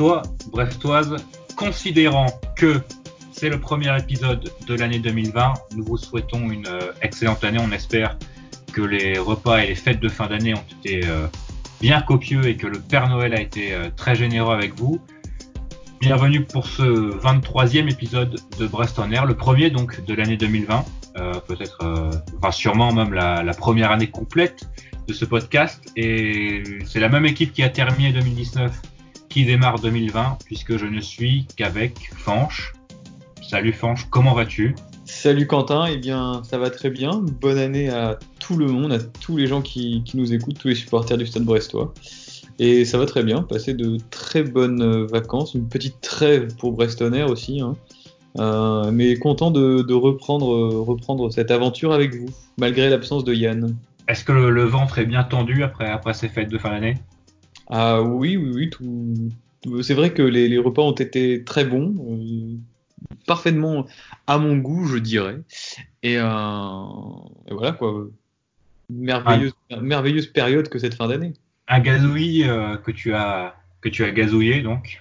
Brestois, 0.00 0.22
Brestoises, 0.50 1.16
considérant 1.56 2.28
que 2.56 2.80
c'est 3.32 3.50
le 3.50 3.60
premier 3.60 3.94
épisode 3.98 4.50
de 4.66 4.74
l'année 4.74 4.98
2020, 4.98 5.52
nous 5.76 5.84
vous 5.84 5.98
souhaitons 5.98 6.50
une 6.50 6.66
euh, 6.68 6.92
excellente 7.02 7.44
année. 7.44 7.58
On 7.60 7.70
espère 7.70 8.16
que 8.72 8.80
les 8.80 9.18
repas 9.18 9.58
et 9.58 9.66
les 9.66 9.74
fêtes 9.74 10.00
de 10.00 10.08
fin 10.08 10.26
d'année 10.26 10.54
ont 10.54 10.64
été 10.80 11.02
euh, 11.04 11.26
bien 11.82 12.00
copieux 12.00 12.46
et 12.46 12.56
que 12.56 12.66
le 12.66 12.80
Père 12.80 13.10
Noël 13.10 13.34
a 13.34 13.42
été 13.42 13.74
euh, 13.74 13.90
très 13.94 14.14
généreux 14.14 14.54
avec 14.54 14.74
vous. 14.74 15.02
Bienvenue 16.00 16.46
pour 16.46 16.66
ce 16.66 16.82
23e 16.82 17.92
épisode 17.92 18.40
de 18.58 18.66
Brest 18.66 18.98
en 18.98 19.10
Air, 19.10 19.26
le 19.26 19.34
premier 19.34 19.68
donc 19.68 20.02
de 20.02 20.14
l'année 20.14 20.38
2020, 20.38 20.82
peut-être, 21.46 22.10
enfin 22.38 22.52
sûrement 22.52 22.90
même 22.94 23.12
la, 23.12 23.52
première 23.52 23.90
année 23.90 24.08
complète 24.08 24.66
de 25.06 25.12
ce 25.12 25.26
podcast. 25.26 25.92
Et 25.96 26.62
c'est 26.86 27.00
la 27.00 27.10
même 27.10 27.26
équipe 27.26 27.52
qui 27.52 27.62
a 27.62 27.68
terminé 27.68 28.14
2019 28.14 28.80
qui 29.30 29.44
démarre 29.44 29.78
2020, 29.78 30.38
puisque 30.44 30.76
je 30.76 30.86
ne 30.86 31.00
suis 31.00 31.46
qu'avec 31.56 32.10
Fanche. 32.14 32.74
Salut 33.40 33.72
Fanche, 33.72 34.08
comment 34.10 34.34
vas-tu? 34.34 34.74
Salut 35.04 35.46
Quentin, 35.46 35.86
eh 35.86 35.96
bien 35.96 36.42
ça 36.44 36.58
va 36.58 36.68
très 36.68 36.90
bien. 36.90 37.22
Bonne 37.40 37.58
année 37.58 37.88
à 37.88 38.18
tout 38.40 38.56
le 38.56 38.66
monde, 38.66 38.92
à 38.92 38.98
tous 38.98 39.36
les 39.36 39.46
gens 39.46 39.62
qui, 39.62 40.04
nous 40.14 40.34
écoutent, 40.34 40.58
tous 40.58 40.68
les 40.68 40.74
supporters 40.74 41.16
du 41.16 41.26
Stade 41.26 41.44
Brestois. 41.44 41.94
Et 42.58 42.84
ça 42.84 42.98
va 42.98 43.06
très 43.06 43.22
bien, 43.22 43.42
passer 43.42 43.72
de 43.72 43.98
très 44.10 44.42
bonnes 44.42 45.06
vacances, 45.06 45.54
une 45.54 45.68
petite 45.68 46.00
trêve 46.00 46.54
pour 46.56 46.72
Brestonner 46.72 47.22
aussi. 47.22 47.60
Hein. 47.60 47.76
Euh, 48.38 48.90
mais 48.92 49.16
content 49.16 49.50
de, 49.50 49.92
reprendre, 49.92 50.46
reprendre 50.80 51.32
cette 51.32 51.50
aventure 51.50 51.92
avec 51.92 52.14
vous, 52.14 52.28
malgré 52.58 52.90
l'absence 52.90 53.24
de 53.24 53.32
Yann. 53.32 53.76
Est-ce 54.08 54.24
que 54.24 54.32
le, 54.32 54.64
ventre 54.64 54.98
est 54.98 55.06
bien 55.06 55.22
tendu 55.22 55.62
après, 55.62 55.88
après 55.88 56.14
ces 56.14 56.28
fêtes 56.28 56.50
de 56.50 56.58
fin 56.58 56.70
d'année? 56.70 56.96
Ah 57.70 58.02
oui, 58.02 58.36
oui, 58.36 58.50
oui. 58.52 58.70
Tout, 58.70 59.14
c'est 59.82 59.94
vrai 59.94 60.12
que 60.12 60.22
les, 60.22 60.58
repas 60.58 60.82
ont 60.82 60.92
été 60.92 61.44
très 61.44 61.64
bons, 61.64 61.94
euh, 62.00 62.56
parfaitement 63.26 63.86
à 64.26 64.38
mon 64.38 64.56
goût, 64.56 64.86
je 64.86 64.98
dirais. 64.98 65.38
Et, 66.02 66.16
euh, 66.18 66.82
voilà 67.50 67.72
quoi. 67.72 68.08
Merveilleuse, 68.88 69.52
merveilleuse 69.80 70.26
période 70.26 70.68
que 70.68 70.80
cette 70.80 70.94
fin 70.94 71.06
d'année. 71.06 71.34
Un 71.68 71.78
gazouille 71.78 72.42
euh, 72.48 72.76
que 72.76 72.90
tu 72.90 73.14
as 73.14 73.54
que 73.82 73.88
tu 73.88 74.04
as 74.04 74.10
gazouillé 74.10 74.62
donc 74.62 74.98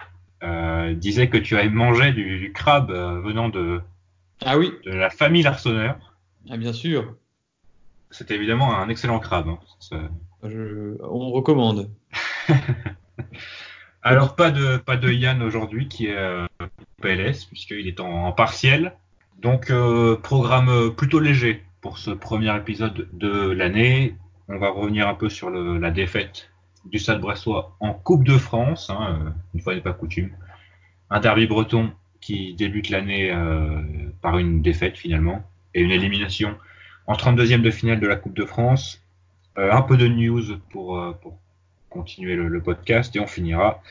disait 0.97 1.27
que 1.27 1.37
tu 1.37 1.57
avais 1.57 1.69
mangé 1.69 2.13
du, 2.13 2.53
crabe 2.53 2.91
venant 2.91 3.49
de 3.49 3.81
ah 4.45 4.57
oui 4.57 4.71
de 4.85 4.91
la 4.91 5.09
famille 5.09 5.41
Larsonneur. 5.41 6.15
Ah 6.49 6.55
bien 6.55 6.71
sûr. 6.71 7.15
C'est 8.11 8.31
évidemment 8.31 8.77
un 8.77 8.89
excellent 8.89 9.19
crabe. 9.19 9.49
Hein. 9.49 10.09
on 10.43 11.31
recommande. 11.31 11.89
Alors 14.01 14.35
pas 14.35 14.51
de 14.51 14.77
pas 14.77 14.95
de 14.95 15.11
Yann 15.11 15.41
aujourd'hui 15.41 15.87
qui 15.87 16.07
est 16.07 16.17
euh, 16.17 16.47
PLS 17.01 17.45
puisqu'il 17.45 17.87
est 17.87 17.99
en, 17.99 18.31
partiel. 18.31 18.93
Donc 19.39 19.69
euh, 19.69 20.15
programme 20.15 20.93
plutôt 20.95 21.19
léger 21.19 21.63
pour 21.81 21.97
ce 21.97 22.11
premier 22.11 22.55
épisode 22.55 23.07
de 23.13 23.51
l'année. 23.51 24.15
On 24.47 24.57
va 24.57 24.69
revenir 24.69 25.07
un 25.07 25.13
peu 25.13 25.29
sur 25.29 25.49
la 25.49 25.91
défaite 25.91 26.49
du 26.85 26.97
Stade 26.97 27.21
Bressois 27.21 27.75
en 27.79 27.93
Coupe 27.93 28.23
de 28.23 28.37
France, 28.37 28.89
hein, 28.89 29.19
euh, 29.21 29.29
une 29.53 29.61
fois 29.61 29.75
n'est 29.75 29.81
pas 29.81 29.93
coutume. 29.93 30.31
Un 31.09 31.19
derby 31.19 31.45
breton 31.45 31.91
qui 32.21 32.53
débute 32.53 32.89
l'année 32.89 33.33
par 34.21 34.37
une 34.37 34.61
défaite 34.61 34.97
finalement 34.97 35.43
et 35.73 35.81
une 35.81 35.91
élimination 35.91 36.57
en 37.07 37.13
32e 37.13 37.61
de 37.61 37.71
finale 37.71 37.99
de 37.99 38.07
la 38.07 38.17
Coupe 38.17 38.35
de 38.35 38.45
France. 38.45 39.01
un 39.55 39.81
peu 39.81 39.97
de 39.97 40.07
news 40.07 40.57
pour, 40.69 41.01
pour 41.21 41.39
continuer 41.89 42.35
le, 42.35 42.61
podcast 42.61 43.15
et 43.15 43.19
on 43.19 43.27
finira 43.27 43.81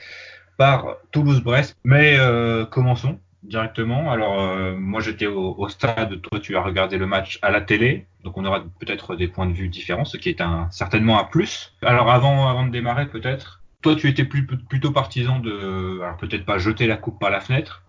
par 0.57 0.97
Toulouse-Brest. 1.11 1.77
Mais 1.83 2.17
euh, 2.19 2.65
commençons 2.65 3.19
directement. 3.43 4.11
Alors 4.11 4.41
euh, 4.41 4.75
moi 4.75 5.01
j'étais 5.01 5.27
au, 5.27 5.67
stade, 5.69 6.21
toi 6.21 6.39
tu 6.39 6.57
as 6.57 6.61
regardé 6.61 6.97
le 6.97 7.07
match 7.07 7.39
à 7.41 7.51
la 7.51 7.61
télé, 7.61 8.05
donc 8.23 8.37
on 8.37 8.45
aura 8.45 8.63
peut-être 8.79 9.15
des 9.15 9.27
points 9.27 9.45
de 9.45 9.53
vue 9.53 9.69
différents, 9.69 10.05
ce 10.05 10.17
qui 10.17 10.29
est 10.29 10.41
un, 10.41 10.67
certainement 10.71 11.19
un 11.19 11.23
plus. 11.23 11.73
Alors 11.81 12.11
avant, 12.11 12.49
avant 12.49 12.65
de 12.65 12.71
démarrer 12.71 13.07
peut-être, 13.07 13.61
toi 13.81 13.95
tu 13.95 14.07
étais 14.09 14.25
plus, 14.25 14.45
plutôt 14.45 14.91
partisan 14.91 15.39
de, 15.39 16.01
alors 16.01 16.17
peut-être 16.17 16.45
pas 16.45 16.57
jeter 16.57 16.87
la 16.87 16.97
coupe 16.97 17.19
par 17.19 17.29
la 17.29 17.39
fenêtre, 17.39 17.83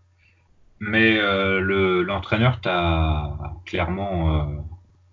mais 0.78 1.16
euh, 1.18 1.60
le, 1.60 2.02
l'entraîneur 2.02 2.60
t'a 2.60 3.36
clairement 3.64 4.64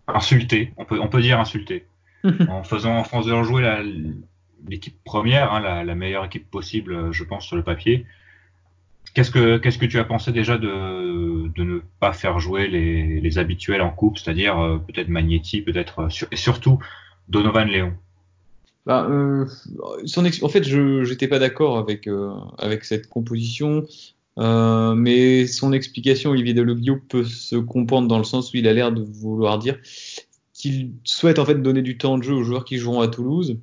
insulté, 0.08 0.74
on 0.78 0.86
peut, 0.86 1.00
on 1.00 1.08
peut 1.08 1.22
dire 1.22 1.40
insulté, 1.40 1.88
en 2.50 2.64
faisant, 2.64 2.98
en 2.98 3.04
faisant 3.04 3.44
jouer 3.44 3.64
la, 3.64 3.80
l'équipe 4.68 4.98
première, 5.04 5.54
hein, 5.54 5.84
la, 5.84 5.96
meilleure 5.96 6.26
équipe 6.26 6.50
possible, 6.50 6.94
euh, 6.94 7.12
je 7.12 7.24
pense, 7.24 7.46
sur 7.46 7.56
le 7.56 7.64
papier. 7.64 8.06
Qu'est-ce 9.14 9.32
que, 9.32 9.58
qu'est-ce 9.58 9.78
que 9.78 9.86
tu 9.86 10.00
as 10.00 10.04
pensé 10.04 10.32
déjà 10.32 10.58
de, 10.58 11.48
de 11.48 11.64
ne 11.64 11.80
pas 12.00 12.14
faire 12.14 12.40
jouer 12.40 12.68
les, 12.68 13.20
les 13.20 13.38
habituels 13.38 13.82
en 13.82 13.90
coupe, 13.90 14.18
c'est-à-dire 14.18 14.60
euh, 14.60 14.78
peut-être 14.78 15.08
Magnetti, 15.08 15.62
peut-être 15.62 16.00
euh, 16.00 16.26
et 16.32 16.36
surtout 16.36 16.80
Donovan 17.30 17.68
Léon 17.68 17.94
bah, 18.86 19.08
En 19.10 20.50
fait, 20.50 20.64
je 20.64 21.10
n'étais 21.10 21.28
pas 21.28 21.40
d'accord 21.40 21.78
avec, 21.78 22.08
avec 22.58 22.86
cette 22.86 23.10
composition, 23.10 23.86
mais 24.38 25.48
son 25.48 25.74
explication, 25.74 26.32
Olivier 26.32 26.54
Deloglio, 26.54 26.98
peut 27.10 27.26
se 27.26 27.56
comprendre 27.56 28.08
dans 28.08 28.20
le 28.20 28.24
sens 28.24 28.54
où 28.54 28.58
il 28.58 28.68
a 28.68 28.74
l'air 28.74 28.92
de 28.92 29.02
vouloir 29.02 29.58
dire 29.58 29.78
qu'il 30.54 30.94
souhaite 31.04 31.40
en 31.40 31.46
fait 31.46 31.62
donner 31.62 31.82
du 31.82 31.98
temps 31.98 32.18
de 32.18 32.24
jeu 32.24 32.34
aux 32.34 32.44
joueurs 32.44 32.66
qui 32.66 32.78
joueront 32.78 33.02
à 33.02 33.08
Toulouse 33.08 33.60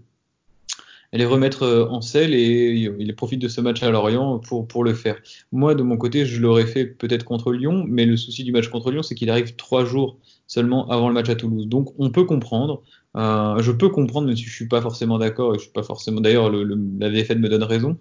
les 1.18 1.26
remettre 1.26 1.62
euh, 1.62 1.86
en 1.88 2.00
selle 2.00 2.34
et 2.34 2.90
il 2.98 3.14
profite 3.14 3.40
de 3.40 3.48
ce 3.48 3.60
match 3.60 3.82
à 3.82 3.90
Lorient 3.90 4.40
pour, 4.40 4.84
le 4.84 4.94
faire. 4.94 5.16
Moi, 5.52 5.74
de 5.74 5.82
mon 5.82 5.96
côté, 5.96 6.26
je 6.26 6.40
l'aurais 6.40 6.66
fait 6.66 6.86
peut-être 6.86 7.24
contre 7.24 7.52
Lyon, 7.52 7.84
mais 7.86 8.04
le 8.04 8.16
souci 8.16 8.44
du 8.44 8.52
match 8.52 8.68
contre 8.68 8.90
Lyon, 8.90 9.02
c'est 9.02 9.14
qu'il 9.14 9.30
arrive 9.30 9.54
trois 9.56 9.84
jours 9.84 10.18
seulement 10.46 10.88
avant 10.90 11.08
le 11.08 11.14
match 11.14 11.28
à 11.28 11.36
Toulouse. 11.36 11.68
Donc, 11.68 11.94
on 11.98 12.10
peut 12.10 12.24
comprendre. 12.24 12.82
Euh, 13.16 13.62
je 13.62 13.70
peux 13.70 13.88
comprendre, 13.90 14.26
même 14.26 14.36
si 14.36 14.42
je 14.42 14.52
suis 14.52 14.66
pas 14.66 14.82
forcément 14.82 15.18
d'accord 15.18 15.54
et 15.54 15.58
je 15.58 15.64
suis 15.64 15.72
pas 15.72 15.84
forcément. 15.84 16.20
D'ailleurs, 16.20 16.50
la 16.50 17.08
VFN 17.08 17.38
me 17.38 17.48
donne 17.48 17.62
raison 17.62 17.96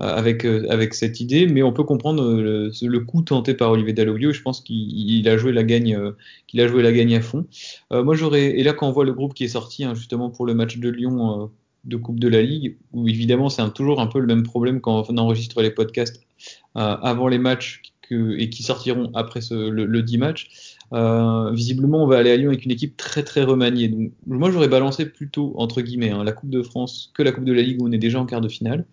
euh, 0.00 0.04
avec 0.04 0.44
avec 0.44 0.92
cette 0.92 1.20
idée, 1.20 1.46
mais 1.46 1.62
on 1.62 1.72
peut 1.72 1.84
comprendre 1.84 2.22
le, 2.22 2.98
coup 3.00 3.22
tenté 3.22 3.54
par 3.54 3.70
Olivier 3.70 3.94
Dalloglio. 3.94 4.32
Je 4.32 4.42
pense 4.42 4.60
qu'il 4.60 5.26
a 5.26 5.38
joué 5.38 5.52
la 5.52 5.64
gagne, 5.64 5.98
qu'il 6.46 6.60
a 6.60 6.68
joué 6.68 6.82
la 6.82 6.92
gagne 6.92 7.16
à 7.16 7.22
fond. 7.22 7.46
moi, 7.90 8.14
j'aurais. 8.14 8.58
Et 8.58 8.62
là, 8.62 8.74
quand 8.74 8.86
on 8.86 8.92
voit 8.92 9.06
le 9.06 9.14
groupe 9.14 9.32
qui 9.32 9.44
est 9.44 9.48
sorti 9.48 9.84
hein, 9.84 9.94
justement 9.94 10.28
pour 10.28 10.44
le 10.44 10.52
match 10.52 10.76
de 10.76 10.90
Lyon 10.90 11.50
de 11.88 11.96
Coupe 11.96 12.20
de 12.20 12.28
la 12.28 12.42
Ligue, 12.42 12.76
où 12.92 13.08
évidemment 13.08 13.48
c'est 13.48 13.68
toujours 13.72 14.00
un 14.00 14.06
peu 14.06 14.20
le 14.20 14.26
même 14.26 14.42
problème 14.42 14.80
quand 14.80 15.10
on 15.10 15.16
enregistre 15.18 15.62
les 15.62 15.70
podcasts 15.70 16.22
euh, 16.76 16.96
avant 17.02 17.28
les 17.28 17.38
matchs 17.38 17.82
et 18.10 18.48
qui 18.50 18.62
sortiront 18.62 19.10
après 19.14 19.40
le, 19.50 20.02
10 20.02 20.18
matchs. 20.18 20.76
Euh, 20.92 21.50
visiblement, 21.52 22.02
on 22.02 22.06
va 22.06 22.18
aller 22.18 22.30
à 22.30 22.36
Lyon 22.36 22.48
avec 22.48 22.64
une 22.64 22.70
équipe 22.70 22.96
très 22.96 23.22
très 23.22 23.42
remaniée. 23.42 23.88
Donc, 23.88 24.12
moi, 24.26 24.50
j'aurais 24.50 24.68
balancé 24.68 25.06
plutôt 25.06 25.54
entre 25.56 25.82
guillemets 25.82 26.10
hein, 26.10 26.24
la 26.24 26.32
Coupe 26.32 26.50
de 26.50 26.62
France 26.62 27.10
que 27.14 27.22
la 27.22 27.32
Coupe 27.32 27.44
de 27.44 27.52
la 27.52 27.62
Ligue 27.62 27.82
où 27.82 27.88
on 27.88 27.92
est 27.92 27.98
déjà 27.98 28.18
en 28.18 28.26
quart 28.26 28.40
de 28.40 28.48
finale. 28.48 28.86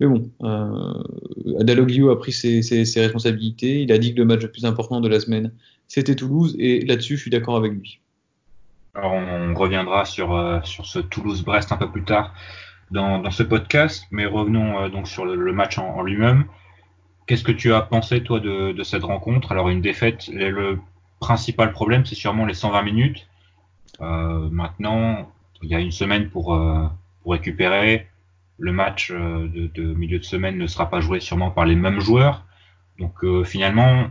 Mais 0.00 0.06
bon, 0.06 0.30
euh, 0.42 1.58
Adaloglio 1.60 2.10
a 2.10 2.18
pris 2.18 2.32
ses, 2.32 2.62
ses, 2.62 3.00
responsabilités. 3.00 3.82
Il 3.82 3.92
a 3.92 3.98
dit 3.98 4.14
que 4.14 4.18
le 4.18 4.24
match 4.24 4.42
le 4.42 4.50
plus 4.50 4.64
important 4.64 5.00
de 5.00 5.08
la 5.08 5.20
semaine, 5.20 5.52
c'était 5.86 6.16
Toulouse, 6.16 6.56
et 6.58 6.84
là-dessus, 6.86 7.16
je 7.16 7.22
suis 7.22 7.30
d'accord 7.30 7.56
avec 7.56 7.72
lui. 7.72 8.00
Alors 8.94 9.12
on 9.14 9.54
reviendra 9.54 10.04
sur, 10.04 10.34
euh, 10.34 10.60
sur 10.64 10.84
ce 10.84 10.98
Toulouse-Brest 10.98 11.72
un 11.72 11.78
peu 11.78 11.90
plus 11.90 12.04
tard 12.04 12.34
dans, 12.90 13.18
dans 13.20 13.30
ce 13.30 13.42
podcast, 13.42 14.06
mais 14.10 14.26
revenons 14.26 14.80
euh, 14.80 14.88
donc 14.90 15.08
sur 15.08 15.24
le, 15.24 15.52
match 15.54 15.78
en, 15.78 16.02
lui-même. 16.02 16.44
Qu'est-ce 17.26 17.42
que 17.42 17.52
tu 17.52 17.72
as 17.72 17.80
pensé 17.80 18.22
toi 18.22 18.38
de, 18.38 18.82
cette 18.82 19.04
rencontre? 19.04 19.50
Alors 19.50 19.70
une 19.70 19.80
défaite, 19.80 20.28
le, 20.28 20.78
principal 21.20 21.72
problème 21.72 22.04
c'est 22.04 22.14
sûrement 22.14 22.44
les 22.44 22.52
120 22.52 22.82
minutes. 22.82 23.28
Euh, 24.02 24.50
maintenant, 24.50 25.32
il 25.62 25.70
y 25.70 25.74
a 25.74 25.78
une 25.78 25.92
semaine 25.92 26.28
pour, 26.28 26.58
récupérer. 27.24 28.08
Le 28.58 28.72
match 28.72 29.10
de, 29.10 29.94
milieu 29.94 30.18
de 30.18 30.24
semaine 30.24 30.58
ne 30.58 30.66
sera 30.66 30.90
pas 30.90 31.00
joué 31.00 31.20
sûrement 31.20 31.50
par 31.50 31.64
les 31.64 31.76
mêmes 31.76 32.00
joueurs. 32.00 32.44
Donc 32.98 33.24
finalement, 33.44 34.08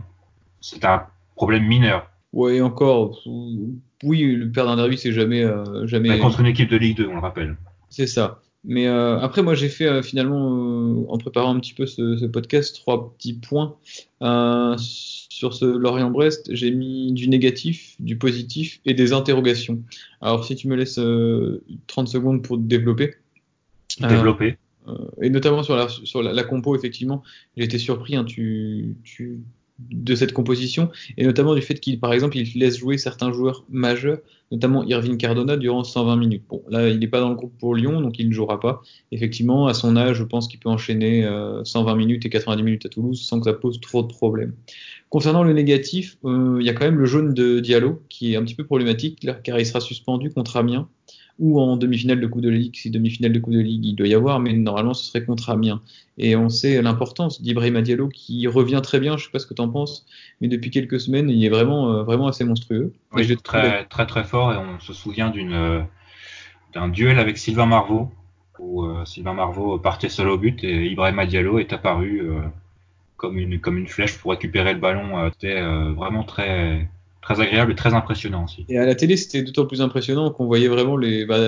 c'est 0.60 0.84
un 0.84 1.06
problème 1.36 1.66
mineur. 1.66 2.11
Oui, 2.32 2.60
encore 2.60 3.22
oui, 4.02 4.34
le 4.34 4.50
perdre 4.50 4.70
d'un 4.70 4.76
derby, 4.76 4.98
c'est 4.98 5.12
jamais, 5.12 5.44
euh, 5.44 5.86
jamais. 5.86 6.18
contre 6.18 6.40
une 6.40 6.46
équipe 6.46 6.70
de 6.70 6.76
Ligue 6.76 6.96
2, 6.96 7.06
on 7.06 7.14
le 7.14 7.20
rappelle. 7.20 7.56
C'est 7.88 8.06
ça. 8.06 8.40
Mais 8.64 8.86
euh, 8.86 9.18
après, 9.18 9.42
moi, 9.42 9.54
j'ai 9.54 9.68
fait 9.68 9.86
euh, 9.86 10.02
finalement, 10.02 11.04
en 11.08 11.18
préparant 11.18 11.54
un 11.54 11.60
petit 11.60 11.74
peu 11.74 11.86
ce, 11.86 12.26
podcast, 12.26 12.76
trois 12.76 13.14
petits 13.14 13.34
points 13.34 13.76
sur 14.78 15.54
ce 15.54 15.64
Lorient-Brest. 15.64 16.50
J'ai 16.54 16.70
mis 16.70 17.12
du 17.12 17.28
négatif, 17.28 17.96
du 18.00 18.16
positif 18.16 18.80
et 18.84 18.94
des 18.94 19.12
interrogations. 19.12 19.82
Alors, 20.20 20.44
si 20.44 20.56
tu 20.56 20.68
me 20.68 20.76
laisses 20.76 21.00
30 21.86 22.08
secondes 22.08 22.42
pour 22.42 22.58
développer. 22.58 23.14
Développer. 24.00 24.56
et 25.20 25.28
notamment 25.28 25.62
sur 25.62 25.76
la, 25.76 25.88
sur 25.88 26.22
la, 26.22 26.44
compo, 26.44 26.76
effectivement, 26.76 27.22
j'ai 27.56 27.64
été 27.64 27.78
surpris. 27.78 28.16
Hein, 28.16 28.24
tu, 28.24 28.96
tu 29.04 29.40
de 29.90 30.14
cette 30.14 30.32
composition, 30.32 30.90
et 31.16 31.24
notamment 31.24 31.54
du 31.54 31.62
fait 31.62 31.80
qu'il, 31.80 31.98
par 31.98 32.12
exemple, 32.12 32.36
il 32.36 32.58
laisse 32.58 32.78
jouer 32.78 32.98
certains 32.98 33.32
joueurs 33.32 33.64
majeurs, 33.70 34.18
notamment 34.50 34.84
Irving 34.84 35.16
Cardona, 35.16 35.56
durant 35.56 35.82
120 35.82 36.16
minutes. 36.16 36.42
Bon, 36.48 36.62
là, 36.68 36.88
il 36.88 36.98
n'est 36.98 37.08
pas 37.08 37.20
dans 37.20 37.30
le 37.30 37.34
groupe 37.34 37.56
pour 37.58 37.74
Lyon, 37.74 38.00
donc 38.00 38.18
il 38.18 38.28
ne 38.28 38.34
jouera 38.34 38.60
pas. 38.60 38.82
Effectivement, 39.10 39.66
à 39.66 39.74
son 39.74 39.96
âge, 39.96 40.16
je 40.16 40.24
pense 40.24 40.48
qu'il 40.48 40.60
peut 40.60 40.68
enchaîner 40.68 41.26
120 41.64 41.96
minutes 41.96 42.26
et 42.26 42.30
90 42.30 42.62
minutes 42.62 42.86
à 42.86 42.88
Toulouse 42.88 43.22
sans 43.22 43.38
que 43.40 43.44
ça 43.44 43.54
pose 43.54 43.80
trop 43.80 44.02
de 44.02 44.08
problèmes. 44.08 44.52
Concernant 45.08 45.42
le 45.42 45.52
négatif, 45.52 46.18
il 46.24 46.62
y 46.62 46.68
a 46.68 46.74
quand 46.74 46.84
même 46.84 46.98
le 46.98 47.06
jaune 47.06 47.34
de 47.34 47.60
Diallo, 47.60 48.02
qui 48.08 48.32
est 48.32 48.36
un 48.36 48.44
petit 48.44 48.54
peu 48.54 48.64
problématique, 48.64 49.26
car 49.42 49.58
il 49.58 49.66
sera 49.66 49.80
suspendu 49.80 50.30
contre 50.30 50.56
Amiens 50.56 50.88
ou 51.42 51.60
en 51.60 51.76
demi-finale 51.76 52.20
de 52.20 52.26
Coupe 52.28 52.40
de 52.40 52.48
Ligue, 52.48 52.76
si 52.76 52.88
demi-finale 52.88 53.32
de 53.32 53.40
Coupe 53.40 53.52
de 53.52 53.58
Ligue 53.58 53.84
il 53.84 53.94
doit 53.94 54.06
y 54.06 54.14
avoir, 54.14 54.38
mais 54.38 54.52
normalement 54.52 54.94
ce 54.94 55.04
serait 55.04 55.24
contre 55.24 55.50
Amiens. 55.50 55.80
Et 56.16 56.36
on 56.36 56.48
sait 56.48 56.80
l'importance 56.80 57.42
d'Ibrahim 57.42 57.82
Diallo 57.82 58.08
qui 58.08 58.46
revient 58.46 58.80
très 58.80 59.00
bien, 59.00 59.16
je 59.16 59.24
sais 59.24 59.30
pas 59.32 59.40
ce 59.40 59.46
que 59.46 59.54
tu 59.54 59.60
en 59.60 59.68
penses, 59.68 60.06
mais 60.40 60.46
depuis 60.46 60.70
quelques 60.70 61.00
semaines 61.00 61.28
il 61.28 61.44
est 61.44 61.48
vraiment, 61.48 61.90
euh, 61.90 62.02
vraiment 62.04 62.28
assez 62.28 62.44
monstrueux. 62.44 62.92
Oui, 63.12 63.30
et 63.30 63.36
très, 63.36 63.84
très 63.86 64.06
très 64.06 64.22
fort 64.22 64.52
et 64.52 64.56
on 64.56 64.78
se 64.78 64.92
souvient 64.92 65.30
d'une 65.30 65.52
euh, 65.52 65.80
d'un 66.74 66.88
duel 66.88 67.18
avec 67.18 67.38
Sylvain 67.38 67.66
Marvaux 67.66 68.12
où 68.60 68.84
euh, 68.84 69.04
Sylvain 69.04 69.34
Marvaux 69.34 69.80
partait 69.80 70.08
seul 70.08 70.28
au 70.28 70.38
but 70.38 70.62
et 70.62 70.86
Ibrahim 70.86 71.26
Diallo 71.26 71.58
est 71.58 71.72
apparu 71.72 72.22
comme 73.16 73.36
une 73.36 73.58
comme 73.58 73.78
une 73.78 73.88
flèche 73.88 74.16
pour 74.16 74.30
récupérer 74.30 74.74
le 74.74 74.78
ballon. 74.78 75.28
C'était 75.32 75.60
vraiment 75.60 76.22
très 76.22 76.88
très 77.22 77.40
agréable 77.40 77.72
et 77.72 77.74
très 77.74 77.94
impressionnant 77.94 78.44
aussi. 78.44 78.66
Et 78.68 78.78
à 78.78 78.84
la 78.84 78.94
télé, 78.94 79.16
c'était 79.16 79.42
d'autant 79.42 79.64
plus 79.64 79.80
impressionnant 79.80 80.30
qu'on 80.30 80.46
voyait 80.46 80.68
vraiment 80.68 80.96
les. 80.96 81.24
Bah, 81.24 81.38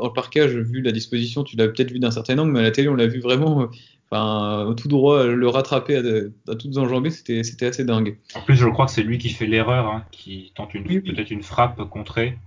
en 0.00 0.10
parcage, 0.10 0.54
vu 0.54 0.82
la 0.82 0.92
disposition, 0.92 1.42
tu 1.42 1.56
l'as 1.56 1.66
peut-être 1.66 1.90
vu 1.90 1.98
d'un 1.98 2.10
certain 2.10 2.38
angle, 2.38 2.52
mais 2.52 2.60
à 2.60 2.62
la 2.62 2.70
télé, 2.70 2.88
on 2.88 2.94
l'a 2.94 3.06
vu 3.06 3.20
vraiment. 3.20 3.68
Enfin, 4.10 4.72
tout 4.76 4.86
droit, 4.86 5.26
le 5.26 5.48
rattraper 5.48 5.96
à, 5.96 6.52
à 6.52 6.54
toutes 6.54 6.76
enjambées, 6.76 7.10
c'était, 7.10 7.42
c'était 7.42 7.66
assez 7.66 7.84
dingue. 7.84 8.18
En 8.34 8.42
plus, 8.42 8.54
je 8.54 8.68
crois 8.68 8.86
que 8.86 8.92
c'est 8.92 9.02
lui 9.02 9.18
qui 9.18 9.30
fait 9.30 9.46
l'erreur, 9.46 9.88
hein, 9.88 10.04
qui 10.12 10.52
tente 10.54 10.74
une, 10.74 10.84
peut-être 10.84 11.30
une 11.30 11.42
frappe 11.42 11.82
contrée. 11.88 12.38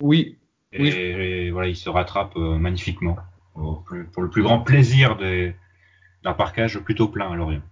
Oui. 0.00 0.38
Et, 0.72 1.50
voilà, 1.50 1.68
il 1.68 1.76
se 1.76 1.88
rattrape 1.88 2.36
euh, 2.36 2.56
magnifiquement. 2.56 3.16
Pour, 3.54 3.84
le 4.22 4.30
plus 4.30 4.42
grand 4.42 4.60
plaisir 4.60 5.18
d'un 6.22 6.32
parcage 6.32 6.78
plutôt 6.78 7.08
plein 7.08 7.32
à 7.32 7.36
Lorient. 7.36 7.62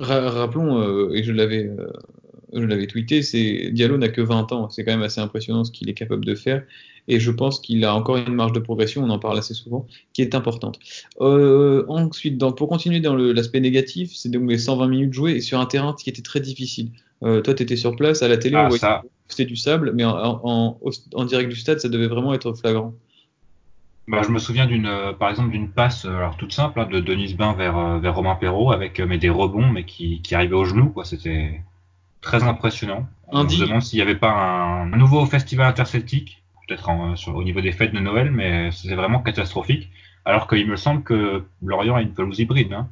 Rappelons, 0.00 0.80
euh, 0.80 1.12
et 1.12 1.22
je 1.22 1.32
l'avais 1.32 1.64
euh, 1.64 1.92
je 2.52 2.64
l'avais 2.64 2.86
tweeté, 2.86 3.22
c'est 3.22 3.70
Diallo 3.72 3.98
n'a 3.98 4.08
que 4.08 4.20
20 4.20 4.52
ans. 4.52 4.70
C'est 4.70 4.84
quand 4.84 4.92
même 4.92 5.02
assez 5.02 5.20
impressionnant 5.20 5.64
ce 5.64 5.70
qu'il 5.70 5.88
est 5.88 5.94
capable 5.94 6.24
de 6.24 6.34
faire. 6.34 6.62
Et 7.08 7.18
je 7.20 7.30
pense 7.30 7.58
qu'il 7.58 7.84
a 7.84 7.94
encore 7.94 8.18
une 8.18 8.34
marge 8.34 8.52
de 8.52 8.60
progression, 8.60 9.02
on 9.02 9.08
en 9.08 9.18
parle 9.18 9.38
assez 9.38 9.54
souvent, 9.54 9.86
qui 10.12 10.20
est 10.20 10.34
importante. 10.34 10.78
Euh, 11.22 11.84
ensuite, 11.88 12.36
donc, 12.36 12.58
pour 12.58 12.68
continuer 12.68 13.00
dans 13.00 13.16
l'aspect 13.16 13.60
négatif, 13.60 14.12
c'est 14.14 14.28
donc 14.28 14.48
les 14.48 14.58
120 14.58 14.88
minutes 14.88 15.14
jouées 15.14 15.36
et 15.36 15.40
sur 15.40 15.58
un 15.58 15.64
terrain 15.64 15.94
qui 15.98 16.10
était 16.10 16.22
très 16.22 16.40
difficile. 16.40 16.90
Euh, 17.22 17.40
toi, 17.40 17.54
tu 17.54 17.62
étais 17.62 17.76
sur 17.76 17.96
place, 17.96 18.22
à 18.22 18.28
la 18.28 18.36
télé, 18.36 18.56
ah, 18.56 19.02
c'était 19.26 19.46
du 19.46 19.56
sable, 19.56 19.92
mais 19.94 20.04
en, 20.04 20.78
en, 21.14 21.24
direct 21.24 21.50
du 21.50 21.56
stade, 21.56 21.80
ça 21.80 21.88
devait 21.88 22.06
vraiment 22.06 22.34
être 22.34 22.52
flagrant. 22.52 22.94
Bah, 24.06 24.22
je 24.22 24.30
me 24.30 24.38
souviens 24.38 24.66
d'une, 24.66 24.86
euh, 24.86 25.12
par 25.12 25.30
exemple, 25.30 25.50
d'une 25.50 25.70
passe, 25.70 26.04
alors 26.04 26.36
toute 26.36 26.52
simple, 26.52 26.78
hein, 26.80 26.88
de 26.90 27.00
Denis 27.00 27.34
Bain 27.34 27.54
vers, 27.54 27.98
vers 28.00 28.14
Romain 28.14 28.36
Perrault 28.36 28.70
avec 28.70 29.00
mais 29.00 29.18
des 29.18 29.28
rebonds, 29.30 29.68
mais 29.70 29.84
qui, 29.84 30.20
qui 30.22 30.34
arrivaient 30.34 30.54
au 30.54 30.64
genou, 30.64 30.90
quoi. 30.90 31.04
C'était, 31.04 31.62
très 32.20 32.42
impressionnant. 32.42 33.08
On 33.28 33.48
se 33.48 33.60
demande 33.60 33.82
s'il 33.82 33.98
n'y 33.98 34.02
avait 34.02 34.16
pas 34.16 34.30
un, 34.30 34.86
nouveau 34.86 35.24
festival 35.26 35.66
interceltique, 35.66 36.42
peut-être 36.66 36.88
au 37.28 37.42
niveau 37.42 37.60
des 37.60 37.72
fêtes 37.72 37.92
de 37.92 38.00
Noël, 38.00 38.30
mais 38.30 38.70
c'est 38.72 38.94
vraiment 38.94 39.20
catastrophique. 39.20 39.90
Alors 40.24 40.46
qu'il 40.46 40.66
me 40.66 40.76
semble 40.76 41.02
que 41.02 41.42
Lorient 41.62 41.96
a 41.96 42.02
une 42.02 42.12
pelouse 42.12 42.38
hybride. 42.38 42.72
Hein. 42.72 42.88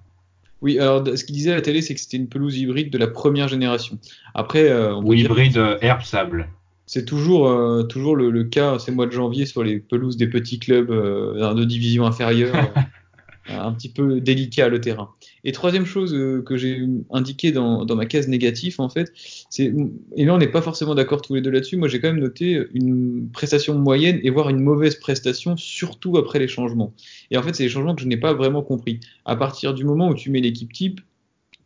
Oui, 0.63 0.79
alors 0.79 1.07
ce 1.07 1.25
qu'il 1.25 1.35
disait 1.35 1.53
à 1.53 1.57
la 1.57 1.61
télé, 1.61 1.83
c'est 1.83 1.95
que 1.95 2.01
c'était 2.01 2.17
une 2.17 2.29
pelouse 2.29 2.57
hybride 2.57 2.91
de 2.91 2.99
la 2.99 3.07
première 3.07 3.49
génération. 3.49 3.99
Après, 4.35 4.69
euh, 4.71 4.95
on 4.95 5.13
hybride 5.13 5.59
euh, 5.59 5.79
herbe-sable. 5.83 6.49
C'est 6.87 7.05
toujours, 7.05 7.49
euh, 7.49 7.83
toujours 7.83 8.17
le, 8.17 8.45
cas 8.45 8.79
ces 8.79 8.93
mois 8.93 9.07
de 9.07 9.11
janvier 9.11 9.45
sur 9.45 9.65
les 9.65 9.79
pelouses 9.81 10.17
des 10.17 10.29
petits 10.29 10.59
clubs 10.59 10.91
de 10.91 11.65
division 11.65 12.07
inférieure. 12.07 12.55
un 13.49 13.73
petit 13.73 13.89
peu 13.89 14.21
délicat 14.21 14.69
le 14.69 14.81
terrain. 14.81 15.11
Et 15.45 15.53
troisième 15.53 15.87
chose 15.87 16.15
euh, 16.15 16.43
que 16.43 16.57
j'ai 16.57 16.83
indiqué 17.11 17.53
dans, 17.53 17.85
dans, 17.85 17.97
ma 17.97 18.07
case 18.07 18.29
négative, 18.29 18.77
en 18.79 18.89
fait, 18.89 19.13
c'est, 19.51 19.73
et 20.17 20.25
là 20.25 20.35
on 20.35 20.39
n'est 20.39 20.49
pas 20.49 20.63
forcément 20.63 20.95
d'accord 20.95 21.23
tous 21.23 21.35
les 21.35 21.41
deux 21.41 21.51
là-dessus, 21.51 21.77
moi 21.77 21.89
j'ai 21.89 22.01
quand 22.01 22.09
même 22.09 22.21
noté 22.21 22.61
une 22.75 23.29
prestation 23.33 23.79
moyenne 23.79 24.21
et 24.23 24.31
voire 24.31 24.49
une 24.49 24.61
mauvaise 24.61 24.97
prestation, 24.97 25.57
surtout 25.57 26.17
après 26.17 26.39
les 26.39 26.49
changements. 26.49 26.93
Et 27.31 27.37
en 27.37 27.43
fait, 27.43 27.55
c'est 27.55 27.63
les 27.63 27.69
changements 27.69 27.95
que 27.95 28.03
je 28.03 28.09
n'ai 28.09 28.17
pas 28.17 28.35
vraiment 28.35 28.63
compris. 28.63 29.01
À 29.25 29.37
partir 29.37 29.75
du 29.75 29.85
moment 29.85 30.09
où 30.09 30.15
tu 30.15 30.31
mets 30.31 30.41
l'équipe 30.41 30.73
type, 30.73 31.01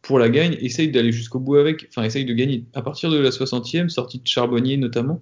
pour 0.02 0.18
la 0.18 0.30
gagne, 0.30 0.56
essaye 0.60 0.90
d'aller 0.90 1.12
jusqu'au 1.12 1.38
bout 1.38 1.56
avec, 1.56 1.86
enfin 1.90 2.02
essaye 2.04 2.24
de 2.24 2.32
gagner. 2.32 2.64
À 2.74 2.80
partir 2.80 3.10
de 3.10 3.18
la 3.18 3.30
60e, 3.30 3.90
sortie 3.90 4.18
de 4.18 4.26
Charbonnier 4.26 4.78
notamment, 4.78 5.20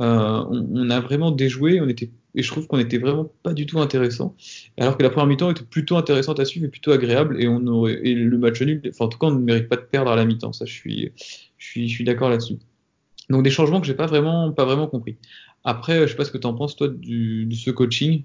euh, 0.00 0.44
on, 0.50 0.68
on, 0.70 0.90
a 0.90 1.00
vraiment 1.00 1.30
déjoué, 1.30 1.80
on 1.80 1.88
était, 1.88 2.10
et 2.38 2.42
je 2.42 2.50
trouve 2.50 2.68
qu'on 2.68 2.78
était 2.78 2.98
vraiment 2.98 3.30
pas 3.42 3.52
du 3.52 3.66
tout 3.66 3.80
intéressant, 3.80 4.36
alors 4.78 4.96
que 4.96 5.02
la 5.02 5.10
première 5.10 5.26
mi-temps 5.26 5.50
était 5.50 5.64
plutôt 5.64 5.96
intéressante 5.96 6.38
à 6.38 6.44
suivre 6.44 6.66
et 6.66 6.68
plutôt 6.68 6.92
agréable, 6.92 7.42
et 7.42 7.48
on 7.48 7.66
aurait, 7.66 8.00
et 8.04 8.14
le 8.14 8.38
match 8.38 8.62
nul, 8.62 8.80
enfin 8.88 9.06
en 9.06 9.08
tout 9.08 9.18
cas 9.18 9.26
on 9.26 9.32
ne 9.32 9.40
mérite 9.40 9.68
pas 9.68 9.76
de 9.76 9.82
perdre 9.82 10.10
à 10.10 10.16
la 10.16 10.24
mi-temps, 10.24 10.52
ça 10.52 10.64
je 10.64 10.72
suis, 10.72 11.12
je 11.58 11.86
suis, 11.86 12.04
d'accord 12.04 12.30
là-dessus. 12.30 12.58
Donc 13.28 13.42
des 13.42 13.50
changements 13.50 13.80
que 13.80 13.86
j'ai 13.86 13.94
pas 13.94 14.06
vraiment, 14.06 14.52
pas 14.52 14.64
vraiment 14.64 14.86
compris. 14.86 15.16
Après, 15.64 16.02
je 16.02 16.06
sais 16.06 16.16
pas 16.16 16.24
ce 16.24 16.30
que 16.30 16.38
tu 16.38 16.46
en 16.46 16.54
penses 16.54 16.76
toi 16.76 16.88
du, 16.88 17.44
de 17.44 17.54
ce 17.54 17.70
coaching. 17.70 18.22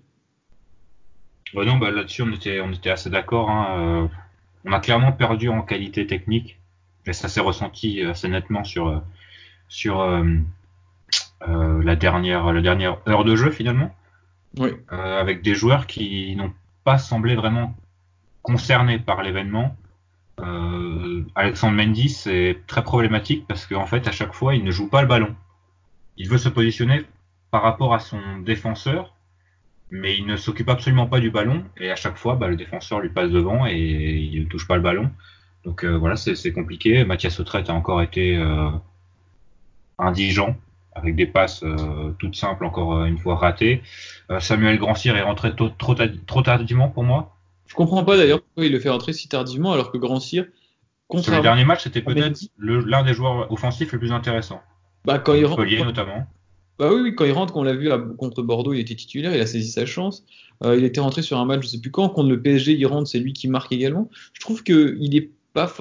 Bah 1.56 1.66
non, 1.66 1.78
bah 1.78 1.92
là-dessus 1.92 2.22
on 2.22 2.32
était, 2.32 2.62
on 2.62 2.72
était 2.72 2.92
assez 2.92 3.10
d'accord. 3.10 3.50
Hein, 3.50 3.66
euh 3.80 4.08
on 4.66 4.72
a 4.72 4.80
clairement 4.80 5.12
perdu 5.12 5.50
en 5.50 5.62
qualité 5.62 6.08
technique, 6.08 6.58
et 7.06 7.14
ça 7.14 7.28
s'est 7.28 7.42
ressenti 7.42 8.02
assez 8.02 8.30
nettement 8.30 8.64
sur, 8.64 9.04
sur 9.68 10.00
euh, 10.00 10.24
euh, 11.48 11.84
la, 11.84 11.96
dernière, 11.96 12.54
la 12.54 12.62
dernière 12.62 12.98
heure 13.08 13.26
de 13.26 13.36
jeu 13.36 13.52
finalement, 13.52 13.94
oui. 14.58 14.70
Euh, 14.92 15.20
avec 15.20 15.42
des 15.42 15.56
joueurs 15.56 15.88
qui 15.88 16.36
n'ont 16.36 16.54
pas 16.84 16.98
semblé 16.98 17.36
vraiment 17.36 17.76
concernés 18.42 19.00
par 19.00 19.24
l'événement. 19.24 19.76
Alexandre 21.36 21.78
Mendy, 21.78 22.10
c'est 22.10 22.60
très 22.68 22.84
problématique 22.84 23.46
parce 23.48 23.66
qu'en 23.66 23.86
fait, 23.86 24.08
à 24.08 24.12
chaque 24.12 24.34
fois, 24.34 24.56
il 24.56 24.64
ne 24.64 24.72
joue 24.72 24.90
pas 24.90 25.02
le 25.02 25.08
ballon. 25.08 25.34
Il 26.18 26.28
veut 26.28 26.38
se 26.38 26.50
positionner 26.50 27.06
par 27.50 27.62
rapport 27.62 27.94
à 27.94 28.00
son 28.00 28.40
défenseur 28.40 29.14
mais 29.94 30.18
il 30.18 30.26
ne 30.26 30.36
s'occupe 30.36 30.70
absolument 30.70 31.06
pas 31.06 31.20
du 31.20 31.30
ballon 31.30 31.64
et 31.78 31.92
à 31.92 31.96
chaque 31.96 32.18
fois 32.18 32.36
bah, 32.36 32.48
le 32.48 32.56
défenseur 32.56 33.00
lui 33.00 33.10
passe 33.10 33.30
devant 33.30 33.68
et 33.68 33.78
il 33.78 34.42
ne 34.42 34.48
touche 34.48 34.68
pas 34.68 34.76
le 34.76 34.82
ballon. 34.82 35.12
Donc 35.66 35.86
euh, 35.86 35.96
voilà, 35.96 36.16
c'est 36.16 36.52
compliqué. 36.52 37.06
Mathias 37.06 37.40
Autrette 37.40 37.70
a 37.70 37.74
encore 37.74 38.02
été 38.02 38.36
euh, 38.36 38.70
indigent 40.00 40.58
avec 40.96 41.16
des 41.16 41.26
passes 41.26 41.64
euh, 41.64 42.12
toutes 42.20 42.36
simples 42.36 42.66
encore 42.66 43.06
une 43.06 43.18
fois 43.18 43.36
ratées. 43.36 43.82
Samuel 44.40 44.78
Grandcir 44.78 45.16
est 45.16 45.22
rentré 45.22 45.56
trop, 45.56 45.70
trop, 45.70 46.42
tardivement 46.42 46.90
pour 46.90 47.04
moi. 47.04 47.36
Je 47.68 47.76
comprends 47.76 48.04
pas 48.04 48.18
d'ailleurs 48.18 48.42
pourquoi 48.42 48.66
il 48.66 48.72
le 48.72 48.80
fait 48.80 48.90
rentrer 48.90 49.14
si 49.14 49.28
tardivement 49.28 49.74
alors 49.74 49.92
que 49.92 49.98
Grandcir 49.98 50.46
sur 51.22 51.36
le 51.36 51.42
dernier 51.42 51.66
match, 51.66 51.84
c'était 51.84 52.02
peut-être 52.02 52.40
l'un 52.58 53.04
des 53.04 53.14
joueurs 53.14 53.52
offensifs 53.52 53.92
les 53.92 53.98
plus 53.98 54.12
intéressants. 54.12 54.62
Bah, 55.06 55.20
quand 55.20 55.34
il 55.34 55.46
rentre, 55.46 55.64
notamment. 55.84 56.26
Bah 56.80 56.90
oui, 56.92 57.02
oui, 57.02 57.16
quand 57.16 57.26
il 57.26 57.32
rentre, 57.32 57.54
quand 57.54 57.60
on 57.60 57.64
l'a 57.64 57.76
vu 57.76 57.90
contre 58.18 58.42
Bordeaux, 58.42 58.74
il 58.74 58.80
était 58.80 58.96
titulaire, 58.96 59.36
il 59.36 59.42
a 59.42 59.46
saisi 59.46 59.72
sa 59.72 59.86
chance. 59.86 60.26
Euh, 60.64 60.76
il 60.76 60.84
était 60.84 61.02
rentré 61.02 61.22
sur 61.22 61.38
un 61.38 61.46
match, 61.46 61.64
je 61.64 61.68
sais 61.68 61.80
plus 61.80 61.92
quand, 61.92 62.10
contre 62.10 62.30
le 62.30 62.42
PSG, 62.42 62.74
il 62.74 62.86
rentre, 62.86 63.08
c'est 63.08 63.20
lui 63.20 63.34
qui 63.34 63.48
marque 63.48 63.72
également. 63.72 64.10
Je 64.34 64.40
trouve 64.40 64.64
que 64.64 64.98
il 65.00 65.16
est 65.16 65.30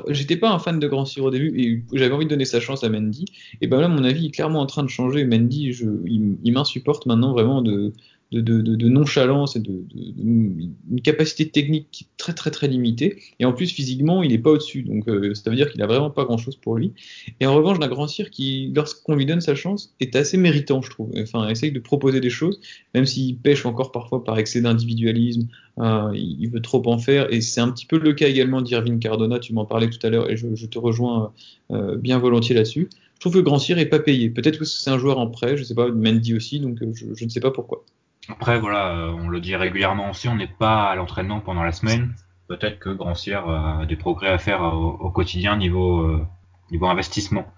j'étais 0.09 0.37
pas 0.37 0.51
un 0.51 0.59
fan 0.59 0.79
de 0.79 0.87
Grand 0.87 1.05
Cyr 1.05 1.25
au 1.25 1.31
début 1.31 1.53
et 1.59 1.83
j'avais 1.97 2.15
envie 2.15 2.27
de 2.27 2.31
donner 2.31 2.45
sa 2.45 2.61
chance 2.61 2.85
à 2.85 2.89
Mendy. 2.89 3.25
Et 3.61 3.67
ben 3.67 3.81
là, 3.81 3.89
mon 3.89 4.05
avis 4.05 4.27
est 4.27 4.31
clairement 4.31 4.61
en 4.61 4.67
train 4.67 4.83
de 4.83 4.89
changer. 4.89 5.25
Mendy, 5.25 5.73
je, 5.73 5.87
il 6.05 6.53
m'insupporte 6.53 7.07
maintenant 7.07 7.33
vraiment 7.33 7.63
de, 7.63 7.93
de, 8.41 8.89
nonchalance 8.89 9.57
et 9.57 9.61
de, 9.61 9.85
une 9.95 11.01
capacité 11.03 11.49
technique 11.49 12.09
très 12.17 12.33
très 12.33 12.51
très 12.51 12.69
limitée. 12.69 13.19
Et 13.39 13.45
en 13.45 13.53
plus 13.53 13.71
physiquement, 13.71 14.23
il 14.23 14.31
n'est 14.31 14.39
pas 14.39 14.51
au-dessus, 14.51 14.83
donc 14.83 15.09
euh, 15.09 15.35
ça 15.35 15.51
veut 15.51 15.57
dire 15.57 15.71
qu'il 15.71 15.81
n'a 15.81 15.87
vraiment 15.87 16.11
pas 16.11 16.25
grand-chose 16.25 16.57
pour 16.57 16.77
lui. 16.77 16.93
Et 17.41 17.47
en 17.47 17.55
revanche, 17.55 17.79
Nagrancir, 17.79 18.31
qui 18.31 18.73
lorsqu'on 18.75 19.15
lui 19.15 19.27
donne 19.27 19.41
sa 19.41 19.55
chance, 19.55 19.95
est 20.01 20.17
assez 20.17 20.37
méritant, 20.37 20.83
je 20.83 20.91
trouve. 20.91 21.11
Enfin, 21.19 21.49
essaye 21.49 21.73
de 21.73 21.81
proposer 21.81 22.21
des 22.21 22.31
choses, 22.31 22.61
même 22.95 23.07
s'il 23.07 23.37
pêche 23.37 23.67
encore 23.67 23.93
parfois 23.93 24.25
par 24.25 24.39
excès 24.39 24.61
d'individualisme, 24.61 25.49
euh, 25.79 26.13
il 26.15 26.49
veut 26.49 26.63
trop 26.63 26.83
en 26.87 26.99
faire. 26.99 27.33
Et 27.33 27.41
c'est 27.41 27.61
un 27.61 27.71
petit 27.71 27.87
peu 27.87 27.99
le 27.99 28.13
cas 28.13 28.29
également 28.29 28.63
d'Irvin 28.63 28.99
Cardona. 28.99 29.39
Tu 29.39 29.53
m'en 29.53 29.65
parlais 29.65 29.89
tout 29.89 30.05
à 30.07 30.11
l'heure, 30.11 30.31
et 30.31 30.37
je, 30.37 30.67
te 30.67 30.79
rejoins 30.79 31.33
euh, 31.71 31.97
bien 31.97 32.19
volontiers 32.19 32.55
là-dessus. 32.55 32.89
Je 33.15 33.21
trouve 33.21 33.35
que 33.35 33.41
Grand 33.41 33.59
Cyr 33.59 33.79
est 33.79 33.87
pas 33.87 34.01
payé. 34.01 34.31
Peut-être 34.31 34.59
que 34.59 34.65
c'est 34.65 34.91
un 34.91 34.99
joueur 34.99 35.19
en 35.19 35.29
prêt, 35.29 35.57
je 35.57 35.63
sais 35.63 35.75
pas, 35.75 35.89
Mendy 35.89 36.35
aussi, 36.35 36.59
donc 36.59 36.79
je 36.95 37.25
ne 37.25 37.31
sais 37.31 37.41
pas 37.41 37.53
pourquoi. 37.53 37.85
Après, 38.29 38.59
voilà, 38.59 38.91
euh, 38.91 39.13
on 39.13 39.29
le 39.29 39.41
dit 39.41 39.57
régulièrement 39.57 40.11
aussi, 40.11 40.29
on 40.29 40.37
n'est 40.37 40.47
pas 40.47 40.91
à 40.91 40.95
l'entraînement 40.95 41.41
pendant 41.41 41.63
la 41.63 41.73
semaine. 41.73 42.15
Peut-être 42.49 42.79
que 42.79 42.91
Grancière 42.91 43.49
a 43.49 43.87
des 43.87 43.97
progrès 43.97 44.29
à 44.29 44.39
faire 44.39 44.63
au, 44.63 45.11
quotidien 45.11 45.57
niveau, 45.57 46.01
euh, 46.01 46.27
niveau 46.71 46.87
investissement. 46.87 47.53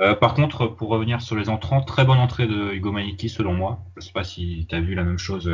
Euh, 0.00 0.14
par 0.14 0.34
contre, 0.34 0.66
pour 0.66 0.88
revenir 0.88 1.20
sur 1.20 1.36
les 1.36 1.48
entrants, 1.48 1.82
très 1.82 2.04
bonne 2.04 2.18
entrée 2.18 2.46
de 2.46 2.72
Hugo 2.72 2.92
Maniki 2.92 3.28
selon 3.28 3.52
moi. 3.52 3.80
Je 3.96 4.02
sais 4.02 4.12
pas 4.12 4.24
si 4.24 4.66
tu 4.68 4.74
as 4.74 4.80
vu 4.80 4.94
la 4.94 5.04
même 5.04 5.18
chose 5.18 5.52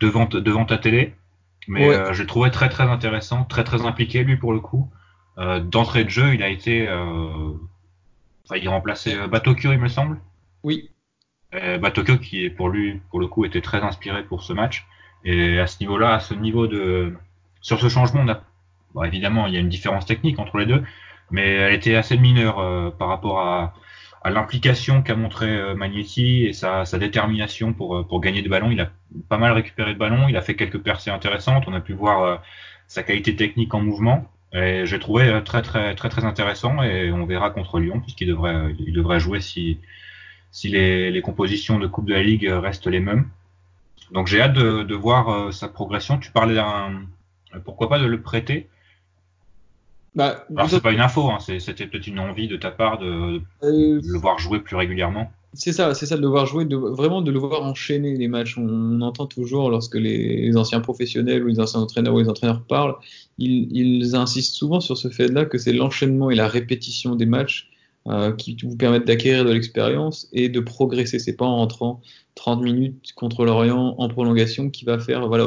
devant, 0.00 0.26
devant 0.26 0.64
ta 0.64 0.76
télé, 0.76 1.14
mais 1.68 2.12
je 2.12 2.20
le 2.20 2.26
trouvais 2.26 2.50
très 2.50 2.68
très 2.68 2.84
intéressant, 2.84 3.44
très 3.44 3.64
très 3.64 3.86
impliqué 3.86 4.24
lui 4.24 4.36
pour 4.36 4.52
le 4.52 4.60
coup. 4.60 4.90
Euh, 5.38 5.60
D'entrée 5.60 6.04
de 6.04 6.10
jeu, 6.10 6.34
il 6.34 6.42
a 6.42 6.48
été, 6.48 6.88
euh, 6.88 7.52
enfin, 8.44 8.56
il 8.56 8.68
remplaçait 8.68 9.18
euh, 9.18 9.26
Batokyo, 9.26 9.72
il 9.72 9.78
me 9.78 9.88
semble. 9.88 10.20
Oui. 10.62 10.90
Euh, 11.54 11.78
Batokyo 11.78 12.18
qui, 12.18 12.50
pour 12.50 12.68
lui, 12.68 13.00
pour 13.10 13.20
le 13.20 13.26
coup, 13.26 13.44
était 13.44 13.60
très 13.60 13.80
inspiré 13.82 14.24
pour 14.24 14.42
ce 14.42 14.52
match. 14.52 14.86
Et 15.24 15.58
à 15.58 15.66
ce 15.66 15.80
niveau-là, 15.80 16.14
à 16.14 16.20
ce 16.20 16.34
niveau 16.34 16.66
de, 16.66 17.14
sur 17.60 17.80
ce 17.80 17.88
changement, 17.88 18.20
on 18.24 18.28
a, 18.28 18.42
bon, 18.94 19.04
évidemment, 19.04 19.46
il 19.46 19.54
y 19.54 19.56
a 19.56 19.60
une 19.60 19.68
différence 19.68 20.06
technique 20.06 20.38
entre 20.38 20.58
les 20.58 20.66
deux, 20.66 20.82
mais 21.30 21.46
elle 21.48 21.74
était 21.74 21.94
assez 21.94 22.18
mineure 22.18 22.58
euh, 22.58 22.90
par 22.90 23.08
rapport 23.08 23.40
à, 23.40 23.74
à 24.24 24.30
l'implication 24.30 25.02
qu'a 25.02 25.14
montré 25.14 25.54
euh, 25.54 25.76
et 26.16 26.52
sa, 26.54 26.86
sa 26.86 26.98
détermination 26.98 27.74
pour, 27.74 27.96
euh, 27.96 28.02
pour 28.02 28.20
gagner 28.20 28.40
des 28.40 28.48
ballons. 28.48 28.70
Il 28.70 28.80
a 28.80 28.90
pas 29.28 29.36
mal 29.36 29.52
récupéré 29.52 29.92
de 29.92 29.98
ballons, 29.98 30.28
il 30.28 30.36
a 30.36 30.40
fait 30.40 30.56
quelques 30.56 30.78
percées 30.82 31.10
intéressantes. 31.10 31.64
On 31.66 31.74
a 31.74 31.80
pu 31.80 31.92
voir 31.92 32.22
euh, 32.22 32.36
sa 32.86 33.02
qualité 33.02 33.36
technique 33.36 33.74
en 33.74 33.80
mouvement. 33.80 34.24
Et 34.54 34.86
j'ai 34.86 34.98
trouvé 34.98 35.28
euh, 35.28 35.40
très 35.42 35.60
très 35.62 35.94
très 35.94 36.08
très 36.08 36.24
intéressant 36.24 36.82
et 36.82 37.12
on 37.12 37.26
verra 37.26 37.50
contre 37.50 37.80
Lyon 37.80 38.00
puisqu'il 38.00 38.28
devrait 38.28 38.74
il 38.78 38.94
devrait 38.94 39.20
jouer 39.20 39.40
si 39.40 39.78
si 40.54 40.68
les, 40.68 41.10
les 41.10 41.20
compositions 41.20 41.80
de 41.80 41.88
Coupe 41.88 42.06
de 42.06 42.14
la 42.14 42.22
Ligue 42.22 42.46
restent 42.48 42.86
les 42.86 43.00
mêmes. 43.00 43.28
Donc 44.12 44.28
j'ai 44.28 44.40
hâte 44.40 44.54
de, 44.54 44.84
de 44.84 44.94
voir 44.94 45.28
euh, 45.28 45.50
sa 45.50 45.66
progression. 45.66 46.16
Tu 46.16 46.30
parlais 46.30 46.54
d'un 46.54 47.02
pourquoi 47.64 47.88
pas 47.88 47.98
de 47.98 48.06
le 48.06 48.20
prêter? 48.22 48.68
Bah, 50.14 50.44
Alors 50.56 50.70
c'est 50.70 50.80
pas 50.80 50.92
une 50.92 51.00
info, 51.00 51.28
hein, 51.28 51.38
c'était 51.40 51.86
peut-être 51.88 52.06
une 52.06 52.20
envie 52.20 52.46
de 52.46 52.56
ta 52.56 52.70
part 52.70 52.98
de, 52.98 53.40
euh, 53.64 54.00
de 54.00 54.06
le 54.06 54.18
voir 54.18 54.38
jouer 54.38 54.60
plus 54.60 54.76
régulièrement. 54.76 55.32
C'est 55.54 55.72
ça, 55.72 55.92
c'est 55.94 56.06
ça 56.06 56.16
de 56.16 56.22
le 56.22 56.28
voir 56.28 56.46
jouer, 56.46 56.64
de, 56.66 56.76
vraiment 56.76 57.20
de 57.20 57.32
le 57.32 57.38
voir 57.40 57.64
enchaîner 57.64 58.16
les 58.16 58.28
matchs. 58.28 58.56
On, 58.56 58.68
on 58.68 59.00
entend 59.00 59.26
toujours 59.26 59.70
lorsque 59.70 59.96
les, 59.96 60.46
les 60.46 60.56
anciens 60.56 60.80
professionnels 60.80 61.42
ou 61.42 61.48
les 61.48 61.58
anciens 61.58 61.80
entraîneurs 61.80 62.14
ou 62.14 62.20
les 62.20 62.28
entraîneurs 62.28 62.62
parlent, 62.62 62.94
ils, 63.38 63.76
ils 63.76 64.14
insistent 64.14 64.54
souvent 64.54 64.78
sur 64.78 64.96
ce 64.96 65.08
fait-là 65.08 65.46
que 65.46 65.58
c'est 65.58 65.72
l'enchaînement 65.72 66.30
et 66.30 66.36
la 66.36 66.46
répétition 66.46 67.16
des 67.16 67.26
matchs 67.26 67.70
euh, 68.08 68.32
qui 68.32 68.56
vous 68.62 68.76
permettent 68.76 69.06
d'acquérir 69.06 69.44
de 69.44 69.52
l'expérience 69.52 70.28
et 70.32 70.48
de 70.48 70.60
progresser. 70.60 71.18
C'est 71.18 71.36
pas 71.36 71.46
en 71.46 71.58
entrant 71.58 72.02
30 72.34 72.62
minutes 72.62 73.12
contre 73.14 73.44
l'Orient 73.44 73.94
en 73.98 74.08
prolongation 74.08 74.70
qui 74.70 74.84
va 74.84 74.98
faire, 74.98 75.28
voilà, 75.28 75.46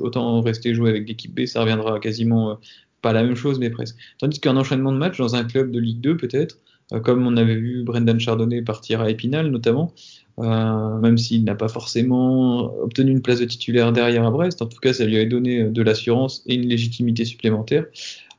autant 0.00 0.40
rester 0.40 0.74
jouer 0.74 0.90
avec 0.90 1.08
l'équipe 1.08 1.34
B, 1.34 1.46
ça 1.46 1.60
reviendra 1.60 1.98
quasiment 2.00 2.52
euh, 2.52 2.54
pas 3.02 3.12
la 3.12 3.22
même 3.22 3.34
chose, 3.34 3.58
mais 3.58 3.70
presque. 3.70 3.96
Tandis 4.18 4.40
qu'un 4.40 4.56
enchaînement 4.56 4.92
de 4.92 4.98
matchs 4.98 5.18
dans 5.18 5.34
un 5.34 5.44
club 5.44 5.70
de 5.70 5.78
Ligue 5.78 6.00
2 6.00 6.16
peut-être, 6.16 6.58
euh, 6.92 7.00
comme 7.00 7.26
on 7.26 7.36
avait 7.36 7.56
vu 7.56 7.82
Brendan 7.82 8.18
Chardonnay 8.18 8.62
partir 8.62 9.00
à 9.00 9.10
Épinal 9.10 9.50
notamment, 9.50 9.92
euh, 10.38 10.98
même 10.98 11.18
s'il 11.18 11.44
n'a 11.44 11.56
pas 11.56 11.68
forcément 11.68 12.72
obtenu 12.80 13.10
une 13.10 13.22
place 13.22 13.40
de 13.40 13.44
titulaire 13.44 13.92
derrière 13.92 14.24
à 14.24 14.30
Brest, 14.30 14.62
en 14.62 14.66
tout 14.66 14.78
cas 14.78 14.92
ça 14.92 15.04
lui 15.04 15.18
a 15.18 15.24
donné 15.24 15.64
de 15.64 15.82
l'assurance 15.82 16.42
et 16.46 16.54
une 16.54 16.68
légitimité 16.68 17.24
supplémentaire. 17.24 17.86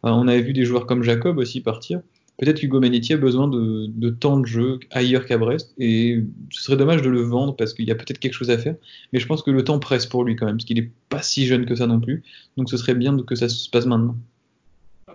On 0.03 0.29
avait 0.29 0.41
vu 0.41 0.53
des 0.53 0.63
joueurs 0.63 0.85
comme 0.85 1.03
Jacob 1.03 1.37
aussi 1.37 1.59
partir. 1.59 1.99
Peut-être 2.39 2.63
Hugo 2.63 2.79
Manetti 2.79 3.13
a 3.13 3.17
besoin 3.17 3.49
de, 3.49 3.87
de 3.87 4.09
temps 4.09 4.39
de 4.39 4.45
jeu 4.45 4.79
ailleurs 4.91 5.25
qu'à 5.25 5.37
Brest 5.37 5.73
et 5.77 6.23
ce 6.51 6.63
serait 6.63 6.77
dommage 6.77 7.01
de 7.01 7.09
le 7.09 7.21
vendre 7.21 7.53
parce 7.55 7.73
qu'il 7.73 7.85
y 7.85 7.91
a 7.91 7.95
peut-être 7.95 8.17
quelque 8.17 8.33
chose 8.33 8.49
à 8.49 8.57
faire. 8.57 8.75
Mais 9.11 9.19
je 9.19 9.27
pense 9.27 9.43
que 9.43 9.51
le 9.51 9.63
temps 9.63 9.77
presse 9.77 10.05
pour 10.05 10.23
lui 10.23 10.37
quand 10.37 10.45
même 10.45 10.55
parce 10.55 10.65
qu'il 10.65 10.79
est 10.79 10.89
pas 11.09 11.21
si 11.21 11.45
jeune 11.45 11.65
que 11.65 11.75
ça 11.75 11.85
non 11.85 11.99
plus. 11.99 12.23
Donc 12.55 12.69
ce 12.69 12.77
serait 12.77 12.95
bien 12.95 13.17
que 13.21 13.35
ça 13.35 13.49
se 13.49 13.69
passe 13.69 13.85
maintenant. 13.85 14.15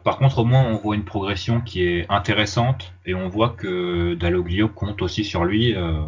Par 0.04 0.18
contre, 0.18 0.40
au 0.40 0.44
moins, 0.44 0.66
on 0.66 0.76
voit 0.76 0.96
une 0.96 1.04
progression 1.04 1.62
qui 1.62 1.82
est 1.82 2.06
intéressante 2.10 2.92
et 3.06 3.14
on 3.14 3.28
voit 3.28 3.48
que 3.56 4.14
Dalloglio 4.14 4.68
compte 4.68 5.00
aussi 5.00 5.24
sur 5.24 5.46
lui. 5.46 5.74
Euh, 5.74 6.02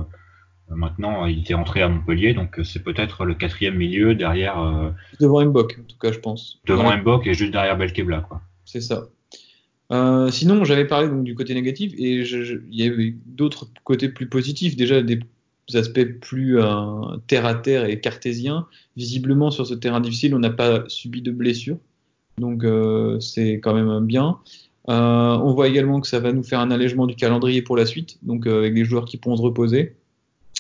maintenant, 0.69 1.25
il 1.25 1.41
était 1.41 1.55
rentré 1.55 1.81
à 1.81 1.89
Montpellier, 1.89 2.35
donc 2.35 2.61
c'est 2.63 2.83
peut-être 2.83 3.25
le 3.25 3.35
quatrième 3.35 3.77
milieu 3.77 4.15
derrière, 4.15 4.61
euh, 4.61 4.91
Devant 5.19 5.43
Mbok, 5.47 5.79
en 5.81 5.87
tout 5.89 5.99
cas, 5.99 6.13
je 6.13 6.19
pense. 6.19 6.61
devant 6.67 6.91
Ouais, 6.91 6.99
Mbok 6.99 7.27
et 7.27 7.33
juste 7.33 7.53
derrière 7.53 7.79
Belkebla, 7.79 8.21
quoi. 8.21 8.43
c'est 8.67 8.83
ça. 8.83 9.07
Euh, 9.93 10.31
sinon, 10.31 10.65
j'avais 10.65 10.87
parlé 10.87 11.09
du 11.23 11.35
côté 11.35 11.55
négatif 11.55 11.93
et 11.97 12.23
il 12.23 12.61
y 12.71 12.85
avait 12.85 13.15
d'autres 13.27 13.69
côtés 13.85 14.09
plus 14.09 14.29
positifs. 14.29 14.77
Déjà, 14.77 15.03
des 15.03 15.21
aspects 15.75 16.05
plus 16.21 16.59
euh, 16.59 17.17
terre 17.27 17.47
à 17.47 17.55
terre 17.55 17.85
et 17.85 18.01
cartésiens. 18.01 18.67
Visiblement, 18.97 19.51
sur 19.51 19.67
ce 19.67 19.75
terrain 19.75 20.01
difficile, 20.01 20.35
on 20.35 20.39
n'a 20.39 20.51
pas 20.51 20.85
subi 20.89 21.23
de 21.23 21.31
blessures. 21.31 21.79
Donc, 22.39 22.65
euh, 22.65 23.21
c'est 23.21 23.55
quand 23.55 23.75
même 23.75 24.05
bien. 24.05 24.39
On 24.89 25.53
voit 25.53 25.69
également 25.69 26.01
que 26.01 26.07
ça 26.07 26.21
va 26.21 26.33
nous 26.33 26.45
faire 26.45 26.61
un 26.61 26.71
allègement 26.71 27.07
du 27.07 27.17
calendrier 27.17 27.63
pour 27.63 27.77
la 27.77 27.87
suite, 27.87 28.19
donc 28.23 28.47
avec 28.47 28.73
des 28.73 28.85
joueurs 28.85 29.05
qui 29.05 29.17
pourront 29.17 29.37
se 29.37 29.43
reposer 29.43 29.97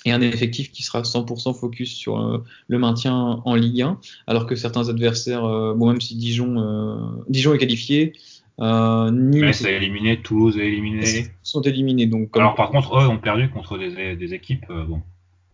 et 0.05 0.13
un 0.13 0.21
effectif 0.21 0.73
qui 0.73 0.83
sera 0.83 1.03
100% 1.03 1.55
focus 1.55 1.93
sur 1.93 2.43
le 2.67 2.79
maintien 2.79 3.15
en 3.45 3.55
Ligue 3.55 3.83
1, 3.83 4.01
alors 4.27 4.47
que 4.47 4.57
certains 4.57 4.89
adversaires, 4.89 5.43
bon 5.77 5.87
même 5.87 6.01
si 6.01 6.17
Dijon, 6.17 7.25
Dijon 7.29 7.55
est 7.55 7.59
qualifié, 7.59 8.15
euh, 8.61 9.11
Nîmes 9.11 9.45
Metz 9.47 9.63
est 9.65 9.75
éliminé, 9.77 10.21
Toulouse 10.23 10.57
est 10.59 10.67
éliminé. 10.67 11.05
sont 11.43 11.61
éliminés. 11.63 12.07
Donc, 12.07 12.31
comme- 12.31 12.41
Alors 12.43 12.55
par 12.55 12.71
contre, 12.71 12.97
eux 12.99 13.07
ont 13.07 13.19
perdu 13.19 13.51
contre 13.51 13.79
des, 13.79 14.17
des 14.17 14.35
équipes 14.35 14.65
euh, 14.71 14.85
bon, 14.85 15.03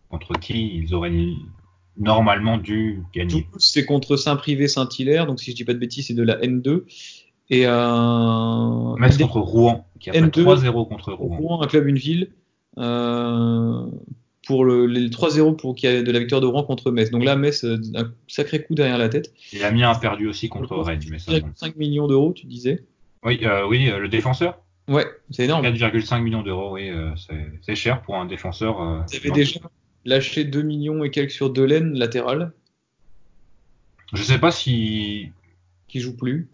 contre 0.09 0.33
qui 0.39 0.77
ils 0.77 0.93
auraient 0.93 1.11
normalement 1.97 2.57
dû 2.57 3.03
gagner. 3.13 3.43
Toulouse, 3.43 3.47
c'est 3.59 3.85
contre 3.85 4.15
Saint-Privé, 4.15 4.67
Saint-Hilaire, 4.67 5.25
donc 5.27 5.39
si 5.39 5.51
je 5.51 5.55
dis 5.55 5.63
pas 5.65 5.73
de 5.73 5.79
bêtises, 5.79 6.07
c'est 6.07 6.13
de 6.13 6.23
la 6.23 6.39
N2. 6.39 6.83
Et 7.49 7.63
euh, 7.67 8.95
Metz 8.97 9.17
contre 9.17 9.39
Rouen, 9.39 9.85
qui 9.99 10.09
a 10.09 10.13
fait 10.13 10.21
N2, 10.21 10.43
3-0 10.43 10.87
contre 10.87 11.11
Rouen. 11.13 11.37
Rouen, 11.37 11.61
un 11.61 11.67
club, 11.67 11.87
une 11.87 11.97
ville, 11.97 12.29
euh, 12.77 13.85
pour 14.47 14.65
le, 14.65 14.87
les 14.87 15.09
3-0 15.09 15.55
pour 15.57 15.75
qu'il 15.75 15.89
y 15.89 15.93
ait 15.93 16.03
de 16.03 16.11
la 16.11 16.19
victoire 16.19 16.41
de 16.41 16.47
Rouen 16.47 16.63
contre 16.63 16.89
Metz. 16.91 17.11
Donc 17.11 17.23
là, 17.23 17.35
Metz, 17.35 17.63
euh, 17.65 17.77
un 17.95 18.11
sacré 18.27 18.63
coup 18.63 18.75
derrière 18.75 18.97
la 18.97 19.09
tête. 19.09 19.33
Et 19.53 19.63
Amiens 19.63 19.91
a 19.91 19.95
perdu 19.99 20.27
aussi 20.27 20.49
contre 20.49 20.75
Rennes. 20.77 21.01
Mais 21.11 21.19
ça, 21.19 21.37
bon. 21.39 21.49
5 21.55 21.75
millions 21.75 22.07
d'euros, 22.07 22.33
tu 22.33 22.45
disais. 22.45 22.83
Oui, 23.25 23.39
euh, 23.43 23.65
oui, 23.67 23.89
euh, 23.89 23.99
le 23.99 24.09
défenseur. 24.09 24.59
Ouais, 24.87 25.05
c'est 25.31 25.45
énorme. 25.45 25.63
4,5 25.63 26.19
millions 26.21 26.41
d'euros, 26.41 26.73
oui, 26.73 26.89
euh, 26.89 27.15
c'est- 27.15 27.51
c'est 27.61 27.75
cher 27.75 28.01
pour 28.01 28.17
un 28.17 28.25
défenseur. 28.25 28.81
euh, 28.81 28.99
Vous 29.07 29.15
avez 29.15 29.31
déjà 29.31 29.59
lâché 30.05 30.43
2 30.43 30.61
millions 30.61 31.03
et 31.05 31.09
quelques 31.11 31.31
sur 31.31 31.49
Delaine, 31.49 31.93
latéral, 31.93 32.51
Je 34.13 34.21
sais 34.21 34.37
pas 34.39 34.51
si 34.51 35.31
qui 35.87 35.99
joue 35.99 36.15
plus. 36.15 36.47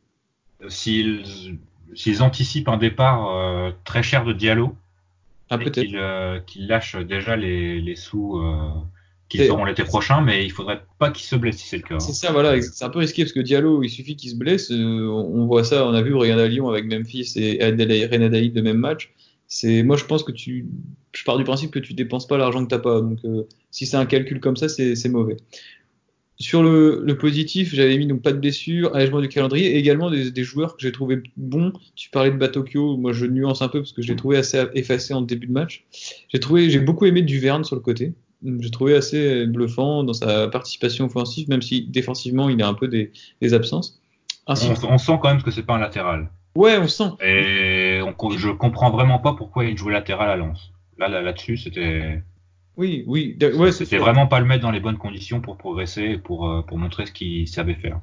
s'ils 0.67 1.57
s'ils 1.95 2.21
anticipent 2.21 2.69
un 2.69 2.77
départ 2.77 3.27
euh, 3.29 3.71
très 3.83 4.03
cher 4.03 4.23
de 4.23 4.31
Diallo 4.33 4.75
Ah, 5.49 5.57
peut-être. 5.57 5.79
qu'ils 5.81 5.97
euh, 5.97 6.39
qu'ils 6.41 6.67
lâchent 6.67 6.95
déjà 6.97 7.35
les, 7.35 7.81
les 7.81 7.95
sous 7.95 8.37
qu'ils 9.29 9.41
C'est- 9.41 9.49
auront 9.49 9.63
l'été 9.65 9.83
prochain, 9.83 10.21
mais 10.21 10.43
il 10.43 10.49
faudrait 10.51 10.81
pas 10.97 11.11
qu'ils 11.11 11.25
se 11.27 11.35
blessent 11.35 11.57
si 11.59 11.67
c'est 11.69 11.77
le 11.77 11.83
cas. 11.83 11.95
hein. 11.95 11.99
C'est 11.99 12.13
ça, 12.13 12.31
voilà, 12.31 12.59
c'est 12.61 12.83
un 12.83 12.89
peu 12.89 12.99
risqué 12.99 13.23
parce 13.23 13.31
que 13.33 13.39
Diallo, 13.39 13.83
il 13.83 13.89
suffit 13.89 14.15
qu'il 14.15 14.31
se 14.31 14.35
blesse. 14.35 14.71
euh, 14.71 15.07
on 15.07 15.45
voit 15.45 15.63
ça, 15.63 15.85
on 15.87 15.93
a 15.93 16.01
vu, 16.01 16.13
regarde 16.15 16.41
à 16.41 16.47
Lyon 16.47 16.67
avec 16.69 16.85
Memphis 16.85 17.33
et 17.37 17.63
Renadaï 17.63 18.49
de 18.49 18.61
même 18.61 18.77
match. 18.77 19.13
C'est, 19.47 19.81
moi, 19.83 19.97
je 19.97 20.05
pense 20.05 20.23
que 20.23 20.31
tu, 20.31 20.67
je 21.13 21.23
pars 21.23 21.37
du 21.37 21.43
principe 21.43 21.71
que 21.71 21.79
tu 21.79 21.93
dépenses 21.93 22.27
pas 22.27 22.37
l'argent 22.37 22.63
que 22.63 22.69
t'as 22.69 22.79
pas. 22.79 23.01
Donc, 23.01 23.19
euh, 23.25 23.43
si 23.71 23.85
c'est 23.87 23.97
un 23.97 24.05
calcul 24.05 24.39
comme 24.39 24.57
ça, 24.57 24.67
c'est 24.69 24.95
c'est 24.95 25.09
mauvais. 25.09 25.37
Sur 26.41 26.63
le, 26.63 27.01
le 27.03 27.17
positif, 27.17 27.73
j'avais 27.75 27.97
mis 27.97 28.07
donc 28.07 28.21
pas 28.21 28.31
de 28.31 28.37
blessure, 28.37 28.95
allègement 28.95 29.19
du 29.19 29.27
calendrier, 29.27 29.75
et 29.75 29.77
également 29.77 30.09
des, 30.09 30.31
des 30.31 30.43
joueurs 30.43 30.77
que 30.77 30.81
j'ai 30.81 30.91
trouvé 30.93 31.21
bons. 31.35 31.73
Tu 31.95 32.09
parlais 32.09 32.31
de 32.31 32.37
Batokyo, 32.37 32.95
moi 32.95 33.11
je 33.11 33.25
nuance 33.25 33.61
un 33.61 33.67
peu 33.67 33.79
parce 33.81 33.91
que 33.91 34.01
je 34.01 34.07
l'ai 34.07 34.15
trouvé 34.15 34.37
assez 34.37 34.63
effacé 34.73 35.13
en 35.13 35.21
début 35.21 35.47
de 35.47 35.51
match. 35.51 35.85
J'ai 36.29 36.39
trouvé, 36.39 36.69
j'ai 36.69 36.79
beaucoup 36.79 37.05
aimé 37.05 37.23
Duverne 37.23 37.65
sur 37.65 37.75
le 37.75 37.81
côté. 37.81 38.13
J'ai 38.43 38.71
trouvé 38.71 38.95
assez 38.95 39.45
bluffant 39.45 40.03
dans 40.03 40.13
sa 40.13 40.47
participation 40.47 41.05
offensive, 41.05 41.49
même 41.49 41.61
si 41.61 41.85
défensivement 41.87 42.49
il 42.49 42.61
a 42.61 42.67
un 42.67 42.73
peu 42.73 42.87
des, 42.87 43.11
des 43.41 43.53
absences. 43.53 44.01
Ainsi, 44.47 44.69
On, 44.83 44.93
on 44.93 44.97
sent 44.97 45.19
quand 45.21 45.29
même 45.29 45.43
que 45.43 45.51
c'est 45.51 45.63
pas 45.63 45.75
un 45.75 45.79
latéral. 45.79 46.29
ouais, 46.55 46.77
on 46.77 46.87
sent. 46.87 47.09
Et 47.23 47.99
on, 48.01 48.29
je 48.31 48.49
comprends 48.49 48.89
vraiment 48.91 49.19
pas 49.19 49.33
pourquoi 49.33 49.65
il 49.65 49.77
jouait 49.77 49.93
latéral 49.93 50.29
à 50.29 50.35
Lens. 50.37 50.71
Là, 50.97 51.07
là, 51.07 51.21
là-dessus, 51.21 51.57
c'était, 51.57 52.23
Oui, 52.77 53.03
oui, 53.07 53.37
ouais, 53.55 53.71
c'était 53.71 53.97
vraiment 53.97 54.27
pas 54.27 54.39
le 54.39 54.45
mettre 54.45 54.63
dans 54.63 54.71
les 54.71 54.79
bonnes 54.79 54.97
conditions 54.97 55.41
pour 55.41 55.57
progresser 55.57 56.03
et 56.03 56.17
pour, 56.17 56.49
euh, 56.49 56.61
pour 56.61 56.77
montrer 56.77 57.05
ce 57.05 57.11
qu'il 57.11 57.47
savait 57.47 57.75
faire. 57.75 57.99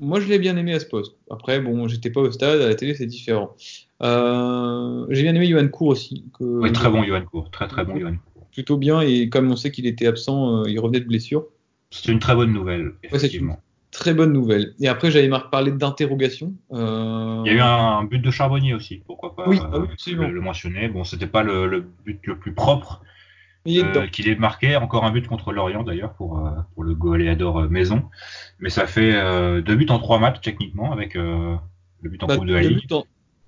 Moi, 0.00 0.18
je 0.20 0.26
l'ai 0.28 0.38
bien 0.38 0.56
aimé 0.56 0.72
à 0.74 0.80
ce 0.80 0.86
poste. 0.86 1.14
Après, 1.30 1.60
bon, 1.60 1.86
j'étais 1.86 2.10
pas 2.10 2.20
au 2.20 2.30
stade, 2.32 2.60
à 2.60 2.68
la 2.68 2.74
télé, 2.74 2.94
c'est 2.94 3.06
différent. 3.06 3.54
Euh, 4.02 5.06
j'ai 5.10 5.22
bien 5.22 5.34
aimé 5.34 5.46
Johan 5.46 5.68
Cour 5.68 5.88
aussi. 5.88 6.24
Que 6.38 6.44
Oui, 6.44 6.72
très 6.72 6.88
bon 6.90 7.02
Johan 7.04 7.22
Cour, 7.22 7.50
très 7.50 7.68
très 7.68 7.84
bon 7.84 7.98
Johan 7.98 8.12
Cour. 8.12 8.29
Plutôt 8.52 8.76
bien, 8.76 9.00
et 9.00 9.28
comme 9.28 9.50
on 9.50 9.56
sait 9.56 9.70
qu'il 9.70 9.86
était 9.86 10.06
absent, 10.06 10.62
euh, 10.62 10.68
il 10.68 10.78
revenait 10.80 11.00
de 11.00 11.06
blessure. 11.06 11.46
C'est 11.90 12.10
une 12.10 12.18
très 12.18 12.34
bonne 12.34 12.52
nouvelle, 12.52 12.92
effectivement. 13.02 13.60
Très 13.90 14.14
bonne 14.14 14.32
nouvelle. 14.32 14.74
Et 14.80 14.86
après, 14.88 15.10
j'avais 15.10 15.28
parlé 15.50 15.72
d'interrogation. 15.72 16.54
Euh, 16.72 17.42
Il 17.44 17.52
y 17.52 17.54
a 17.54 17.58
eu 17.58 17.60
un, 17.60 18.04
but 18.04 18.20
de 18.20 18.30
Charbonnier 18.30 18.74
aussi, 18.74 19.02
pourquoi 19.06 19.34
pas 19.34 19.48
Oui, 19.48 19.58
euh, 19.58 19.68
ah 19.72 19.92
absolument. 19.92 20.28
le, 20.28 20.34
le 20.34 20.40
mentionner. 20.40 20.88
Bon, 20.88 21.02
c'était 21.02 21.26
pas 21.26 21.42
le, 21.42 21.66
le 21.66 21.80
but 22.04 22.24
le 22.26 22.38
plus 22.38 22.52
propre 22.54 23.02
euh, 23.66 24.06
qu'il 24.06 24.28
ait 24.28 24.36
marqué. 24.36 24.76
Encore 24.76 25.04
un 25.04 25.10
but 25.10 25.26
contre 25.26 25.52
Lorient 25.52 25.82
d'ailleurs 25.82 26.12
pour, 26.14 26.48
pour 26.74 26.84
le 26.84 26.94
goléador 26.94 27.68
maison. 27.68 28.04
Mais 28.60 28.70
ça 28.70 28.86
fait 28.86 29.12
deux 29.62 29.74
buts 29.74 29.86
en 29.90 29.98
trois 29.98 30.20
matchs 30.20 30.40
techniquement 30.40 30.92
avec 30.92 31.14
le 31.14 31.58
but 32.04 32.22
en 32.22 32.26
Bah, 32.28 32.36
Coupe 32.36 32.46
de 32.46 32.54
la 32.54 32.62
deux, 32.62 32.68
Ligue. 32.68 32.88
buts 32.88 32.94
en, 32.94 33.04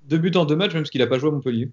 deux 0.08 0.18
buts 0.18 0.32
en 0.36 0.44
deux 0.44 0.56
matchs, 0.56 0.74
même 0.74 0.82
parce 0.82 0.90
qu'il 0.90 1.02
a 1.02 1.06
pas 1.06 1.18
joué 1.20 1.28
à 1.28 1.32
Montpellier. 1.32 1.70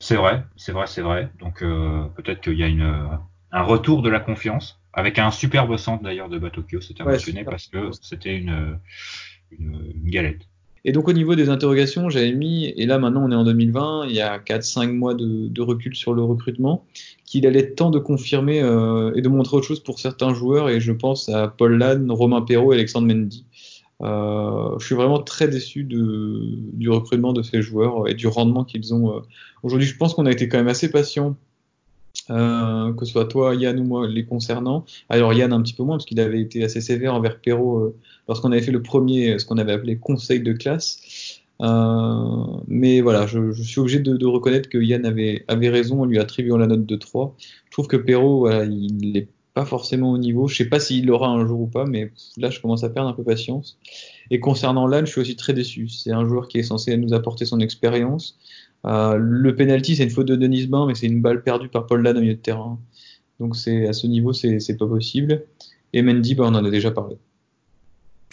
C'est 0.00 0.16
vrai, 0.16 0.44
c'est 0.56 0.72
vrai, 0.72 0.86
c'est 0.86 1.02
vrai. 1.02 1.30
Donc 1.38 1.62
euh, 1.62 2.04
peut-être 2.16 2.40
qu'il 2.40 2.58
y 2.58 2.62
a 2.62 2.66
une, 2.66 2.82
euh, 2.82 3.16
un 3.52 3.62
retour 3.62 4.02
de 4.02 4.10
la 4.10 4.20
confiance 4.20 4.80
avec 4.92 5.18
un 5.18 5.30
superbe 5.30 5.76
centre 5.76 6.02
d'ailleurs 6.02 6.28
de 6.28 6.38
Batokyo, 6.38 6.80
c'était 6.80 7.02
Ouais, 7.02 7.12
mentionné 7.12 7.44
parce 7.44 7.66
que 7.66 7.90
c'était 7.92 8.36
une, 8.36 8.78
une, 9.50 9.92
une 9.94 10.10
galette. 10.10 10.42
Et 10.84 10.90
donc 10.92 11.08
au 11.08 11.12
niveau 11.12 11.36
des 11.36 11.48
interrogations, 11.48 12.10
j'avais 12.10 12.32
mis, 12.32 12.66
et 12.66 12.86
là 12.86 12.98
maintenant 12.98 13.24
on 13.24 13.30
est 13.30 13.36
en 13.36 13.44
2020, 13.44 14.06
il 14.08 14.16
y 14.16 14.20
a 14.20 14.38
4-5 14.38 14.90
mois 14.92 15.14
de, 15.14 15.46
de, 15.46 15.62
recul 15.62 15.94
sur 15.94 16.12
le 16.12 16.22
recrutement, 16.22 16.84
qu'il 17.24 17.46
allait 17.46 17.60
être 17.60 17.76
temps 17.76 17.90
de 17.90 18.00
confirmer 18.00 18.60
euh, 18.60 19.12
et 19.14 19.22
de 19.22 19.28
montrer 19.28 19.56
autre 19.56 19.66
chose 19.66 19.80
pour 19.80 20.00
certains 20.00 20.34
joueurs, 20.34 20.68
et 20.68 20.80
je 20.80 20.90
pense 20.90 21.28
à 21.28 21.46
Paul 21.46 21.78
Lann, 21.78 22.10
Romain 22.10 22.42
Perrault 22.42 22.72
et 22.72 22.76
Alexandre 22.76 23.06
Mendy. 23.06 23.46
Euh, 24.02 24.78
je 24.78 24.86
suis 24.86 24.94
vraiment 24.94 25.20
très 25.22 25.48
déçu 25.48 25.84
du 25.84 26.90
recrutement 26.90 27.32
de 27.32 27.42
ces 27.42 27.62
joueurs 27.62 28.08
et 28.08 28.14
du 28.14 28.26
rendement 28.26 28.64
qu'ils 28.64 28.94
ont. 28.94 29.16
Euh. 29.16 29.20
Aujourd'hui, 29.62 29.86
je 29.86 29.96
pense 29.96 30.14
qu'on 30.14 30.26
a 30.26 30.32
été 30.32 30.48
quand 30.48 30.58
même 30.58 30.68
assez 30.68 30.90
patient 30.90 31.36
euh, 32.30 32.92
que 32.92 33.04
ce 33.04 33.12
soit 33.12 33.24
toi, 33.26 33.54
Yann 33.54 33.78
ou 33.80 33.84
moi, 33.84 34.06
les 34.06 34.24
concernant. 34.24 34.84
Alors 35.08 35.32
Yann 35.32 35.52
un 35.52 35.62
petit 35.62 35.74
peu 35.74 35.82
moins, 35.82 35.96
parce 35.96 36.04
qu'il 36.04 36.20
avait 36.20 36.40
été 36.40 36.62
assez 36.62 36.80
sévère 36.80 37.14
envers 37.14 37.40
Perrault 37.40 37.78
euh, 37.78 37.96
lorsqu'on 38.28 38.52
avait 38.52 38.62
fait 38.62 38.70
le 38.70 38.82
premier, 38.82 39.38
ce 39.38 39.44
qu'on 39.44 39.58
avait 39.58 39.72
appelé 39.72 39.96
conseil 39.96 40.40
de 40.40 40.52
classe. 40.52 41.40
Mais 42.68 43.00
voilà, 43.00 43.26
je, 43.26 43.52
suis 43.52 43.80
obligé 43.80 44.00
de, 44.00 44.26
reconnaître 44.26 44.68
que 44.68 44.78
Yann 44.78 45.06
avait, 45.06 45.44
avait 45.48 45.68
raison 45.68 46.02
en 46.02 46.04
lui 46.04 46.18
attribuant 46.18 46.56
la 46.58 46.66
note 46.66 46.86
de 46.86 46.96
3. 46.96 47.36
Je 47.66 47.70
trouve 47.70 47.86
que 47.86 47.96
Perrault, 47.96 48.40
voilà, 48.40 48.64
il 48.64 49.12
n'est 49.12 49.28
pas 49.54 49.64
forcément 49.64 50.10
au 50.12 50.18
niveau. 50.18 50.48
Je 50.48 50.56
sais 50.56 50.68
pas 50.68 50.80
s'il 50.80 51.06
l'aura 51.06 51.28
un 51.28 51.46
jour 51.46 51.60
ou 51.60 51.66
pas, 51.66 51.84
mais 51.84 52.12
là, 52.36 52.50
je 52.50 52.60
commence 52.60 52.84
à 52.84 52.90
perdre 52.90 53.08
un 53.08 53.12
peu 53.12 53.22
patience. 53.22 53.78
Et 54.30 54.40
concernant 54.40 54.86
Lann, 54.86 55.06
je 55.06 55.12
suis 55.12 55.20
aussi 55.20 55.36
très 55.36 55.52
déçu. 55.52 55.88
C'est 55.88 56.12
un 56.12 56.26
joueur 56.26 56.48
qui 56.48 56.58
est 56.58 56.62
censé 56.62 56.96
nous 56.96 57.12
apporter 57.12 57.44
son 57.44 57.60
expérience. 57.60 58.38
Euh, 58.86 59.16
le 59.16 59.54
penalty, 59.54 59.96
c'est 59.96 60.04
une 60.04 60.10
faute 60.10 60.26
de 60.26 60.36
Denis 60.36 60.66
Bain, 60.66 60.86
mais 60.86 60.94
c'est 60.94 61.06
une 61.06 61.20
balle 61.20 61.42
perdue 61.42 61.68
par 61.68 61.86
Paul 61.86 62.02
Lann 62.02 62.16
au 62.16 62.20
milieu 62.20 62.34
de 62.34 62.38
terrain. 62.38 62.78
Donc 63.40 63.56
c'est 63.56 63.86
à 63.86 63.92
ce 63.92 64.06
niveau, 64.06 64.32
c'est 64.32 64.76
pas 64.78 64.86
possible. 64.86 65.44
Et 65.92 66.02
Mendy, 66.02 66.34
bah, 66.34 66.44
on 66.46 66.54
en 66.54 66.64
a 66.64 66.70
déjà 66.70 66.90
parlé. 66.90 67.16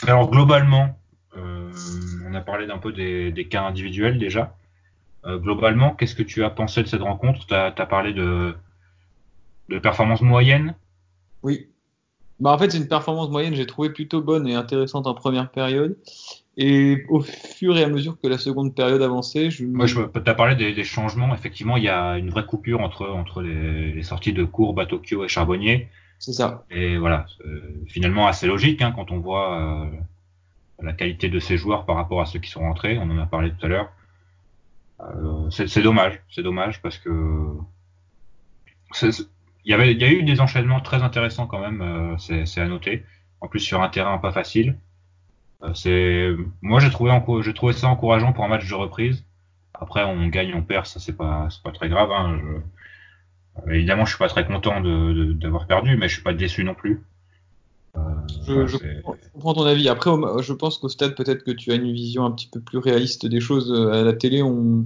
Alors 0.08 0.30
globalement, 0.30 0.98
euh, 1.36 1.72
on 2.26 2.34
a 2.34 2.42
parlé 2.42 2.68
d'un 2.68 2.78
peu 2.78 2.94
des, 2.94 3.32
des, 3.32 3.48
cas 3.48 3.64
individuels 3.64 4.18
déjà. 4.18 4.56
Euh, 5.26 5.38
globalement, 5.38 5.94
qu'est-ce 5.94 6.16
que 6.16 6.24
tu 6.24 6.44
as 6.44 6.50
pensé 6.50 6.82
de 6.82 6.88
cette 6.88 7.02
rencontre? 7.02 7.46
Tu 7.46 7.54
as, 7.54 7.72
parlé 7.72 8.14
de, 8.14 8.56
de 9.68 9.80
performance 9.80 10.22
moyenne 10.22 10.76
Oui. 11.44 11.68
Bah 12.40 12.52
en 12.52 12.58
fait, 12.58 12.72
c'est 12.72 12.78
une 12.78 12.88
performance 12.88 13.30
moyenne, 13.30 13.54
j'ai 13.54 13.66
trouvé 13.66 13.90
plutôt 13.90 14.22
bonne 14.22 14.48
et 14.48 14.56
intéressante 14.56 15.08
en 15.08 15.14
première 15.14 15.50
période. 15.52 15.98
Et 16.58 17.06
au 17.10 17.22
fur 17.22 17.78
et 17.78 17.84
à 17.84 17.90
mesure 17.90 18.18
que 18.22 18.28
la 18.28 18.38
seconde 18.38 18.76
période 18.76 19.02
avançait, 19.02 19.50
je. 19.50 19.66
Moi, 19.66 19.86
je 19.86 20.02
as 20.02 20.34
parlé 20.34 20.56
des, 20.56 20.74
des, 20.74 20.84
changements. 20.84 21.34
Effectivement, 21.34 21.78
il 21.78 21.84
y 21.84 21.90
a 21.90 22.18
une 22.18 22.30
vraie 22.30 22.46
coupure 22.46 22.82
entre, 22.82 23.08
entre 23.08 23.42
les, 23.42 23.94
les 23.94 24.04
sorties 24.04 24.34
de 24.34 24.44
courbe 24.44 24.80
à 24.80 24.86
Tokyo 24.86 25.24
et 25.24 25.28
Charbonnier. 25.28 25.90
C'est 26.20 26.34
ça. 26.34 26.66
Et 26.70 26.98
voilà, 26.98 27.26
euh, 27.46 27.62
finalement 27.88 28.28
assez 28.28 28.46
logique 28.46 28.82
hein, 28.82 28.92
quand 28.94 29.12
on 29.12 29.20
voit 29.20 29.58
euh, 29.58 29.86
la 30.82 30.92
qualité 30.92 31.30
de 31.30 31.40
ces 31.40 31.58
joueurs 31.58 31.86
par 31.86 31.96
rapport 31.96 32.20
à 32.20 32.26
ceux 32.26 32.40
qui 32.40 32.50
sont 32.50 32.60
rentrés. 32.60 32.98
On 32.98 33.10
en 33.10 33.18
a 33.18 33.26
parlé 33.26 33.52
tout 33.52 33.66
à 33.66 33.70
l'heure. 33.70 33.90
Euh, 35.00 35.50
c'est 35.50 35.82
dommage, 35.82 36.22
c'est 36.30 36.44
dommage 36.44 36.82
parce 36.82 36.98
que 36.98 37.56
il 39.66 39.72
y 39.72 39.74
avait, 39.74 39.92
il 39.94 40.02
y 40.02 40.04
a 40.04 40.12
eu 40.12 40.24
des 40.24 40.42
enchaînements 40.42 40.80
très 40.80 41.04
intéressants 41.04 41.48
quand 41.48 41.60
même. 41.60 41.82
Euh, 41.82 42.44
c'est 42.46 42.62
à 42.62 42.68
noter. 42.68 43.06
En 43.42 43.48
plus 43.48 43.60
sur 43.60 43.82
un 43.82 43.90
terrain 43.90 44.18
pas 44.18 44.32
facile. 44.32 44.78
Euh, 45.64 45.74
c'est 45.74 46.30
moi 46.62 46.80
j'ai 46.80 46.90
trouvé 46.90 47.12
j'ai 47.42 47.54
trouvé 47.54 47.74
ça 47.74 47.88
encourageant 47.88 48.34
pour 48.34 48.46
un 48.46 48.48
match 48.48 48.68
de 48.68 48.76
reprise. 48.76 49.26
Après 49.74 50.04
on 50.04 50.28
gagne, 50.28 50.54
on 50.56 50.62
perd, 50.62 50.86
ça 50.86 51.00
c'est 51.00 51.16
pas 51.16 51.48
c'est 51.50 51.64
pas 51.64 51.72
très 51.72 51.90
grave. 51.90 52.12
Hein. 52.12 52.40
Je... 52.42 53.72
Évidemment 53.74 54.06
je 54.06 54.12
suis 54.12 54.20
pas 54.20 54.30
très 54.30 54.46
content 54.46 54.82
d'avoir 54.82 55.68
perdu, 55.68 55.98
mais 55.98 56.08
je 56.08 56.14
suis 56.16 56.24
pas 56.24 56.34
déçu 56.34 56.64
non 56.64 56.76
plus. 56.76 57.04
Euh, 57.98 58.02
je, 58.46 58.68
je, 58.68 58.78
comprends 59.34 59.54
ton 59.54 59.66
avis. 59.66 59.90
Après, 59.90 60.12
je 60.42 60.54
pense 60.54 60.78
qu'au 60.78 60.90
stade, 60.90 61.16
peut-être 61.16 61.44
que 61.44 61.52
tu 61.52 61.72
as 61.72 61.76
une 61.76 61.92
vision 61.92 62.24
un 62.24 62.32
petit 62.32 62.48
peu 62.48 62.62
plus 62.62 62.78
réaliste 62.78 63.26
des 63.26 63.40
choses. 63.40 63.74
À 63.92 64.04
la 64.04 64.14
télé, 64.14 64.44
on, 64.44 64.86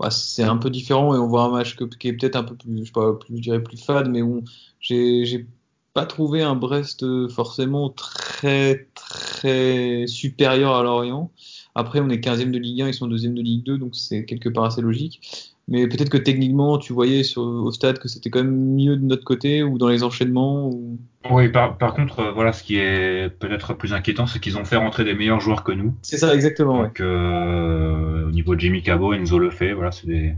ouais, 0.00 0.10
c'est 0.10 0.42
un 0.42 0.56
peu 0.56 0.70
différent 0.70 1.14
et 1.14 1.18
on 1.18 1.26
voit 1.28 1.44
un 1.44 1.50
match 1.50 1.76
qui 1.76 2.08
est 2.08 2.12
peut-être 2.12 2.36
un 2.36 2.44
peu 2.44 2.56
plus, 2.56 2.84
je 2.84 2.92
pas, 2.92 3.14
plus, 3.14 3.36
je 3.36 3.42
dirais 3.42 3.62
plus 3.62 3.76
fade, 3.82 4.08
mais 4.10 4.22
où 4.22 4.44
j'ai 4.80 5.46
pas 5.94 6.06
trouvé 6.06 6.42
un 6.42 6.54
Brest 6.54 7.04
forcément 7.28 7.90
très 7.90 8.88
très 8.94 10.06
supérieur 10.06 10.74
à 10.74 10.82
Lorient. 10.82 11.32
Après, 11.74 12.00
on 12.00 12.08
est 12.10 12.18
15e 12.18 12.50
de 12.50 12.58
Ligue 12.58 12.82
1, 12.82 12.88
ils 12.88 12.94
sont 12.94 13.08
2e 13.08 13.34
de 13.34 13.42
Ligue 13.42 13.64
2, 13.64 13.78
donc 13.78 13.94
c'est 13.96 14.24
quelque 14.24 14.48
part 14.48 14.64
assez 14.64 14.80
logique. 14.80 15.56
Mais 15.68 15.86
peut-être 15.86 16.08
que 16.08 16.16
techniquement, 16.16 16.78
tu 16.78 16.94
voyais 16.94 17.22
sur, 17.22 17.42
au 17.42 17.70
stade 17.70 17.98
que 17.98 18.08
c'était 18.08 18.30
quand 18.30 18.42
même 18.42 18.74
mieux 18.74 18.96
de 18.96 19.04
notre 19.04 19.24
côté 19.24 19.62
ou 19.62 19.76
dans 19.76 19.88
les 19.88 20.02
enchaînements. 20.02 20.66
Ou... 20.68 20.98
Oui, 21.30 21.50
par, 21.50 21.76
par 21.76 21.92
contre, 21.92 22.20
euh, 22.20 22.32
voilà, 22.32 22.54
ce 22.54 22.64
qui 22.64 22.78
est 22.78 23.28
peut-être 23.38 23.74
plus 23.74 23.92
inquiétant, 23.92 24.26
c'est 24.26 24.40
qu'ils 24.40 24.56
ont 24.56 24.64
fait 24.64 24.76
rentrer 24.76 25.04
des 25.04 25.14
meilleurs 25.14 25.40
joueurs 25.40 25.64
que 25.64 25.72
nous. 25.72 25.94
C'est 26.00 26.16
ça, 26.16 26.34
exactement. 26.34 26.84
Donc, 26.84 26.98
ouais. 27.00 27.04
euh, 27.04 28.28
au 28.28 28.30
niveau 28.30 28.54
de 28.54 28.60
Jimmy 28.60 28.82
Cabo, 28.82 29.12
Enzo 29.12 29.38
le 29.38 29.50
fait, 29.50 29.74
voilà, 29.74 29.92
c'est 29.92 30.06
des 30.06 30.34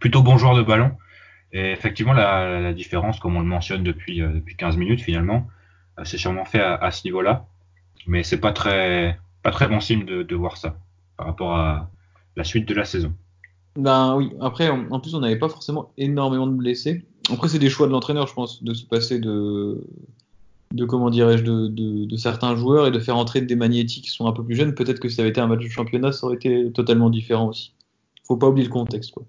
plutôt 0.00 0.22
bons 0.22 0.38
joueurs 0.38 0.56
de 0.56 0.62
ballon. 0.62 0.92
Et 1.52 1.72
effectivement, 1.72 2.14
la, 2.14 2.60
la 2.60 2.72
différence, 2.72 3.20
comme 3.20 3.36
on 3.36 3.40
le 3.40 3.46
mentionne 3.46 3.82
depuis, 3.82 4.22
euh, 4.22 4.28
depuis 4.28 4.56
15 4.56 4.78
minutes 4.78 5.02
finalement, 5.02 5.46
c'est 6.04 6.18
sûrement 6.18 6.44
fait 6.44 6.60
à, 6.60 6.74
à 6.74 6.90
ce 6.90 7.06
niveau-là. 7.06 7.46
Mais 8.06 8.22
c'est 8.22 8.40
pas 8.40 8.52
très, 8.52 9.18
pas 9.42 9.50
très 9.50 9.68
bon 9.68 9.80
signe 9.80 10.04
de, 10.04 10.22
de 10.22 10.34
voir 10.34 10.56
ça 10.56 10.78
par 11.16 11.26
rapport 11.26 11.56
à 11.56 11.90
la 12.36 12.44
suite 12.44 12.66
de 12.68 12.74
la 12.74 12.84
saison. 12.84 13.14
Ben 13.76 14.16
oui, 14.16 14.30
après, 14.40 14.70
en, 14.70 15.00
plus, 15.00 15.14
on 15.14 15.20
n'avait 15.20 15.38
pas 15.38 15.48
forcément 15.48 15.92
énormément 15.98 16.46
de 16.46 16.54
blessés. 16.54 17.04
Après, 17.30 17.48
c'est 17.48 17.58
des 17.58 17.68
choix 17.68 17.86
de 17.86 17.92
l'entraîneur, 17.92 18.26
je 18.26 18.34
pense, 18.34 18.62
de 18.62 18.72
se 18.72 18.84
passer 18.84 19.18
de, 19.18 19.84
de 20.72 20.84
comment 20.84 21.10
dirais-je, 21.10 21.44
de, 21.44 21.66
de, 21.68 22.04
de, 22.06 22.16
certains 22.16 22.56
joueurs 22.56 22.86
et 22.86 22.90
de 22.90 22.98
faire 22.98 23.16
entrer 23.16 23.42
des 23.42 23.56
magnétiques 23.56 24.04
qui 24.04 24.10
sont 24.10 24.26
un 24.26 24.32
peu 24.32 24.42
plus 24.42 24.54
jeunes. 24.54 24.74
Peut-être 24.74 24.98
que 24.98 25.08
si 25.08 25.16
ça 25.16 25.22
avait 25.22 25.30
été 25.30 25.40
un 25.40 25.46
match 25.46 25.62
de 25.62 25.68
championnat, 25.68 26.12
ça 26.12 26.26
aurait 26.26 26.36
été 26.36 26.72
totalement 26.72 27.10
différent 27.10 27.48
aussi. 27.48 27.72
Faut 28.24 28.36
pas 28.36 28.48
oublier 28.48 28.66
le 28.66 28.72
contexte, 28.72 29.12
quoi. 29.12 29.24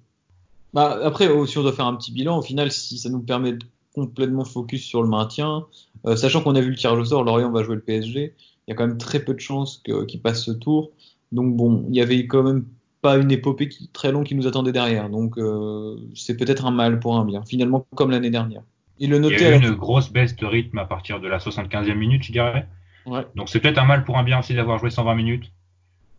Bah, 0.74 1.00
après, 1.04 1.28
oh, 1.28 1.46
si 1.46 1.58
on 1.58 1.64
doit 1.64 1.74
faire 1.74 1.88
un 1.88 1.96
petit 1.96 2.12
bilan, 2.12 2.38
au 2.38 2.42
final, 2.42 2.72
si 2.72 2.98
ça 2.98 3.10
nous 3.10 3.22
permet 3.22 3.54
de 3.54 3.66
complètement 3.96 4.46
focus 4.46 4.84
sur 4.84 5.02
le 5.02 5.10
maintien, 5.10 5.66
euh, 6.06 6.16
sachant 6.16 6.42
qu'on 6.42 6.56
a 6.56 6.62
vu 6.62 6.70
le 6.70 6.76
tirage 6.76 7.00
au 7.00 7.06
sort, 7.06 7.24
Lorient 7.24 7.52
va 7.52 7.64
jouer 7.64 7.76
le 7.76 7.82
PSG, 7.82 8.36
il 8.68 8.72
y 8.72 8.74
a 8.74 8.76
quand 8.76 8.86
même 8.86 8.98
très 8.98 9.20
peu 9.20 9.34
de 9.34 9.40
chances 9.40 9.82
qu'il 9.84 10.06
qu 10.06 10.18
passe 10.20 10.44
ce 10.44 10.52
tour. 10.52 10.92
Donc 11.32 11.56
bon, 11.56 11.86
il 11.90 11.96
y 11.96 12.02
avait 12.02 12.28
quand 12.28 12.44
même 12.44 12.66
pas 13.08 13.18
une 13.18 13.32
épopée 13.32 13.70
qui, 13.70 13.88
très 13.88 14.12
longue 14.12 14.26
qui 14.26 14.36
nous 14.36 14.48
attendait 14.48 14.74
derrière. 14.74 15.10
Donc 15.10 15.38
euh, 15.38 15.96
c'est 16.14 16.36
peut-être 16.36 16.66
un 16.66 16.72
mal 16.72 17.00
pour 17.00 17.18
un 17.18 17.24
bien, 17.24 17.44
finalement 17.46 17.86
comme 17.96 18.12
l'année 18.12 18.30
dernière. 18.30 18.64
Il, 19.00 19.12
le 19.12 19.20
notait 19.20 19.36
il 19.36 19.42
y 19.42 19.46
a 19.46 19.56
eu 19.56 19.62
une 19.62 19.72
grosse 19.72 20.12
baisse 20.12 20.36
de 20.36 20.46
rythme 20.46 20.78
à 20.80 20.86
partir 20.86 21.22
de 21.22 21.28
la 21.28 21.38
75e 21.38 21.94
minute, 21.94 22.24
je 22.24 22.34
dirais. 22.34 22.68
Ouais. 23.06 23.26
Donc 23.36 23.48
c'est 23.48 23.62
peut-être 23.62 23.78
un 23.78 23.86
mal 23.86 24.04
pour 24.04 24.18
un 24.18 24.24
bien 24.24 24.40
aussi 24.40 24.54
d'avoir 24.54 24.78
joué 24.80 24.90
120 24.90 25.16
minutes 25.16 25.54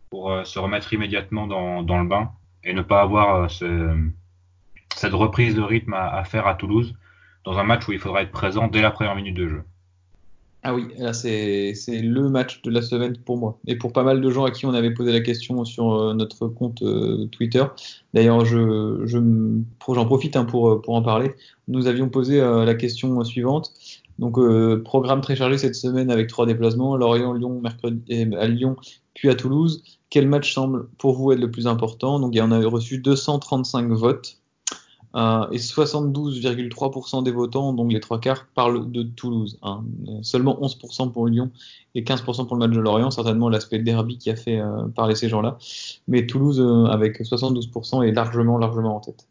pour 0.08 0.32
euh, 0.32 0.44
se 0.44 0.58
remettre 0.58 0.90
immédiatement 0.94 1.46
dans, 1.46 1.82
dans, 1.82 2.00
le 2.00 2.08
bain 2.08 2.30
et 2.64 2.72
ne 2.72 2.80
pas 2.80 3.02
avoir 3.02 3.34
euh, 3.34 3.48
ce, 3.48 3.94
cette 4.94 5.12
reprise 5.12 5.54
de 5.54 5.60
rythme 5.60 5.92
à, 5.92 6.08
à, 6.08 6.24
faire 6.24 6.46
à 6.46 6.54
Toulouse 6.54 6.96
dans 7.44 7.58
un 7.58 7.64
match 7.64 7.86
où 7.86 7.92
il 7.92 7.98
faudra 7.98 8.22
être 8.22 8.32
présent 8.32 8.68
dès 8.68 8.80
la 8.80 8.90
première 8.90 9.14
minute 9.14 9.36
de 9.36 9.48
jeu. 9.48 9.64
Ah 10.68 10.74
oui, 10.74 10.84
là 10.98 11.14
c'est 11.14 11.72
le 11.88 12.28
match 12.28 12.60
de 12.60 12.70
la 12.70 12.82
semaine 12.82 13.16
pour 13.16 13.38
moi 13.38 13.58
et 13.66 13.76
pour 13.76 13.90
pas 13.90 14.02
mal 14.02 14.20
de 14.20 14.30
gens 14.30 14.44
à 14.44 14.50
qui 14.50 14.66
on 14.66 14.74
avait 14.74 14.92
posé 14.92 15.12
la 15.12 15.20
question 15.20 15.64
sur 15.64 15.94
euh, 15.94 16.12
notre 16.12 16.46
compte 16.46 16.82
euh, 16.82 17.24
Twitter. 17.32 17.64
D'ailleurs, 18.12 18.44
je 18.44 19.06
j'en 19.06 20.04
profite 20.04 20.36
hein, 20.36 20.44
pour 20.44 20.82
pour 20.82 20.94
en 20.94 21.00
parler. 21.00 21.32
Nous 21.68 21.86
avions 21.86 22.10
posé 22.10 22.42
euh, 22.42 22.66
la 22.66 22.74
question 22.74 23.24
suivante. 23.24 23.72
Donc 24.18 24.36
euh, 24.36 24.82
programme 24.84 25.22
très 25.22 25.36
chargé 25.36 25.56
cette 25.56 25.74
semaine 25.74 26.10
avec 26.10 26.28
trois 26.28 26.44
déplacements 26.44 26.96
Lorient, 26.98 27.32
Lyon, 27.32 27.62
mercredi 27.62 28.28
à 28.38 28.46
Lyon, 28.46 28.76
puis 29.14 29.30
à 29.30 29.34
Toulouse. 29.34 29.82
Quel 30.10 30.28
match 30.28 30.52
semble 30.52 30.88
pour 30.98 31.14
vous 31.14 31.32
être 31.32 31.40
le 31.40 31.50
plus 31.50 31.66
important? 31.66 32.20
Donc 32.20 32.34
on 32.38 32.50
a 32.50 32.58
reçu 32.66 32.98
235 32.98 33.90
votes. 33.92 34.38
Euh, 35.16 35.48
et 35.50 35.58
72,3% 35.58 37.22
des 37.22 37.30
votants, 37.30 37.72
donc 37.72 37.92
les 37.92 38.00
trois 38.00 38.20
quarts, 38.20 38.46
parlent 38.54 38.90
de 38.90 39.02
Toulouse. 39.02 39.58
Hein. 39.62 39.84
Seulement 40.22 40.58
11% 40.60 41.12
pour 41.12 41.26
Lyon 41.26 41.50
et 41.94 42.02
15% 42.02 42.46
pour 42.46 42.56
le 42.56 42.66
match 42.66 42.76
de 42.76 42.80
Lorient, 42.80 43.10
certainement 43.10 43.48
l'aspect 43.48 43.78
derby 43.78 44.18
qui 44.18 44.30
a 44.30 44.36
fait 44.36 44.60
euh, 44.60 44.86
parler 44.88 45.14
ces 45.14 45.28
gens-là. 45.28 45.58
Mais 46.08 46.26
Toulouse, 46.26 46.60
euh, 46.60 46.84
avec 46.86 47.20
72%, 47.20 48.06
est 48.06 48.12
largement, 48.12 48.58
largement 48.58 48.96
en 48.96 49.00
tête. 49.00 49.26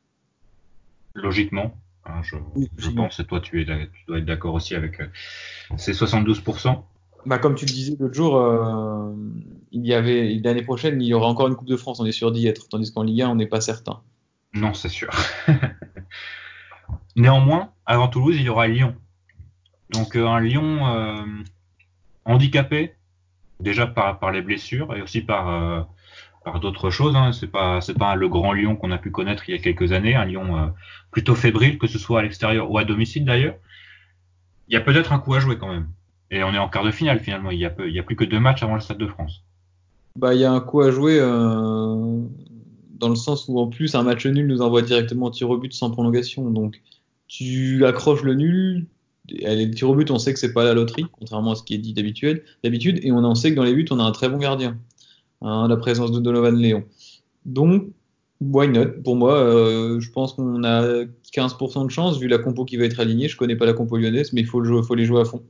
Logiquement, 1.13 1.73
hein, 2.05 2.21
je, 2.23 2.35
oui, 2.55 2.69
je 2.77 2.89
pense, 2.89 3.19
et 3.19 3.25
toi 3.25 3.39
tu, 3.39 3.61
es, 3.61 3.65
tu 3.65 4.05
dois 4.07 4.19
être 4.19 4.25
d'accord 4.25 4.53
aussi 4.53 4.75
avec 4.75 4.99
euh, 4.99 5.05
ces 5.77 5.93
72%. 5.93 6.79
Bah, 7.25 7.39
comme 7.39 7.55
tu 7.55 7.65
le 7.65 7.71
disais 7.71 7.95
l'autre 7.99 8.13
jour, 8.13 8.37
euh, 8.37 9.11
il 9.71 9.85
y 9.85 9.93
avait 9.93 10.39
l'année 10.43 10.61
prochaine, 10.61 11.01
il 11.01 11.07
y 11.07 11.13
aura 11.13 11.27
encore 11.27 11.47
une 11.47 11.55
Coupe 11.55 11.67
de 11.67 11.75
France, 11.75 11.99
on 11.99 12.05
est 12.05 12.11
sûr 12.11 12.31
d'y 12.31 12.47
être, 12.47 12.69
tandis 12.69 12.93
qu'en 12.93 13.03
Ligue 13.03 13.23
1, 13.23 13.29
on 13.29 13.35
n'est 13.35 13.47
pas 13.47 13.61
certain. 13.61 14.01
Non, 14.53 14.73
c'est 14.73 14.89
sûr. 14.89 15.09
Néanmoins, 17.15 17.71
avant 17.85 18.07
Toulouse, 18.07 18.35
il 18.37 18.43
y 18.43 18.49
aura 18.49 18.67
Lyon. 18.67 18.95
Donc 19.91 20.15
euh, 20.15 20.27
un 20.27 20.39
Lyon 20.39 20.87
euh, 20.87 21.25
handicapé, 22.25 22.95
déjà 23.59 23.87
par, 23.87 24.31
les 24.31 24.41
blessures 24.41 24.95
et 24.95 25.01
aussi 25.01 25.21
par, 25.21 25.49
euh, 25.49 25.81
d'autres 26.59 26.89
choses. 26.89 27.15
Hein. 27.15 27.31
C'est 27.31 27.47
pas 27.51 28.15
le 28.15 28.29
grand 28.29 28.53
Lyon 28.53 28.75
qu'on 28.75 28.91
a 28.91 28.97
pu 28.97 29.11
connaître 29.11 29.49
il 29.49 29.55
y 29.55 29.57
a 29.57 29.61
quelques 29.61 29.91
années, 29.91 30.15
un 30.15 30.25
Lyon 30.25 30.57
euh, 30.57 30.67
plutôt 31.11 31.35
fébrile, 31.35 31.77
que 31.77 31.87
ce 31.87 31.99
soit 31.99 32.19
à 32.19 32.21
l'extérieur 32.23 32.71
ou 32.71 32.77
à 32.77 32.83
domicile 32.83 33.25
d'ailleurs. 33.25 33.55
Il 34.67 34.73
y 34.73 34.77
a 34.77 34.81
peut-être 34.81 35.13
un 35.13 35.19
coup 35.19 35.33
à 35.33 35.39
jouer 35.39 35.57
quand 35.57 35.71
même. 35.71 35.87
Et 36.29 36.43
on 36.43 36.53
est 36.53 36.57
en 36.57 36.67
quart 36.67 36.83
de 36.83 36.91
finale 36.91 37.19
finalement. 37.19 37.51
Il 37.51 37.59
y 37.59 37.65
a, 37.65 37.69
a 37.69 38.03
plus 38.03 38.15
que 38.15 38.25
deux 38.25 38.39
matchs 38.39 38.63
avant 38.63 38.75
le 38.75 38.81
Stade 38.81 38.97
de 38.97 39.07
France. 39.07 39.43
Bah, 40.17 40.33
il 40.33 40.41
y 40.41 40.45
a 40.45 40.51
un 40.51 40.59
coup 40.59 40.81
à 40.81 40.91
jouer 40.91 41.19
dans 42.99 43.09
le 43.09 43.15
sens 43.15 43.47
où 43.47 43.59
en 43.59 43.67
plus 43.67 43.95
un 43.95 44.03
match 44.03 44.25
nul 44.25 44.47
nous 44.47 44.61
envoie 44.61 44.81
directement 44.81 45.27
au 45.27 45.29
tir 45.29 45.49
au 45.49 45.57
but 45.57 45.73
sans 45.73 45.91
prolongation. 45.91 46.49
Donc 46.49 46.81
tu 47.27 47.85
accroches 47.85 48.23
le 48.23 48.33
nul. 48.33 48.87
Les 49.29 49.69
tirs 49.71 49.89
au 49.89 49.95
but, 49.95 50.09
on 50.09 50.19
sait 50.19 50.33
que 50.33 50.39
c'est 50.39 50.53
pas 50.53 50.63
la 50.63 50.73
loterie, 50.73 51.05
contrairement 51.11 51.51
à 51.51 51.55
ce 51.55 51.63
qui 51.63 51.73
est 51.73 51.79
dit 51.79 51.93
d'habitude. 51.93 52.43
D'habitude, 52.63 52.99
et 53.03 53.11
on 53.11 53.17
en 53.17 53.35
sait 53.35 53.51
que 53.51 53.55
dans 53.55 53.63
les 53.63 53.73
buts, 53.73 53.85
on 53.91 53.99
a 53.99 54.03
un 54.03 54.11
très 54.11 54.29
bon 54.29 54.37
gardien. 54.37 54.77
Hein, 55.41 55.67
la 55.67 55.75
présence 55.75 56.11
de 56.11 56.19
Donovan 56.19 56.55
Léon. 56.55 56.85
Donc, 57.45 57.89
why 58.39 58.69
not? 58.69 59.01
Pour 59.03 59.17
moi, 59.17 59.33
euh, 59.33 59.99
je 59.99 60.09
pense 60.11 60.33
qu'on 60.33 60.63
a 60.63 61.03
15% 61.33 61.85
de 61.85 61.91
chance 61.91 62.17
vu 62.19 62.27
la 62.27 62.37
compo 62.37 62.63
qui 62.63 62.77
va 62.77 62.85
être 62.85 63.01
alignée. 63.01 63.27
Je 63.27 63.35
connais 63.35 63.57
pas 63.57 63.65
la 63.65 63.73
compo 63.73 63.97
lyonnaise, 63.97 64.31
mais 64.31 64.41
il 64.41 64.47
faut, 64.47 64.61
le 64.61 64.81
faut 64.81 64.95
les 64.95 65.05
jouer 65.05 65.21
à 65.21 65.25
fond. 65.25 65.43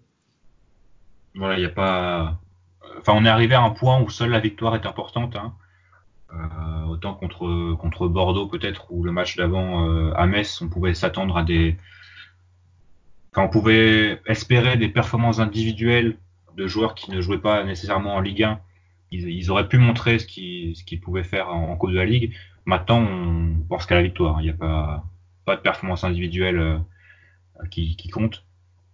Voilà, 1.36 1.58
il 1.58 1.60
n'y 1.60 1.66
a 1.66 1.70
pas. 1.70 2.40
Enfin, 3.00 3.14
on 3.16 3.26
est 3.26 3.30
arrivé 3.30 3.54
à 3.54 3.62
un 3.62 3.70
point 3.70 4.02
où 4.02 4.10
seule 4.10 4.32
la 4.32 4.40
victoire 4.40 4.74
est 4.76 4.88
importante. 4.88 5.36
Hein. 5.36 5.54
Euh, 6.34 6.84
autant 6.86 7.14
contre, 7.14 7.74
contre 7.76 8.08
Bordeaux 8.08 8.48
peut-être, 8.48 8.92
ou 8.92 9.04
le 9.04 9.12
match 9.12 9.38
d'avant 9.38 9.88
euh, 9.88 10.12
à 10.16 10.26
Metz, 10.26 10.62
on 10.62 10.70
pouvait 10.70 10.94
s'attendre 10.94 11.38
à 11.38 11.44
des... 11.44 11.78
Enfin, 13.32 13.46
on 13.46 13.50
pouvait 13.50 14.22
espérer 14.26 14.78
des 14.78 14.90
performances 14.90 15.40
individuelles 15.40 16.18
de 16.56 16.68
joueurs 16.68 16.96
qui 16.96 17.12
ne 17.12 17.22
jouaient 17.22 17.38
pas 17.38 17.64
nécessairement 17.64 18.16
en 18.16 18.20
Ligue 18.20 18.44
1. 18.44 18.60
Ils, 19.12 19.52
auraient 19.52 19.70
pu 19.70 19.78
montrer 19.78 20.20
ce 20.20 20.26
qu'ils 20.26 21.00
pouvaient 21.00 21.24
faire 21.24 21.50
en, 21.50 21.76
Coupe 21.78 21.92
de 21.92 21.96
la 21.96 22.06
Ligue. 22.06 22.34
Maintenant, 22.66 23.00
on 23.00 23.56
pense 23.70 23.86
qu'à 23.86 23.96
la 23.96 24.04
victoire. 24.04 24.42
Il 24.42 24.46
n'y 24.46 24.50
a 24.50 24.54
pas, 24.54 25.06
pas 25.46 25.56
de 25.56 25.62
performance 25.62 26.04
individuelle 26.04 26.60
euh, 26.60 26.78
qui, 27.72 27.96
qui 27.96 28.10
compte. 28.10 28.44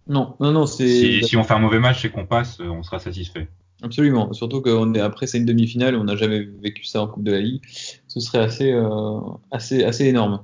Non, 0.06 0.36
non, 0.38 0.52
non, 0.52 0.66
si, 0.66 1.34
on 1.36 1.42
fait 1.42 1.54
un 1.54 1.58
mauvais 1.58 1.80
match 1.80 2.04
et 2.04 2.10
qu'on 2.10 2.26
passe, 2.26 2.60
on 2.60 2.82
sera 2.82 2.98
satisfait. 2.98 3.48
Absolument. 3.84 4.32
Surtout 4.32 4.62
qu'on 4.62 4.94
est 4.94 5.00
après 5.00 5.26
c'est 5.26 5.36
une 5.36 5.44
demi-finale, 5.44 5.94
on 5.96 6.04
n'a 6.04 6.16
jamais 6.16 6.40
vécu 6.62 6.84
ça 6.84 7.02
en 7.02 7.06
Coupe 7.06 7.22
de 7.22 7.32
la 7.32 7.40
Ligue. 7.40 7.60
Ce 8.08 8.18
serait 8.18 8.38
assez, 8.38 8.72
euh, 8.72 9.20
assez, 9.50 9.84
assez 9.84 10.06
énorme. 10.06 10.42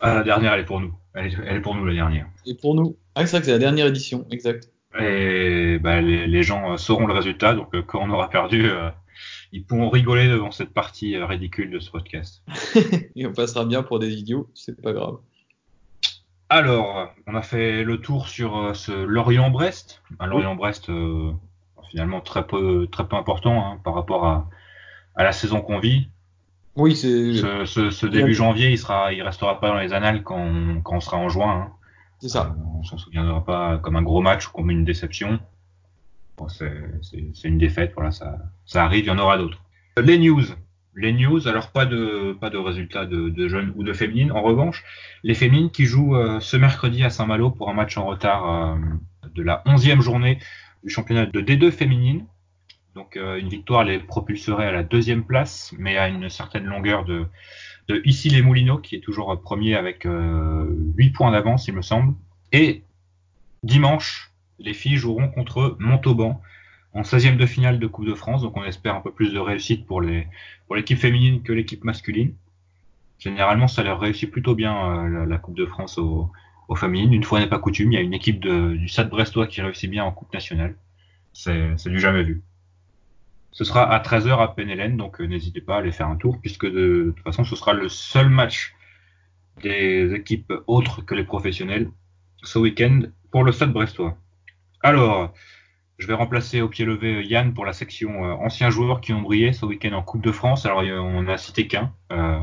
Ah, 0.00 0.14
la 0.14 0.22
dernière, 0.22 0.52
elle 0.52 0.60
est 0.60 0.66
pour 0.66 0.80
nous. 0.80 0.92
Elle 1.14 1.32
est, 1.48 1.60
pour 1.60 1.74
nous 1.74 1.86
la 1.86 1.94
dernière. 1.94 2.26
Et 2.44 2.54
pour 2.54 2.74
nous. 2.74 2.96
Ah, 3.14 3.24
c'est 3.24 3.32
vrai 3.32 3.40
que 3.40 3.46
c'est 3.46 3.52
la 3.52 3.58
dernière 3.58 3.86
édition, 3.86 4.26
exact. 4.30 4.70
Et 5.00 5.78
bah, 5.78 6.00
les, 6.02 6.42
gens 6.42 6.72
euh, 6.72 6.76
sauront 6.76 7.06
le 7.06 7.14
résultat, 7.14 7.54
donc 7.54 7.74
euh, 7.74 7.82
quand 7.82 8.00
on 8.02 8.10
aura 8.10 8.28
perdu, 8.28 8.70
ils 9.52 9.64
pourront 9.64 9.88
rigoler 9.88 10.28
devant 10.28 10.50
cette 10.50 10.74
partie 10.74 11.16
ridicule 11.16 11.70
de 11.70 11.80
ce 11.80 11.90
podcast. 11.90 12.42
Et 13.16 13.26
on 13.26 13.32
passera 13.32 13.64
bien 13.64 13.82
pour 13.82 13.98
des 13.98 14.12
idiots, 14.12 14.50
c'est 14.54 14.80
pas 14.80 14.92
grave. 14.92 15.16
Alors, 16.50 17.12
on 17.26 17.34
a 17.34 17.42
fait 17.42 17.82
le 17.82 18.00
tour 18.00 18.28
sur 18.28 18.76
ce 18.76 18.92
Lorient-Brest. 18.92 20.02
Lorient-Brest 20.20 20.90
finalement 21.90 22.20
très 22.20 22.46
peu, 22.46 22.88
très 22.90 23.06
peu 23.06 23.16
important 23.16 23.64
hein, 23.64 23.80
par 23.82 23.94
rapport 23.94 24.26
à, 24.26 24.48
à 25.14 25.24
la 25.24 25.32
saison 25.32 25.60
qu'on 25.60 25.78
vit. 25.78 26.08
Oui, 26.76 26.94
c'est. 26.94 27.34
Ce, 27.66 27.90
ce, 27.90 28.06
début 28.06 28.34
janvier, 28.34 28.70
il 28.70 28.78
sera, 28.78 29.12
il 29.12 29.20
restera 29.22 29.60
pas 29.60 29.68
dans 29.68 29.78
les 29.78 29.92
annales 29.92 30.22
quand 30.22 30.38
on, 30.38 30.80
quand 30.80 30.96
on 30.96 31.00
sera 31.00 31.16
en 31.16 31.28
juin. 31.28 31.66
Hein. 31.66 31.72
C'est 32.20 32.28
ça. 32.28 32.54
Euh, 32.56 32.78
on 32.78 32.82
s'en 32.84 32.98
souviendra 32.98 33.44
pas 33.44 33.78
comme 33.78 33.96
un 33.96 34.02
gros 34.02 34.20
match 34.20 34.48
ou 34.48 34.52
comme 34.52 34.70
une 34.70 34.84
déception. 34.84 35.40
Bon, 36.36 36.46
c'est 36.48 36.68
une 37.44 37.58
défaite, 37.58 37.92
voilà, 37.96 38.12
ça, 38.12 38.38
ça 38.64 38.84
arrive, 38.84 39.04
il 39.04 39.08
y 39.08 39.10
en 39.10 39.18
aura 39.18 39.38
d'autres. 39.38 39.60
Les 40.00 40.18
news. 40.18 40.44
Les 40.94 41.12
news, 41.12 41.46
alors 41.48 41.70
pas 41.72 41.84
de, 41.84 42.36
pas 42.40 42.50
de 42.50 42.58
résultats 42.58 43.06
de, 43.06 43.28
de 43.28 43.48
jeunes 43.48 43.72
ou 43.76 43.82
de 43.82 43.92
féminines. 43.92 44.30
En 44.30 44.42
revanche, 44.42 44.84
les 45.24 45.34
féminines 45.34 45.70
qui 45.70 45.84
jouent 45.84 46.16
euh, 46.16 46.38
ce 46.40 46.56
mercredi 46.56 47.02
à 47.02 47.10
Saint-Malo 47.10 47.50
pour 47.50 47.68
un 47.70 47.72
match 47.74 47.96
en 47.98 48.06
retard 48.06 48.48
euh, 48.48 48.76
de 49.34 49.42
la 49.42 49.62
11e 49.66 50.00
journée 50.00 50.38
du 50.82 50.90
championnat 50.90 51.26
de 51.26 51.40
D2 51.40 51.70
féminine. 51.70 52.26
Donc 52.94 53.16
euh, 53.16 53.38
une 53.38 53.48
victoire 53.48 53.84
les 53.84 53.98
propulserait 53.98 54.66
à 54.66 54.72
la 54.72 54.82
deuxième 54.82 55.24
place, 55.24 55.72
mais 55.78 55.96
à 55.96 56.08
une 56.08 56.28
certaine 56.28 56.64
longueur 56.64 57.04
de, 57.04 57.26
ici 58.04 58.28
les 58.28 58.42
Moulineaux, 58.42 58.78
qui 58.78 58.96
est 58.96 59.00
toujours 59.00 59.40
premier 59.40 59.74
avec 59.74 60.06
euh, 60.06 60.66
8 60.96 61.10
points 61.10 61.30
d'avance, 61.30 61.68
il 61.68 61.74
me 61.74 61.82
semble. 61.82 62.14
Et 62.52 62.82
dimanche, 63.62 64.32
les 64.58 64.74
filles 64.74 64.96
joueront 64.96 65.28
contre 65.28 65.76
Montauban 65.78 66.40
en 66.92 67.02
16e 67.02 67.36
de 67.36 67.46
finale 67.46 67.78
de 67.78 67.86
Coupe 67.86 68.06
de 68.06 68.14
France, 68.14 68.42
donc 68.42 68.56
on 68.56 68.64
espère 68.64 68.94
un 68.94 69.00
peu 69.00 69.12
plus 69.12 69.32
de 69.32 69.38
réussite 69.38 69.86
pour 69.86 70.00
l'équipe 70.00 70.98
féminine 70.98 71.42
que 71.42 71.52
l'équipe 71.52 71.84
masculine. 71.84 72.34
Généralement, 73.18 73.68
ça 73.68 73.82
leur 73.82 74.00
réussit 74.00 74.30
plutôt 74.30 74.54
bien 74.54 75.06
euh, 75.06 75.26
la, 75.26 75.38
Coupe 75.38 75.56
de 75.56 75.66
France 75.66 75.98
au, 75.98 76.30
aux 76.68 76.76
féminines. 76.76 77.12
Une 77.12 77.24
fois 77.24 77.40
n'est 77.40 77.48
pas 77.48 77.58
coutume, 77.58 77.92
il 77.92 77.94
y 77.96 77.98
a 77.98 78.02
une 78.02 78.14
équipe 78.14 78.40
du 78.40 78.88
Stade 78.88 79.10
Brestois 79.10 79.46
qui 79.46 79.60
réussit 79.60 79.90
bien 79.90 80.04
en 80.04 80.12
Coupe 80.12 80.32
nationale. 80.32 80.76
C'est 81.32 81.88
du 81.88 81.98
jamais 81.98 82.22
vu. 82.22 82.42
Ce 83.52 83.64
sera 83.64 83.90
à 83.90 83.98
13h 84.00 84.40
à 84.40 84.48
Penelen, 84.48 84.96
donc 84.96 85.20
euh, 85.20 85.24
n'hésitez 85.24 85.60
pas 85.60 85.76
à 85.76 85.78
aller 85.78 85.90
faire 85.90 86.08
un 86.08 86.16
tour, 86.16 86.38
puisque 86.40 86.66
de, 86.66 87.12
toute 87.16 87.24
façon 87.24 87.44
ce 87.44 87.56
sera 87.56 87.72
le 87.72 87.88
seul 87.88 88.28
match 88.28 88.74
des 89.62 90.14
équipes 90.14 90.52
autres 90.66 91.02
que 91.02 91.14
les 91.14 91.24
professionnels 91.24 91.90
ce 92.42 92.58
week-end 92.58 93.02
pour 93.32 93.42
le 93.42 93.52
Stade 93.52 93.72
Brestois. 93.72 94.16
Alors, 94.82 95.32
je 95.98 96.06
vais 96.06 96.14
remplacer 96.14 96.60
au 96.60 96.68
pied 96.68 96.84
levé 96.84 97.26
Yann 97.26 97.52
pour 97.52 97.66
la 97.66 97.72
section 97.72 98.24
euh, 98.24 98.32
anciens 98.34 98.70
joueurs 98.70 99.00
qui 99.00 99.12
ont 99.12 99.22
brillé 99.22 99.52
ce 99.52 99.66
week-end 99.66 99.92
en 99.92 100.02
Coupe 100.02 100.22
de 100.22 100.30
France. 100.30 100.64
Alors, 100.64 100.82
on 100.82 101.26
a 101.26 101.36
cité 101.36 101.66
qu'un. 101.66 101.92
Euh, 102.12 102.38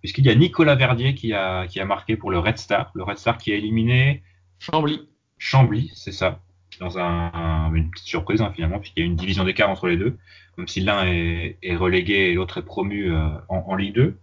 puisqu'il 0.00 0.26
y 0.26 0.30
a 0.30 0.34
Nicolas 0.34 0.74
Verdier 0.74 1.14
qui 1.14 1.32
a, 1.32 1.66
qui 1.66 1.80
a 1.80 1.84
marqué 1.84 2.16
pour 2.16 2.30
le 2.30 2.38
Red 2.38 2.58
Star. 2.58 2.90
Le 2.94 3.02
Red 3.02 3.18
Star 3.18 3.38
qui 3.38 3.52
a 3.52 3.56
éliminé 3.56 4.22
Chambly. 4.58 5.08
Chambly, 5.38 5.90
c'est 5.94 6.12
ça. 6.12 6.40
Dans 6.80 6.98
un, 6.98 7.72
une 7.74 7.90
petite 7.90 8.06
surprise 8.06 8.40
hein, 8.40 8.52
finalement, 8.54 8.78
puisqu'il 8.78 9.00
y 9.00 9.02
a 9.02 9.06
une 9.06 9.16
division 9.16 9.44
d'écart 9.44 9.70
entre 9.70 9.88
les 9.88 9.96
deux, 9.96 10.16
même 10.56 10.68
si 10.68 10.80
l'un 10.80 11.06
est, 11.06 11.58
est, 11.62 11.76
relégué 11.76 12.30
et 12.30 12.34
l'autre 12.34 12.58
est 12.58 12.64
promu 12.64 13.12
euh, 13.12 13.28
en, 13.48 13.64
en, 13.66 13.74
Ligue 13.74 13.94
2. 13.94 14.18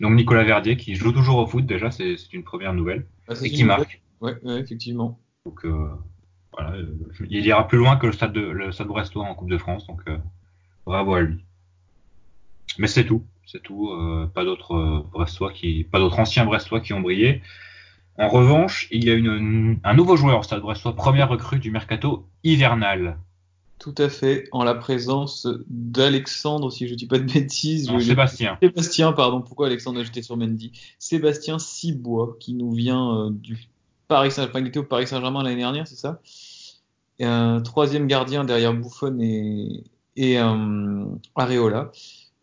Donc 0.00 0.14
Nicolas 0.14 0.42
Verdier 0.42 0.76
qui 0.76 0.94
joue 0.94 1.12
toujours 1.12 1.36
au 1.36 1.46
foot 1.46 1.64
déjà, 1.64 1.90
c'est 1.90 2.16
une 2.32 2.42
première 2.42 2.74
nouvelle, 2.74 3.06
ah, 3.28 3.34
et 3.40 3.50
qui 3.50 3.62
marque. 3.62 4.02
Ouais, 4.20 4.36
ouais, 4.42 4.60
effectivement. 4.60 5.20
Donc 5.44 5.64
euh, 5.64 5.90
voilà, 6.52 6.72
euh, 6.72 6.86
il 7.28 7.44
ira 7.46 7.66
plus 7.66 7.78
loin 7.78 7.96
que 7.96 8.06
le 8.06 8.12
stade 8.12 8.32
de 8.32 8.40
le 8.40 8.72
stade 8.72 8.86
brestois 8.86 9.24
en 9.24 9.34
Coupe 9.34 9.50
de 9.50 9.58
France, 9.58 9.86
donc 9.86 10.00
euh, 10.08 10.18
bravo 10.86 11.14
à 11.14 11.20
lui. 11.20 11.44
Mais 12.78 12.86
c'est 12.86 13.04
tout 13.04 13.24
c'est 13.46 13.62
tout. 13.62 13.90
Euh, 13.90 14.30
pas 14.32 14.44
d'autres 14.44 14.74
euh, 14.74 15.00
Brestois 15.12 15.52
qui, 15.52 15.84
pas 15.84 15.98
d'autres 15.98 16.18
anciens 16.18 16.44
Brestois 16.44 16.80
qui 16.80 16.92
ont 16.92 17.00
brillé. 17.00 17.42
En 18.18 18.28
revanche, 18.28 18.88
il 18.90 19.04
y 19.04 19.10
a 19.10 19.14
une, 19.14 19.78
un 19.84 19.94
nouveau 19.94 20.16
joueur 20.16 20.40
au 20.40 20.42
Stade 20.42 20.60
Brestois, 20.60 20.94
première 20.94 21.28
recrue 21.30 21.58
du 21.58 21.70
mercato 21.70 22.26
hivernal. 22.44 23.18
Tout 23.78 23.94
à 23.98 24.08
fait, 24.08 24.48
en 24.52 24.62
la 24.62 24.74
présence 24.74 25.48
d'Alexandre, 25.68 26.70
si 26.70 26.86
je 26.86 26.92
ne 26.92 26.96
dis 26.96 27.06
pas 27.06 27.18
de 27.18 27.24
bêtises. 27.24 27.90
Non, 27.90 27.98
Sébastien. 27.98 28.58
Sébastien, 28.62 29.12
pardon. 29.12 29.40
Pourquoi 29.40 29.66
Alexandre 29.66 30.00
a 30.00 30.04
jeté 30.04 30.22
sur 30.22 30.36
Mendy? 30.36 30.72
Sébastien 31.00 31.58
Cibois, 31.58 32.36
qui 32.38 32.54
nous 32.54 32.70
vient 32.70 33.16
euh, 33.16 33.30
du 33.30 33.58
Paris 34.06 34.30
Saint-Germain. 34.30 34.70
Au 34.76 34.82
Paris 34.84 35.08
Saint-Germain 35.08 35.42
l'année 35.42 35.56
dernière, 35.56 35.88
c'est 35.88 35.96
ça? 35.96 36.20
Et 37.18 37.24
un 37.24 37.60
troisième 37.60 38.06
gardien 38.06 38.44
derrière 38.44 38.72
Buffon 38.72 39.18
et, 39.20 39.82
et 40.14 40.38
euh, 40.38 41.04
Areola. 41.34 41.90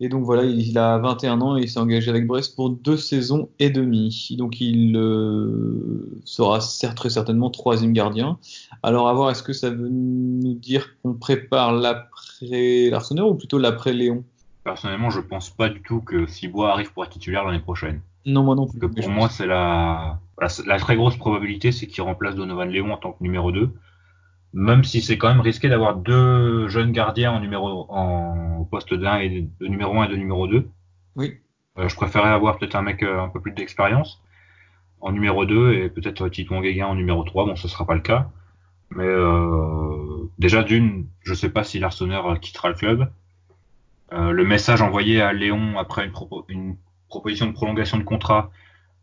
Et 0.02 0.08
donc 0.08 0.24
voilà, 0.24 0.44
il 0.44 0.78
a 0.78 0.96
21 0.96 1.42
ans 1.42 1.58
et 1.58 1.62
il 1.62 1.68
s'est 1.68 1.78
engagé 1.78 2.08
avec 2.08 2.26
Brest 2.26 2.56
pour 2.56 2.70
deux 2.70 2.96
saisons 2.96 3.50
et 3.58 3.68
demie. 3.68 4.34
Donc 4.38 4.58
il 4.58 4.96
euh, 4.96 6.20
sera 6.24 6.58
très 6.96 7.10
certainement 7.10 7.50
troisième 7.50 7.92
gardien. 7.92 8.38
Alors 8.82 9.08
à 9.08 9.12
voir, 9.12 9.30
est-ce 9.30 9.42
que 9.42 9.52
ça 9.52 9.68
veut 9.68 9.90
nous 9.90 10.54
dire 10.54 10.96
qu'on 11.02 11.12
prépare 11.12 11.72
l'après 11.72 12.88
l'Arsenal 12.88 13.26
ou 13.26 13.34
plutôt 13.34 13.58
l'après 13.58 13.92
Léon? 13.92 14.24
Personnellement, 14.64 15.10
je 15.10 15.20
pense 15.20 15.50
pas 15.50 15.68
du 15.68 15.82
tout 15.82 16.00
que 16.00 16.26
Cibois 16.26 16.72
arrive 16.72 16.92
pour 16.92 17.04
être 17.04 17.10
titulaire 17.10 17.44
l'année 17.44 17.60
prochaine. 17.60 18.00
Non, 18.24 18.42
moi 18.42 18.54
non 18.54 18.66
plus. 18.66 18.78
Que 18.78 18.86
pour 18.86 19.08
moi, 19.10 19.28
c'est 19.28 19.46
la... 19.46 20.18
la, 20.40 20.48
la 20.66 20.78
très 20.78 20.96
grosse 20.96 21.16
probabilité, 21.16 21.72
c'est 21.72 21.86
qu'il 21.86 22.02
remplace 22.02 22.36
Donovan 22.36 22.70
Léon 22.70 22.92
en 22.92 22.96
tant 22.96 23.12
que 23.12 23.22
numéro 23.22 23.52
2 23.52 23.70
même 24.52 24.84
si 24.84 25.00
c'est 25.00 25.18
quand 25.18 25.28
même 25.28 25.40
risqué 25.40 25.68
d'avoir 25.68 25.96
deux 25.96 26.68
jeunes 26.68 26.92
gardiens 26.92 27.32
en 27.32 27.40
numéro 27.40 27.86
en 27.88 28.64
poste 28.70 28.94
d'un 28.94 29.18
et 29.18 29.48
de 29.60 29.66
numéro 29.66 29.98
1 30.00 30.06
et 30.06 30.08
de 30.08 30.16
numéro 30.16 30.46
2. 30.46 30.68
Oui. 31.16 31.38
Euh, 31.78 31.88
je 31.88 31.96
préférais 31.96 32.30
avoir 32.30 32.58
peut-être 32.58 32.74
un 32.74 32.82
mec 32.82 33.02
euh, 33.02 33.20
un 33.20 33.28
peu 33.28 33.40
plus 33.40 33.52
d'expérience 33.52 34.22
en 35.00 35.12
numéro 35.12 35.46
2 35.46 35.74
et 35.74 35.88
peut-être 35.88 36.28
Tito 36.28 36.60
Guéguin 36.60 36.86
en 36.86 36.94
numéro 36.94 37.22
3. 37.22 37.46
Bon, 37.46 37.56
ce 37.56 37.68
sera 37.68 37.86
pas 37.86 37.94
le 37.94 38.00
cas. 38.00 38.30
Mais 38.90 39.04
euh, 39.06 40.28
déjà 40.38 40.62
d'une, 40.64 41.06
je 41.22 41.32
sais 41.32 41.50
pas 41.50 41.62
si 41.62 41.78
l'Arseneur 41.78 42.40
quittera 42.40 42.68
le 42.68 42.74
club. 42.74 43.10
Euh, 44.12 44.32
le 44.32 44.44
message 44.44 44.82
envoyé 44.82 45.22
à 45.22 45.32
Léon 45.32 45.78
après 45.78 46.04
une, 46.04 46.12
une, 46.48 46.76
proposition 47.08 47.46
de 47.46 47.52
prolongation 47.52 47.98
de 47.98 48.04
contrat 48.04 48.50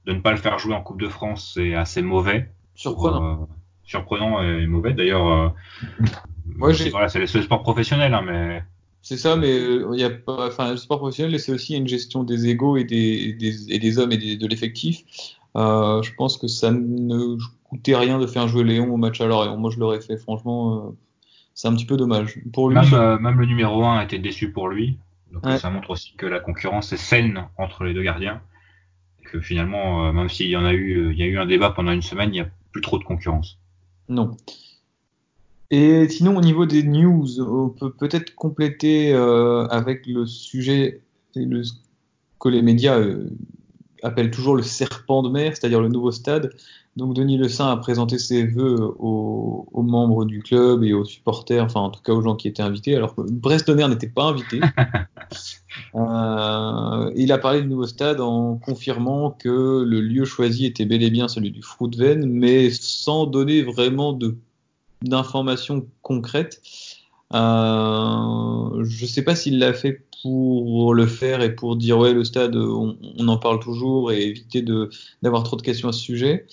de 0.06 0.14
ne 0.14 0.22
pas 0.22 0.32
le 0.32 0.38
faire 0.38 0.60
jouer 0.60 0.74
en 0.74 0.82
Coupe 0.82 1.02
de 1.02 1.10
France, 1.10 1.52
c'est 1.56 1.76
assez 1.76 2.02
mauvais. 2.02 2.50
Surprenant 2.74 3.50
surprenant 3.88 4.44
et 4.44 4.68
mauvais. 4.68 4.94
D'ailleurs, 4.94 5.28
euh, 5.28 5.50
voilà, 6.58 7.08
c'est 7.10 7.20
le 7.20 7.42
sport 7.42 7.64
professionnel, 7.64 8.14
hein, 8.14 8.22
mais 8.26 8.62
c'est 9.02 9.18
ça, 9.18 9.38
mais 9.38 9.58
euh, 9.58 9.90
il 9.94 10.00
y 10.02 10.04
a 10.04 10.10
pas, 10.10 10.48
enfin, 10.48 10.72
le 10.72 10.78
sport 10.78 10.98
professionnel, 11.00 11.40
c'est 11.40 11.54
aussi 11.54 11.76
une 11.78 11.88
gestion 11.88 12.24
des 12.24 12.48
égaux 12.48 12.76
et 12.76 12.84
des, 12.84 13.34
des, 13.34 13.72
et 13.72 13.80
des 13.80 14.00
hommes 14.00 14.12
et 14.12 14.36
de 14.36 14.48
l'effectif. 14.48 15.04
Euh, 15.56 16.02
je 16.02 16.14
pense 16.16 16.38
que 16.38 16.48
ça 16.48 16.72
ne 16.72 17.38
coûtait 17.64 17.96
rien 17.96 18.20
de 18.20 18.28
faire 18.28 18.48
jouer 18.48 18.64
Léon 18.64 18.94
au 18.94 18.98
match 18.98 19.22
à 19.22 19.26
Lorient. 19.26 19.56
Moi, 19.58 19.72
je 19.72 19.80
l'aurais 19.80 20.02
fait, 20.02 20.18
franchement. 20.18 20.88
Euh, 20.88 20.90
c'est 21.54 21.68
un 21.70 21.74
petit 21.74 21.86
peu 21.86 21.98
dommage. 21.98 22.38
Pour 22.54 22.70
lui, 22.70 22.76
Même, 22.76 22.94
euh, 22.94 23.18
le 23.18 23.46
numéro 23.46 23.84
1 23.84 23.98
a 23.98 24.04
été 24.04 24.20
déçu 24.20 24.52
pour 24.52 24.68
lui. 24.68 25.00
Donc 25.32 25.46
Ouais. 25.46 25.58
ça 25.58 25.70
montre 25.70 25.90
aussi 25.90 26.14
que 26.16 26.26
la 26.26 26.40
concurrence 26.40 26.94
est 26.94 26.98
saine 26.98 27.48
entre 27.58 27.84
les 27.86 27.94
deux 27.94 28.04
gardiens. 28.04 28.42
Et 29.20 29.24
que 29.24 29.40
finalement, 29.40 30.12
même 30.14 30.30
s'il 30.30 30.50
y 30.50 30.56
en 30.56 30.66
a 30.66 30.74
eu, 30.74 31.12
il 31.14 31.18
y 31.18 31.24
a 31.24 31.26
eu 31.26 31.38
un 31.38 31.46
débat 31.46 31.72
pendant 31.72 31.94
une 31.94 32.02
semaine, 32.02 32.30
il 32.30 32.34
n'y 32.34 32.42
a 32.42 32.50
plus 32.72 32.82
trop 32.82 33.00
de 33.00 33.04
concurrence. 33.04 33.58
Non. 34.10 34.38
Et 35.70 36.08
sinon, 36.08 36.38
au 36.38 36.42
niveau 36.42 36.66
des 36.66 36.84
news, 36.84 37.42
on 37.42 37.70
peut 37.70 37.92
peut-être 37.92 38.36
compléter 38.36 39.14
euh, 39.14 39.66
avec 39.68 40.08
le 40.08 40.26
sujet 40.26 41.02
que 42.40 42.50
les 42.50 42.62
médias 42.62 42.98
euh, 42.98 43.30
appellent 44.02 44.32
toujours 44.32 44.56
le 44.56 44.64
serpent 44.64 45.24
de 45.24 45.30
mer, 45.30 45.56
c'est-à-dire 45.56 45.82
le 45.82 45.90
nouveau 45.90 46.12
stade. 46.12 46.54
Donc, 46.98 47.14
Denis 47.14 47.38
Le 47.38 47.48
Saint 47.48 47.70
a 47.70 47.78
présenté 47.78 48.18
ses 48.18 48.44
vœux 48.44 48.92
aux, 48.98 49.68
aux 49.72 49.84
membres 49.84 50.26
du 50.26 50.42
club 50.42 50.84
et 50.84 50.94
aux 50.94 51.06
supporters, 51.06 51.64
enfin, 51.64 51.82
en 51.82 51.92
tout 51.92 52.02
cas 52.02 52.12
aux 52.12 52.24
gens 52.24 52.36
qui 52.36 52.48
étaient 52.48 52.64
invités, 52.64 52.96
alors 52.96 53.14
que 53.14 53.22
Brest-Tonnerre 53.22 53.88
n'était 53.88 54.10
pas 54.10 54.24
invité. 54.24 54.60
Euh, 55.94 57.12
il 57.16 57.32
a 57.32 57.38
parlé 57.38 57.62
du 57.62 57.68
nouveau 57.68 57.86
stade 57.86 58.20
en 58.20 58.56
confirmant 58.56 59.30
que 59.30 59.84
le 59.86 60.02
lieu 60.02 60.26
choisi 60.26 60.66
était 60.66 60.86
bel 60.86 61.04
et 61.04 61.12
bien 61.12 61.28
celui 61.28 61.52
du 61.52 61.62
Fruitven, 61.62 62.26
mais 62.26 62.72
sans 62.72 63.28
donner 63.28 63.62
vraiment 63.62 64.18
d'informations 65.04 65.86
concrètes. 66.02 66.62
Euh, 67.34 68.84
je 68.84 69.06
sais 69.06 69.22
pas 69.22 69.36
s'il 69.36 69.60
l'a 69.60 69.74
fait 69.74 70.04
pour 70.24 70.96
le 70.96 71.06
faire 71.06 71.42
et 71.42 71.54
pour 71.54 71.76
dire 71.76 72.00
ouais 72.00 72.14
le 72.14 72.24
stade 72.24 72.56
on, 72.56 72.98
on 73.18 73.28
en 73.28 73.38
parle 73.38 73.60
toujours 73.60 74.12
et 74.12 74.24
éviter 74.24 74.66
d'avoir 75.22 75.44
trop 75.44 75.58
de 75.58 75.62
questions 75.62 75.90
à 75.90 75.92
ce 75.92 76.00
sujet 76.00 76.48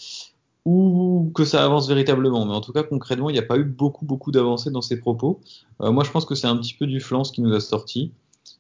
ou 0.65 1.31
que 1.35 1.45
ça 1.45 1.65
avance 1.65 1.89
véritablement. 1.89 2.47
Mais 2.47 2.55
en 2.55 2.61
tout 2.61 2.73
cas 2.73 2.83
concrètement 2.83 3.31
il 3.31 3.35
n'y 3.35 3.39
a 3.39 3.43
pas 3.43 3.59
eu 3.59 3.65
beaucoup 3.65 4.05
beaucoup 4.05 4.33
d'avancées 4.33 4.71
dans 4.71 4.83
ses 4.83 4.99
propos. 4.99 5.41
Euh, 5.83 5.93
moi 5.93 6.05
je 6.05 6.11
pense 6.11 6.25
que 6.25 6.35
c'est 6.35 6.47
un 6.47 6.57
petit 6.57 6.75
peu 6.75 6.87
du 6.87 7.01
flanc 7.01 7.25
ce 7.25 7.33
qui 7.33 7.43
nous 7.43 7.55
a 7.55 7.61
sorti 7.61 8.13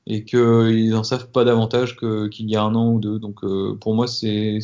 et 0.06 0.24
qu'ils 0.24 0.90
n'en 0.90 1.04
savent 1.04 1.30
pas 1.30 1.44
davantage 1.44 1.96
qu'il 1.96 2.50
y 2.50 2.56
a 2.56 2.62
un 2.62 2.74
an 2.74 2.92
ou 2.92 3.00
deux. 3.00 3.18
Donc 3.18 3.42
euh, 3.42 3.76
pour 3.80 3.94
moi, 3.94 4.06
c'est 4.06 4.58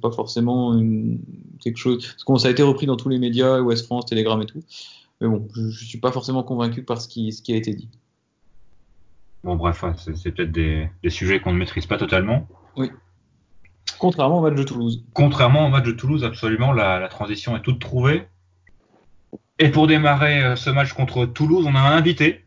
pas 0.00 0.12
forcément 0.12 0.76
une, 0.78 1.20
quelque 1.60 1.78
chose. 1.78 2.06
Parce 2.06 2.24
que 2.24 2.38
ça 2.38 2.48
a 2.48 2.50
été 2.50 2.62
repris 2.62 2.86
dans 2.86 2.96
tous 2.96 3.08
les 3.08 3.18
médias, 3.18 3.60
Ouest 3.60 3.86
France, 3.86 4.06
Telegram 4.06 4.40
et 4.40 4.46
tout. 4.46 4.62
Mais 5.20 5.28
bon, 5.28 5.48
je, 5.54 5.68
je 5.68 5.84
suis 5.84 5.98
pas 5.98 6.12
forcément 6.12 6.42
convaincu 6.42 6.84
par 6.84 7.00
ce 7.00 7.08
qui, 7.08 7.32
ce 7.32 7.42
qui 7.42 7.52
a 7.52 7.56
été 7.56 7.74
dit. 7.74 7.88
Bon, 9.42 9.56
bref, 9.56 9.84
c'est 10.14 10.32
peut-être 10.32 10.52
des, 10.52 10.88
des 11.02 11.10
sujets 11.10 11.40
qu'on 11.40 11.52
ne 11.52 11.58
maîtrise 11.58 11.86
pas 11.86 11.98
totalement. 11.98 12.46
Contrairement 14.04 14.40
au 14.40 14.42
match 14.42 14.54
de 14.54 14.62
Toulouse. 14.64 15.02
Contrairement 15.14 15.66
au 15.66 15.70
match 15.70 15.84
de 15.84 15.92
Toulouse, 15.92 16.24
absolument, 16.24 16.74
la, 16.74 17.00
la 17.00 17.08
transition 17.08 17.56
est 17.56 17.62
toute 17.62 17.78
trouvée. 17.78 18.24
Et 19.58 19.70
pour 19.70 19.86
démarrer 19.86 20.42
euh, 20.42 20.56
ce 20.56 20.68
match 20.68 20.92
contre 20.92 21.24
Toulouse, 21.24 21.64
on 21.66 21.74
a 21.74 21.78
un 21.78 21.96
invité. 21.96 22.44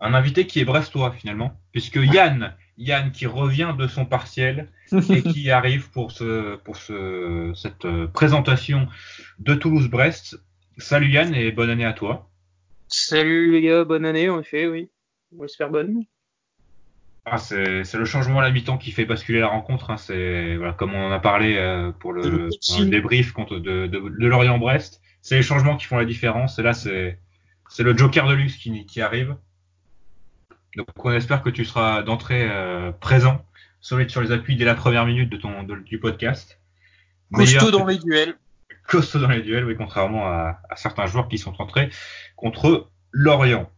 Un 0.00 0.12
invité 0.12 0.44
qui 0.44 0.58
est 0.58 0.64
brestois 0.64 1.12
finalement, 1.12 1.52
puisque 1.70 2.00
Yann, 2.02 2.56
Yann 2.78 3.12
qui 3.12 3.26
revient 3.26 3.76
de 3.78 3.86
son 3.86 4.06
partiel 4.06 4.70
et 5.08 5.22
qui 5.32 5.52
arrive 5.52 5.88
pour 5.90 6.10
ce, 6.10 6.56
pour 6.56 6.74
ce, 6.74 7.52
cette 7.54 7.84
euh, 7.84 8.08
présentation 8.08 8.88
de 9.38 9.54
Toulouse-Brest. 9.54 10.40
Salut 10.78 11.10
Yann 11.10 11.32
et 11.32 11.52
bonne 11.52 11.70
année 11.70 11.84
à 11.84 11.92
toi. 11.92 12.28
Salut 12.88 13.52
les 13.52 13.62
gars, 13.62 13.84
bonne 13.84 14.04
année 14.04 14.28
en 14.28 14.40
effet, 14.40 14.66
oui. 14.66 14.90
On 15.38 15.44
espère 15.44 15.70
bonne. 15.70 16.02
Ah, 17.24 17.38
c'est 17.38 17.84
c'est 17.84 17.98
le 17.98 18.04
changement 18.04 18.40
à 18.40 18.42
la 18.42 18.50
mi-temps 18.50 18.78
qui 18.78 18.90
fait 18.90 19.04
basculer 19.04 19.38
la 19.40 19.46
rencontre. 19.48 19.90
Hein. 19.90 19.96
C'est 19.96 20.56
voilà, 20.56 20.72
comme 20.72 20.92
on 20.94 21.06
en 21.06 21.12
a 21.12 21.20
parlé 21.20 21.56
euh, 21.56 21.92
pour 21.92 22.12
le, 22.12 22.48
débrief 22.90 23.32
contre 23.32 23.58
de, 23.58 23.86
de, 23.86 23.98
de 23.98 24.26
Lorient-Brest. 24.26 25.00
C'est 25.20 25.36
les 25.36 25.42
changements 25.42 25.76
qui 25.76 25.86
font 25.86 25.96
la 25.98 26.04
différence. 26.04 26.58
Et 26.58 26.62
là, 26.62 26.72
c'est 26.72 27.18
c'est 27.68 27.84
le 27.84 27.96
Joker 27.96 28.26
de 28.26 28.34
luxe 28.34 28.56
qui, 28.56 28.84
qui 28.86 29.00
arrive. 29.00 29.36
Donc, 30.76 30.86
on 31.04 31.12
espère 31.12 31.42
que 31.42 31.50
tu 31.50 31.64
seras 31.64 32.02
d'entrée 32.02 32.48
euh, 32.50 32.92
présent, 32.92 33.44
solide 33.80 34.10
sur 34.10 34.20
les 34.20 34.32
appuis 34.32 34.56
dès 34.56 34.64
la 34.64 34.74
première 34.74 35.06
minute 35.06 35.30
de 35.30 35.36
ton 35.36 35.62
de- 35.62 35.76
du 35.76 35.98
podcast. 35.98 36.58
Costaud 37.32 37.70
dans 37.70 37.86
les 37.86 37.98
duels. 37.98 38.34
costaud 38.88 39.20
dans 39.20 39.28
les 39.28 39.42
duels, 39.42 39.64
oui, 39.64 39.74
contrairement 39.76 40.26
à, 40.26 40.60
à 40.68 40.76
certains 40.76 41.06
joueurs 41.06 41.28
qui 41.28 41.38
sont 41.38 41.54
entrés 41.60 41.88
contre 42.36 42.88
Lorient. 43.12 43.70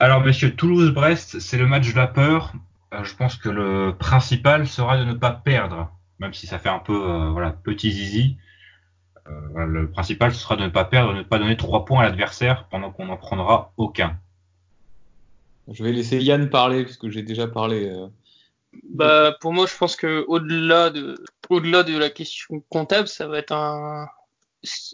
Alors, 0.00 0.22
messieurs, 0.22 0.54
Toulouse-Brest, 0.54 1.40
c'est 1.40 1.58
le 1.58 1.66
match 1.66 1.92
de 1.92 1.96
la 1.96 2.06
peur. 2.06 2.52
Euh, 2.94 3.02
je 3.04 3.14
pense 3.16 3.36
que 3.36 3.48
le 3.48 3.96
principal 3.98 4.66
sera 4.68 4.96
de 4.96 5.04
ne 5.04 5.12
pas 5.12 5.32
perdre, 5.32 5.90
même 6.20 6.32
si 6.32 6.46
ça 6.46 6.58
fait 6.58 6.68
un 6.68 6.78
peu 6.78 6.94
euh, 6.94 7.30
voilà 7.30 7.50
petit 7.50 7.90
zizi. 7.90 8.36
Euh, 9.26 9.66
le 9.66 9.90
principal 9.90 10.32
ce 10.32 10.40
sera 10.40 10.56
de 10.56 10.62
ne 10.62 10.68
pas 10.68 10.84
perdre, 10.84 11.12
de 11.12 11.18
ne 11.18 11.22
pas 11.22 11.38
donner 11.38 11.56
trois 11.56 11.84
points 11.84 12.00
à 12.00 12.04
l'adversaire 12.04 12.66
pendant 12.70 12.90
qu'on 12.90 13.06
n'en 13.06 13.16
prendra 13.16 13.72
aucun. 13.76 14.16
Je 15.70 15.84
vais 15.84 15.92
laisser 15.92 16.18
Yann 16.22 16.48
parler 16.48 16.84
puisque 16.84 17.10
j'ai 17.10 17.22
déjà 17.22 17.46
parlé. 17.46 17.90
euh. 17.90 18.06
Bah 18.94 19.36
pour 19.40 19.52
moi 19.52 19.66
je 19.66 19.76
pense 19.76 19.96
que 19.96 20.24
au-delà 20.28 20.90
de 20.90 21.22
au-delà 21.50 21.82
de 21.82 21.98
la 21.98 22.08
question 22.08 22.62
comptable, 22.70 23.08
ça 23.08 23.26
va 23.26 23.38
être 23.38 23.52
un 23.52 24.08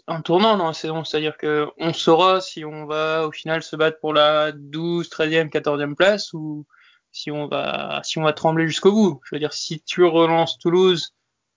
un 0.07 0.21
tournant 0.21 0.57
dans 0.57 0.67
la 0.67 0.73
saison, 0.73 1.03
c'est-à-dire 1.03 1.37
que 1.37 1.67
on 1.77 1.93
saura 1.93 2.41
si 2.41 2.63
on 2.65 2.85
va 2.85 3.27
au 3.27 3.31
final 3.31 3.63
se 3.63 3.75
battre 3.75 3.99
pour 3.99 4.13
la 4.13 4.51
12, 4.51 5.09
13e, 5.09 5.49
14e 5.49 5.95
place 5.95 6.33
ou 6.33 6.65
si 7.11 7.31
on 7.31 7.47
va 7.47 8.01
si 8.03 8.19
on 8.19 8.23
va 8.23 8.33
trembler 8.33 8.67
jusqu'au 8.67 8.91
bout. 8.91 9.21
Je 9.25 9.35
veux 9.35 9.39
dire 9.39 9.53
si 9.53 9.81
tu 9.81 10.03
relances 10.03 10.59
Toulouse 10.59 11.13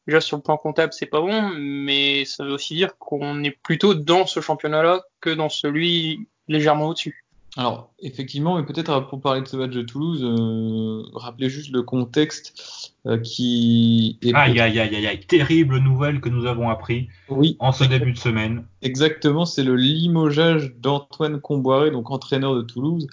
déjà 0.07 0.21
sur 0.21 0.39
le 0.39 0.43
plan 0.43 0.57
comptable, 0.57 0.93
c'est 0.95 1.07
pas 1.07 1.21
bon, 1.21 1.51
mais 1.55 2.25
ça 2.25 2.45
veut 2.45 2.53
aussi 2.53 2.75
dire 2.75 2.97
qu'on 2.99 3.45
est 3.45 3.51
plutôt 3.63 3.95
dans 3.95 4.27
ce 4.27 4.41
championnat-là 4.41 5.03
que 5.21 5.31
dans 5.31 5.51
celui 5.51 6.29
légèrement 6.49 6.89
au-dessus. 6.89 7.27
Alors, 7.57 7.93
effectivement, 8.01 8.57
mais 8.57 8.65
peut-être 8.65 8.91
euh, 8.91 9.01
pour 9.01 9.21
parler 9.21 9.41
de 9.41 9.49
ce 9.49 9.57
match 9.57 9.71
de 9.71 9.83
Toulouse, 9.83 10.23
euh, 10.23 11.03
rappeler 11.15 11.49
juste 11.49 11.73
le 11.73 11.83
contexte 11.83 12.95
euh, 13.07 13.19
qui 13.19 14.19
est. 14.23 14.35
Aïe 14.35 14.61
aïe 14.61 14.79
aïe 14.79 14.95
aïe 14.95 15.07
aïe, 15.07 15.21
terrible 15.21 15.79
nouvelle 15.79 16.21
que 16.21 16.29
nous 16.29 16.47
avons 16.47 16.69
appris 16.69 17.09
Oui, 17.29 17.57
en 17.59 17.73
ce 17.73 17.85
début 17.85 18.13
de 18.13 18.19
semaine. 18.19 18.65
Exactement, 18.83 19.47
c'est 19.47 19.65
le 19.65 19.77
limogeage 19.77 20.75
d'Antoine 20.77 21.41
Comboiré, 21.41 21.91
donc 21.91 22.11
entraîneur 22.11 22.55
de 22.55 22.63
Toulouse. 22.63 23.09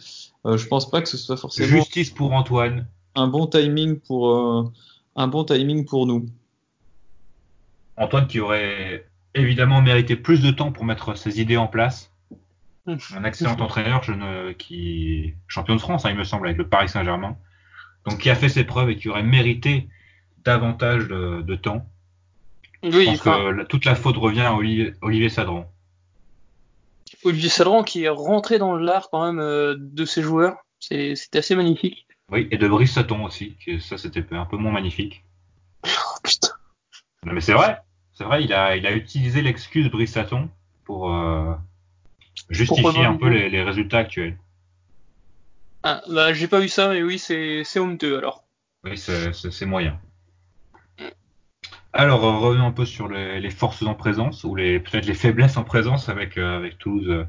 Euh, 0.45 0.57
je 0.57 0.67
pense 0.67 0.89
pas 0.89 1.01
que 1.01 1.09
ce 1.09 1.17
soit 1.17 1.37
forcément 1.37 1.69
Justice 1.69 2.11
pour 2.11 2.33
Antoine. 2.33 2.87
un 3.15 3.27
bon 3.27 3.47
timing 3.47 3.99
pour 3.99 4.29
un 5.15 5.27
bon 5.27 5.43
timing 5.45 5.85
pour 5.85 6.05
nous. 6.05 6.25
Antoine 7.97 8.27
qui 8.27 8.41
aurait 8.41 9.07
évidemment 9.33 9.81
mérité 9.81 10.15
plus 10.15 10.41
de 10.41 10.51
temps 10.51 10.71
pour 10.71 10.85
mettre 10.85 11.17
ses 11.17 11.39
idées 11.39 11.57
en 11.57 11.67
place. 11.67 12.11
Un 12.87 13.23
excellent 13.23 13.59
entraîneur 13.59 14.03
je 14.03 14.11
ne, 14.11 14.51
qui 14.51 15.33
champion 15.47 15.75
de 15.75 15.81
France, 15.81 16.05
hein, 16.05 16.11
il 16.11 16.17
me 16.17 16.23
semble, 16.23 16.47
avec 16.47 16.57
le 16.57 16.67
Paris 16.67 16.89
Saint-Germain. 16.89 17.37
Donc 18.05 18.19
qui 18.19 18.29
a 18.29 18.35
fait 18.35 18.49
ses 18.49 18.63
preuves 18.63 18.91
et 18.91 18.95
qui 18.97 19.09
aurait 19.09 19.23
mérité 19.23 19.89
davantage 20.43 21.07
de, 21.07 21.41
de 21.41 21.55
temps. 21.55 21.85
Je 22.83 22.95
Oui, 22.95 23.05
pense 23.05 23.19
enfin, 23.21 23.37
que 23.37 23.49
la- 23.49 23.65
toute 23.65 23.85
la 23.85 23.95
faute 23.95 24.17
revient 24.17 24.41
à 24.41 24.53
Olivier, 24.53 24.93
Olivier 25.01 25.29
Sadran. 25.29 25.71
Olivier 27.23 27.49
Sadran 27.49 27.83
qui 27.83 28.03
est 28.03 28.09
rentré 28.09 28.59
dans 28.59 28.75
l'art 28.75 29.09
quand 29.09 29.25
même 29.25 29.39
euh, 29.39 29.75
de 29.79 30.05
ses 30.05 30.21
joueurs, 30.21 30.57
c'est 30.79 31.15
assez 31.33 31.55
magnifique. 31.55 32.05
Oui, 32.31 32.47
et 32.51 32.57
de 32.57 32.67
Brice 32.67 32.97
aussi, 33.23 33.55
que 33.65 33.79
ça 33.79 33.97
c'était 33.97 34.25
un 34.35 34.45
peu 34.45 34.57
moins 34.57 34.71
magnifique. 34.71 35.23
Oh, 35.85 35.89
putain. 36.23 36.49
Non, 37.25 37.33
mais 37.33 37.41
c'est 37.41 37.53
vrai, 37.53 37.79
c'est 38.13 38.23
vrai, 38.23 38.43
il 38.43 38.53
a, 38.53 38.75
il 38.75 38.85
a 38.85 38.91
utilisé 38.91 39.41
l'excuse 39.41 39.89
Brice 39.89 40.17
pour 40.83 41.11
euh, 41.11 41.53
justifier 42.49 42.83
Pourquoi 42.83 43.07
un 43.07 43.15
peu 43.17 43.29
les, 43.29 43.49
les 43.49 43.61
résultats 43.63 43.99
actuels. 43.99 44.37
Ah, 45.83 46.01
bah 46.09 46.33
j'ai 46.33 46.47
pas 46.47 46.59
vu 46.59 46.67
ça, 46.69 46.89
mais 46.89 47.03
oui, 47.03 47.19
c'est 47.19 47.63
c'est 47.63 47.79
honteux 47.79 48.17
alors. 48.17 48.43
Oui, 48.83 48.97
c'est 48.97 49.33
c'est- 49.33 49.51
c'est 49.51 49.65
moyen. 49.65 49.99
Alors, 51.93 52.25
euh, 52.25 52.37
revenons 52.39 52.65
un 52.67 52.71
peu 52.71 52.85
sur 52.85 53.07
les, 53.07 53.39
les 53.39 53.49
forces 53.49 53.81
en 53.83 53.93
présence, 53.93 54.43
ou 54.43 54.53
les 54.55 54.79
peut-être 54.79 55.05
les 55.05 55.13
faiblesses 55.13 55.55
en 55.57 55.63
présence 55.63 56.09
avec, 56.09 56.37
euh, 56.37 56.57
avec 56.57 56.77
Toulouse, 56.77 57.07
euh, 57.07 57.23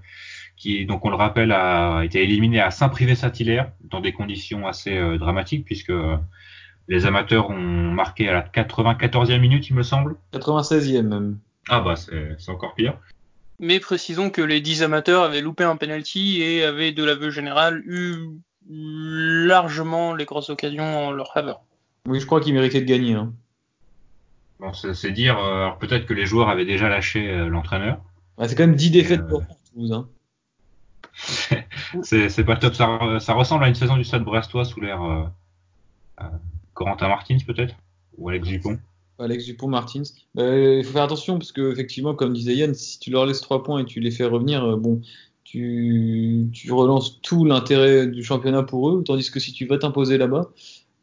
qui, 0.56 0.86
donc 0.86 1.04
on 1.04 1.10
le 1.10 1.14
rappelle, 1.16 1.52
a 1.52 2.02
été 2.02 2.22
éliminé 2.22 2.60
à 2.60 2.70
Saint-Privé-Saint-Hilaire 2.72 3.70
dans 3.84 4.00
des 4.00 4.12
conditions 4.12 4.66
assez 4.66 4.96
euh, 4.96 5.18
dramatiques, 5.18 5.64
puisque 5.64 5.90
euh, 5.90 6.16
les 6.88 7.06
amateurs 7.06 7.50
ont 7.50 7.56
marqué 7.92 8.28
à 8.28 8.32
la 8.32 8.42
94e 8.42 9.38
minute, 9.38 9.68
il 9.70 9.76
me 9.76 9.82
semble. 9.84 10.16
96e 10.32 11.02
même. 11.02 11.38
Ah 11.68 11.80
bah, 11.80 11.94
c'est 11.96 12.34
c'est 12.38 12.50
encore 12.50 12.74
pire. 12.74 12.98
Mais 13.58 13.80
précisons 13.80 14.30
que 14.30 14.42
les 14.42 14.60
10 14.60 14.82
amateurs 14.82 15.22
avaient 15.22 15.40
loupé 15.40 15.64
un 15.64 15.76
penalty 15.76 16.42
et 16.42 16.64
avaient 16.64 16.92
de 16.92 17.02
l'aveu 17.04 17.30
général 17.30 17.82
eu 17.86 18.16
largement 18.68 20.14
les 20.14 20.24
grosses 20.24 20.50
occasions 20.50 21.06
en 21.06 21.10
leur 21.10 21.32
faveur. 21.32 21.60
Oui, 22.06 22.20
je 22.20 22.26
crois 22.26 22.40
qu'il 22.40 22.54
méritait 22.54 22.80
de 22.80 22.86
gagner. 22.86 23.14
hein. 23.14 23.32
Bon, 24.60 24.72
c'est 24.72 25.10
dire, 25.10 25.38
euh, 25.38 25.64
alors 25.64 25.78
peut-être 25.78 26.06
que 26.06 26.14
les 26.14 26.26
joueurs 26.26 26.48
avaient 26.48 26.64
déjà 26.64 26.88
lâché 26.88 27.30
euh, 27.30 27.48
l'entraîneur. 27.48 28.00
C'est 28.46 28.54
quand 28.54 28.66
même 28.66 28.76
10 28.76 28.90
défaites 28.90 29.20
Euh, 29.20 29.28
pour 29.28 29.42
Toulouse. 29.72 29.92
Hein. 29.92 30.08
C'est 32.02 32.44
pas 32.44 32.56
top. 32.56 32.74
Ça, 32.74 33.18
ça 33.20 33.32
ressemble 33.34 33.64
à 33.64 33.68
une 33.68 33.74
saison 33.74 33.96
du 33.96 34.04
Stade 34.04 34.24
Brestois 34.24 34.64
sous 34.64 34.80
l'ère 34.80 35.02
euh, 35.02 35.24
euh, 36.20 36.24
Corentin 36.74 37.08
Martins 37.08 37.38
peut-être? 37.46 37.74
Ou 38.18 38.28
Alex 38.28 38.48
Dupont? 38.48 38.78
Alex 39.18 39.44
Dupont-Martins. 39.44 40.02
Euh, 40.38 40.78
Il 40.78 40.84
faut 40.84 40.92
faire 40.92 41.04
attention 41.04 41.38
parce 41.38 41.52
que 41.52 41.72
effectivement, 41.72 42.14
comme 42.14 42.32
disait 42.32 42.54
Yann, 42.54 42.74
si 42.74 42.98
tu 42.98 43.10
leur 43.10 43.26
laisses 43.26 43.40
3 43.40 43.62
points 43.62 43.80
et 43.80 43.84
tu 43.84 44.00
les 44.00 44.10
fais 44.10 44.24
revenir, 44.24 44.64
euh, 44.64 44.76
bon, 44.76 45.00
tu, 45.44 46.48
tu 46.52 46.72
relances 46.72 47.20
tout 47.22 47.44
l'intérêt 47.44 48.06
du 48.06 48.22
championnat 48.24 48.62
pour 48.62 48.90
eux, 48.90 49.02
tandis 49.04 49.30
que 49.30 49.40
si 49.40 49.52
tu 49.52 49.66
vas 49.66 49.78
t'imposer 49.78 50.18
là-bas, 50.18 50.50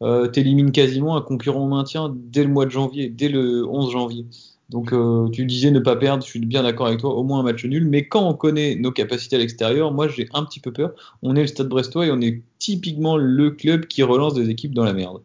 euh, 0.02 0.28
t'élimines 0.28 0.72
quasiment 0.72 1.16
un 1.16 1.22
concurrent 1.22 1.64
au 1.64 1.68
maintien 1.68 2.14
dès 2.14 2.42
le 2.42 2.50
mois 2.50 2.66
de 2.66 2.70
janvier, 2.70 3.08
dès 3.08 3.28
le 3.28 3.66
11 3.66 3.90
janvier. 3.92 4.26
Donc 4.70 4.92
euh, 4.92 5.28
tu 5.30 5.44
disais 5.44 5.70
ne 5.70 5.78
pas 5.78 5.96
perdre, 5.96 6.24
je 6.24 6.28
suis 6.28 6.40
bien 6.40 6.62
d'accord 6.62 6.86
avec 6.86 7.00
toi, 7.00 7.14
au 7.14 7.22
moins 7.22 7.40
un 7.40 7.42
match 7.42 7.64
nul. 7.64 7.86
Mais 7.86 8.06
quand 8.08 8.28
on 8.28 8.34
connaît 8.34 8.76
nos 8.76 8.92
capacités 8.92 9.36
à 9.36 9.38
l'extérieur, 9.38 9.92
moi 9.92 10.08
j'ai 10.08 10.28
un 10.34 10.44
petit 10.44 10.60
peu 10.60 10.72
peur. 10.72 10.92
On 11.22 11.36
est 11.36 11.42
le 11.42 11.46
Stade 11.46 11.68
Brestois 11.68 12.06
et 12.06 12.10
on 12.10 12.20
est 12.20 12.42
typiquement 12.58 13.16
le 13.16 13.50
club 13.50 13.86
qui 13.86 14.02
relance 14.02 14.34
des 14.34 14.50
équipes 14.50 14.74
dans 14.74 14.84
la 14.84 14.92
merde. 14.92 15.20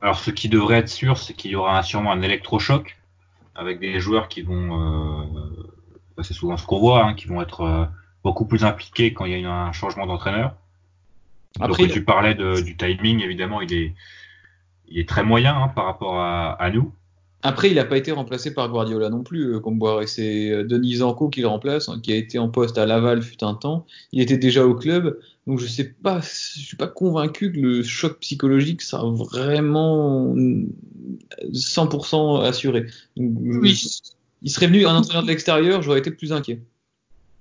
Alors 0.00 0.18
ce 0.18 0.30
qui 0.30 0.48
devrait 0.48 0.78
être 0.78 0.88
sûr, 0.88 1.18
c'est 1.18 1.34
qu'il 1.34 1.50
y 1.50 1.56
aura 1.56 1.82
sûrement 1.82 2.12
un 2.12 2.22
électrochoc 2.22 2.98
avec 3.54 3.80
des 3.80 4.00
joueurs 4.00 4.28
qui 4.28 4.42
vont, 4.42 5.24
euh, 6.16 6.22
c'est 6.22 6.34
souvent 6.34 6.56
ce 6.56 6.66
qu'on 6.66 6.78
voit, 6.78 7.04
hein, 7.04 7.14
qui 7.14 7.26
vont 7.26 7.42
être 7.42 7.60
euh, 7.60 7.84
beaucoup 8.24 8.46
plus 8.46 8.64
impliqués 8.64 9.12
quand 9.12 9.26
il 9.26 9.38
y 9.38 9.44
a 9.44 9.52
un 9.52 9.72
changement 9.72 10.06
d'entraîneur. 10.06 10.54
Après, 11.60 11.84
Donc, 11.84 11.92
tu 11.92 12.04
parlais 12.04 12.34
de, 12.34 12.60
du 12.60 12.76
timing, 12.76 13.20
évidemment, 13.20 13.60
il 13.60 13.72
est, 13.74 13.94
il 14.88 14.98
est 14.98 15.08
très 15.08 15.22
moyen 15.22 15.54
hein, 15.56 15.68
par 15.68 15.84
rapport 15.84 16.18
à, 16.18 16.52
à 16.52 16.70
nous. 16.70 16.94
Après, 17.42 17.70
il 17.70 17.76
n'a 17.76 17.86
pas 17.86 17.96
été 17.96 18.12
remplacé 18.12 18.52
par 18.52 18.68
Guardiola 18.68 19.08
non 19.08 19.22
plus, 19.22 19.54
euh, 19.54 19.60
comme 19.60 19.80
Et 20.02 20.06
c'est 20.06 20.50
euh, 20.50 20.64
Denis 20.64 20.96
Zanco 20.96 21.30
qui 21.30 21.40
le 21.40 21.48
remplace, 21.48 21.88
hein, 21.88 21.98
qui 22.02 22.12
a 22.12 22.16
été 22.16 22.38
en 22.38 22.48
poste 22.48 22.76
à 22.76 22.84
Laval 22.84 23.22
fut 23.22 23.42
un 23.42 23.54
temps. 23.54 23.86
Il 24.12 24.20
était 24.20 24.36
déjà 24.36 24.66
au 24.66 24.74
club, 24.74 25.18
donc 25.46 25.58
je 25.58 25.66
sais 25.66 25.84
pas, 25.84 26.20
je 26.20 26.60
suis 26.60 26.76
pas 26.76 26.86
convaincu 26.86 27.52
que 27.52 27.58
le 27.58 27.82
choc 27.82 28.18
psychologique 28.20 28.82
sera 28.82 29.10
vraiment 29.10 30.34
100% 30.34 32.42
assuré. 32.42 32.86
oui. 33.16 34.00
Il 34.42 34.50
serait 34.50 34.68
venu 34.68 34.86
un 34.86 34.96
entraîneur 34.96 35.22
de 35.22 35.28
l'extérieur, 35.28 35.82
j'aurais 35.82 35.98
été 35.98 36.10
plus 36.10 36.32
inquiet. 36.32 36.60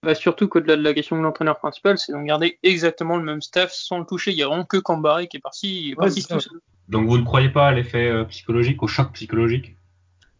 Bah 0.03 0.15
surtout 0.15 0.47
qu'au-delà 0.47 0.77
de 0.77 0.81
la 0.81 0.93
question 0.93 1.17
de 1.17 1.21
l'entraîneur 1.21 1.57
principal, 1.57 1.97
c'est 1.97 2.11
d'en 2.11 2.23
garder 2.23 2.57
exactement 2.63 3.17
le 3.17 3.23
même 3.23 3.41
staff 3.41 3.71
sans 3.73 3.99
le 3.99 4.05
toucher. 4.05 4.31
Il 4.31 4.37
y 4.37 4.43
a 4.43 4.47
vraiment 4.47 4.65
que 4.65 4.77
Cambaré 4.77 5.27
qui 5.27 5.37
est 5.37 5.41
parti, 5.41 5.93
parti 5.97 6.25
tout 6.25 6.39
seul. 6.39 6.59
Donc 6.87 7.07
vous 7.07 7.17
ne 7.17 7.23
croyez 7.23 7.49
pas 7.49 7.67
à 7.67 7.71
l'effet 7.71 8.07
euh, 8.07 8.23
psychologique, 8.25 8.81
au 8.81 8.87
choc 8.87 9.11
psychologique? 9.13 9.75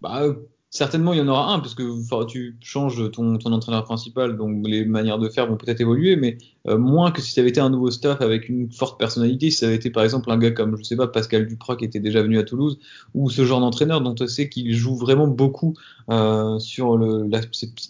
Bah, 0.01 0.23
certainement, 0.69 1.13
il 1.13 1.19
y 1.19 1.21
en 1.21 1.27
aura 1.27 1.53
un, 1.53 1.59
parce 1.59 1.73
que 1.73 2.25
tu 2.25 2.57
changes 2.61 3.11
ton, 3.11 3.37
ton, 3.37 3.51
entraîneur 3.51 3.83
principal, 3.83 4.37
donc 4.37 4.65
les 4.67 4.85
manières 4.85 5.17
de 5.17 5.27
faire 5.29 5.47
vont 5.47 5.57
peut-être 5.57 5.81
évoluer, 5.81 6.15
mais 6.15 6.37
euh, 6.67 6.77
moins 6.77 7.11
que 7.11 7.21
si 7.21 7.31
ça 7.31 7.41
avait 7.41 7.49
été 7.49 7.59
un 7.59 7.69
nouveau 7.69 7.89
staff 7.89 8.21
avec 8.21 8.49
une 8.49 8.71
forte 8.71 8.99
personnalité, 8.99 9.49
si 9.49 9.57
ça 9.57 9.65
avait 9.65 9.75
été 9.75 9.89
par 9.89 10.03
exemple 10.03 10.29
un 10.31 10.37
gars 10.37 10.51
comme, 10.51 10.77
je 10.77 10.83
sais 10.83 10.95
pas, 10.95 11.07
Pascal 11.07 11.47
Duprat 11.47 11.75
qui 11.75 11.85
était 11.85 11.99
déjà 11.99 12.21
venu 12.21 12.37
à 12.37 12.43
Toulouse, 12.43 12.79
ou 13.15 13.29
ce 13.29 13.45
genre 13.45 13.59
d'entraîneur 13.61 14.01
dont 14.01 14.15
on 14.19 14.27
sait 14.27 14.49
qu'il 14.49 14.71
joue 14.73 14.95
vraiment 14.95 15.27
beaucoup 15.27 15.73
euh, 16.11 16.59
sur 16.59 16.97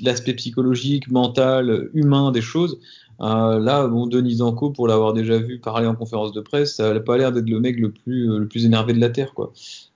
l'aspect 0.02 0.34
psychologique, 0.34 1.12
mental, 1.12 1.90
humain 1.94 2.32
des 2.32 2.42
choses. 2.42 2.80
Euh, 3.22 3.60
là, 3.60 3.86
bon, 3.88 4.08
Denis 4.08 4.36
Zanco, 4.36 4.70
pour 4.70 4.88
l'avoir 4.88 5.12
déjà 5.12 5.38
vu 5.40 5.60
parler 5.60 5.88
en 5.88 5.96
conférence 5.96 6.32
de 6.32 6.40
presse, 6.40 6.76
ça 6.76 6.94
n'a 6.94 7.00
pas 7.02 7.18
l'air 7.18 7.34
d'être 7.34 7.50
le 7.50 7.60
mec 7.60 7.78
le 7.78 7.92
plus, 7.92 8.40
le 8.40 8.48
plus 8.48 8.66
énervé 8.66 8.94
de 8.94 9.02
la 9.02 9.10
Terre, 9.10 9.34
quoi. 9.34 9.52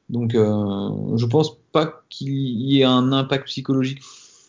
Donc, 0.09 0.35
euh, 0.35 1.17
je 1.17 1.25
pense 1.25 1.57
pas 1.71 2.03
qu'il 2.09 2.29
y 2.29 2.81
ait 2.81 2.85
un 2.85 3.11
impact 3.11 3.45
psychologique 3.45 4.01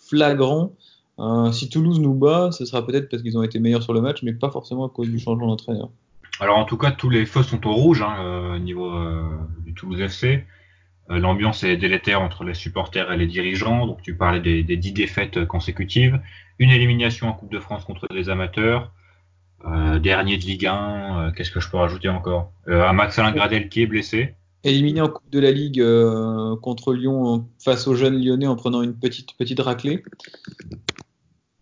flagrant. 0.09 0.73
Euh, 1.19 1.53
si 1.53 1.69
Toulouse 1.69 2.01
nous 2.01 2.15
bat, 2.15 2.51
ce 2.53 2.65
sera 2.65 2.85
peut-être 2.85 3.09
parce 3.09 3.23
qu'ils 3.23 3.39
ont 3.39 3.43
été 3.43 3.61
meilleurs 3.61 3.83
sur 3.83 3.95
le 3.95 4.01
match, 4.01 4.23
mais 4.23 4.33
pas 4.33 4.51
forcément 4.51 4.87
à 4.87 4.89
cause 4.89 5.09
du 5.09 5.19
changement 5.19 5.47
d'entraîneur. 5.47 5.91
Alors 6.41 6.59
en 6.59 6.65
tout 6.65 6.77
cas, 6.77 6.91
tous 6.91 7.11
les 7.11 7.27
feux 7.27 7.45
sont 7.45 7.65
au 7.67 7.73
rouge 7.73 8.03
hein, 8.03 8.17
euh, 8.21 8.57
au 8.57 8.59
niveau 8.59 8.93
du 9.65 9.73
Toulouse 9.75 10.01
FC. 10.01 10.45
L'ambiance 11.09 11.63
est 11.65 11.77
délétère 11.77 12.23
entre 12.23 12.45
les 12.45 12.55
supporters 12.55 13.13
et 13.13 13.17
les 13.17 13.27
dirigeants. 13.27 13.87
Donc 13.87 14.03
tu 14.03 14.17
parlais 14.17 14.41
des, 14.41 14.63
des 14.63 14.77
10 14.77 14.93
défaites 14.93 15.45
consécutives, 15.45 16.19
une 16.59 16.71
élimination 16.71 17.29
en 17.29 17.35
Coupe 17.35 17.53
de 17.53 17.61
France 17.61 17.85
contre 17.85 18.07
les 18.11 18.31
amateurs, 18.31 18.91
dernier 20.01 20.39
de 20.39 20.43
Ligue 20.43 20.67
1. 20.67 21.33
Qu'est-ce 21.37 21.51
que 21.51 21.61
je 21.61 21.71
peux 21.71 21.77
rajouter 21.77 22.09
encore? 22.09 22.53
Un 22.67 22.95
Max 22.95 23.19
Alain 23.19 23.33
Gradel 23.33 23.69
qui 23.69 23.83
est 23.83 23.87
blessé 23.87 24.35
éliminé 24.65 25.01
en 25.01 25.09
Coupe 25.09 25.31
de 25.31 25.39
la 25.39 25.51
Ligue 25.51 25.81
euh, 25.81 26.57
contre 26.57 26.95
Lyon 26.95 27.47
face 27.63 27.87
aux 27.87 27.95
jeunes 27.95 28.23
lyonnais 28.23 28.47
en 28.47 28.57
prenant 28.57 28.83
une 28.83 28.95
petite 28.99 29.37
petite 29.37 29.61
raclée. 29.61 30.03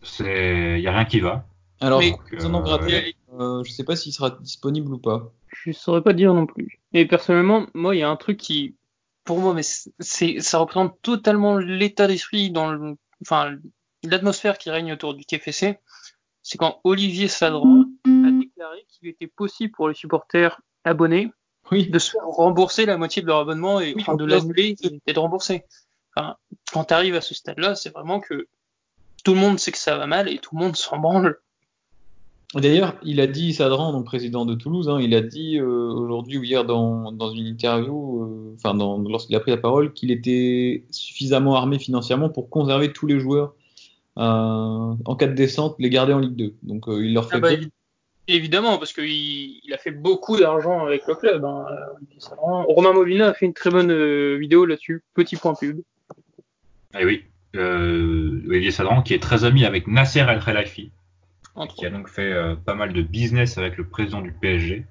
C'est, 0.03 0.79
il 0.79 0.83
y 0.83 0.89
a 0.89 0.93
rien 0.93 1.05
qui 1.05 1.21
va. 1.21 1.47
Alors, 1.81 2.01
mais, 2.01 2.15
euh, 2.35 3.13
euh, 3.41 3.65
je 3.65 3.73
sais 3.73 3.85
pas 3.85 3.97
s'il 3.97 4.13
sera 4.13 4.31
disponible 4.31 4.93
ou 4.95 4.99
pas. 4.99 5.33
Je 5.49 5.73
saurais 5.73 6.03
pas 6.03 6.13
dire 6.13 6.33
non 6.33 6.47
plus. 6.47 6.81
Et 6.93 7.07
personnellement, 7.07 7.67
moi, 7.75 7.97
il 7.97 7.99
y 7.99 8.03
a 8.03 8.09
un 8.09 8.17
truc 8.17 8.37
qui, 8.37 8.77
pour 9.25 9.41
moi, 9.41 9.53
mais 9.53 9.63
c'est, 9.63 10.41
ça 10.41 10.59
représente 10.59 10.97
totalement 11.03 11.59
l'état 11.59 12.07
d'esprit 12.07 12.51
dans 12.51 12.71
le, 12.71 12.97
enfin, 13.23 13.57
l'atmosphère 14.05 14.59
qui 14.59 14.71
règne 14.71 14.93
autour 14.93 15.15
du 15.15 15.25
TFC. 15.25 15.79
C'est 16.43 16.59
quand 16.59 16.81
Olivier 16.85 17.29
Sadran 17.29 17.85
a 18.07 18.31
déclaré 18.31 18.85
qu'il 18.89 19.09
était 19.09 19.29
possible 19.29 19.73
pour 19.73 19.89
les 19.89 19.95
supporters 19.95 20.61
abonnés 20.85 21.33
oui. 21.71 21.89
de 21.89 21.99
se 21.99 22.11
faire 22.11 22.27
rembourser 22.27 22.87
la 22.87 22.97
moitié 22.97 23.23
de 23.23 23.27
leur 23.27 23.39
abonnement 23.39 23.81
et 23.81 23.95
de 23.95 24.25
l'annuler 24.25 24.77
et 25.07 25.13
de 25.13 25.19
rembourser. 25.19 25.65
Enfin, 26.15 26.37
quand 26.73 26.85
tu 26.85 26.95
arrives 26.95 27.15
à 27.15 27.21
ce 27.21 27.35
stade-là, 27.35 27.75
c'est 27.75 27.91
vraiment 27.91 28.21
que 28.21 28.49
tout 29.25 29.35
le 29.35 29.41
monde 29.41 29.59
sait 29.59 29.73
que 29.73 29.79
ça 29.79 29.97
va 29.97 30.07
mal 30.07 30.29
et 30.29 30.39
tout 30.39 30.57
le 30.57 30.63
monde 30.63 30.77
s'en 30.77 30.99
branle. 30.99 31.39
D'ailleurs, 32.55 32.95
il 33.03 33.21
a 33.21 33.27
dit, 33.27 33.55
Sadran, 33.55 33.93
donc 33.93 34.05
président 34.05 34.45
de 34.45 34.55
Toulouse, 34.55 34.91
hein, 34.91 34.99
il 35.01 35.15
a 35.15 35.23
dit 35.23 35.59
euh, 35.59 35.91
aujourd'hui 35.91 36.37
ou 36.37 36.45
hier 36.45 36.67
dans, 36.67 37.11
dans 37.11 37.31
une 37.31 37.47
interview, 37.47 38.25
euh, 38.25 38.55
enfin 38.57 38.77
lorsqu'il 39.09 39.35
a 39.37 39.41
pris 39.41 39.53
la 39.53 39.57
parole, 39.57 39.95
qu'il 39.95 40.11
était 40.11 40.85
suffisamment 40.91 41.57
armé 41.57 41.79
financièrement 41.79 42.29
pour 42.29 42.51
conserver 42.51 42.93
tous 42.93 43.07
les 43.07 43.19
joueurs 43.19 43.55
euh, 44.19 44.95
en 45.05 45.17
cas 45.17 45.29
de 45.29 45.35
descente, 45.35 45.77
les 45.79 45.89
garder 45.89 46.13
en 46.13 46.19
Ligue 46.19 46.37
2. 46.37 46.55
Donc 46.63 46.85
il 46.89 47.15
leur 47.15 47.27
ah 47.33 47.41
fait 47.41 47.41
ah 47.43 47.67
Évidemment, 48.29 48.79
parce 48.79 48.93
qu'il 48.93 49.05
il 49.07 49.75
a 49.75 49.79
fait 49.79 49.91
beaucoup 49.91 50.39
d'argent 50.39 50.85
avec 50.87 51.07
le 51.09 51.15
club. 51.15 51.45
Hein. 51.45 51.67
Romain 52.39 52.93
Molina 52.93 53.29
a 53.29 53.35
fait 53.35 53.47
une 53.47 53.55
très 53.55 53.71
bonne 53.71 53.91
euh, 53.91 54.37
vidéo 54.37 54.65
là-dessus. 54.65 55.03
Petit 55.15 55.37
point 55.37 55.55
pub. 55.55 55.81
Eh 56.99 57.05
oui. 57.05 57.25
Euh, 57.55 58.43
Olivier 58.49 58.71
Sadran 58.71 59.03
qui 59.03 59.13
est 59.13 59.23
très 59.23 59.45
ami 59.45 59.65
avec 59.65 59.87
Nasser 59.87 60.21
El 60.21 60.41
Khelaifi, 60.41 60.91
qui 61.69 61.85
a 61.85 61.91
donc 61.91 62.09
fait 62.09 62.33
euh, 62.33 62.57
pas 62.57 62.75
mal 62.75 62.95
de 62.95 63.03
business 63.03 63.59
avec 63.59 63.77
le 63.77 63.87
président 63.87 64.23
du 64.23 64.33
PSG. 64.33 64.87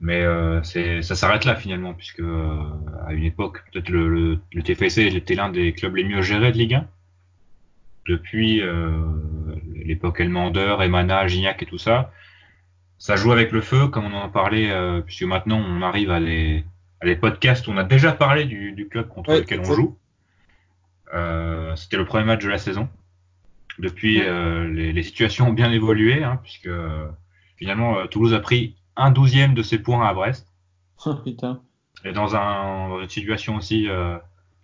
Mais 0.00 0.22
euh, 0.22 0.62
ça 0.62 1.14
s'arrête 1.14 1.44
là 1.44 1.54
finalement, 1.54 1.94
puisque 1.94 2.20
à 2.20 3.12
une 3.12 3.24
époque, 3.24 3.62
peut-être 3.70 3.90
le, 3.90 4.08
le, 4.08 4.38
le, 4.52 4.62
TFC 4.62 5.14
était 5.14 5.34
l'un 5.34 5.50
des 5.50 5.72
clubs 5.72 5.94
les 5.94 6.04
mieux 6.04 6.22
gérés 6.22 6.52
de 6.52 6.56
Ligue 6.56 6.74
1 6.74 6.88
depuis 8.10 8.60
euh, 8.60 8.90
l'époque 9.74 10.20
Elmander, 10.20 10.76
Emana, 10.80 11.26
Gignac 11.28 11.62
et 11.62 11.66
tout 11.66 11.78
ça. 11.78 12.12
Ça 12.98 13.16
joue 13.16 13.32
avec 13.32 13.52
le 13.52 13.60
feu, 13.60 13.88
comme 13.88 14.04
on 14.04 14.12
en 14.12 14.24
a 14.24 14.28
parlé, 14.28 14.68
euh, 14.70 15.00
puisque 15.00 15.22
maintenant 15.22 15.58
on 15.58 15.80
arrive 15.80 16.10
à 16.10 16.20
les, 16.20 16.64
à 17.00 17.06
les 17.06 17.16
podcasts 17.16 17.66
où 17.66 17.70
on 17.70 17.76
a 17.76 17.84
déjà 17.84 18.12
parlé 18.12 18.44
du, 18.44 18.72
du 18.72 18.88
club 18.88 19.08
contre 19.08 19.32
lequel 19.32 19.60
on 19.60 19.72
joue. 19.72 19.98
Euh, 21.14 21.74
C'était 21.76 21.96
le 21.96 22.04
premier 22.04 22.24
match 22.24 22.42
de 22.42 22.48
la 22.50 22.58
saison. 22.58 22.88
Depuis, 23.78 24.20
euh, 24.20 24.68
les, 24.68 24.92
les, 24.92 25.02
situations 25.02 25.48
ont 25.48 25.52
bien 25.52 25.72
évolué, 25.72 26.22
hein, 26.22 26.38
puisque 26.42 26.68
finalement 27.56 28.06
Toulouse 28.08 28.34
a 28.34 28.40
pris 28.40 28.76
un 28.96 29.10
douzième 29.10 29.54
de 29.54 29.62
ses 29.62 29.78
points 29.78 30.06
à 30.06 30.12
Brest. 30.14 30.46
Oh, 31.06 31.14
putain. 31.14 31.62
Et 32.04 32.12
dans, 32.12 32.36
un, 32.36 32.90
dans 32.90 33.00
une 33.00 33.08
situation 33.08 33.56
aussi 33.56 33.88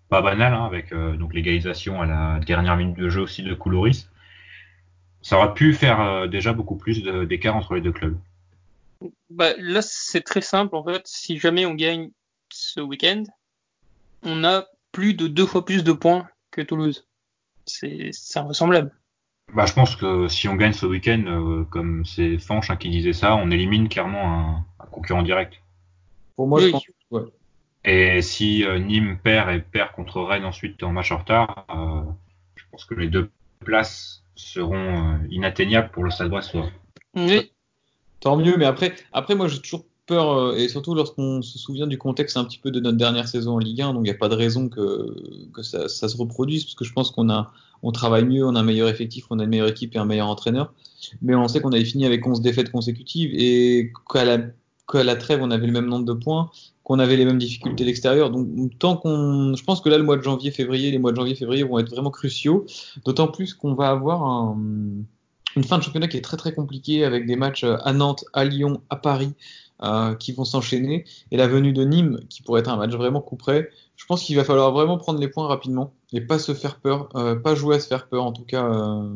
pas 0.08 0.22
banal, 0.22 0.54
hein, 0.54 0.64
avec 0.64 0.92
euh, 0.92 1.16
donc 1.16 1.34
l'égalisation 1.34 2.00
à 2.00 2.06
la 2.06 2.40
dernière 2.40 2.76
minute 2.76 2.96
de 2.96 3.08
jeu 3.08 3.22
aussi 3.22 3.42
de 3.42 3.54
Koulouris. 3.54 4.06
Ça 5.22 5.38
aurait 5.38 5.54
pu 5.54 5.74
faire 5.74 6.00
euh, 6.00 6.26
déjà 6.26 6.52
beaucoup 6.52 6.76
plus 6.76 7.02
d'écart 7.02 7.56
entre 7.56 7.74
les 7.74 7.80
deux 7.80 7.92
clubs. 7.92 8.16
Bah, 9.30 9.50
là, 9.58 9.82
c'est 9.82 10.22
très 10.22 10.40
simple 10.40 10.76
en 10.76 10.84
fait. 10.84 11.02
Si 11.06 11.38
jamais 11.38 11.66
on 11.66 11.74
gagne 11.74 12.10
ce 12.50 12.80
week-end, 12.80 13.24
on 14.22 14.44
a 14.44 14.66
plus 14.92 15.14
de 15.14 15.26
deux 15.26 15.46
fois 15.46 15.64
plus 15.64 15.84
de 15.84 15.92
points 15.92 16.28
que 16.50 16.62
Toulouse. 16.62 17.06
C'est 17.66 18.12
invraisemblable. 18.36 18.92
Bah, 19.52 19.66
je 19.66 19.72
pense 19.72 19.96
que 19.96 20.28
si 20.28 20.48
on 20.48 20.54
gagne 20.54 20.72
ce 20.72 20.86
week-end, 20.86 21.22
euh, 21.26 21.64
comme 21.64 22.04
c'est 22.04 22.38
Fanch 22.38 22.70
hein, 22.70 22.76
qui 22.76 22.90
disait 22.90 23.12
ça, 23.12 23.36
on 23.36 23.50
élimine 23.50 23.88
clairement 23.88 24.40
un, 24.40 24.64
un 24.80 24.86
concurrent 24.86 25.22
direct. 25.22 25.54
Pour 26.36 26.46
moi, 26.48 26.60
je 26.60 26.68
pense, 26.68 26.84
ouais. 27.10 27.22
Et 27.86 28.20
si 28.20 28.64
euh, 28.64 28.78
Nîmes 28.80 29.16
perd 29.22 29.50
et 29.50 29.60
perd 29.60 29.92
contre 29.92 30.20
Rennes 30.20 30.44
ensuite 30.44 30.82
en 30.82 30.90
match 30.90 31.12
en 31.12 31.18
retard, 31.18 31.64
euh, 31.70 32.10
je 32.56 32.64
pense 32.70 32.84
que 32.84 32.94
les 32.94 33.06
deux 33.06 33.30
places 33.64 34.24
seront 34.34 35.14
euh, 35.14 35.16
inatteignables 35.30 35.90
pour 35.92 36.02
le 36.02 36.10
Stade 36.10 36.28
Brestois. 36.28 36.68
Oui. 37.14 37.52
Tant 38.18 38.36
mieux, 38.36 38.56
mais 38.56 38.64
après, 38.64 38.92
après 39.12 39.36
moi 39.36 39.46
j'ai 39.46 39.60
toujours 39.60 39.84
peur, 40.06 40.56
et 40.56 40.68
surtout 40.68 40.94
lorsqu'on 40.94 41.42
se 41.42 41.58
souvient 41.58 41.86
du 41.86 41.96
contexte 41.96 42.36
un 42.36 42.44
petit 42.44 42.58
peu 42.58 42.70
de 42.70 42.80
notre 42.80 42.96
dernière 42.96 43.28
saison 43.28 43.54
en 43.54 43.58
Ligue 43.58 43.82
1, 43.82 43.94
donc 43.94 44.00
il 44.00 44.10
n'y 44.10 44.10
a 44.10 44.18
pas 44.18 44.28
de 44.28 44.34
raison 44.34 44.68
que, 44.68 45.14
que 45.52 45.62
ça, 45.62 45.88
ça, 45.88 46.08
se 46.08 46.16
reproduise, 46.16 46.64
parce 46.64 46.74
que 46.74 46.84
je 46.84 46.92
pense 46.92 47.10
qu'on 47.10 47.28
a, 47.30 47.52
on 47.82 47.92
travaille 47.92 48.24
mieux, 48.24 48.44
on 48.44 48.54
a 48.56 48.60
un 48.60 48.64
meilleur 48.64 48.88
effectif, 48.88 49.26
on 49.30 49.38
a 49.38 49.44
une 49.44 49.50
meilleure 49.50 49.68
équipe 49.68 49.94
et 49.94 49.98
un 49.98 50.04
meilleur 50.04 50.28
entraîneur. 50.28 50.72
Mais 51.22 51.34
on 51.34 51.46
sait 51.48 51.60
qu'on 51.60 51.72
avait 51.72 51.84
fini 51.84 52.06
avec 52.06 52.26
11 52.26 52.40
défaites 52.40 52.70
consécutives 52.70 53.30
et 53.34 53.92
qu'à 54.10 54.24
la, 54.24 54.38
qu'à 54.88 55.04
la 55.04 55.16
trêve 55.16 55.40
on 55.42 55.50
avait 55.50 55.66
le 55.66 55.72
même 55.72 55.86
nombre 55.86 56.04
de 56.04 56.12
points 56.12 56.50
qu'on 56.84 57.00
avait 57.00 57.16
les 57.16 57.24
mêmes 57.24 57.38
difficultés 57.38 57.84
d'extérieur. 57.84 58.30
Donc, 58.30 58.46
tant 58.78 58.96
qu'on, 58.96 59.56
je 59.56 59.64
pense 59.64 59.80
que 59.80 59.88
là, 59.88 59.98
le 59.98 60.04
mois 60.04 60.16
de 60.16 60.22
janvier, 60.22 60.52
février, 60.52 60.92
les 60.92 60.98
mois 60.98 61.10
de 61.10 61.16
janvier, 61.16 61.34
février 61.34 61.64
vont 61.64 61.80
être 61.80 61.90
vraiment 61.90 62.12
cruciaux. 62.12 62.64
D'autant 63.04 63.26
plus 63.26 63.54
qu'on 63.54 63.74
va 63.74 63.88
avoir 63.88 64.22
un, 64.22 64.56
une 65.56 65.64
fin 65.64 65.78
de 65.78 65.82
championnat 65.82 66.06
qui 66.06 66.16
est 66.16 66.22
très 66.22 66.36
très 66.36 66.54
compliquée 66.54 67.04
avec 67.04 67.26
des 67.26 67.34
matchs 67.34 67.64
à 67.64 67.92
Nantes, 67.92 68.24
à 68.32 68.44
Lyon, 68.44 68.82
à 68.90 68.96
Paris 68.96 69.32
euh, 69.82 70.14
qui 70.14 70.32
vont 70.32 70.44
s'enchaîner 70.44 71.04
et 71.30 71.36
la 71.36 71.48
venue 71.48 71.72
de 71.72 71.82
Nîmes 71.84 72.20
qui 72.28 72.42
pourrait 72.42 72.60
être 72.60 72.70
un 72.70 72.76
match 72.76 72.92
vraiment 72.92 73.20
coup 73.20 73.36
près. 73.36 73.70
Je 73.96 74.04
pense 74.06 74.22
qu'il 74.22 74.36
va 74.36 74.44
falloir 74.44 74.70
vraiment 74.72 74.98
prendre 74.98 75.18
les 75.18 75.28
points 75.28 75.46
rapidement 75.48 75.92
et 76.12 76.20
pas 76.20 76.38
se 76.38 76.54
faire 76.54 76.78
peur, 76.78 77.08
euh, 77.16 77.34
pas 77.34 77.54
jouer 77.54 77.76
à 77.76 77.80
se 77.80 77.88
faire 77.88 78.06
peur 78.08 78.24
en 78.24 78.32
tout 78.32 78.44
cas 78.44 78.64
euh, 78.64 79.08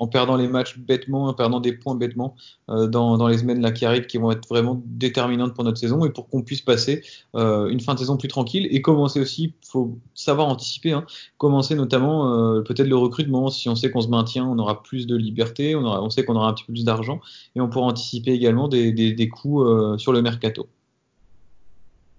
en 0.00 0.06
perdant 0.06 0.36
les 0.36 0.48
matchs 0.48 0.78
bêtement, 0.78 1.26
en 1.26 1.34
perdant 1.34 1.60
des 1.60 1.72
points 1.72 1.94
bêtement 1.94 2.36
euh, 2.68 2.86
dans, 2.86 3.16
dans, 3.16 3.28
les 3.28 3.38
semaines 3.38 3.60
là 3.60 3.72
qui 3.72 3.84
arrivent, 3.84 4.06
qui 4.06 4.18
vont 4.18 4.30
être 4.30 4.48
vraiment 4.48 4.82
déterminantes 4.86 5.54
pour 5.54 5.64
notre 5.64 5.78
saison 5.78 6.04
et 6.04 6.10
pour 6.10 6.28
qu'on 6.28 6.42
puisse 6.42 6.62
passer 6.62 7.02
euh, 7.34 7.68
une 7.68 7.80
fin 7.80 7.94
de 7.94 7.98
saison 7.98 8.16
plus 8.16 8.28
tranquille 8.28 8.68
et 8.70 8.82
commencer 8.82 9.20
aussi, 9.20 9.54
faut 9.66 9.98
savoir 10.14 10.48
anticiper, 10.48 10.92
hein, 10.92 11.04
commencer 11.38 11.74
notamment 11.74 12.32
euh, 12.32 12.62
peut-être 12.62 12.88
le 12.88 12.96
recrutement. 12.96 13.48
Si 13.48 13.68
on 13.68 13.76
sait 13.76 13.90
qu'on 13.90 14.00
se 14.00 14.08
maintient, 14.08 14.46
on 14.46 14.58
aura 14.58 14.82
plus 14.82 15.06
de 15.06 15.16
liberté, 15.16 15.74
on, 15.74 15.84
aura, 15.84 16.02
on 16.02 16.10
sait 16.10 16.24
qu'on 16.24 16.36
aura 16.36 16.48
un 16.48 16.54
petit 16.54 16.64
peu 16.64 16.72
plus 16.72 16.84
d'argent 16.84 17.20
et 17.56 17.60
on 17.60 17.68
pourra 17.68 17.86
anticiper 17.86 18.32
également 18.32 18.68
des, 18.68 18.92
des, 18.92 19.12
des 19.12 19.28
coûts 19.28 19.62
euh, 19.62 19.98
sur 19.98 20.12
le 20.12 20.22
mercato. 20.22 20.68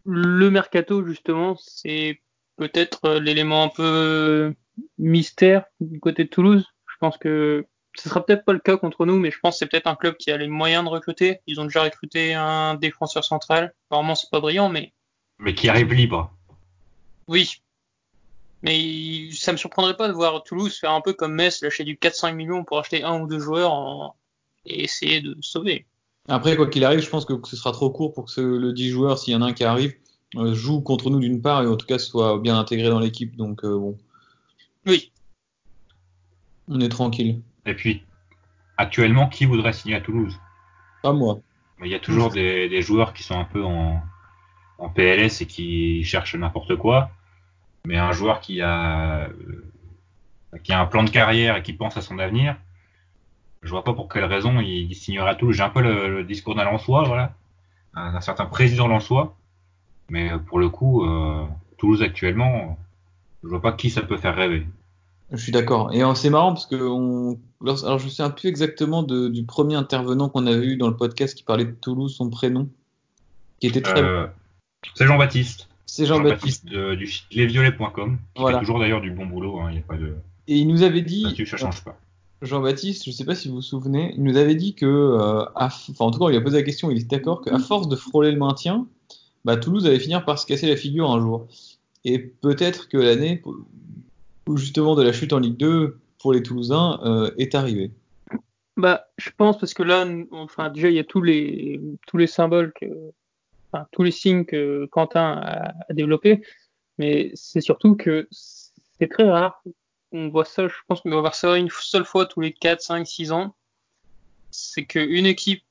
Le 0.06 0.52
mercato 0.52 1.06
justement, 1.06 1.56
c'est 1.60 2.20
peut-être 2.58 3.16
l'élément 3.20 3.64
un 3.64 3.70
peu 3.70 4.54
mystère 4.98 5.66
du 5.80 6.00
côté 6.00 6.26
de 6.26 6.30
Toulouse? 6.30 6.66
Je 6.96 7.00
pense 7.00 7.18
que 7.18 7.66
ce 7.98 8.10
sera 8.10 8.26
peut-être 8.26 8.46
pas 8.46 8.54
le 8.54 8.60
cas 8.60 8.78
contre 8.78 9.06
nous, 9.06 9.20
mais 9.20 9.32
je 9.32 9.40
pense 9.40 9.56
que 9.56 9.60
c'est 9.60 9.66
peut-être 9.68 9.88
un 9.88 9.96
club 9.96 10.16
qui 10.16 10.32
a 10.32 10.38
les 10.38 10.48
moyens 10.48 10.86
de 10.86 10.90
recruter. 10.90 11.40
Ils 11.46 11.60
ont 11.60 11.66
déjà 11.66 11.84
recruté 11.84 12.34
un 12.34 12.76
défenseur 12.76 13.24
central. 13.24 13.74
Apparemment, 13.90 14.16
c'est 14.16 14.30
pas 14.30 14.40
brillant, 14.40 14.70
mais. 14.70 14.94
Mais 15.40 15.54
qui 15.54 15.68
arrive 15.68 15.94
libre. 15.94 16.34
Oui. 17.28 17.62
Mais 18.64 19.30
ça 19.34 19.52
me 19.52 19.58
surprendrait 19.58 19.98
pas 19.98 20.08
de 20.08 20.14
voir 20.14 20.44
Toulouse 20.44 20.78
faire 20.78 20.92
un 20.92 21.02
peu 21.02 21.14
comme 21.14 21.34
Metz, 21.34 21.62
lâcher 21.62 21.84
du 21.84 21.96
4-5 21.96 22.34
millions 22.34 22.64
pour 22.64 22.80
acheter 22.80 23.04
un 23.04 23.20
ou 23.22 23.28
deux 23.28 23.40
joueurs 23.40 23.74
en... 23.74 24.16
et 24.66 24.84
essayer 24.84 25.20
de 25.20 25.36
sauver. 25.42 25.86
Après, 26.30 26.56
quoi 26.56 26.68
qu'il 26.68 26.84
arrive, 26.86 27.02
je 27.02 27.10
pense 27.10 27.26
que 27.26 27.34
ce 27.44 27.58
sera 27.58 27.74
trop 27.74 27.90
court 27.90 28.14
pour 28.14 28.26
que 28.26 28.32
ce, 28.32 28.42
le 28.42 28.72
10 28.72 28.90
joueurs, 28.90 29.20
s'il 29.20 29.34
y 29.34 29.36
en 29.36 29.42
a 29.42 29.48
un 29.48 29.54
qui 29.54 29.66
arrive, 29.66 29.94
euh, 30.38 30.54
joue 30.54 30.82
contre 30.82 31.10
nous 31.10 31.20
d'une 31.20 31.42
part 31.42 31.64
et 31.64 31.68
en 31.68 31.76
tout 31.76 31.86
cas 31.86 32.00
soit 32.00 32.40
bien 32.40 32.58
intégré 32.58 32.90
dans 32.90 33.00
l'équipe. 33.00 33.36
Donc, 33.36 33.64
euh, 33.64 33.78
bon. 33.78 33.98
Oui. 34.86 35.12
On 36.68 36.80
est 36.80 36.90
tranquille. 36.90 37.42
Et 37.66 37.74
puis, 37.74 38.04
actuellement, 38.78 39.28
qui 39.28 39.46
voudrait 39.46 39.74
signer 39.74 39.96
à 39.96 40.02
Toulouse? 40.02 40.40
Pas 41.04 41.14
moi. 41.14 41.40
Mais 41.80 41.88
il 41.88 41.92
y 41.92 41.96
a 41.96 42.00
toujours 42.00 42.32
des, 42.32 42.70
des, 42.70 42.82
joueurs 42.82 43.14
qui 43.14 43.24
sont 43.24 43.38
un 43.38 43.44
peu 43.44 43.64
en, 43.64 44.02
en 44.78 44.90
PLS 44.90 45.42
et 45.42 45.46
qui 45.46 46.04
cherchent 46.04 46.36
n'importe 46.36 46.76
quoi. 46.76 47.12
Mais 47.86 47.98
un 47.98 48.12
joueur 48.12 48.40
qui 48.40 48.62
a, 48.62 49.26
euh, 49.26 49.28
qui 50.64 50.72
a 50.74 50.80
un 50.80 50.86
plan 50.86 51.04
de 51.04 51.10
carrière 51.10 51.58
et 51.58 51.64
qui 51.64 51.74
pense 51.74 51.98
à 51.98 52.02
son 52.02 52.18
avenir, 52.18 52.56
je 53.62 53.70
vois 53.70 53.84
pas 53.84 53.94
pour 53.94 54.08
quelle 54.10 54.26
raison 54.26 54.60
il, 54.60 54.92
il 54.92 54.96
signerait 54.96 55.32
à 55.32 55.36
Toulouse. 55.36 55.56
J'ai 55.56 55.64
un 55.64 55.70
peu 55.70 55.82
le, 55.82 56.10
le 56.10 56.24
discours 56.24 56.56
d'un 56.56 56.64
Lançois, 56.64 57.04
voilà, 57.04 57.34
un, 57.94 58.16
un, 58.16 58.22
certain 58.22 58.46
président 58.46 58.88
Lançois. 58.88 59.36
Mais 60.10 60.32
pour 60.48 60.60
le 60.60 60.70
coup, 60.70 61.04
euh, 61.06 61.46
Toulouse 61.78 62.02
actuellement, 62.02 62.78
je 63.44 63.50
vois 63.50 63.62
pas 63.62 63.74
qui 63.74 63.90
ça 63.90 64.02
peut 64.02 64.18
faire 64.18 64.36
rêver. 64.36 64.68
Je 65.36 65.42
suis 65.42 65.52
d'accord. 65.52 65.94
Et 65.94 66.02
c'est 66.16 66.30
marrant 66.30 66.54
parce 66.54 66.66
que 66.66 66.76
on... 66.76 67.38
alors 67.62 68.00
je 68.00 68.06
me 68.06 68.10
souviens 68.10 68.30
plus 68.30 68.48
exactement 68.48 69.04
de, 69.04 69.28
du 69.28 69.44
premier 69.44 69.76
intervenant 69.76 70.30
qu'on 70.30 70.48
avait 70.48 70.66
eu 70.66 70.78
dans 70.78 70.88
le 70.88 70.96
podcast 70.96 71.36
qui 71.36 71.44
parlait 71.44 71.66
de 71.66 71.72
Toulouse, 71.72 72.16
son 72.16 72.30
prénom, 72.30 72.70
qui 73.60 73.68
était 73.68 73.82
très. 73.82 74.02
Euh, 74.02 74.28
c'est 74.94 75.06
Jean-Baptiste. 75.06 75.68
C'est 75.86 76.06
Jean-Baptiste 76.06 76.70
Jean 76.70 76.96
du 76.96 77.08
site 77.08 77.26
lesviolets.com, 77.32 78.18
voilà. 78.38 78.58
fait 78.58 78.62
toujours 78.62 78.80
d'ailleurs 78.80 79.02
du 79.02 79.12
bon 79.12 79.26
boulot. 79.26 79.60
Hein, 79.60 79.72
y 79.72 79.78
a 79.78 79.82
pas 79.82 79.98
de... 79.98 80.16
Et 80.48 80.58
il 80.58 80.68
nous 80.68 80.84
avait 80.84 81.02
dit. 81.02 81.26
ça 81.46 81.58
change 81.58 81.84
pas. 81.84 81.98
Jean-Baptiste, 82.42 83.06
je 83.06 83.12
sais 83.12 83.26
pas 83.26 83.36
si 83.36 83.48
vous 83.48 83.56
vous 83.56 83.62
souvenez, 83.62 84.14
il 84.16 84.24
nous 84.24 84.38
avait 84.38 84.56
dit 84.56 84.76
que, 84.76 84.86
euh, 84.86 85.44
à... 85.56 85.66
enfin 85.68 86.06
en 86.06 86.12
tout 86.12 86.20
cas, 86.20 86.26
on 86.26 86.30
lui 86.30 86.38
a 86.38 86.42
posé 86.42 86.58
la 86.58 86.64
question, 86.64 86.92
il 86.92 86.98
était 86.98 87.18
d'accord 87.18 87.42
qu'à 87.42 87.60
force 87.60 87.88
de 87.88 87.96
frôler 87.96 88.32
le 88.32 88.38
maintien, 88.38 88.88
bah, 89.44 89.58
Toulouse 89.58 89.86
allait 89.86 90.00
finir 90.00 90.26
par 90.26 90.40
se 90.40 90.46
casser 90.46 90.68
la 90.68 90.76
figure 90.76 91.12
un 91.12 91.20
jour. 91.20 91.48
Et 92.04 92.20
peut-être 92.20 92.88
que 92.88 92.98
l'année, 92.98 93.42
où 94.48 94.58
justement 94.58 94.96
de 94.96 95.04
la 95.04 95.12
chute 95.14 95.34
en 95.34 95.40
Ligue 95.40 95.58
2 95.58 96.00
pour 96.20 96.34
les 96.34 96.44
Toulousains 96.44 97.00
euh, 97.04 97.32
est 97.38 97.56
arrivé 97.56 97.92
Bah, 98.78 99.08
je 99.18 99.30
pense 99.36 99.58
parce 99.58 99.74
que 99.74 99.84
là, 99.84 100.06
enfin 100.32 100.70
déjà 100.70 100.90
il 100.90 100.96
y 100.96 101.00
a 101.00 101.04
tous 101.04 101.22
les 101.22 101.82
tous 102.08 102.18
les 102.18 102.28
symboles 102.28 102.74
que, 102.74 102.86
enfin 103.72 103.88
tous 103.92 104.04
les 104.04 104.12
signes 104.12 104.46
que 104.46 104.86
Quentin 104.92 105.40
a, 105.42 105.74
a 105.90 105.94
développés, 105.94 106.42
mais 106.98 107.32
c'est 107.34 107.62
surtout 107.62 107.96
que 107.96 108.28
c'est 108.32 109.08
très 109.08 109.30
rare. 109.30 109.64
On 110.12 110.30
voit 110.30 110.46
ça, 110.46 110.68
je 110.68 110.76
pense 110.88 111.02
qu'on 111.02 111.10
va 111.10 111.20
voir 111.20 111.36
ça 111.36 111.58
une 111.58 111.70
seule 111.70 112.06
fois 112.06 112.26
tous 112.26 112.40
les 112.40 112.54
4, 112.54 112.82
5, 112.82 113.06
6 113.06 113.32
ans. 113.32 113.56
C'est 114.52 114.86
qu'une 114.86 115.26
équipe, 115.26 115.64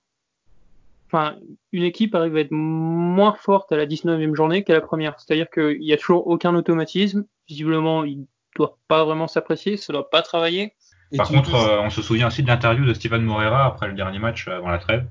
enfin 1.06 1.36
une 1.72 1.84
équipe 1.84 2.14
arrive 2.14 2.36
à 2.36 2.40
être 2.40 2.50
moins 2.50 3.34
forte 3.34 3.72
à 3.72 3.76
la 3.76 3.86
19e 3.86 4.34
journée 4.34 4.64
qu'à 4.64 4.74
la 4.74 4.82
première. 4.82 5.18
C'est-à-dire 5.18 5.48
qu'il 5.48 5.80
n'y 5.80 5.92
a 5.92 5.96
toujours 5.96 6.26
aucun 6.26 6.54
automatisme. 6.54 7.24
Visiblement, 7.48 8.04
il 8.04 8.26
doit 8.56 8.78
pas 8.88 9.04
vraiment 9.04 9.28
s'apprécier, 9.28 9.76
ça 9.76 9.92
doit 9.92 10.10
pas 10.10 10.22
travailler. 10.22 10.72
Et 11.12 11.16
Par 11.16 11.28
contre, 11.28 11.54
euh, 11.54 11.80
on 11.80 11.90
se 11.90 12.02
souvient 12.02 12.28
aussi 12.28 12.42
de 12.42 12.48
l'interview 12.48 12.84
de 12.84 12.94
Steven 12.94 13.22
Moreira 13.22 13.66
après 13.66 13.88
le 13.88 13.94
dernier 13.94 14.18
match 14.18 14.48
avant 14.48 14.68
la 14.68 14.78
trêve. 14.78 15.06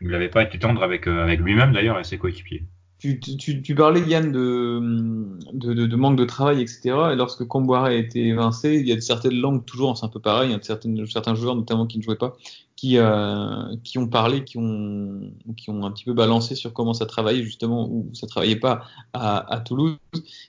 Il 0.00 0.08
n'avait 0.08 0.28
pas 0.28 0.42
été 0.42 0.58
tendre 0.58 0.82
avec, 0.82 1.06
euh, 1.06 1.22
avec 1.22 1.40
lui-même 1.40 1.72
d'ailleurs 1.72 1.98
et 2.00 2.04
ses 2.04 2.18
coéquipiers. 2.18 2.64
Tu, 3.02 3.74
parlais 3.74 4.00
Yann 4.02 4.30
de, 4.30 5.96
manque 5.96 6.16
de 6.16 6.24
travail, 6.24 6.60
etc. 6.62 6.80
Et 7.12 7.16
lorsque 7.16 7.44
Comboire 7.44 7.84
a 7.84 7.94
été 7.94 8.28
évincé, 8.28 8.76
il 8.76 8.86
y 8.86 8.92
a 8.92 9.00
certaines 9.00 9.40
langues 9.40 9.64
toujours, 9.64 9.98
c'est 9.98 10.06
un 10.06 10.08
peu 10.08 10.20
pareil, 10.20 10.50
il 10.50 10.52
y 10.52 11.00
a 11.02 11.06
certains 11.06 11.34
joueurs 11.34 11.56
notamment 11.56 11.88
qui 11.88 11.98
ne 11.98 12.02
jouaient 12.04 12.14
pas, 12.14 12.36
qui, 12.76 12.98
euh, 12.98 13.74
ont 13.96 14.06
parlé, 14.06 14.44
qui 14.44 14.56
ont, 14.56 15.32
un 15.68 15.90
petit 15.90 16.04
peu 16.04 16.12
balancé 16.12 16.54
sur 16.54 16.72
comment 16.72 16.94
ça 16.94 17.06
travaillait 17.06 17.42
justement, 17.42 17.88
ou 17.90 18.08
ça 18.12 18.28
travaillait 18.28 18.54
pas 18.54 18.84
à, 19.14 19.60
Toulouse. 19.66 19.96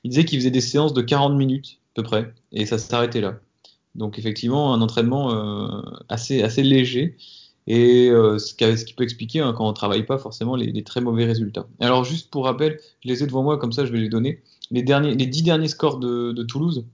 Ils 0.03 0.09
disaient 0.09 0.25
qu'ils 0.25 0.37
faisaient 0.37 0.51
des 0.51 0.61
séances 0.61 0.93
de 0.93 1.01
40 1.01 1.35
minutes 1.35 1.79
à 1.95 2.01
peu 2.01 2.03
près, 2.03 2.33
et 2.51 2.67
ça 2.67 2.77
s'arrêtait 2.77 3.21
là. 3.21 3.39
Donc 3.95 4.19
effectivement, 4.19 4.75
un 4.75 4.81
entraînement 4.81 5.33
euh, 5.33 5.81
assez 6.07 6.61
léger 6.61 7.17
et 7.67 8.09
euh, 8.09 8.37
ce, 8.39 8.53
qui, 8.53 8.93
peut 8.93 9.03
expliquer 9.03 9.39
hein, 9.39 9.53
quand 9.53 9.67
on 9.67 9.73
travaille 9.73 10.03
pas 10.05 10.17
forcément 10.17 10.55
les, 10.55 10.71
les, 10.71 10.83
très 10.83 11.01
mauvais 11.01 11.25
résultats. 11.25 11.65
Alors 11.79 12.03
juste 12.03 12.29
pour 12.29 12.45
rappel, 12.45 12.79
je 13.01 13.07
les 13.07 13.23
ai 13.23 13.27
devant 13.27 13.43
moi 13.43 13.57
comme 13.57 13.71
ça, 13.71 13.85
je 13.85 13.91
vais 13.91 13.99
les 13.99 14.09
donner. 14.09 14.41
Les 14.71 14.83
derniers, 14.83 15.15
les 15.15 15.27
dix 15.27 15.43
derniers 15.43 15.67
scores 15.67 15.99
de, 15.99 16.31
de 16.31 16.43
Toulouse. 16.43 16.85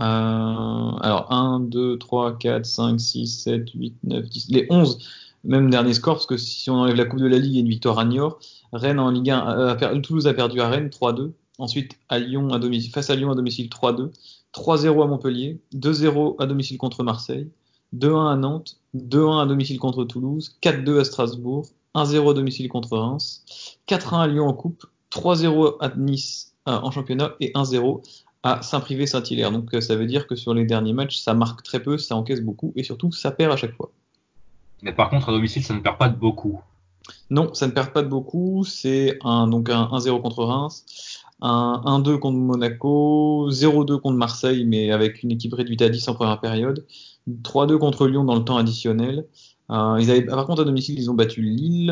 Euh, 0.00 0.04
alors 0.04 1.32
1, 1.32 1.60
2, 1.60 1.98
3, 1.98 2.38
4, 2.38 2.64
5, 2.66 3.00
6, 3.00 3.26
7, 3.26 3.70
8, 3.74 3.94
9, 4.04 4.28
10, 4.28 4.48
les 4.50 4.66
11 4.70 4.98
même 5.44 5.70
dernier 5.70 5.94
score 5.94 6.14
parce 6.14 6.26
que 6.26 6.36
si 6.36 6.70
on 6.70 6.74
enlève 6.74 6.96
la 6.96 7.04
Coupe 7.04 7.20
de 7.20 7.26
la 7.26 7.38
Ligue, 7.38 7.56
a 7.56 7.60
une 7.60 7.68
victoire 7.68 7.98
à 7.98 8.04
Niort. 8.04 8.38
Rennes 8.72 8.98
en 8.98 9.10
Ligue 9.10 9.30
1, 9.30 9.58
euh, 9.58 9.76
a, 9.76 10.00
Toulouse 10.00 10.26
a 10.26 10.34
perdu 10.34 10.60
à 10.60 10.68
Rennes 10.68 10.88
3-2. 10.88 11.32
Ensuite 11.58 11.98
à 12.08 12.18
Lyon 12.18 12.50
à 12.50 12.58
domicile, 12.58 12.92
face 12.92 13.10
à 13.10 13.16
Lyon 13.16 13.30
à 13.30 13.34
domicile 13.34 13.68
3-2. 13.68 14.10
3-0 14.54 15.02
à 15.02 15.06
Montpellier, 15.06 15.60
2-0 15.74 16.36
à 16.38 16.46
domicile 16.46 16.78
contre 16.78 17.02
Marseille, 17.02 17.48
2-1 17.96 18.32
à 18.32 18.36
Nantes, 18.36 18.76
2-1 18.96 19.42
à 19.42 19.46
domicile 19.46 19.78
contre 19.78 20.04
Toulouse, 20.04 20.56
4-2 20.62 21.00
à 21.00 21.04
Strasbourg, 21.04 21.66
1-0 21.94 22.30
à 22.30 22.34
domicile 22.34 22.68
contre 22.68 22.96
Reims, 22.96 23.44
4-1 23.88 24.20
à 24.20 24.26
Lyon 24.26 24.46
en 24.46 24.52
coupe, 24.52 24.84
3-0 25.12 25.76
à 25.80 25.90
Nice 25.96 26.54
euh, 26.68 26.72
en 26.72 26.90
championnat 26.90 27.32
et 27.40 27.52
1-0 27.52 28.02
à 28.42 28.62
Saint-Privé-Saint-Hilaire. 28.62 29.50
Donc 29.50 29.74
euh, 29.74 29.80
ça 29.80 29.96
veut 29.96 30.06
dire 30.06 30.26
que 30.26 30.36
sur 30.36 30.54
les 30.54 30.64
derniers 30.64 30.92
matchs, 30.92 31.18
ça 31.18 31.34
marque 31.34 31.62
très 31.62 31.82
peu, 31.82 31.98
ça 31.98 32.16
encaisse 32.16 32.40
beaucoup 32.40 32.72
et 32.76 32.82
surtout 32.82 33.10
ça 33.12 33.30
perd 33.30 33.52
à 33.52 33.56
chaque 33.56 33.74
fois. 33.74 33.90
Mais 34.82 34.92
par 34.92 35.10
contre 35.10 35.28
à 35.30 35.32
domicile, 35.32 35.64
ça 35.64 35.74
ne 35.74 35.80
perd 35.80 35.98
pas 35.98 36.08
de 36.08 36.16
beaucoup. 36.16 36.60
Non, 37.30 37.52
ça 37.54 37.66
ne 37.66 37.72
perd 37.72 37.92
pas 37.92 38.02
de 38.02 38.08
beaucoup. 38.08 38.64
C'est 38.64 39.18
un 39.24 39.48
donc 39.48 39.70
un 39.70 39.84
1-0 39.84 40.20
contre 40.20 40.44
Reims, 40.44 40.84
un 41.40 41.82
1-2 41.84 42.18
contre 42.18 42.38
Monaco, 42.38 43.50
0-2 43.50 44.00
contre 44.00 44.16
Marseille, 44.16 44.64
mais 44.64 44.90
avec 44.90 45.22
une 45.22 45.30
équipe 45.30 45.54
réduite 45.54 45.82
à 45.82 45.88
10 45.88 46.08
en 46.08 46.14
première 46.14 46.40
période, 46.40 46.84
3-2 47.42 47.78
contre 47.78 48.06
Lyon 48.06 48.24
dans 48.24 48.36
le 48.36 48.44
temps 48.44 48.56
additionnel. 48.56 49.26
Euh, 49.70 50.26
par 50.26 50.46
contre, 50.46 50.62
à 50.62 50.64
domicile, 50.64 50.98
ils 50.98 51.10
ont 51.10 51.14
battu 51.14 51.42
Lille. 51.42 51.90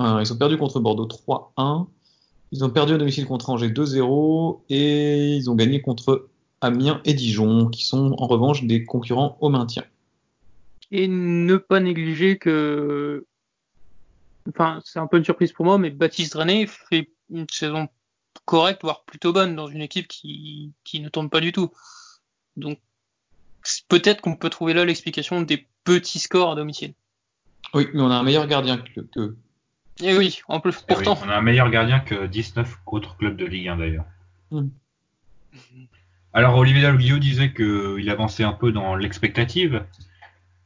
Euh, 0.00 0.20
ils 0.20 0.32
ont 0.32 0.36
perdu 0.36 0.56
contre 0.56 0.80
Bordeaux 0.80 1.06
3-1. 1.06 1.86
Ils 2.52 2.64
ont 2.64 2.70
perdu 2.70 2.94
à 2.94 2.98
domicile 2.98 3.26
contre 3.26 3.50
Angers 3.50 3.68
2-0. 3.68 4.60
Et 4.68 5.36
ils 5.36 5.50
ont 5.50 5.54
gagné 5.54 5.80
contre 5.80 6.28
Amiens 6.60 7.00
et 7.04 7.14
Dijon, 7.14 7.68
qui 7.68 7.84
sont 7.84 8.14
en 8.18 8.26
revanche 8.26 8.64
des 8.64 8.84
concurrents 8.84 9.36
au 9.40 9.48
maintien. 9.48 9.84
Et 10.90 11.08
ne 11.08 11.56
pas 11.56 11.80
négliger 11.80 12.38
que. 12.38 13.26
Enfin, 14.48 14.80
c'est 14.84 15.00
un 15.00 15.08
peu 15.08 15.18
une 15.18 15.24
surprise 15.24 15.52
pour 15.52 15.64
moi, 15.64 15.76
mais 15.76 15.90
Baptiste 15.90 16.34
René 16.34 16.66
fait 16.66 17.10
une 17.30 17.46
saison 17.50 17.88
correcte, 18.44 18.82
voire 18.82 19.04
plutôt 19.04 19.32
bonne, 19.32 19.56
dans 19.56 19.66
une 19.66 19.82
équipe 19.82 20.06
qui, 20.06 20.72
qui 20.84 21.00
ne 21.00 21.08
tombe 21.08 21.30
pas 21.30 21.40
du 21.40 21.50
tout. 21.50 21.72
Donc, 22.56 22.78
peut-être 23.88 24.20
qu'on 24.20 24.36
peut 24.36 24.50
trouver 24.50 24.74
là 24.74 24.84
l'explication 24.84 25.42
des 25.42 25.66
petits 25.84 26.18
scores 26.18 26.52
à 26.52 26.54
domicile. 26.54 26.94
Oui, 27.74 27.88
mais 27.94 28.02
on 28.02 28.10
a 28.10 28.16
un 28.16 28.22
meilleur 28.22 28.46
gardien 28.46 28.78
que. 28.78 29.00
que... 29.00 29.36
Et 30.00 30.10
eh 30.10 30.16
oui, 30.16 30.40
en 30.48 30.60
plus, 30.60 30.82
pourtant. 30.82 31.14
Oui, 31.14 31.20
on 31.26 31.30
a 31.30 31.36
un 31.36 31.42
meilleur 31.42 31.70
gardien 31.70 32.00
que 32.00 32.26
19 32.26 32.80
autres 32.86 33.16
clubs 33.16 33.36
de 33.36 33.46
Ligue 33.46 33.68
1 33.68 33.76
d'ailleurs. 33.78 34.04
Hmm. 34.50 34.68
Alors 36.36 36.54
Olivier 36.58 36.82
Dalloglio 36.82 37.18
disait 37.18 37.50
qu'il 37.54 38.10
avançait 38.10 38.44
un 38.44 38.52
peu 38.52 38.70
dans 38.70 38.94
l'expectative, 38.94 39.82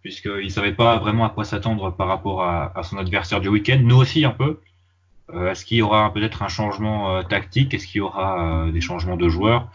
puisqu'il 0.02 0.44
ne 0.44 0.48
savait 0.48 0.72
pas 0.72 0.98
vraiment 0.98 1.24
à 1.24 1.30
quoi 1.30 1.44
s'attendre 1.44 1.90
par 1.94 2.08
rapport 2.08 2.42
à, 2.42 2.82
son 2.82 2.98
adversaire 2.98 3.40
du 3.40 3.48
week-end. 3.48 3.78
Nous 3.80 3.94
aussi 3.94 4.24
un 4.24 4.32
peu. 4.32 4.60
Euh, 5.32 5.52
est-ce 5.52 5.64
qu'il 5.64 5.76
y 5.76 5.82
aura 5.82 6.12
peut-être 6.12 6.42
un 6.42 6.48
changement 6.48 7.14
euh, 7.14 7.22
tactique? 7.22 7.72
Est-ce 7.72 7.86
qu'il 7.86 7.98
y 7.98 8.00
aura 8.00 8.64
euh, 8.66 8.72
des 8.72 8.80
changements 8.80 9.16
de 9.16 9.28
joueurs? 9.28 9.70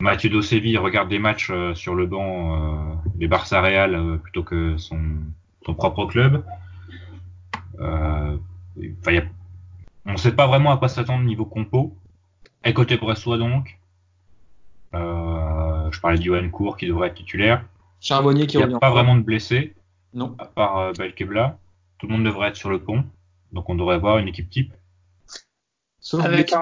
Mathieu 0.00 0.30
Dosevi 0.30 0.76
regarde 0.76 1.08
des 1.08 1.18
matchs 1.18 1.52
sur 1.74 1.94
le 1.94 2.06
banc 2.06 3.02
des 3.14 3.28
Barça 3.28 3.60
Real 3.60 4.18
plutôt 4.22 4.42
que 4.42 4.76
son, 4.78 5.00
son 5.64 5.74
propre 5.74 6.06
club. 6.06 6.44
on 7.78 8.38
ne 10.06 10.16
sait 10.16 10.32
pas 10.32 10.46
vraiment 10.46 10.72
à 10.72 10.78
quoi 10.78 10.88
s'attendre 10.88 11.24
niveau 11.24 11.44
compo. 11.44 11.94
Et 12.64 12.72
côté 12.72 12.96
Bressois 12.96 13.38
donc, 13.38 13.78
je 14.92 16.00
parlais 16.00 16.18
de 16.18 16.22
Johan 16.22 16.48
Cour 16.50 16.76
qui 16.76 16.86
devrait 16.86 17.08
être 17.08 17.14
titulaire. 17.14 17.64
Charbonnier 18.00 18.46
qui 18.46 18.58
Il 18.58 18.66
n'y 18.66 18.74
a 18.74 18.78
pas 18.78 18.90
vraiment 18.90 19.16
de 19.16 19.22
blessés. 19.22 19.74
Non. 20.14 20.34
À 20.38 20.46
part 20.46 20.78
euh, 20.78 20.92
Belkebla. 20.92 21.58
Tout 21.98 22.06
le 22.06 22.14
monde 22.14 22.24
devrait 22.24 22.48
être 22.48 22.56
sur 22.56 22.70
le 22.70 22.80
pont. 22.80 23.04
Donc 23.52 23.68
on 23.68 23.74
devrait 23.74 23.96
avoir 23.96 24.18
une 24.18 24.28
équipe 24.28 24.48
type. 24.48 24.72
Avec 26.20 26.52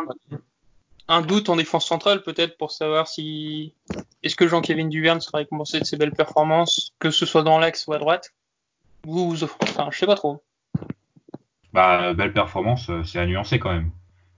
un, 1.09 1.22
doute 1.22 1.48
en 1.48 1.56
défense 1.56 1.86
centrale 1.86 2.22
peut-être 2.22 2.56
pour 2.56 2.70
savoir 2.70 3.09
si 3.09 3.74
est-ce 4.22 4.36
que 4.36 4.46
Jean-Kévin 4.46 4.88
Duverne 4.88 5.20
sera 5.20 5.38
récompensé 5.38 5.80
de 5.80 5.84
ses 5.84 5.96
belles 5.96 6.12
performances, 6.12 6.92
que 6.98 7.11
ce 7.11 7.26
soit 7.26 7.42
dans 7.42 7.59
l'axe 7.59 7.86
ou 7.86 7.92
à 7.92 7.98
droite? 7.98 8.34
Vous, 9.04 9.30
vous 9.30 9.44
enfin, 9.44 9.88
je 9.90 9.98
sais 9.98 10.06
pas 10.06 10.16
trop. 10.16 10.42
Bah, 11.72 12.14
belle 12.14 12.32
performance, 12.32 12.88
euh, 12.90 13.02
c'est 13.04 13.18
à 13.18 13.26
nuancer 13.26 13.59
quand 13.59 13.72
même. 13.72 13.90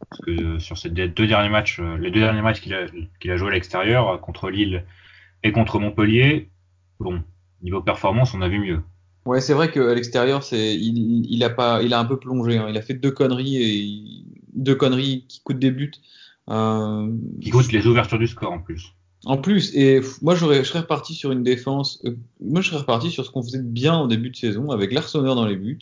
Parce 0.09 0.23
que 0.23 0.31
euh, 0.31 0.59
sur 0.59 0.79
ces 0.79 0.91
deux 0.91 1.27
derniers 1.27 1.49
matchs, 1.49 1.81
les 1.81 2.11
deux 2.11 2.21
derniers 2.21 2.43
matchs 2.43 2.61
qu'il 2.61 2.75
a, 2.75 2.87
qu'il 3.21 3.31
a 3.31 3.37
joué 3.37 3.49
à 3.49 3.53
l'extérieur, 3.53 4.21
contre 4.21 4.51
Lille 4.51 4.85
et 5.43 5.53
contre 5.53 5.79
Montpellier, 5.79 6.51
bon, 6.99 7.23
niveau 7.63 7.81
performance, 7.83 8.35
on 8.35 8.43
a 8.43 8.49
vu 8.49 8.59
mieux. 8.59 8.83
Ouais, 9.27 9.41
c'est 9.41 9.55
vrai 9.55 9.71
qu'à 9.71 9.95
l'extérieur, 9.95 10.43
c'est 10.43 10.75
il, 10.75 11.27
il, 11.31 11.45
a 11.45 11.51
pas, 11.51 11.83
il 11.83 11.93
a 11.93 11.99
un 11.99 12.05
peu 12.05 12.19
plongé. 12.19 12.59
Hein. 12.59 12.67
Il 12.71 12.77
a 12.77 12.83
fait 12.83 12.95
deux 12.95 13.11
conneries 13.11 13.57
et 13.63 14.25
deux 14.55 14.75
conneries 14.75 15.27
qui 15.29 15.43
coûtent 15.43 15.59
des 15.59 15.71
buts. 15.71 15.93
Euh... 16.51 17.09
Qui 17.41 17.51
coûtent 17.51 17.73
les 17.73 17.87
ouvertures 17.87 18.19
du 18.19 18.27
score 18.27 18.53
en 18.53 18.59
plus. 18.59 18.95
En 19.27 19.37
plus, 19.37 19.75
et 19.77 20.01
moi 20.23 20.35
j'aurais, 20.35 20.65
je 20.65 20.69
serais 20.69 20.81
reparti 20.81 21.15
sur 21.15 21.31
une 21.31 21.43
défense. 21.43 22.01
Euh, 22.07 22.17
moi 22.41 22.63
je 22.63 22.69
serais 22.69 22.81
reparti 22.81 23.11
sur 23.11 23.25
ce 23.25 23.31
qu'on 23.31 23.43
faisait 23.43 23.63
bien 23.63 23.95
en 23.95 24.07
début 24.07 24.31
de 24.31 24.37
saison, 24.37 24.71
avec 24.71 24.93
l'Arseneur 24.93 25.35
dans 25.35 25.45
les 25.47 25.57
buts, 25.57 25.79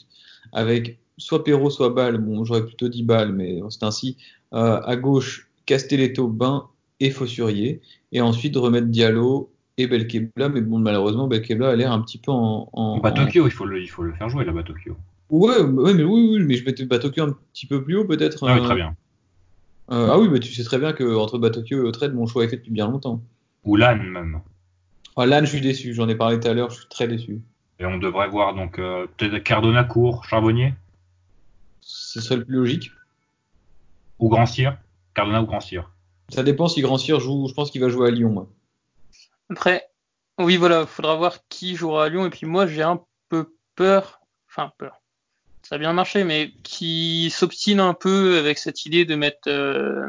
avec 0.53 0.99
soit 1.19 1.45
Perrault, 1.45 1.71
soit 1.71 1.91
Ball. 1.91 2.19
Bon, 2.19 2.45
j'aurais 2.45 2.67
plutôt 2.67 2.89
dit 2.89 3.05
Ball, 3.05 3.33
mais 3.33 3.61
c'est 3.71 3.85
ainsi. 3.85 4.17
Euh, 4.55 4.81
à 4.83 4.97
gauche, 4.97 5.49
Castelletto, 5.67 6.27
Bain 6.27 6.67
et 7.01 7.11
Fossurier, 7.11 7.81
et 8.13 8.21
ensuite 8.21 8.57
remettre 8.57 8.89
Diallo 8.89 9.51
et 9.77 9.87
Belkebla, 9.87 10.49
mais 10.49 10.61
bon, 10.61 10.79
malheureusement, 10.79 11.29
Belkebla 11.29 11.71
a 11.71 11.77
l'air 11.77 11.93
un 11.93 12.01
petit 12.01 12.19
peu 12.19 12.33
en. 12.33 12.69
en 12.73 12.99
Batokyo, 12.99 13.47
il, 13.47 13.53
faut 13.53 13.67
le, 13.67 13.81
il 13.81 13.89
faut 13.89 14.03
le 14.03 14.13
faire 14.15 14.29
jouer, 14.29 14.45
la 14.45 14.53
Batokyo. 14.53 14.97
Ouais, 15.31 15.61
ouais, 15.61 15.95
mais 15.95 16.03
oui, 16.03 16.29
oui, 16.33 16.39
mais 16.41 16.55
je 16.55 16.65
mettais 16.65 16.87
Batokyo 16.87 17.23
un 17.23 17.37
petit 17.53 17.67
peu 17.67 17.85
plus 17.85 17.97
haut, 17.97 18.05
peut-être. 18.05 18.49
Ah 18.49 18.55
oui, 18.55 18.65
très 18.65 18.75
bien. 18.75 18.97
Euh, 19.91 20.09
ah 20.11 20.19
oui, 20.19 20.29
mais 20.29 20.41
tu 20.41 20.53
sais 20.53 20.65
très 20.65 20.79
bien 20.79 20.93
qu'entre 20.93 21.39
Batokyo 21.39 21.89
et 21.89 21.93
Trade, 21.93 22.15
mon 22.15 22.27
choix 22.27 22.45
est 22.45 22.49
fait 22.49 22.57
depuis 22.57 22.71
bien 22.71 22.89
longtemps. 22.89 23.23
Ou 23.65 23.77
LAN, 23.77 23.97
même. 23.97 24.41
Ah, 25.17 25.27
LAN, 25.27 25.41
je 25.41 25.51
suis 25.51 25.61
déçu, 25.61 25.95
j'en 25.95 26.09
ai 26.09 26.15
parlé 26.15 26.39
tout 26.39 26.49
à 26.49 26.55
l'heure, 26.55 26.71
je 26.71 26.81
suis 26.81 26.89
très 26.89 27.09
déçu. 27.09 27.41
Et 27.79 27.87
on 27.87 27.99
devrait 27.99 28.29
voir 28.29 28.55
donc 28.55 28.79
euh, 28.79 29.07
peut-être 29.17 29.43
Cardona, 29.43 29.85
Court, 29.85 30.25
Charbonnier 30.25 30.75
Ce 31.81 32.21
serait 32.21 32.37
le 32.37 32.45
plus 32.45 32.57
logique. 32.57 32.91
Ou 34.19 34.29
Grand 34.29 34.47
Cyr 34.47 34.77
Cardona 35.15 35.43
ou 35.43 35.47
Grand 35.47 35.61
Cyr 35.61 35.91
Ça 36.29 36.43
dépend 36.43 36.69
si 36.69 36.83
Grand 36.83 36.99
Cyr 36.99 37.21
joue, 37.21 37.47
je 37.49 37.55
pense 37.55 37.71
qu'il 37.71 37.81
va 37.81 37.89
jouer 37.89 38.09
à 38.09 38.11
Lyon, 38.11 38.31
moi. 38.31 38.49
Après, 39.51 39.89
oui, 40.39 40.57
voilà, 40.57 40.87
faudra 40.87 41.17
voir 41.17 41.39
qui 41.49 41.77
jouera 41.77 42.05
à 42.05 42.09
Lyon. 42.09 42.27
Et 42.27 42.31
puis 42.31 42.47
moi, 42.47 42.67
j'ai 42.67 42.83
un 42.83 43.01
peu 43.29 43.55
peur, 43.75 44.21
enfin 44.49 44.73
peur. 44.77 45.01
Ça 45.69 45.75
a 45.75 45.79
bien 45.79 45.93
marché, 45.93 46.25
mais 46.25 46.53
qui 46.63 47.29
s'obstine 47.29 47.79
un 47.79 47.93
peu 47.93 48.39
avec 48.39 48.57
cette 48.57 48.87
idée 48.87 49.05
de 49.05 49.15
mettre 49.15 49.49
euh, 49.49 50.09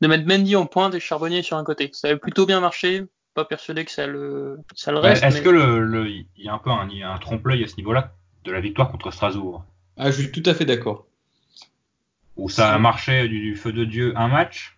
de 0.00 0.08
mettre 0.08 0.26
Mendy 0.26 0.56
en 0.56 0.66
pointe 0.66 0.92
et 0.92 0.98
Charbonnier 0.98 1.42
sur 1.42 1.56
un 1.56 1.62
côté. 1.62 1.90
Ça 1.92 2.08
avait 2.08 2.18
plutôt 2.18 2.44
bien 2.44 2.58
marché. 2.58 3.04
Pas 3.34 3.44
persuadé 3.44 3.84
que 3.84 3.92
ça 3.92 4.08
le 4.08 4.58
ça 4.74 4.90
le 4.90 4.98
reste. 4.98 5.22
Est-ce 5.22 5.40
que 5.40 5.50
le, 5.50 6.08
il 6.08 6.26
y 6.36 6.48
a 6.48 6.52
un 6.52 6.58
peu 6.58 6.70
un, 6.70 6.88
un 6.90 7.18
trompe-l'œil 7.18 7.62
à 7.62 7.68
ce 7.68 7.76
niveau-là 7.76 8.12
de 8.42 8.50
la 8.50 8.60
victoire 8.60 8.90
contre 8.90 9.12
Strasbourg? 9.12 9.64
Ah, 9.96 10.10
je 10.10 10.22
suis 10.22 10.32
tout 10.32 10.42
à 10.46 10.54
fait 10.54 10.64
d'accord. 10.64 11.06
Où 12.36 12.48
ça 12.48 12.74
a 12.74 12.78
marché 12.80 13.28
du 13.28 13.54
feu 13.54 13.72
de 13.72 13.84
Dieu 13.84 14.14
un 14.16 14.26
match 14.26 14.76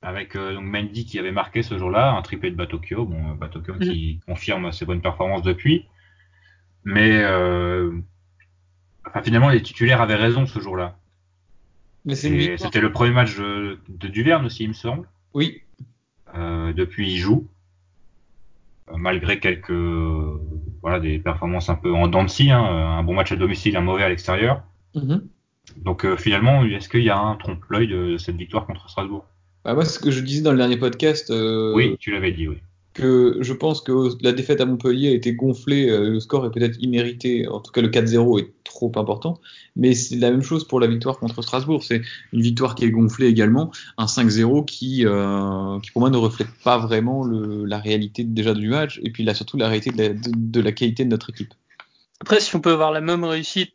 avec 0.00 0.34
euh, 0.34 0.54
donc 0.54 0.64
Mendy 0.64 1.04
qui 1.04 1.18
avait 1.18 1.30
marqué 1.30 1.62
ce 1.62 1.76
jour-là, 1.76 2.12
un 2.12 2.22
triplé 2.22 2.50
de 2.50 2.56
Batokyo, 2.56 3.04
bon 3.04 3.32
euh, 3.32 3.34
Batokyo 3.34 3.74
qui 3.74 4.18
mm. 4.22 4.24
confirme 4.30 4.72
ses 4.72 4.86
bonnes 4.86 5.02
performances 5.02 5.42
depuis, 5.42 5.84
mais 6.84 7.22
euh, 7.22 7.92
enfin, 9.06 9.22
finalement 9.22 9.48
les 9.48 9.62
titulaires 9.62 10.00
avaient 10.00 10.16
raison 10.16 10.46
ce 10.46 10.60
jour-là. 10.60 10.98
C'était 12.08 12.80
le 12.80 12.90
premier 12.90 13.12
match 13.12 13.36
de, 13.36 13.78
de, 13.88 14.08
Duverne 14.08 14.46
aussi, 14.46 14.64
il 14.64 14.68
me 14.68 14.74
semble. 14.74 15.08
Oui. 15.34 15.60
Euh, 16.34 16.72
depuis 16.72 17.12
il 17.12 17.18
joue, 17.18 17.46
malgré 18.90 19.38
quelques 19.38 19.70
voilà 20.80 20.98
des 20.98 21.18
performances 21.18 21.68
un 21.68 21.74
peu 21.74 21.92
en 21.92 22.08
dents 22.08 22.24
de 22.24 22.28
scie, 22.28 22.50
hein, 22.50 22.62
un 22.62 23.02
bon 23.04 23.14
match 23.14 23.30
à 23.30 23.36
domicile, 23.36 23.76
un 23.76 23.82
mauvais 23.82 24.02
à 24.02 24.08
l'extérieur. 24.08 24.62
Mm-hmm. 24.96 25.20
Donc 25.76 26.16
finalement, 26.16 26.64
est-ce 26.64 26.88
qu'il 26.88 27.04
y 27.04 27.10
a 27.10 27.18
un 27.18 27.36
trompe-l'œil 27.36 27.86
de 27.86 28.16
cette 28.16 28.36
victoire 28.36 28.66
contre 28.66 28.88
Strasbourg? 28.90 29.24
Bah 29.64 29.74
moi, 29.74 29.84
ce 29.84 29.98
que 29.98 30.10
je 30.10 30.20
disais 30.20 30.42
dans 30.42 30.50
le 30.50 30.58
dernier 30.58 30.76
podcast. 30.76 31.30
Euh, 31.30 31.72
oui, 31.74 31.96
tu 32.00 32.10
l'avais 32.10 32.32
dit, 32.32 32.48
oui. 32.48 32.58
Que 32.94 33.38
je 33.40 33.54
pense 33.54 33.80
que 33.80 34.10
la 34.22 34.32
défaite 34.32 34.60
à 34.60 34.66
Montpellier 34.66 35.08
a 35.08 35.12
été 35.12 35.32
gonflée, 35.32 35.88
euh, 35.88 36.10
le 36.10 36.20
score 36.20 36.44
est 36.44 36.50
peut-être 36.50 36.76
immérité, 36.78 37.48
en 37.48 37.60
tout 37.60 37.72
cas 37.72 37.80
le 37.80 37.88
4-0 37.88 38.40
est 38.40 38.52
trop 38.64 38.92
important, 38.96 39.40
mais 39.76 39.94
c'est 39.94 40.16
la 40.16 40.30
même 40.30 40.42
chose 40.42 40.66
pour 40.68 40.78
la 40.78 40.86
victoire 40.86 41.18
contre 41.18 41.40
Strasbourg, 41.40 41.82
c'est 41.82 42.02
une 42.34 42.42
victoire 42.42 42.74
qui 42.74 42.84
est 42.84 42.90
gonflée 42.90 43.28
également, 43.28 43.70
un 43.96 44.04
5-0 44.04 44.66
qui, 44.66 45.06
euh, 45.06 45.80
qui 45.80 45.90
pour 45.90 46.00
moi 46.00 46.10
ne 46.10 46.18
reflète 46.18 46.50
pas 46.62 46.76
vraiment 46.76 47.24
le, 47.24 47.64
la 47.64 47.78
réalité 47.78 48.24
déjà 48.24 48.52
du 48.52 48.68
match, 48.68 49.00
et 49.02 49.10
puis 49.10 49.24
là 49.24 49.32
surtout 49.32 49.56
la 49.56 49.68
réalité 49.68 49.90
de 49.90 50.02
la, 50.02 50.08
de, 50.10 50.60
la 50.60 50.72
qualité 50.72 51.04
de 51.04 51.10
notre 51.10 51.30
équipe. 51.30 51.54
Après, 52.20 52.40
si 52.40 52.54
on 52.56 52.60
peut 52.60 52.72
avoir 52.72 52.92
la 52.92 53.00
même 53.00 53.24
réussite 53.24 53.72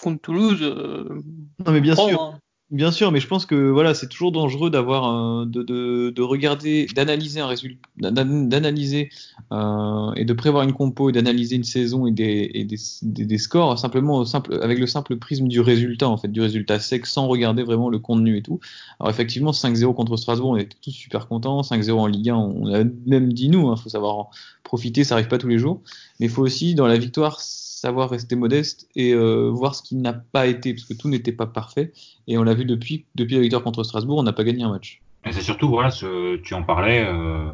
contre 0.00 0.22
Toulouse, 0.22 0.60
euh, 0.62 1.22
non 1.64 1.72
mais 1.72 1.80
bien 1.80 1.94
sûr. 1.94 2.20
Hein. 2.20 2.38
Bien 2.72 2.90
sûr, 2.90 3.12
mais 3.12 3.20
je 3.20 3.28
pense 3.28 3.44
que 3.44 3.54
voilà, 3.68 3.92
c'est 3.92 4.08
toujours 4.08 4.32
dangereux 4.32 4.70
d'avoir 4.70 5.44
de, 5.44 5.62
de, 5.62 6.08
de, 6.08 6.22
regarder, 6.22 6.86
d'analyser 6.94 7.38
un 7.38 7.46
résultat, 7.46 7.86
d'analyser 7.98 9.10
euh, 9.52 10.10
et 10.16 10.24
de 10.24 10.32
prévoir 10.32 10.62
une 10.62 10.72
compo 10.72 11.10
et 11.10 11.12
d'analyser 11.12 11.56
une 11.56 11.64
saison 11.64 12.06
et 12.06 12.12
des, 12.12 13.36
scores 13.36 13.78
simplement 13.78 14.24
simple, 14.24 14.58
avec 14.62 14.78
le 14.78 14.86
simple 14.86 15.18
prisme 15.18 15.48
du 15.48 15.60
résultat 15.60 16.08
en 16.08 16.16
fait, 16.16 16.28
du 16.28 16.40
résultat 16.40 16.80
sec, 16.80 17.04
sans 17.04 17.28
regarder 17.28 17.62
vraiment 17.62 17.90
le 17.90 17.98
contenu 17.98 18.38
et 18.38 18.42
tout. 18.42 18.58
Alors 19.00 19.10
effectivement, 19.10 19.50
5-0 19.50 19.94
contre 19.94 20.16
Strasbourg, 20.16 20.52
on 20.52 20.56
était 20.56 20.78
tous 20.80 20.92
super 20.92 21.28
contents. 21.28 21.60
5-0 21.60 21.92
en 21.92 22.06
Ligue 22.06 22.30
1, 22.30 22.36
on 22.36 22.72
a 22.72 22.84
même 23.04 23.34
dit 23.34 23.50
nous, 23.50 23.66
il 23.66 23.70
hein, 23.70 23.76
faut 23.76 23.90
savoir 23.90 24.30
profiter, 24.64 25.04
ça 25.04 25.16
arrive 25.16 25.28
pas 25.28 25.36
tous 25.36 25.48
les 25.48 25.58
jours, 25.58 25.82
mais 26.18 26.26
il 26.26 26.32
faut 26.32 26.42
aussi 26.42 26.74
dans 26.74 26.86
la 26.86 26.96
victoire 26.96 27.38
savoir 27.82 28.10
rester 28.10 28.36
modeste 28.36 28.88
et 28.94 29.12
euh, 29.12 29.50
voir 29.50 29.74
ce 29.74 29.82
qui 29.82 29.96
n'a 29.96 30.12
pas 30.12 30.46
été, 30.46 30.72
parce 30.72 30.84
que 30.84 30.94
tout 30.94 31.08
n'était 31.08 31.32
pas 31.32 31.46
parfait. 31.46 31.92
Et 32.28 32.38
on 32.38 32.44
l'a 32.44 32.54
vu 32.54 32.64
depuis, 32.64 33.06
depuis 33.16 33.34
la 33.34 33.40
victoire 33.40 33.64
contre 33.64 33.82
Strasbourg, 33.82 34.18
on 34.18 34.22
n'a 34.22 34.32
pas 34.32 34.44
gagné 34.44 34.62
un 34.62 34.70
match. 34.70 35.02
Et 35.24 35.32
c'est 35.32 35.40
surtout, 35.40 35.68
voilà, 35.68 35.90
ce, 35.90 36.36
tu 36.36 36.54
en 36.54 36.62
parlais, 36.62 37.04
euh, 37.04 37.50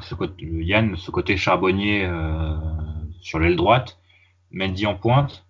ce 0.00 0.14
côté, 0.14 0.46
Yann, 0.46 0.96
ce 0.96 1.10
côté 1.10 1.36
charbonnier 1.36 2.06
euh, 2.06 2.56
sur 3.20 3.38
l'aile 3.38 3.56
droite, 3.56 3.98
Mendy 4.50 4.86
en 4.86 4.94
pointe. 4.94 5.44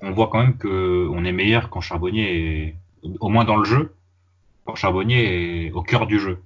On 0.00 0.12
voit 0.12 0.28
quand 0.28 0.38
même 0.38 0.56
que 0.56 1.08
on 1.12 1.24
est 1.24 1.32
meilleur 1.32 1.68
quand 1.68 1.80
Charbonnier 1.80 2.26
est, 2.68 2.76
au 3.18 3.28
moins 3.28 3.44
dans 3.44 3.56
le 3.56 3.64
jeu, 3.64 3.92
quand 4.66 4.76
Charbonnier 4.76 5.66
est 5.66 5.72
au 5.72 5.82
cœur 5.82 6.06
du 6.06 6.20
jeu. 6.20 6.40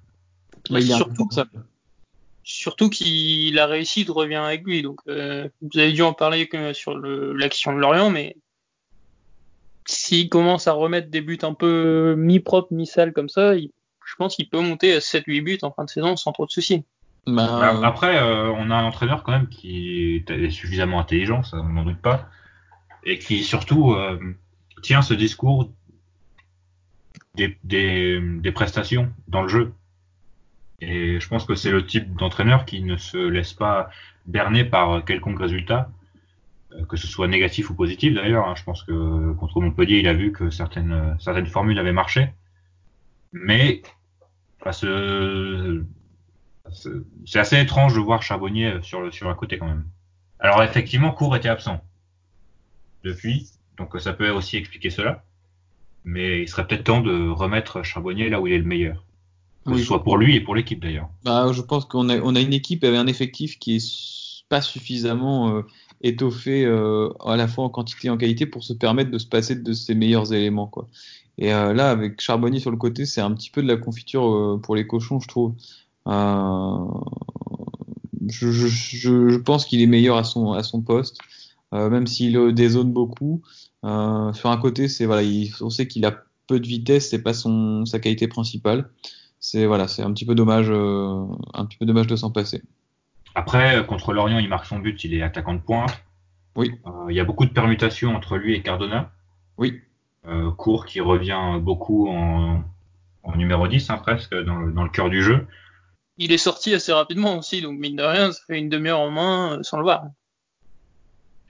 il 0.70 0.78
est 0.78 0.80
surtout, 0.80 1.28
ça. 1.30 1.44
Surtout 2.48 2.90
qu'il 2.90 3.58
a 3.58 3.66
réussi 3.66 4.04
de 4.04 4.12
revenir 4.12 4.40
avec 4.44 4.62
lui. 4.64 4.80
Donc, 4.80 5.00
euh, 5.08 5.48
vous 5.60 5.80
avez 5.80 5.92
dû 5.92 6.02
en 6.02 6.12
parler 6.12 6.48
sur 6.74 6.96
l'action 6.96 7.72
de 7.72 7.78
Lorient, 7.78 8.08
mais 8.08 8.36
s'il 9.84 10.28
commence 10.28 10.68
à 10.68 10.72
remettre 10.72 11.10
des 11.10 11.22
buts 11.22 11.40
un 11.42 11.54
peu 11.54 12.14
mi-propres, 12.16 12.72
mi-sales 12.72 13.12
comme 13.12 13.28
ça, 13.28 13.56
je 13.56 14.14
pense 14.16 14.36
qu'il 14.36 14.48
peut 14.48 14.60
monter 14.60 14.94
à 14.94 15.00
7-8 15.00 15.42
buts 15.42 15.58
en 15.62 15.72
fin 15.72 15.84
de 15.84 15.90
saison 15.90 16.14
sans 16.14 16.30
trop 16.30 16.46
de 16.46 16.52
soucis. 16.52 16.84
Bah, 17.26 17.80
après, 17.82 18.16
euh, 18.16 18.52
on 18.52 18.70
a 18.70 18.76
un 18.76 18.84
entraîneur 18.84 19.24
quand 19.24 19.32
même 19.32 19.48
qui 19.48 20.24
est 20.28 20.50
suffisamment 20.50 21.00
intelligent, 21.00 21.42
ça 21.42 21.56
on 21.56 21.70
n'en 21.70 21.82
doute 21.82 22.00
pas, 22.00 22.28
et 23.02 23.18
qui 23.18 23.42
surtout 23.42 23.94
euh, 23.94 24.20
tient 24.82 25.02
ce 25.02 25.14
discours 25.14 25.68
des, 27.34 27.58
des 27.64 28.52
prestations 28.52 29.12
dans 29.26 29.42
le 29.42 29.48
jeu. 29.48 29.72
Et 30.80 31.20
je 31.20 31.28
pense 31.28 31.44
que 31.44 31.54
c'est 31.54 31.70
le 31.70 31.86
type 31.86 32.16
d'entraîneur 32.16 32.64
qui 32.64 32.82
ne 32.82 32.96
se 32.96 33.16
laisse 33.16 33.52
pas 33.52 33.90
berner 34.26 34.64
par 34.64 35.04
quelconque 35.04 35.40
résultat, 35.40 35.90
euh, 36.72 36.84
que 36.84 36.96
ce 36.96 37.06
soit 37.06 37.28
négatif 37.28 37.70
ou 37.70 37.74
positif 37.74 38.14
d'ailleurs. 38.14 38.48
Hein. 38.48 38.54
Je 38.56 38.64
pense 38.64 38.82
que 38.82 39.32
contre 39.32 39.60
Montpellier, 39.60 39.98
il 39.98 40.08
a 40.08 40.12
vu 40.12 40.32
que 40.32 40.50
certaines, 40.50 41.16
certaines 41.18 41.46
formules 41.46 41.78
avaient 41.78 41.92
marché. 41.92 42.32
Mais 43.32 43.82
Parce 44.62 44.80
que 44.82 45.84
c'est 47.24 47.38
assez 47.38 47.60
étrange 47.60 47.94
de 47.94 48.00
voir 48.00 48.22
Charbonnier 48.22 48.78
sur 48.82 49.00
le 49.00 49.10
sur 49.12 49.28
un 49.28 49.34
côté 49.34 49.58
quand 49.58 49.66
même. 49.66 49.86
Alors 50.40 50.62
effectivement, 50.62 51.12
Cour 51.12 51.36
était 51.36 51.48
absent 51.48 51.80
depuis, 53.04 53.48
donc 53.78 53.98
ça 54.00 54.12
peut 54.12 54.30
aussi 54.30 54.56
expliquer 54.56 54.90
cela. 54.90 55.24
Mais 56.04 56.42
il 56.42 56.48
serait 56.48 56.66
peut-être 56.66 56.84
temps 56.84 57.00
de 57.00 57.28
remettre 57.28 57.82
Charbonnier 57.82 58.28
là 58.28 58.40
où 58.40 58.46
il 58.46 58.52
est 58.52 58.58
le 58.58 58.64
meilleur. 58.64 59.05
Que 59.66 59.78
ce 59.78 59.84
soit 59.84 60.04
pour 60.04 60.16
lui 60.16 60.36
et 60.36 60.40
pour 60.40 60.54
l'équipe 60.54 60.80
d'ailleurs. 60.80 61.08
Bah, 61.24 61.50
je 61.52 61.60
pense 61.60 61.84
qu'on 61.84 62.08
a, 62.08 62.18
on 62.20 62.34
a 62.36 62.40
une 62.40 62.52
équipe 62.52 62.84
avec 62.84 62.98
un 62.98 63.06
effectif 63.06 63.58
qui 63.58 63.76
est 63.76 64.44
pas 64.48 64.60
suffisamment 64.60 65.56
euh, 65.56 65.62
étoffé 66.02 66.64
euh, 66.64 67.08
à 67.24 67.36
la 67.36 67.48
fois 67.48 67.64
en 67.64 67.68
quantité 67.68 68.06
et 68.08 68.10
en 68.10 68.16
qualité 68.16 68.46
pour 68.46 68.62
se 68.64 68.72
permettre 68.72 69.10
de 69.10 69.18
se 69.18 69.26
passer 69.26 69.56
de 69.56 69.72
ses 69.72 69.94
meilleurs 69.94 70.32
éléments. 70.32 70.66
Quoi. 70.66 70.86
Et 71.38 71.52
euh, 71.52 71.74
là, 71.74 71.90
avec 71.90 72.20
Charbonnier 72.20 72.60
sur 72.60 72.70
le 72.70 72.76
côté, 72.76 73.06
c'est 73.06 73.20
un 73.20 73.32
petit 73.32 73.50
peu 73.50 73.62
de 73.62 73.68
la 73.68 73.76
confiture 73.76 74.58
pour 74.62 74.76
les 74.76 74.86
cochons, 74.86 75.20
je 75.20 75.28
trouve. 75.28 75.54
Je, 78.28 78.50
je, 78.50 78.66
je, 78.68 79.36
pense 79.36 79.66
qu'il 79.66 79.80
est 79.80 79.86
meilleur 79.86 80.16
à 80.16 80.24
son, 80.24 80.52
à 80.52 80.62
son 80.62 80.80
poste, 80.82 81.18
même 81.72 82.06
s'il 82.06 82.54
dézone 82.54 82.92
beaucoup. 82.92 83.42
sur 83.82 84.50
un 84.50 84.56
côté, 84.60 84.88
c'est 84.88 85.06
voilà, 85.06 85.22
il, 85.22 85.52
on 85.60 85.70
sait 85.70 85.86
qu'il 85.86 86.04
a 86.06 86.24
peu 86.46 86.58
de 86.60 86.66
vitesse, 86.66 87.10
c'est 87.10 87.22
pas 87.22 87.34
son, 87.34 87.84
sa 87.86 87.98
qualité 87.98 88.28
principale 88.28 88.88
c'est 89.46 89.64
voilà, 89.64 89.86
c'est 89.86 90.02
un 90.02 90.12
petit 90.12 90.26
peu 90.26 90.34
dommage, 90.34 90.66
euh, 90.70 91.24
un 91.54 91.66
petit 91.66 91.78
peu 91.78 91.86
dommage 91.86 92.08
de 92.08 92.16
s'en 92.16 92.32
passer. 92.32 92.64
Après, 93.36 93.86
contre 93.86 94.12
Lorient, 94.12 94.40
il 94.40 94.48
marque 94.48 94.66
son 94.66 94.80
but, 94.80 95.04
il 95.04 95.14
est 95.14 95.22
attaquant 95.22 95.54
de 95.54 95.60
pointe. 95.60 96.02
Oui. 96.56 96.72
Euh, 96.84 97.06
il 97.10 97.14
y 97.14 97.20
a 97.20 97.24
beaucoup 97.24 97.46
de 97.46 97.52
permutations 97.52 98.16
entre 98.16 98.38
lui 98.38 98.56
et 98.56 98.62
Cardona. 98.62 99.12
Oui. 99.56 99.80
Euh, 100.26 100.50
Court 100.50 100.84
qui 100.84 101.00
revient 101.00 101.60
beaucoup 101.60 102.08
en, 102.08 102.64
numéro 103.36 103.68
10, 103.68 103.88
hein, 103.88 103.98
presque, 103.98 104.34
dans 104.34 104.56
le, 104.56 104.72
dans 104.72 104.82
le 104.82 104.90
cœur 104.90 105.10
du 105.10 105.22
jeu. 105.22 105.46
Il 106.18 106.32
est 106.32 106.38
sorti 106.38 106.74
assez 106.74 106.92
rapidement 106.92 107.38
aussi, 107.38 107.60
donc 107.62 107.78
mine 107.78 107.94
de 107.94 108.02
rien, 108.02 108.32
ça 108.32 108.40
fait 108.48 108.58
une 108.58 108.68
demi-heure 108.68 108.98
en 108.98 109.12
main 109.12 109.58
sans 109.62 109.76
le 109.76 109.84
voir. 109.84 110.06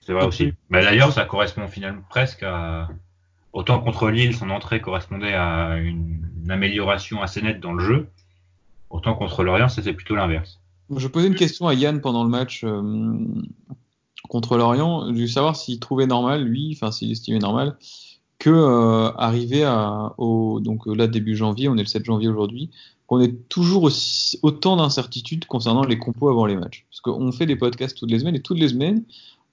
C'est 0.03 0.13
vrai 0.13 0.27
aussi. 0.27 0.53
Mais 0.69 0.83
d'ailleurs, 0.83 1.13
ça 1.13 1.25
correspond 1.25 1.67
finalement 1.67 2.03
presque 2.11 2.43
à, 2.43 2.89
Autant 3.57 3.81
contre 3.81 4.11
Lille, 4.11 4.37
son 4.37 4.51
entrée 4.51 4.83
correspondait 4.83 5.33
à 5.33 5.79
une, 5.79 6.26
amélioration 6.51 7.23
assez 7.23 7.43
nette 7.43 7.61
dans 7.61 7.73
le 7.73 7.85
jeu. 7.85 8.09
Autant 8.91 9.15
contre 9.15 9.43
Lorient, 9.43 9.69
c'était 9.69 9.93
plutôt 9.93 10.15
l'inverse. 10.15 10.61
Je 10.95 11.09
posais 11.09 11.27
une 11.27 11.35
question 11.35 11.67
à 11.67 11.75
Yann 11.75 12.01
pendant 12.01 12.23
le 12.23 12.31
match 12.31 12.63
euh, 12.65 13.19
contre 14.29 14.57
Lorient, 14.57 15.11
de 15.11 15.27
savoir 15.27 15.57
s'il 15.57 15.81
trouvait 15.81 16.07
normal, 16.07 16.45
lui, 16.45 16.73
enfin 16.75 16.93
s'il 16.93 17.11
estimait 17.11 17.41
normal, 17.41 17.77
que 18.39 18.51
euh, 18.51 19.11
à, 19.17 20.15
au, 20.19 20.61
donc 20.61 20.87
là 20.87 21.07
début 21.07 21.37
janvier, 21.37 21.69
on 21.69 21.77
est 21.77 21.83
le 21.83 21.87
7 21.87 22.05
janvier 22.05 22.29
aujourd'hui, 22.29 22.71
qu'on 23.07 23.21
ait 23.21 23.33
toujours 23.49 23.91
autant 24.43 24.77
d'incertitudes 24.77 25.47
concernant 25.47 25.85
les 25.85 25.99
compos 25.99 26.29
avant 26.29 26.47
les 26.47 26.57
matchs. 26.57 26.85
Parce 26.91 27.01
qu'on 27.01 27.33
fait 27.33 27.47
des 27.47 27.57
podcasts 27.57 27.97
toutes 27.97 28.11
les 28.11 28.21
semaines 28.21 28.35
et 28.35 28.43
toutes 28.43 28.59
les 28.59 28.69
semaines, 28.69 29.05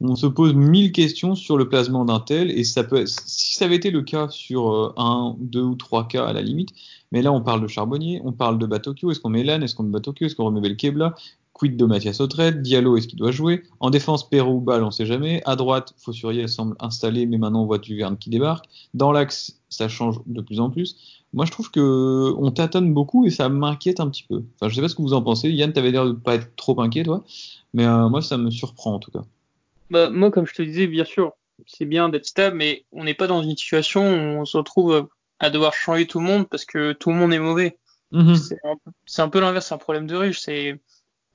on 0.01 0.15
se 0.15 0.27
pose 0.27 0.53
mille 0.53 0.91
questions 0.91 1.35
sur 1.35 1.57
le 1.57 1.69
placement 1.69 2.05
d'un 2.05 2.19
tel 2.19 2.51
et 2.51 2.63
ça 2.63 2.83
peut 2.83 3.05
si 3.05 3.55
ça 3.55 3.65
avait 3.65 3.75
été 3.75 3.91
le 3.91 4.01
cas 4.01 4.27
sur 4.29 4.71
euh, 4.71 4.93
un, 4.97 5.35
deux 5.39 5.61
ou 5.61 5.75
trois 5.75 6.07
cas 6.07 6.25
à 6.25 6.33
la 6.33 6.41
limite, 6.41 6.69
mais 7.11 7.21
là 7.21 7.31
on 7.31 7.41
parle 7.41 7.61
de 7.61 7.67
Charbonnier, 7.67 8.21
on 8.23 8.31
parle 8.31 8.57
de 8.57 8.65
Batokyo, 8.65 9.11
est-ce 9.11 9.19
qu'on 9.19 9.29
met 9.29 9.43
Lan, 9.43 9.61
est-ce 9.61 9.75
qu'on 9.75 9.83
met 9.83 9.91
Batokyo, 9.91 10.25
est-ce 10.25 10.35
qu'on 10.35 10.45
remet 10.45 10.61
Belkebla, 10.61 11.15
quid 11.53 11.77
de 11.77 11.85
Mathias 11.85 12.19
Autrette, 12.19 12.61
Diallo 12.61 12.97
est-ce 12.97 13.07
qu'il 13.07 13.19
doit 13.19 13.31
jouer, 13.31 13.63
en 13.79 13.89
défense 13.89 14.29
Perrault 14.29 14.55
ou 14.55 14.61
Ball 14.61 14.83
on 14.83 14.91
sait 14.91 15.05
jamais, 15.05 15.41
à 15.45 15.55
droite 15.55 15.93
Fossurier 15.97 16.47
semble 16.47 16.75
installé 16.79 17.25
mais 17.25 17.37
maintenant 17.37 17.63
on 17.63 17.65
voit 17.65 17.77
Duverne 17.77 18.17
qui 18.17 18.29
débarque, 18.29 18.65
dans 18.93 19.11
l'axe 19.11 19.59
ça 19.69 19.87
change 19.87 20.19
de 20.25 20.41
plus 20.41 20.59
en 20.59 20.69
plus. 20.69 21.23
Moi 21.33 21.45
je 21.45 21.51
trouve 21.51 21.71
que 21.71 22.33
on 22.37 22.51
tâtonne 22.51 22.93
beaucoup 22.93 23.25
et 23.25 23.31
ça 23.31 23.49
m'inquiète 23.49 23.99
un 23.99 24.07
petit 24.09 24.23
peu. 24.23 24.43
Enfin 24.55 24.69
je 24.69 24.75
sais 24.75 24.81
pas 24.81 24.89
ce 24.89 24.95
que 24.95 25.01
vous 25.01 25.13
en 25.13 25.21
pensez, 25.21 25.49
Yann 25.49 25.73
t'avais 25.73 25.91
l'air 25.91 26.05
de 26.05 26.11
pas 26.11 26.35
être 26.35 26.55
trop 26.55 26.79
inquiet 26.81 27.03
toi, 27.03 27.23
mais 27.73 27.85
euh, 27.85 28.09
moi 28.09 28.21
ça 28.21 28.37
me 28.37 28.51
surprend 28.51 28.93
en 28.93 28.99
tout 28.99 29.11
cas. 29.11 29.23
Bah, 29.93 30.09
moi, 30.09 30.31
comme 30.31 30.47
je 30.47 30.55
te 30.55 30.63
disais, 30.63 30.87
bien 30.87 31.05
sûr, 31.05 31.33
c'est 31.67 31.85
bien 31.85 32.09
d'être 32.09 32.25
stable, 32.25 32.57
mais 32.57 32.83
on 32.91 33.03
n'est 33.03 33.13
pas 33.13 33.27
dans 33.27 33.43
une 33.43 33.55
situation 33.55 34.01
où 34.01 34.39
on 34.41 34.43
se 34.43 34.57
retrouve 34.57 35.07
à 35.37 35.51
devoir 35.51 35.75
changer 35.75 36.07
tout 36.07 36.19
le 36.19 36.25
monde 36.25 36.49
parce 36.49 36.65
que 36.65 36.93
tout 36.93 37.11
le 37.11 37.15
monde 37.15 37.31
est 37.31 37.37
mauvais. 37.37 37.77
Mhm. 38.11 38.35
C'est 39.05 39.21
un, 39.21 39.29
peu 39.29 39.39
l'inverse, 39.39 39.67
c'est 39.67 39.75
un 39.75 39.77
problème 39.77 40.07
de 40.07 40.15
riche. 40.15 40.39
C'est, 40.39 40.81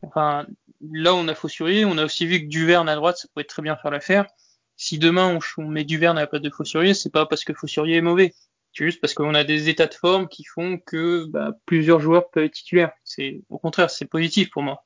enfin, 0.03 0.45
là, 0.81 1.15
on 1.15 1.29
a 1.29 1.37
Fossurier, 1.37 1.85
on 1.85 1.99
a 1.99 2.05
aussi 2.05 2.27
vu 2.27 2.41
que 2.41 2.49
Duverne 2.49 2.89
à 2.89 2.97
droite, 2.97 3.19
ça 3.19 3.29
pourrait 3.29 3.45
très 3.45 3.63
bien 3.63 3.77
faire 3.77 3.93
l'affaire. 3.93 4.27
Si 4.75 4.99
demain 4.99 5.39
on, 5.57 5.69
met 5.69 5.85
Duverne 5.85 6.19
à 6.19 6.23
la 6.23 6.27
place 6.27 6.43
de 6.43 6.51
Fossurier, 6.51 6.95
c'est 6.95 7.13
pas 7.13 7.27
parce 7.27 7.45
que 7.45 7.55
Fossurier 7.55 7.99
est 7.99 8.01
mauvais. 8.01 8.35
C'est 8.73 8.85
juste 8.85 9.01
parce 9.01 9.15
qu'on 9.15 9.35
a 9.35 9.45
des 9.45 9.69
états 9.69 9.87
de 9.87 9.95
forme 9.95 10.27
qui 10.27 10.43
font 10.43 10.79
que 10.85 11.27
bah, 11.27 11.53
plusieurs 11.65 12.01
joueurs 12.01 12.29
peuvent 12.31 12.43
être 12.43 12.55
titulaires. 12.55 12.91
C'est 13.05 13.41
au 13.51 13.59
contraire, 13.59 13.89
c'est 13.89 14.07
positif 14.07 14.51
pour 14.51 14.63
moi. 14.65 14.85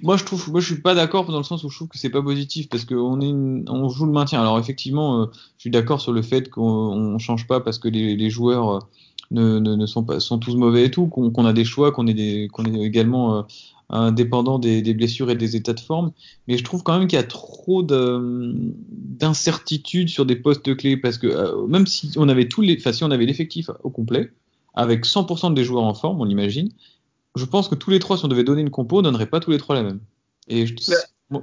Moi, 0.00 0.16
je 0.16 0.24
trouve, 0.24 0.50
moi, 0.50 0.60
je 0.60 0.72
suis 0.72 0.82
pas 0.82 0.94
d'accord 0.94 1.26
dans 1.26 1.38
le 1.38 1.44
sens 1.44 1.62
où 1.62 1.70
je 1.70 1.76
trouve 1.76 1.86
que 1.88 1.98
c'est 1.98 2.10
pas 2.10 2.22
positif 2.22 2.68
parce 2.68 2.84
qu'on 2.84 3.20
est, 3.20 3.32
on 3.68 3.88
joue 3.88 4.06
le 4.06 4.12
maintien. 4.12 4.40
Alors 4.40 4.58
effectivement, 4.58 5.22
euh, 5.22 5.26
je 5.56 5.62
suis 5.62 5.70
d'accord 5.70 6.00
sur 6.00 6.12
le 6.12 6.22
fait 6.22 6.50
qu'on 6.50 7.16
change 7.18 7.46
pas 7.46 7.60
parce 7.60 7.78
que 7.78 7.86
les, 7.88 8.28
joueurs 8.28 8.88
euh, 9.32 9.60
ne, 9.60 9.86
sont 9.86 10.02
pas, 10.02 10.18
sont 10.18 10.38
tous 10.38 10.56
mauvais 10.56 10.86
et 10.86 10.90
tout, 10.90 11.06
qu'on 11.06 11.46
a 11.46 11.52
des 11.52 11.64
choix, 11.64 11.92
qu'on 11.92 12.08
est 12.08 12.48
qu'on 12.48 12.64
est 12.64 12.80
également 12.80 13.38
euh, 13.38 13.42
indépendant 13.88 14.58
des, 14.58 14.82
blessures 14.94 15.30
et 15.30 15.36
des 15.36 15.54
états 15.54 15.74
de 15.74 15.80
forme. 15.80 16.10
Mais 16.48 16.58
je 16.58 16.64
trouve 16.64 16.82
quand 16.82 16.98
même 16.98 17.06
qu'il 17.06 17.16
y 17.16 17.22
a 17.22 17.26
trop 17.26 17.84
d'incertitudes 17.84 20.08
sur 20.08 20.26
des 20.26 20.36
postes 20.36 20.76
clés 20.76 20.96
parce 20.96 21.18
que 21.18 21.66
même 21.68 21.86
si 21.86 22.10
on 22.16 22.28
avait 22.28 22.48
tous 22.48 22.62
les, 22.62 22.76
enfin 22.78 22.92
si 22.92 23.04
on 23.04 23.12
avait 23.12 23.26
l'effectif 23.26 23.70
au 23.84 23.90
complet 23.90 24.32
avec 24.74 25.06
100% 25.06 25.54
des 25.54 25.62
joueurs 25.62 25.84
en 25.84 25.94
forme, 25.94 26.20
on 26.20 26.24
l'imagine 26.24 26.72
je 27.36 27.44
pense 27.44 27.68
que 27.68 27.74
tous 27.74 27.90
les 27.90 27.98
trois, 27.98 28.16
si 28.16 28.24
on 28.24 28.28
devait 28.28 28.44
donner 28.44 28.62
une 28.62 28.70
compo, 28.70 28.98
on 28.98 29.02
donnerait 29.02 29.26
pas 29.26 29.40
tous 29.40 29.50
les 29.50 29.58
trois 29.58 29.74
la 29.74 29.82
même. 29.82 30.00
Et 30.48 30.66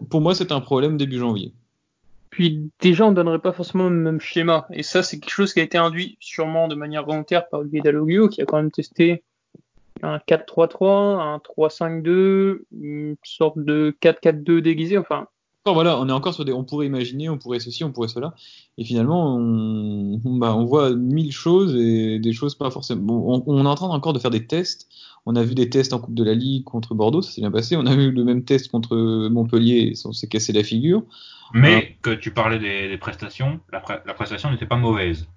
pour 0.10 0.22
moi, 0.22 0.36
c'est 0.36 0.52
un 0.52 0.62
problème 0.62 0.98
début 0.98 1.18
janvier. 1.18 1.54
Puis 2.30 2.72
déjà, 2.80 3.06
on 3.06 3.12
donnerait 3.12 3.40
pas 3.40 3.52
forcément 3.52 3.90
le 3.90 3.96
même 3.96 4.22
schéma. 4.22 4.66
Et 4.72 4.84
ça, 4.84 5.04
c'est 5.04 5.20
quelque 5.20 5.34
chose 5.34 5.54
qui 5.54 5.60
a 5.60 5.64
été 5.64 5.78
induit 5.78 6.18
sûrement 6.22 6.70
de 6.70 6.76
manière 6.76 7.06
volontaire 7.06 7.50
par 7.50 7.60
Olivier 7.60 7.82
Dalloglio, 7.82 8.30
qui 8.30 8.42
a 8.42 8.46
quand 8.46 8.58
même 8.58 8.72
testé 8.72 9.24
un 10.02 10.18
4-3-3, 10.18 11.20
un 11.20 11.38
3-5-2, 11.40 12.62
une 12.72 13.16
sorte 13.24 13.60
de 13.60 13.96
4-4-2 14.02 14.62
déguisé. 14.62 14.98
Enfin, 14.98 15.28
voilà, 15.66 16.00
on 16.00 16.08
est 16.10 16.14
encore 16.14 16.34
sur 16.34 16.46
des, 16.46 16.54
on 16.54 16.64
pourrait 16.64 16.88
imaginer, 16.88 17.30
on 17.30 17.38
pourrait 17.38 17.60
ceci, 17.60 17.84
on 17.84 17.92
pourrait 17.92 18.08
cela, 18.08 18.34
et 18.80 18.84
finalement, 18.84 19.36
on, 19.36 20.20
bah, 20.24 20.56
on 20.56 20.66
voit 20.66 20.96
mille 20.96 21.32
choses 21.32 21.76
et 21.76 22.18
des 22.18 22.34
choses 22.34 22.56
pas 22.56 22.72
forcément. 22.72 23.28
on, 23.28 23.44
on, 23.46 23.66
est 23.66 23.68
en 23.68 23.76
train 23.76 23.90
encore 23.90 24.14
de 24.14 24.20
faire 24.20 24.32
des 24.32 24.48
tests. 24.48 24.88
On 25.26 25.36
a 25.36 25.44
vu 25.44 25.54
des 25.54 25.70
tests 25.70 25.94
en 25.94 26.00
Coupe 26.00 26.16
de 26.16 26.24
la 26.24 26.34
Ligue 26.34 26.64
contre 26.64 26.96
Bordeaux, 26.96 27.22
ça 27.22 27.32
s'est 27.32 27.42
bien 27.42 27.52
passé. 27.52 27.76
On 27.76 27.86
a 27.86 27.96
vu 27.96 28.12
le 28.12 28.24
même 28.24 28.44
test 28.44 28.70
contre 28.72 28.96
Montpellier, 29.30 29.94
on 30.06 30.14
s'est 30.14 30.28
cassé 30.28 30.52
la 30.52 30.64
figure. 30.64 31.04
Mais 31.54 31.98
que 32.02 32.12
tu 32.12 32.32
parlais 32.32 32.60
des, 32.60 32.98
prestations, 32.98 33.60
la, 33.72 33.82
prestation 34.14 34.52
n'était 34.52 34.66
pas 34.66 34.78
mauvaise. 34.78 35.28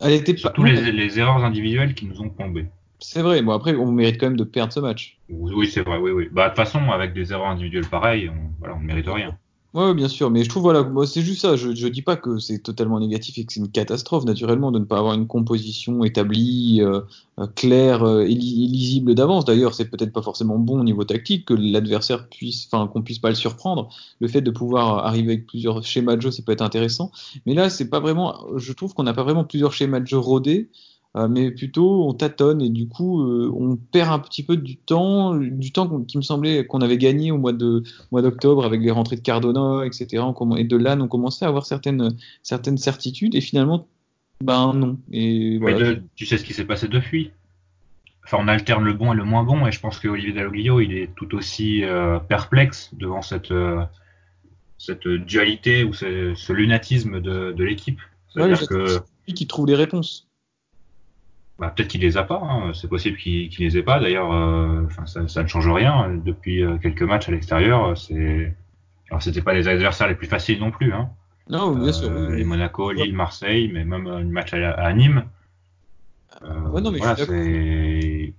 Elle 0.00 0.12
était 0.12 0.36
Surtout 0.36 0.64
les, 0.64 0.92
les, 0.92 1.18
erreurs 1.18 1.44
individuelles 1.44 1.94
qui 1.94 2.06
nous 2.06 2.20
ont 2.20 2.30
plombé. 2.30 2.66
C'est 3.00 3.22
vrai, 3.22 3.42
bon 3.42 3.52
après 3.52 3.74
on 3.76 3.92
mérite 3.92 4.18
quand 4.18 4.26
même 4.26 4.36
de 4.36 4.44
perdre 4.44 4.72
ce 4.72 4.80
match. 4.80 5.18
Oui, 5.28 5.68
c'est 5.68 5.82
vrai, 5.82 5.98
oui, 5.98 6.10
oui. 6.10 6.28
Bah 6.32 6.44
de 6.44 6.48
toute 6.48 6.56
façon, 6.56 6.90
avec 6.90 7.12
des 7.12 7.32
erreurs 7.32 7.48
individuelles 7.48 7.86
pareilles, 7.86 8.28
on, 8.28 8.50
voilà, 8.58 8.74
on 8.74 8.80
ne 8.80 8.86
mérite 8.86 9.08
rien. 9.08 9.36
Ouais, 9.74 9.92
bien 9.92 10.08
sûr, 10.08 10.30
mais 10.30 10.44
je 10.44 10.48
trouve, 10.48 10.62
voilà, 10.62 10.82
c'est 11.06 11.20
juste 11.20 11.42
ça. 11.42 11.54
Je, 11.54 11.74
je 11.74 11.88
dis 11.88 12.00
pas 12.00 12.16
que 12.16 12.38
c'est 12.38 12.58
totalement 12.58 12.98
négatif 13.00 13.36
et 13.36 13.44
que 13.44 13.52
c'est 13.52 13.60
une 13.60 13.70
catastrophe, 13.70 14.24
naturellement, 14.24 14.72
de 14.72 14.78
ne 14.78 14.86
pas 14.86 14.98
avoir 14.98 15.12
une 15.12 15.26
composition 15.26 16.04
établie, 16.04 16.80
euh, 16.80 17.02
euh 17.38 17.46
claire 17.54 18.02
euh, 18.02 18.22
et, 18.22 18.34
lisible 18.34 19.14
d'avance. 19.14 19.44
D'ailleurs, 19.44 19.74
c'est 19.74 19.84
peut-être 19.90 20.10
pas 20.10 20.22
forcément 20.22 20.58
bon 20.58 20.80
au 20.80 20.84
niveau 20.84 21.04
tactique 21.04 21.44
que 21.44 21.52
l'adversaire 21.54 22.28
puisse, 22.30 22.66
enfin, 22.72 22.86
qu'on 22.86 23.02
puisse 23.02 23.18
pas 23.18 23.28
le 23.28 23.34
surprendre. 23.34 23.90
Le 24.20 24.28
fait 24.28 24.40
de 24.40 24.50
pouvoir 24.50 25.04
arriver 25.04 25.32
avec 25.34 25.46
plusieurs 25.46 25.84
schémas 25.84 26.16
de 26.16 26.22
jeu, 26.22 26.30
ça 26.30 26.42
peut 26.42 26.52
être 26.52 26.62
intéressant. 26.62 27.12
Mais 27.44 27.52
là, 27.52 27.68
c'est 27.68 27.90
pas 27.90 28.00
vraiment, 28.00 28.46
je 28.56 28.72
trouve 28.72 28.94
qu'on 28.94 29.02
n'a 29.02 29.12
pas 29.12 29.22
vraiment 29.22 29.44
plusieurs 29.44 29.74
schémas 29.74 30.00
de 30.00 30.06
jeu 30.06 30.18
rodés. 30.18 30.70
Euh, 31.16 31.26
mais 31.26 31.50
plutôt 31.50 32.06
on 32.06 32.12
tâtonne 32.12 32.60
et 32.60 32.68
du 32.68 32.86
coup 32.86 33.22
euh, 33.22 33.50
on 33.56 33.76
perd 33.76 34.12
un 34.12 34.18
petit 34.18 34.42
peu 34.42 34.58
du 34.58 34.76
temps, 34.76 35.34
du 35.34 35.72
temps 35.72 36.02
qui 36.02 36.18
me 36.18 36.22
semblait 36.22 36.66
qu'on 36.66 36.82
avait 36.82 36.98
gagné 36.98 37.30
au 37.32 37.38
mois 37.38 37.54
de 37.54 37.82
mois 38.12 38.20
d'octobre 38.20 38.66
avec 38.66 38.82
les 38.82 38.90
rentrées 38.90 39.16
de 39.16 39.22
Cardona, 39.22 39.86
etc. 39.86 40.22
et 40.58 40.64
de 40.64 40.76
là 40.76 40.98
on 41.00 41.08
commençait 41.08 41.46
à 41.46 41.48
avoir 41.48 41.64
certaines 41.64 42.14
certaines 42.42 42.76
certitudes 42.76 43.34
et 43.34 43.40
finalement 43.40 43.86
ben 44.44 44.74
non. 44.74 44.98
Et 45.10 45.58
voilà. 45.58 45.94
tu 46.14 46.26
sais 46.26 46.36
ce 46.36 46.44
qui 46.44 46.52
s'est 46.52 46.66
passé 46.66 46.88
depuis. 46.88 47.32
Enfin, 48.24 48.36
on 48.40 48.46
alterne 48.46 48.84
le 48.84 48.92
bon 48.92 49.14
et 49.14 49.16
le 49.16 49.24
moins 49.24 49.42
bon, 49.42 49.66
et 49.66 49.72
je 49.72 49.80
pense 49.80 49.98
que 49.98 50.06
Olivier 50.06 50.34
Dalloglio, 50.34 50.80
il 50.80 50.92
est 50.92 51.08
tout 51.16 51.34
aussi 51.34 51.82
euh, 51.82 52.18
perplexe 52.18 52.90
devant 52.92 53.22
cette, 53.22 53.54
cette 54.76 55.08
dualité 55.08 55.82
ou 55.82 55.94
ce, 55.94 56.52
lunatisme 56.52 57.20
de, 57.20 57.52
de 57.52 57.64
l'équipe. 57.64 57.98
C'est-à-dire 58.28 58.68
que 58.68 58.98
lui 59.26 59.34
qui 59.34 59.46
trouve 59.46 59.66
les 59.66 59.74
réponses. 59.74 60.27
Bah, 61.58 61.72
peut-être 61.74 61.88
qu'il 61.88 62.00
les 62.00 62.16
a 62.16 62.22
pas. 62.22 62.40
Hein. 62.40 62.72
C'est 62.72 62.88
possible 62.88 63.16
qu'il 63.16 63.48
qu 63.48 63.62
les 63.62 63.76
ait 63.76 63.82
pas. 63.82 63.98
D'ailleurs, 63.98 64.32
euh, 64.32 64.86
ça, 65.06 65.26
ça, 65.26 65.42
ne 65.42 65.48
change 65.48 65.68
rien. 65.68 66.20
Depuis 66.24 66.62
euh, 66.62 66.78
quelques 66.78 67.02
matchs 67.02 67.28
à 67.28 67.32
l'extérieur, 67.32 67.98
c'est. 67.98 68.54
Alors, 69.10 69.22
c'était 69.22 69.42
pas 69.42 69.54
les 69.54 69.66
adversaires 69.66 70.08
les 70.08 70.14
plus 70.14 70.28
faciles 70.28 70.60
non 70.60 70.70
plus. 70.70 70.92
Hein. 70.92 71.10
Non, 71.48 71.74
bien 71.74 71.92
sûr. 71.92 72.10
Euh, 72.10 72.34
les 72.34 72.44
Monaco, 72.44 72.92
Lille, 72.92 73.14
Marseille, 73.14 73.70
mais 73.72 73.84
même 73.84 74.06
un 74.06 74.22
match 74.24 74.52
à, 74.54 74.72
à 74.72 74.92
Nîmes. 74.92 75.24
Ouais, 76.42 76.80
non, 76.80 76.92
mais 76.92 76.98
voilà, 76.98 77.16
c'est. 77.16 78.34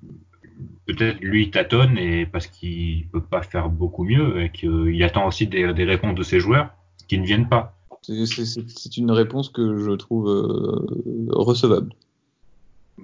peut-être 0.85 1.19
lui 1.19 1.51
tâtonne 1.51 1.97
et 1.97 2.25
parce 2.25 2.47
qu'il 2.47 3.07
peut 3.07 3.21
pas 3.21 3.41
faire 3.41 3.67
beaucoup 3.67 4.05
mieux 4.05 4.41
et 4.41 4.51
qu'il 4.51 5.03
attend 5.03 5.27
aussi 5.27 5.47
des, 5.47 5.73
des, 5.73 5.83
réponses 5.83 6.15
de 6.15 6.23
ses 6.23 6.39
joueurs 6.39 6.69
qui 7.09 7.17
ne 7.17 7.25
viennent 7.25 7.49
pas. 7.49 7.75
C'est 8.01 8.95
une 8.95 9.11
réponse 9.11 9.49
que 9.49 9.77
je 9.77 9.91
trouve 9.91 10.29
euh, 10.29 11.27
recevable. 11.31 11.93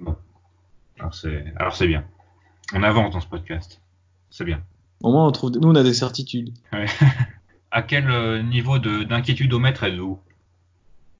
Bon. 0.00 0.16
Alors 0.98 1.14
c'est 1.74 1.86
bien. 1.86 2.04
On 2.74 2.82
avance 2.82 3.12
dans 3.12 3.20
ce 3.20 3.28
podcast. 3.28 3.80
C'est 4.30 4.44
bien. 4.44 4.62
Au 5.02 5.12
moins, 5.12 5.26
on 5.26 5.32
trouve, 5.32 5.52
nous, 5.52 5.68
on 5.68 5.74
a 5.74 5.82
des 5.82 5.94
certitudes. 5.94 6.52
Ouais. 6.72 6.86
à 7.70 7.82
quel 7.82 8.10
euh, 8.10 8.42
niveau 8.42 8.78
d'inquiétude 8.78 9.52
au 9.52 9.58
maître 9.58 9.84
êtes-vous? 9.84 10.18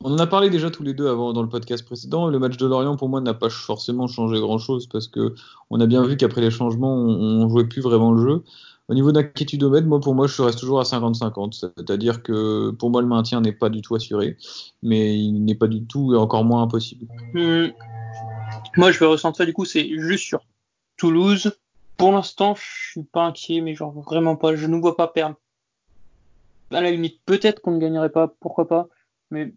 On 0.05 0.12
en 0.12 0.18
a 0.18 0.27
parlé 0.27 0.51
déjà 0.51 0.70
tous 0.70 0.83
les 0.83 0.93
deux 0.93 1.09
avant 1.09 1.33
dans 1.33 1.43
le 1.43 1.49
podcast 1.49 1.85
précédent. 1.85 2.29
Le 2.29 2.39
match 2.39 2.57
de 2.57 2.66
Lorient, 2.66 2.97
pour 2.97 3.09
moi, 3.09 3.20
n'a 3.20 3.35
pas 3.35 3.49
forcément 3.49 4.07
changé 4.07 4.39
grand-chose 4.39 4.87
parce 4.87 5.09
que 5.09 5.35
on 5.70 5.81
a 5.81 5.87
bien 5.87 6.05
vu 6.05 6.16
qu'après 6.16 6.41
les 6.41 6.51
changements, 6.51 6.95
on, 6.95 7.45
ne 7.45 7.49
jouait 7.49 7.64
plus 7.64 7.81
vraiment 7.81 8.12
le 8.12 8.22
jeu. 8.22 8.45
Au 8.89 8.95
niveau 8.95 9.11
d'inquiétude 9.11 9.62
au 9.64 9.70
maître, 9.70 9.87
moi, 9.87 10.01
pour 10.01 10.14
moi, 10.14 10.27
je 10.27 10.41
reste 10.43 10.61
toujours 10.61 10.81
à 10.81 10.85
50-50. 10.85 11.70
C'est-à-dire 11.77 12.22
que 12.22 12.70
pour 12.70 12.91
moi, 12.91 13.01
le 13.01 13.09
maintien 13.09 13.41
n'est 13.41 13.53
pas 13.53 13.68
du 13.68 13.81
tout 13.81 13.95
assuré, 13.95 14.37
mais 14.83 15.18
il 15.18 15.45
n'est 15.45 15.55
pas 15.55 15.66
du 15.66 15.85
tout 15.85 16.14
et 16.14 16.16
encore 16.16 16.45
moins 16.45 16.62
impossible. 16.62 17.07
Hmm. 17.35 17.68
Moi, 18.77 18.93
je 18.93 18.99
vais 18.99 19.07
ressentir 19.07 19.47
du 19.47 19.53
coup, 19.53 19.64
c'est 19.64 19.89
juste 19.99 20.24
sur 20.24 20.45
Toulouse. 20.97 21.59
Pour 21.97 22.12
l'instant, 22.12 22.55
je 22.55 22.91
suis 22.91 23.03
pas 23.03 23.24
inquiet, 23.24 23.61
mais 23.61 23.74
genre 23.74 23.93
vraiment 23.93 24.37
pas. 24.37 24.55
Je 24.55 24.66
ne 24.66 24.77
vois 24.77 24.97
pas 24.97 25.09
perdre. 25.09 25.37
À 26.70 26.81
la 26.81 26.91
limite, 26.91 27.20
peut-être 27.24 27.61
qu'on 27.61 27.72
ne 27.72 27.79
gagnerait 27.79 28.11
pas, 28.11 28.35
pourquoi 28.41 28.66
pas, 28.66 28.89
mais 29.31 29.55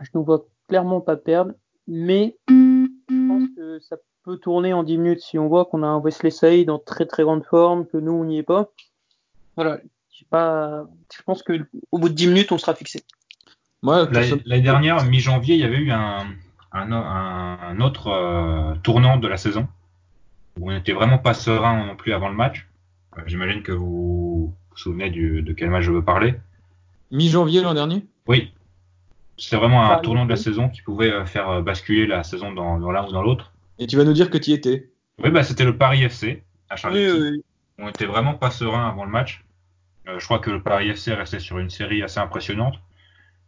je 0.00 0.10
ne 0.14 0.22
vois 0.22 0.46
clairement 0.68 1.00
pas 1.00 1.16
perdre, 1.16 1.52
mais 1.88 2.36
je 2.48 3.28
pense 3.28 3.48
que 3.56 3.80
ça 3.80 3.96
peut 4.24 4.36
tourner 4.36 4.72
en 4.72 4.82
10 4.82 4.98
minutes 4.98 5.20
si 5.20 5.38
on 5.38 5.48
voit 5.48 5.64
qu'on 5.64 5.82
a 5.82 5.86
un 5.86 5.98
Wesley 6.00 6.30
Saïd 6.30 6.68
en 6.68 6.78
très 6.78 7.06
très 7.06 7.22
grande 7.22 7.44
forme, 7.44 7.86
que 7.86 7.96
nous 7.96 8.12
on 8.12 8.24
n'y 8.24 8.38
est 8.38 8.42
pas. 8.42 8.70
Voilà, 9.56 9.80
pas, 10.30 10.86
je 11.14 11.22
pense 11.22 11.42
qu'au 11.42 11.54
bout 11.92 12.08
de 12.08 12.14
10 12.14 12.28
minutes 12.28 12.52
on 12.52 12.58
sera 12.58 12.74
fixé. 12.74 13.04
L'année 13.82 14.62
dernière, 14.62 15.04
mi-janvier, 15.04 15.56
il 15.56 15.60
y 15.60 15.64
avait 15.64 15.78
eu 15.78 15.90
un, 15.90 16.26
un, 16.74 16.92
un 16.92 17.80
autre 17.80 18.08
euh, 18.08 18.74
tournant 18.82 19.16
de 19.16 19.28
la 19.28 19.36
saison 19.36 19.68
où 20.58 20.70
on 20.70 20.72
n'était 20.72 20.92
vraiment 20.92 21.18
pas 21.18 21.34
serein 21.34 21.86
non 21.86 21.96
plus 21.96 22.12
avant 22.12 22.28
le 22.28 22.34
match. 22.34 22.66
Euh, 23.16 23.22
j'imagine 23.26 23.62
que 23.62 23.72
vous 23.72 24.54
vous 24.70 24.76
souvenez 24.76 25.10
du, 25.10 25.42
de 25.42 25.52
quel 25.52 25.70
match 25.70 25.84
je 25.84 25.92
veux 25.92 26.04
parler. 26.04 26.34
Mi-janvier 27.10 27.62
l'an 27.62 27.74
dernier? 27.74 28.04
Oui, 28.26 28.52
c'est 29.38 29.56
vraiment 29.56 29.90
un 29.90 29.98
tournant 29.98 30.24
de 30.24 30.30
la 30.30 30.36
saison 30.36 30.68
qui 30.68 30.82
pouvait 30.82 31.12
euh, 31.12 31.24
faire 31.24 31.62
basculer 31.62 32.06
la 32.06 32.24
saison 32.24 32.52
dans, 32.52 32.78
l'un 32.90 33.06
ou 33.06 33.12
dans 33.12 33.22
l'autre. 33.22 33.52
Et 33.78 33.86
tu 33.86 33.96
vas 33.96 34.04
nous 34.04 34.12
dire 34.12 34.30
que 34.30 34.38
tu 34.38 34.50
y 34.50 34.54
étais 34.54 34.90
Oui, 35.22 35.30
bah, 35.30 35.42
c'était 35.42 35.64
le 35.64 35.76
Paris 35.76 36.02
FC 36.02 36.42
à 36.70 36.76
Charletti. 36.76 37.42
On 37.78 37.88
était 37.88 38.06
vraiment 38.06 38.34
pas 38.34 38.50
serein 38.50 38.88
avant 38.88 39.04
le 39.04 39.10
match. 39.10 39.44
Euh, 40.06 40.18
je 40.18 40.24
crois 40.24 40.38
que 40.38 40.50
le 40.50 40.62
Paris 40.62 40.88
FC 40.88 41.12
restait 41.12 41.40
sur 41.40 41.58
une 41.58 41.70
série 41.70 42.02
assez 42.02 42.20
impressionnante. 42.20 42.74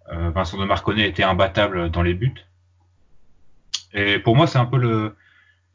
Vincent 0.09 0.57
de 0.57 0.65
Marconnet 0.65 1.09
était 1.09 1.25
imbattable 1.25 1.91
dans 1.91 2.03
les 2.03 2.15
buts. 2.15 2.47
Et 3.97 4.21
pour 4.21 4.37
moi, 4.37 4.47
c'est 4.47 4.59
un 4.59 4.67
peu 4.67 4.79
le, 4.79 5.17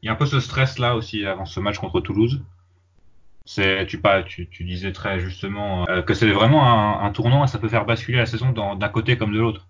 il 0.01 0.05
y 0.05 0.09
a 0.09 0.13
un 0.13 0.15
peu 0.15 0.25
ce 0.25 0.39
stress 0.39 0.79
là 0.79 0.95
aussi 0.95 1.25
avant 1.25 1.45
ce 1.45 1.59
match 1.59 1.77
contre 1.77 1.99
Toulouse. 1.99 2.41
C'est, 3.43 3.85
tu, 3.87 3.99
pas, 3.99 4.23
tu, 4.23 4.47
tu, 4.47 4.63
disais 4.63 4.93
très 4.93 5.19
justement 5.19 5.85
que 6.05 6.13
c'est 6.13 6.31
vraiment 6.31 6.63
un, 6.63 7.05
un, 7.05 7.11
tournant 7.11 7.43
et 7.43 7.47
ça 7.47 7.57
peut 7.57 7.67
faire 7.67 7.85
basculer 7.85 8.19
la 8.19 8.27
saison 8.27 8.51
d'un 8.51 8.89
côté 8.89 9.17
comme 9.17 9.33
de 9.33 9.39
l'autre 9.39 9.67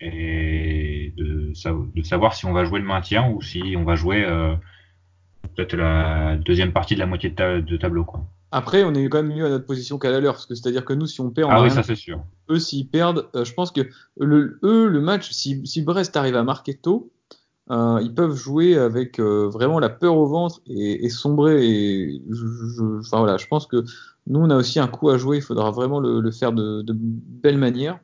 et 0.00 1.12
de, 1.16 1.52
de, 1.94 2.02
savoir 2.02 2.34
si 2.34 2.46
on 2.46 2.52
va 2.52 2.64
jouer 2.64 2.80
le 2.80 2.86
maintien 2.86 3.28
ou 3.30 3.42
si 3.42 3.74
on 3.76 3.84
va 3.84 3.94
jouer 3.96 4.24
euh, 4.24 4.54
peut-être 5.54 5.74
la 5.76 6.36
deuxième 6.36 6.72
partie 6.72 6.94
de 6.94 7.00
la 7.00 7.06
moitié 7.06 7.30
de, 7.30 7.76
tableau. 7.76 8.04
Quoi. 8.04 8.24
Après, 8.50 8.84
on 8.84 8.94
est 8.94 9.08
quand 9.08 9.22
même 9.22 9.34
mieux 9.34 9.46
à 9.46 9.50
notre 9.50 9.66
position 9.66 9.98
qu'à 9.98 10.10
la 10.10 10.20
leur, 10.20 10.40
c'est-à-dire 10.40 10.84
que 10.84 10.92
nous, 10.92 11.06
si 11.06 11.20
on 11.20 11.30
perd, 11.30 11.50
on 11.50 11.54
ah 11.54 11.62
oui, 11.62 11.70
ça 11.70 11.82
c'est 11.82 11.96
sûr. 11.96 12.22
Eux, 12.48 12.58
s'ils 12.58 12.88
perdent, 12.88 13.28
euh, 13.34 13.44
je 13.44 13.52
pense 13.52 13.72
que 13.72 13.82
le, 14.18 14.58
eux, 14.62 14.88
le 14.88 15.00
match, 15.00 15.30
si, 15.30 15.66
si 15.66 15.82
Brest 15.82 16.16
arrive 16.16 16.36
à 16.36 16.44
marquer 16.44 16.74
tôt, 16.74 17.12
euh, 17.70 18.00
ils 18.02 18.14
peuvent 18.14 18.34
jouer 18.34 18.76
avec 18.76 19.18
euh, 19.18 19.48
vraiment 19.48 19.78
la 19.78 19.88
peur 19.88 20.16
au 20.16 20.26
ventre 20.26 20.60
et, 20.66 21.04
et 21.04 21.10
sombrer. 21.10 21.64
Et 21.66 22.22
je, 22.30 22.98
enfin 23.00 23.18
voilà, 23.18 23.36
je 23.36 23.46
pense 23.46 23.66
que 23.66 23.84
nous, 24.26 24.40
on 24.40 24.50
a 24.50 24.56
aussi 24.56 24.78
un 24.80 24.88
coup 24.88 25.10
à 25.10 25.18
jouer. 25.18 25.38
Il 25.38 25.42
faudra 25.42 25.70
vraiment 25.70 26.00
le, 26.00 26.20
le 26.20 26.30
faire 26.30 26.52
de, 26.52 26.82
de 26.82 26.94
belle 26.96 27.58
manière. 27.58 27.98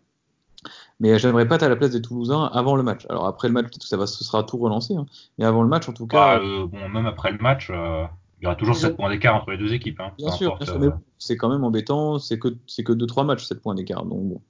Mais 1.01 1.19
j'aimerais 1.19 1.47
pas 1.47 1.57
être 1.57 1.65
à 1.65 1.69
la 1.69 1.77
place 1.77 1.91
des 1.91 2.01
Toulousains 2.01 2.45
avant 2.53 2.77
le 2.77 2.83
match. 2.83 3.07
Alors 3.09 3.27
après 3.27 3.49
le 3.49 3.55
match, 3.55 3.67
ça 3.81 3.97
va, 3.97 4.07
ce 4.07 4.23
sera 4.25 4.43
tout 4.45 4.59
relancé. 4.59 4.95
Hein. 4.95 5.07
Mais 5.39 5.45
avant 5.45 5.62
le 5.62 5.69
match, 5.69 5.89
en 5.89 5.93
tout 5.93 6.07
cas. 6.07 6.39
Bah, 6.39 6.43
euh, 6.45 6.67
bon, 6.67 6.89
même 6.89 7.07
après 7.07 7.33
le 7.33 7.39
match, 7.39 7.69
euh, 7.71 8.05
il 8.41 8.45
y 8.45 8.47
aura 8.47 8.57
toujours 8.57 8.77
7 8.77 8.97
points 8.97 9.11
d'écart 9.11 9.35
entre 9.37 9.51
les 9.51 9.59
deux 9.59 9.73
équipes. 9.73 10.01
Hein, 10.01 10.12
bien 10.19 10.31
sûr, 10.31 10.59
euh, 10.62 10.91
c'est 11.19 11.37
quand 11.37 11.49
même 11.49 11.65
embêtant. 11.65 12.19
C'est 12.19 12.39
que 12.39 12.49
que 12.49 12.93
2-3 12.93 13.27
matchs, 13.27 13.45
7 13.45 13.61
points 13.61 13.75
d'écart. 13.75 14.05
Donc 14.05 14.23
bon. 14.23 14.41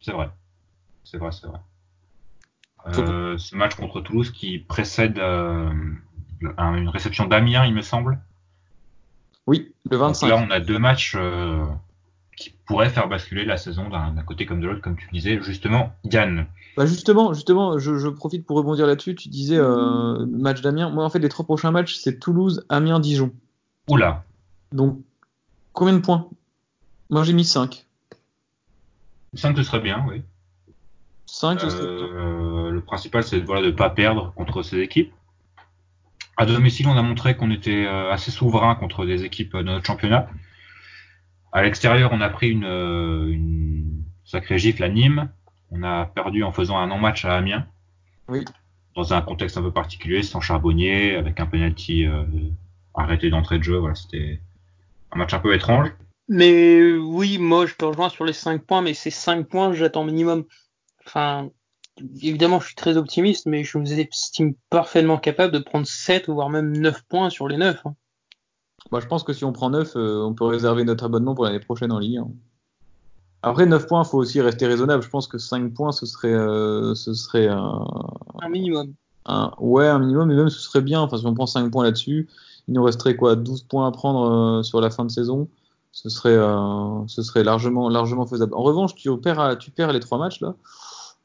C'est 0.00 0.12
vrai. 0.12 0.30
C'est 1.04 1.18
vrai, 1.18 1.30
c'est 1.32 1.46
vrai. 1.46 1.58
Euh, 2.86 3.36
ce 3.38 3.56
match 3.56 3.74
contre 3.74 4.00
Toulouse 4.00 4.30
qui 4.30 4.58
précède 4.58 5.18
une 5.18 6.88
réception 6.88 7.26
d'Amiens, 7.26 7.64
il 7.66 7.74
me 7.74 7.82
semble. 7.82 8.18
Oui, 9.46 9.72
le 9.90 9.96
25. 9.96 10.28
Donc 10.28 10.38
là, 10.38 10.46
on 10.46 10.50
a 10.50 10.60
deux 10.60 10.78
matchs 10.78 11.16
qui 12.38 12.54
pourrait 12.66 12.88
faire 12.88 13.08
basculer 13.08 13.44
la 13.44 13.56
saison 13.56 13.88
d'un 13.88 14.22
côté 14.22 14.46
comme 14.46 14.60
de 14.60 14.68
l'autre, 14.68 14.80
comme 14.80 14.96
tu 14.96 15.08
disais, 15.12 15.40
justement, 15.42 15.92
Yann. 16.04 16.46
Bah 16.76 16.86
justement, 16.86 17.34
justement, 17.34 17.78
je, 17.78 17.98
je 17.98 18.08
profite 18.08 18.46
pour 18.46 18.56
rebondir 18.56 18.86
là-dessus. 18.86 19.16
Tu 19.16 19.28
disais 19.28 19.58
euh, 19.58 20.24
match 20.26 20.60
d'Amiens. 20.60 20.90
Moi, 20.90 21.04
en 21.04 21.10
fait, 21.10 21.18
les 21.18 21.28
trois 21.28 21.44
prochains 21.44 21.72
matchs, 21.72 21.96
c'est 21.96 22.20
Toulouse, 22.20 22.64
Amiens, 22.68 23.00
Dijon. 23.00 23.32
Oula. 23.88 24.24
Donc, 24.70 25.00
combien 25.72 25.94
de 25.94 25.98
points? 25.98 26.28
Moi, 27.10 27.24
j'ai 27.24 27.32
mis 27.32 27.44
5. 27.44 27.84
5, 29.34 29.56
ce 29.56 29.62
serait 29.64 29.80
bien, 29.80 30.06
oui. 30.08 30.22
5, 31.28 31.60
ce 31.60 31.70
serait 31.70 31.84
euh, 31.84 32.70
Le 32.70 32.80
principal, 32.80 33.22
c'est 33.22 33.40
voilà, 33.40 33.62
de 33.62 33.66
ne 33.66 33.72
pas 33.72 33.90
perdre 33.90 34.32
contre 34.34 34.62
ces 34.62 34.80
équipes. 34.80 35.12
À 36.38 36.46
domicile, 36.46 36.86
on 36.86 36.96
a 36.96 37.02
montré 37.02 37.36
qu'on 37.36 37.50
était 37.50 37.84
euh, 37.84 38.12
assez 38.12 38.30
souverain 38.30 38.76
contre 38.76 39.04
des 39.04 39.24
équipes 39.24 39.56
de 39.56 39.62
notre 39.62 39.84
championnat. 39.84 40.28
À 41.52 41.62
l'extérieur, 41.62 42.10
on 42.12 42.20
a 42.20 42.28
pris 42.28 42.50
une, 42.50 42.64
euh, 42.64 43.26
une 43.26 44.04
sacrée 44.24 44.56
gifle 44.56 44.84
à 44.84 44.88
Nîmes. 44.88 45.28
On 45.70 45.82
a 45.82 46.06
perdu 46.06 46.44
en 46.44 46.52
faisant 46.52 46.78
un 46.78 46.86
non-match 46.86 47.24
à 47.24 47.36
Amiens. 47.36 47.66
Oui. 48.28 48.44
Dans 48.94 49.12
un 49.12 49.20
contexte 49.20 49.58
un 49.58 49.62
peu 49.62 49.72
particulier, 49.72 50.22
sans 50.22 50.40
charbonnier, 50.40 51.16
avec 51.16 51.40
un 51.40 51.46
penalty 51.46 52.06
euh, 52.06 52.24
arrêté 52.94 53.30
d'entrée 53.30 53.58
de 53.58 53.64
jeu. 53.64 53.76
Voilà, 53.76 53.94
c'était 53.94 54.40
un 55.12 55.18
match 55.18 55.34
un 55.34 55.40
peu 55.40 55.54
étrange. 55.54 55.88
Mais 56.28 56.92
oui, 56.92 57.38
moi 57.38 57.66
je 57.66 57.74
peux 57.74 57.86
rejoindre 57.86 58.12
sur 58.12 58.24
les 58.24 58.32
5 58.32 58.62
points, 58.62 58.80
mais 58.80 58.94
ces 58.94 59.10
5 59.10 59.48
points, 59.48 59.72
j'attends 59.72 60.04
minimum. 60.04 60.44
Enfin, 61.08 61.48
évidemment, 62.22 62.60
je 62.60 62.66
suis 62.66 62.74
très 62.74 62.98
optimiste, 62.98 63.46
mais 63.46 63.64
je 63.64 63.78
vous 63.78 63.92
estime 63.92 64.54
parfaitement 64.68 65.16
capable 65.16 65.54
de 65.54 65.58
prendre 65.58 65.86
7 65.86 66.28
voire 66.28 66.50
même 66.50 66.76
9 66.76 67.02
points 67.08 67.30
sur 67.30 67.48
les 67.48 67.56
9. 67.56 67.82
Moi, 68.90 69.00
je 69.00 69.06
pense 69.06 69.24
que 69.24 69.32
si 69.32 69.44
on 69.44 69.52
prend 69.52 69.70
9, 69.70 69.96
euh, 69.96 70.22
on 70.22 70.34
peut 70.34 70.44
réserver 70.44 70.84
notre 70.84 71.04
abonnement 71.04 71.34
pour 71.34 71.44
l'année 71.44 71.60
prochaine 71.60 71.92
en 71.92 71.98
Ligue 71.98 72.18
1. 72.18 72.28
Après 73.42 73.64
9 73.64 73.86
points, 73.86 74.02
il 74.02 74.08
faut 74.08 74.18
aussi 74.18 74.40
rester 74.42 74.66
raisonnable. 74.66 75.02
Je 75.02 75.08
pense 75.08 75.28
que 75.28 75.38
5 75.38 75.72
points, 75.72 75.92
ce 75.92 76.04
serait, 76.04 76.34
euh, 76.34 76.94
ce 76.94 77.14
serait 77.14 77.48
un, 77.48 77.86
un 78.42 78.48
minimum. 78.50 78.92
Un, 79.24 79.52
ouais, 79.58 79.86
un 79.86 79.98
minimum, 79.98 80.28
mais 80.28 80.34
même 80.34 80.50
ce 80.50 80.60
serait 80.60 80.82
bien. 80.82 81.00
Enfin, 81.00 81.16
si 81.16 81.26
on 81.26 81.32
prend 81.32 81.46
5 81.46 81.70
points 81.70 81.84
là-dessus, 81.84 82.28
il 82.66 82.74
nous 82.74 82.82
resterait 82.82 83.16
quoi 83.16 83.34
12 83.34 83.62
points 83.62 83.86
à 83.86 83.92
prendre 83.92 84.58
euh, 84.58 84.62
sur 84.62 84.82
la 84.82 84.90
fin 84.90 85.06
de 85.06 85.10
saison. 85.10 85.48
Ce 85.90 86.10
serait, 86.10 86.36
ce 87.08 87.22
serait 87.22 87.42
largement, 87.42 87.88
largement 87.88 88.26
faisable. 88.26 88.54
En 88.54 88.62
revanche, 88.62 88.94
tu 88.94 89.10
perds, 89.16 89.56
tu 89.58 89.70
perds 89.70 89.92
les 89.92 90.00
3 90.00 90.18
matchs 90.18 90.40
là. 90.40 90.54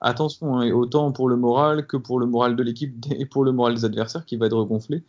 Attention, 0.04 0.60
hein, 0.60 0.70
autant 0.72 1.14
pour 1.14 1.30
le 1.30 1.38
moral 1.38 1.88
que 1.88 1.96
pour 1.96 2.20
le 2.20 2.26
moral 2.26 2.58
de 2.58 2.62
l'équipe 2.62 2.94
et 3.18 3.26
pour 3.26 3.46
le 3.46 3.54
moral 3.54 3.74
des 3.74 3.86
adversaires 3.86 4.26
qui 4.26 4.36
va 4.36 4.46
être 4.48 4.58
regonflé. 4.58 5.04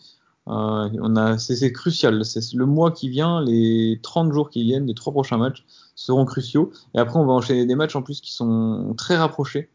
Euh, 0.46 1.36
c'est 1.38 1.72
crucial. 1.72 2.22
Le 2.54 2.66
mois 2.66 2.92
qui 2.92 3.08
vient, 3.08 3.42
les 3.42 3.98
30 4.02 4.32
jours 4.32 4.50
qui 4.50 4.62
viennent, 4.62 4.86
les 4.86 4.94
trois 4.94 5.12
prochains 5.12 5.38
matchs 5.38 5.64
seront 5.96 6.24
cruciaux. 6.24 6.70
Et 6.94 6.98
après, 6.98 7.18
on 7.18 7.26
va 7.26 7.32
enchaîner 7.32 7.66
des 7.66 7.74
matchs 7.74 7.96
en 7.96 8.02
plus 8.02 8.20
qui 8.20 8.32
sont 8.32 8.94
très 8.96 9.16
rapprochés. 9.16 9.68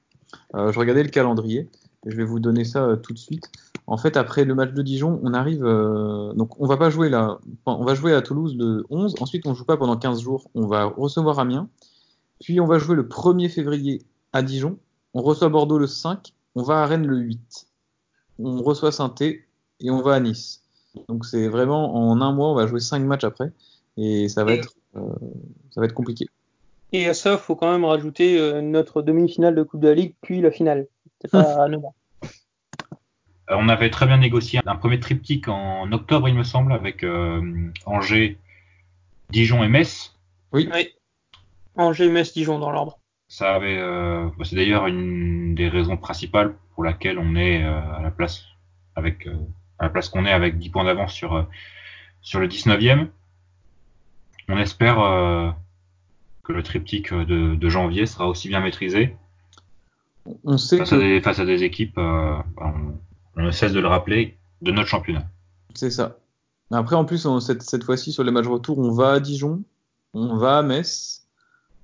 Euh, 0.55 0.71
je 0.71 0.79
regardais 0.79 1.03
le 1.03 1.09
calendrier. 1.09 1.67
je 2.05 2.15
vais 2.15 2.23
vous 2.23 2.39
donner 2.39 2.63
ça 2.63 2.83
euh, 2.83 2.95
tout 2.95 3.11
de 3.13 3.17
suite. 3.17 3.51
En 3.87 3.97
fait, 3.97 4.15
après 4.15 4.45
le 4.45 4.55
match 4.55 4.71
de 4.71 4.81
Dijon, 4.83 5.19
on 5.23 5.33
arrive. 5.33 5.63
Donc, 6.35 6.51
on 6.61 6.67
va 6.67 6.77
pas 6.77 6.91
jouer 6.91 7.09
là. 7.09 7.39
On 7.65 7.83
va 7.83 7.95
jouer 7.95 8.13
à 8.13 8.21
Toulouse 8.21 8.55
le 8.57 8.85
11. 8.89 9.15
Ensuite, 9.19 9.47
on 9.47 9.53
joue 9.55 9.65
pas 9.65 9.75
pendant 9.75 9.97
15 9.97 10.21
jours. 10.21 10.49
On 10.53 10.67
va 10.67 10.85
recevoir 10.85 11.39
Amiens. 11.39 11.67
Puis, 12.39 12.61
on 12.61 12.67
va 12.67 12.77
jouer 12.77 12.95
le 12.95 13.03
1er 13.03 13.49
février 13.49 14.03
à 14.31 14.43
Dijon. 14.43 14.77
On 15.13 15.21
reçoit 15.21 15.49
Bordeaux 15.49 15.77
le 15.77 15.87
5. 15.87 16.33
On 16.55 16.63
va 16.63 16.81
à 16.81 16.85
Rennes 16.85 17.07
le 17.07 17.17
8. 17.17 17.67
On 18.39 18.61
reçoit 18.61 18.91
saint 18.91 19.13
et 19.19 19.91
on 19.91 20.01
va 20.01 20.15
à 20.15 20.19
Nice. 20.19 20.63
Donc 21.07 21.25
c'est 21.25 21.47
vraiment 21.47 21.95
en 21.95 22.21
un 22.21 22.31
mois, 22.33 22.49
on 22.49 22.55
va 22.55 22.67
jouer 22.67 22.79
cinq 22.79 22.99
matchs 23.03 23.23
après 23.23 23.51
et 23.97 24.27
ça 24.27 24.43
va 24.43 24.53
être 24.53 24.73
euh, 24.95 25.01
ça 25.71 25.81
va 25.81 25.85
être 25.85 25.93
compliqué. 25.93 26.25
Et 26.91 27.07
à 27.07 27.13
ça, 27.13 27.33
il 27.33 27.37
faut 27.37 27.55
quand 27.55 27.71
même 27.71 27.85
rajouter 27.85 28.39
euh, 28.39 28.61
notre 28.61 29.01
demi-finale 29.01 29.55
de 29.55 29.63
Coupe 29.63 29.81
de 29.81 29.89
la 29.89 29.93
Ligue 29.93 30.15
puis 30.21 30.41
la 30.41 30.51
finale. 30.51 30.87
C'est 31.21 31.31
pas 31.31 31.67
Euh, 33.49 33.55
on 33.57 33.67
avait 33.69 33.89
très 33.89 34.05
bien 34.05 34.17
négocié 34.17 34.59
un 34.65 34.75
premier 34.75 34.99
triptyque 34.99 35.47
en 35.47 35.91
octobre, 35.91 36.29
il 36.29 36.35
me 36.35 36.43
semble, 36.43 36.71
avec 36.71 37.03
euh, 37.03 37.71
Angers, 37.85 38.37
Dijon 39.29 39.63
et 39.63 39.67
Metz. 39.67 40.15
Oui. 40.51 40.69
oui. 40.73 40.89
Angers, 41.75 42.09
Metz, 42.09 42.33
Dijon 42.33 42.59
dans 42.59 42.71
l'ordre. 42.71 42.98
Ça 43.31 43.53
avait, 43.53 43.77
euh, 43.77 44.27
c'est 44.43 44.55
d'ailleurs 44.55 44.87
une 44.87 45.53
des 45.53 45.69
raisons 45.69 45.97
principales 45.97 46.55
pour 46.73 46.83
laquelle 46.83 47.19
on 47.19 47.35
est 47.35 47.63
euh, 47.63 47.79
à 47.79 48.01
la 48.01 48.09
place 48.09 48.43
avec 48.95 49.27
euh, 49.27 49.35
à 49.77 49.83
la 49.83 49.89
place 49.91 50.09
qu'on 50.09 50.25
est 50.25 50.31
avec 50.31 50.57
10 50.57 50.69
points 50.71 50.83
d'avance 50.83 51.13
sur 51.13 51.47
sur 52.21 52.39
le 52.39 52.47
19e. 52.47 53.07
On 54.49 54.57
espère 54.57 54.95
que 56.43 56.51
le 56.51 56.63
triptyque 56.63 57.13
de, 57.13 57.53
de, 57.53 57.69
janvier 57.69 58.07
sera 58.07 58.27
aussi 58.27 58.47
bien 58.47 58.61
maîtrisé. 58.61 59.15
On 60.43 60.57
sait 60.57 60.79
face, 60.79 60.91
à 60.91 60.97
des, 60.97 61.21
face 61.21 61.37
à 61.37 61.45
des 61.45 61.63
équipes, 61.63 61.99
on, 61.99 62.43
on, 63.35 63.41
ne 63.43 63.51
cesse 63.51 63.73
de 63.73 63.79
le 63.79 63.87
rappeler, 63.87 64.37
de 64.63 64.71
notre 64.71 64.89
championnat. 64.89 65.27
C'est 65.75 65.91
ça. 65.91 66.17
Après, 66.71 66.95
en 66.95 67.05
plus, 67.05 67.27
on, 67.27 67.39
cette, 67.39 67.61
cette 67.61 67.83
fois-ci, 67.83 68.11
sur 68.11 68.23
les 68.23 68.31
matchs 68.31 68.47
retour, 68.47 68.79
on 68.79 68.91
va 68.91 69.13
à 69.13 69.19
Dijon, 69.19 69.63
on 70.15 70.35
va 70.35 70.57
à 70.57 70.63
Metz, 70.63 71.18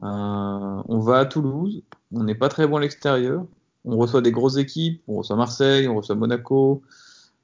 on 0.02 1.00
va 1.00 1.20
à 1.20 1.26
Toulouse, 1.26 1.84
on 2.14 2.24
n'est 2.24 2.36
pas 2.36 2.50
très 2.50 2.68
bon 2.68 2.78
à 2.78 2.82
l'extérieur. 2.82 3.46
On 3.86 3.98
reçoit 3.98 4.22
des 4.22 4.32
grosses 4.32 4.58
équipes, 4.58 5.02
on 5.08 5.18
reçoit 5.18 5.36
Marseille, 5.36 5.88
on 5.88 5.96
reçoit 5.96 6.16
Monaco. 6.16 6.82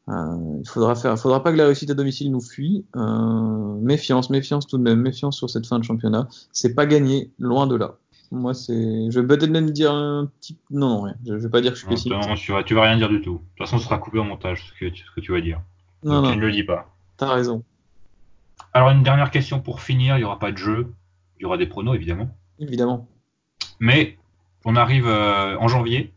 Euh, 0.10 0.60
il 0.60 0.68
faudra 0.68 0.96
faire, 0.96 1.18
faudra 1.18 1.44
pas 1.44 1.52
que 1.52 1.58
la 1.58 1.66
réussite 1.66 1.92
à 1.92 1.94
domicile 1.94 2.32
nous 2.32 2.42
fuit. 2.42 2.84
Euh, 2.96 3.76
méfiance, 3.80 4.30
méfiance 4.30 4.66
tout 4.66 4.78
de 4.78 4.84
même, 4.84 5.00
méfiance 5.00 5.38
sur 5.38 5.50
cette 5.50 5.68
fin 5.68 5.78
de 5.78 5.84
championnat. 5.84 6.28
C'est 6.52 6.74
pas 6.74 6.88
gagné, 6.88 7.30
loin 7.38 7.68
de 7.68 7.76
là. 7.76 7.96
Moi, 8.32 8.54
c'est, 8.54 9.12
je 9.12 9.20
vais 9.20 9.28
peut-être 9.28 9.52
même 9.52 9.72
dire 9.72 9.92
un 9.92 10.26
petit, 10.40 10.58
non, 10.72 10.90
non, 10.90 11.02
rien. 11.02 11.16
Je, 11.26 11.34
vais 11.34 11.50
pas 11.50 11.62
dire 11.62 11.72
que 11.72 11.78
je 11.78 11.82
suis 11.82 11.90
pessimiste. 11.90 12.28
Non, 12.28 12.36
tu 12.36 12.52
vas, 12.54 12.64
tu 12.64 12.74
vas 12.74 12.84
rien 12.84 12.98
dire 12.98 13.10
du 13.10 13.22
tout. 13.22 13.34
De 13.34 13.38
toute 13.38 13.58
façon, 13.60 13.78
ce 13.78 13.84
sera 13.84 13.98
coupé 13.98 14.20
au 14.20 14.24
montage 14.24 14.66
ce 14.68 14.80
que, 14.80 14.96
ce 14.96 15.12
que 15.14 15.22
tu 15.22 15.34
vas 15.34 15.42
dire. 15.42 15.62
Non, 16.04 16.22
non. 16.22 16.32
Tu 16.32 16.38
ne 16.38 16.42
le 16.42 16.52
dis 16.52 16.64
pas. 16.64 16.90
T'as 17.18 17.32
raison. 17.32 17.64
Alors, 18.74 18.90
une 18.90 19.04
dernière 19.04 19.32
question 19.32 19.60
pour 19.60 19.82
finir. 19.82 20.18
Il 20.18 20.22
y 20.22 20.24
aura 20.24 20.40
pas 20.40 20.52
de 20.52 20.58
jeu. 20.58 20.94
Il 21.38 21.44
y 21.44 21.46
aura 21.46 21.58
des 21.58 21.68
pronos, 21.68 21.94
évidemment 21.94 22.30
évidemment. 22.62 23.08
Mais 23.80 24.18
on 24.66 24.76
arrive 24.76 25.08
euh, 25.08 25.58
en 25.58 25.68
janvier. 25.68 26.14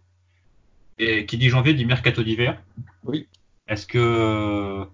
Et 0.99 1.27
qui 1.27 1.39
dit 1.39 1.49
janvier 1.49 1.75
dit 1.75 1.85
mercato 1.85 2.23
d'hiver. 2.23 2.63
Oui. 3.03 3.27
Est-ce 3.67 3.87
que 3.87 4.85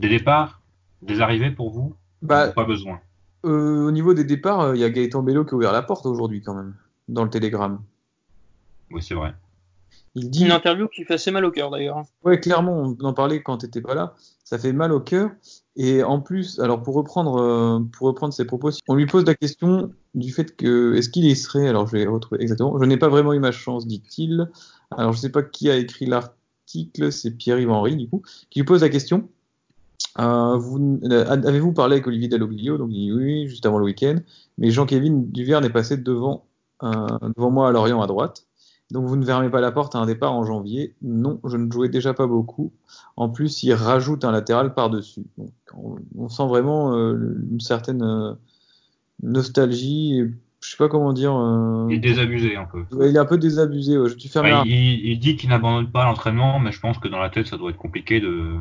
des 0.00 0.08
départs, 0.08 0.60
des 1.02 1.20
arrivées 1.20 1.50
pour 1.50 1.70
vous 1.70 1.94
bah, 2.20 2.48
Pas 2.48 2.64
besoin? 2.64 3.00
Euh, 3.46 3.86
au 3.86 3.90
niveau 3.90 4.12
des 4.12 4.24
départs, 4.24 4.60
euh, 4.60 4.76
il 4.76 4.80
y 4.80 4.84
a 4.84 4.90
Gaëtan 4.90 5.22
Bello 5.22 5.44
qui 5.44 5.54
a 5.54 5.56
ouvert 5.56 5.72
la 5.72 5.82
porte 5.82 6.04
aujourd'hui 6.04 6.42
quand 6.42 6.54
même, 6.54 6.74
dans 7.08 7.24
le 7.24 7.30
télégramme. 7.30 7.82
Oui, 8.90 9.02
c'est 9.02 9.14
vrai. 9.14 9.34
Il 10.14 10.30
dit... 10.30 10.44
Une 10.44 10.52
interview 10.52 10.88
qui 10.88 11.04
fait 11.04 11.14
assez 11.14 11.30
mal 11.30 11.44
au 11.44 11.50
cœur 11.50 11.70
d'ailleurs. 11.70 12.02
Oui, 12.24 12.40
clairement, 12.40 12.96
on 13.00 13.04
en 13.04 13.12
parlait 13.12 13.42
quand 13.42 13.58
tu 13.58 13.66
n'étais 13.66 13.80
pas 13.80 13.94
là. 13.94 14.14
Ça 14.44 14.58
fait 14.58 14.72
mal 14.72 14.92
au 14.92 15.00
cœur. 15.00 15.30
Et 15.76 16.02
en 16.02 16.20
plus, 16.20 16.58
alors 16.58 16.82
pour 16.82 16.94
reprendre, 16.94 17.36
euh, 17.40 17.80
pour 17.92 18.08
reprendre 18.08 18.34
ses 18.34 18.44
propos, 18.44 18.70
on 18.88 18.94
lui 18.94 19.06
pose 19.06 19.24
la 19.24 19.34
question 19.34 19.92
du 20.14 20.32
fait 20.32 20.56
que 20.56 20.94
est-ce 20.94 21.08
qu'il 21.08 21.24
y 21.24 21.36
serait, 21.36 21.68
alors 21.68 21.86
je 21.86 21.96
vais 21.96 22.06
retrouver 22.06 22.42
exactement, 22.42 22.78
je 22.78 22.84
n'ai 22.84 22.96
pas 22.96 23.08
vraiment 23.08 23.32
eu 23.32 23.38
ma 23.38 23.52
chance, 23.52 23.86
dit-il. 23.86 24.50
Alors 24.90 25.12
je 25.12 25.18
ne 25.18 25.20
sais 25.22 25.30
pas 25.30 25.42
qui 25.42 25.70
a 25.70 25.76
écrit 25.76 26.06
l'article, 26.06 27.12
c'est 27.12 27.30
Pierre-Yves 27.30 27.70
Henry 27.70 27.96
du 27.96 28.08
coup, 28.08 28.22
qui 28.50 28.58
lui 28.58 28.66
pose 28.66 28.82
la 28.82 28.88
question. 28.88 29.28
Euh, 30.18 30.58
euh 31.04 31.24
Avez-vous 31.28 31.72
parlé 31.72 31.94
avec 31.94 32.08
Olivier 32.08 32.28
Dalloglio? 32.28 32.76
Donc 32.76 32.90
il 32.90 32.96
dit 32.96 33.12
oui, 33.12 33.48
juste 33.48 33.64
avant 33.64 33.78
le 33.78 33.84
week-end. 33.84 34.16
Mais 34.58 34.70
Jean-Kévin 34.70 35.22
Duverne 35.28 35.64
est 35.64 35.70
passé 35.70 35.96
devant, 35.96 36.44
devant 36.82 37.50
moi 37.50 37.68
à 37.68 37.72
Lorient 37.72 38.02
à 38.02 38.08
droite. 38.08 38.44
Donc 38.90 39.06
vous 39.06 39.16
ne 39.16 39.24
fermez 39.24 39.50
pas 39.50 39.60
la 39.60 39.70
porte 39.70 39.94
à 39.94 39.98
un 39.98 40.06
départ 40.06 40.32
en 40.32 40.44
janvier. 40.44 40.94
Non, 41.02 41.40
je 41.44 41.56
ne 41.56 41.70
jouais 41.70 41.88
déjà 41.88 42.12
pas 42.12 42.26
beaucoup. 42.26 42.72
En 43.16 43.28
plus, 43.28 43.62
il 43.62 43.72
rajoute 43.72 44.24
un 44.24 44.32
latéral 44.32 44.74
par-dessus. 44.74 45.26
Donc 45.38 45.52
on, 46.18 46.28
sent 46.28 46.46
vraiment 46.46 46.96
euh, 46.96 47.36
une 47.50 47.60
certaine 47.60 48.02
euh, 48.02 48.34
nostalgie. 49.22 50.22
je 50.60 50.70
sais 50.70 50.76
pas 50.76 50.88
comment 50.88 51.12
dire. 51.12 51.36
Euh, 51.36 51.86
il 51.88 51.96
est 51.96 51.98
désabusé 52.00 52.56
un 52.56 52.64
peu. 52.64 52.84
il 53.06 53.14
est 53.14 53.18
un 53.18 53.24
peu 53.24 53.38
désabusé. 53.38 53.96
Ouais. 53.96 54.08
Je 54.08 54.40
bah, 54.40 54.62
il, 54.66 55.18
dit 55.20 55.36
qu'il 55.36 55.50
n'abandonne 55.50 55.90
pas 55.90 56.04
l'entraînement, 56.04 56.58
mais 56.58 56.72
je 56.72 56.80
pense 56.80 56.98
que 56.98 57.06
dans 57.06 57.20
la 57.20 57.30
tête, 57.30 57.46
ça 57.46 57.56
doit 57.56 57.70
être 57.70 57.76
compliqué 57.76 58.18
de, 58.18 58.56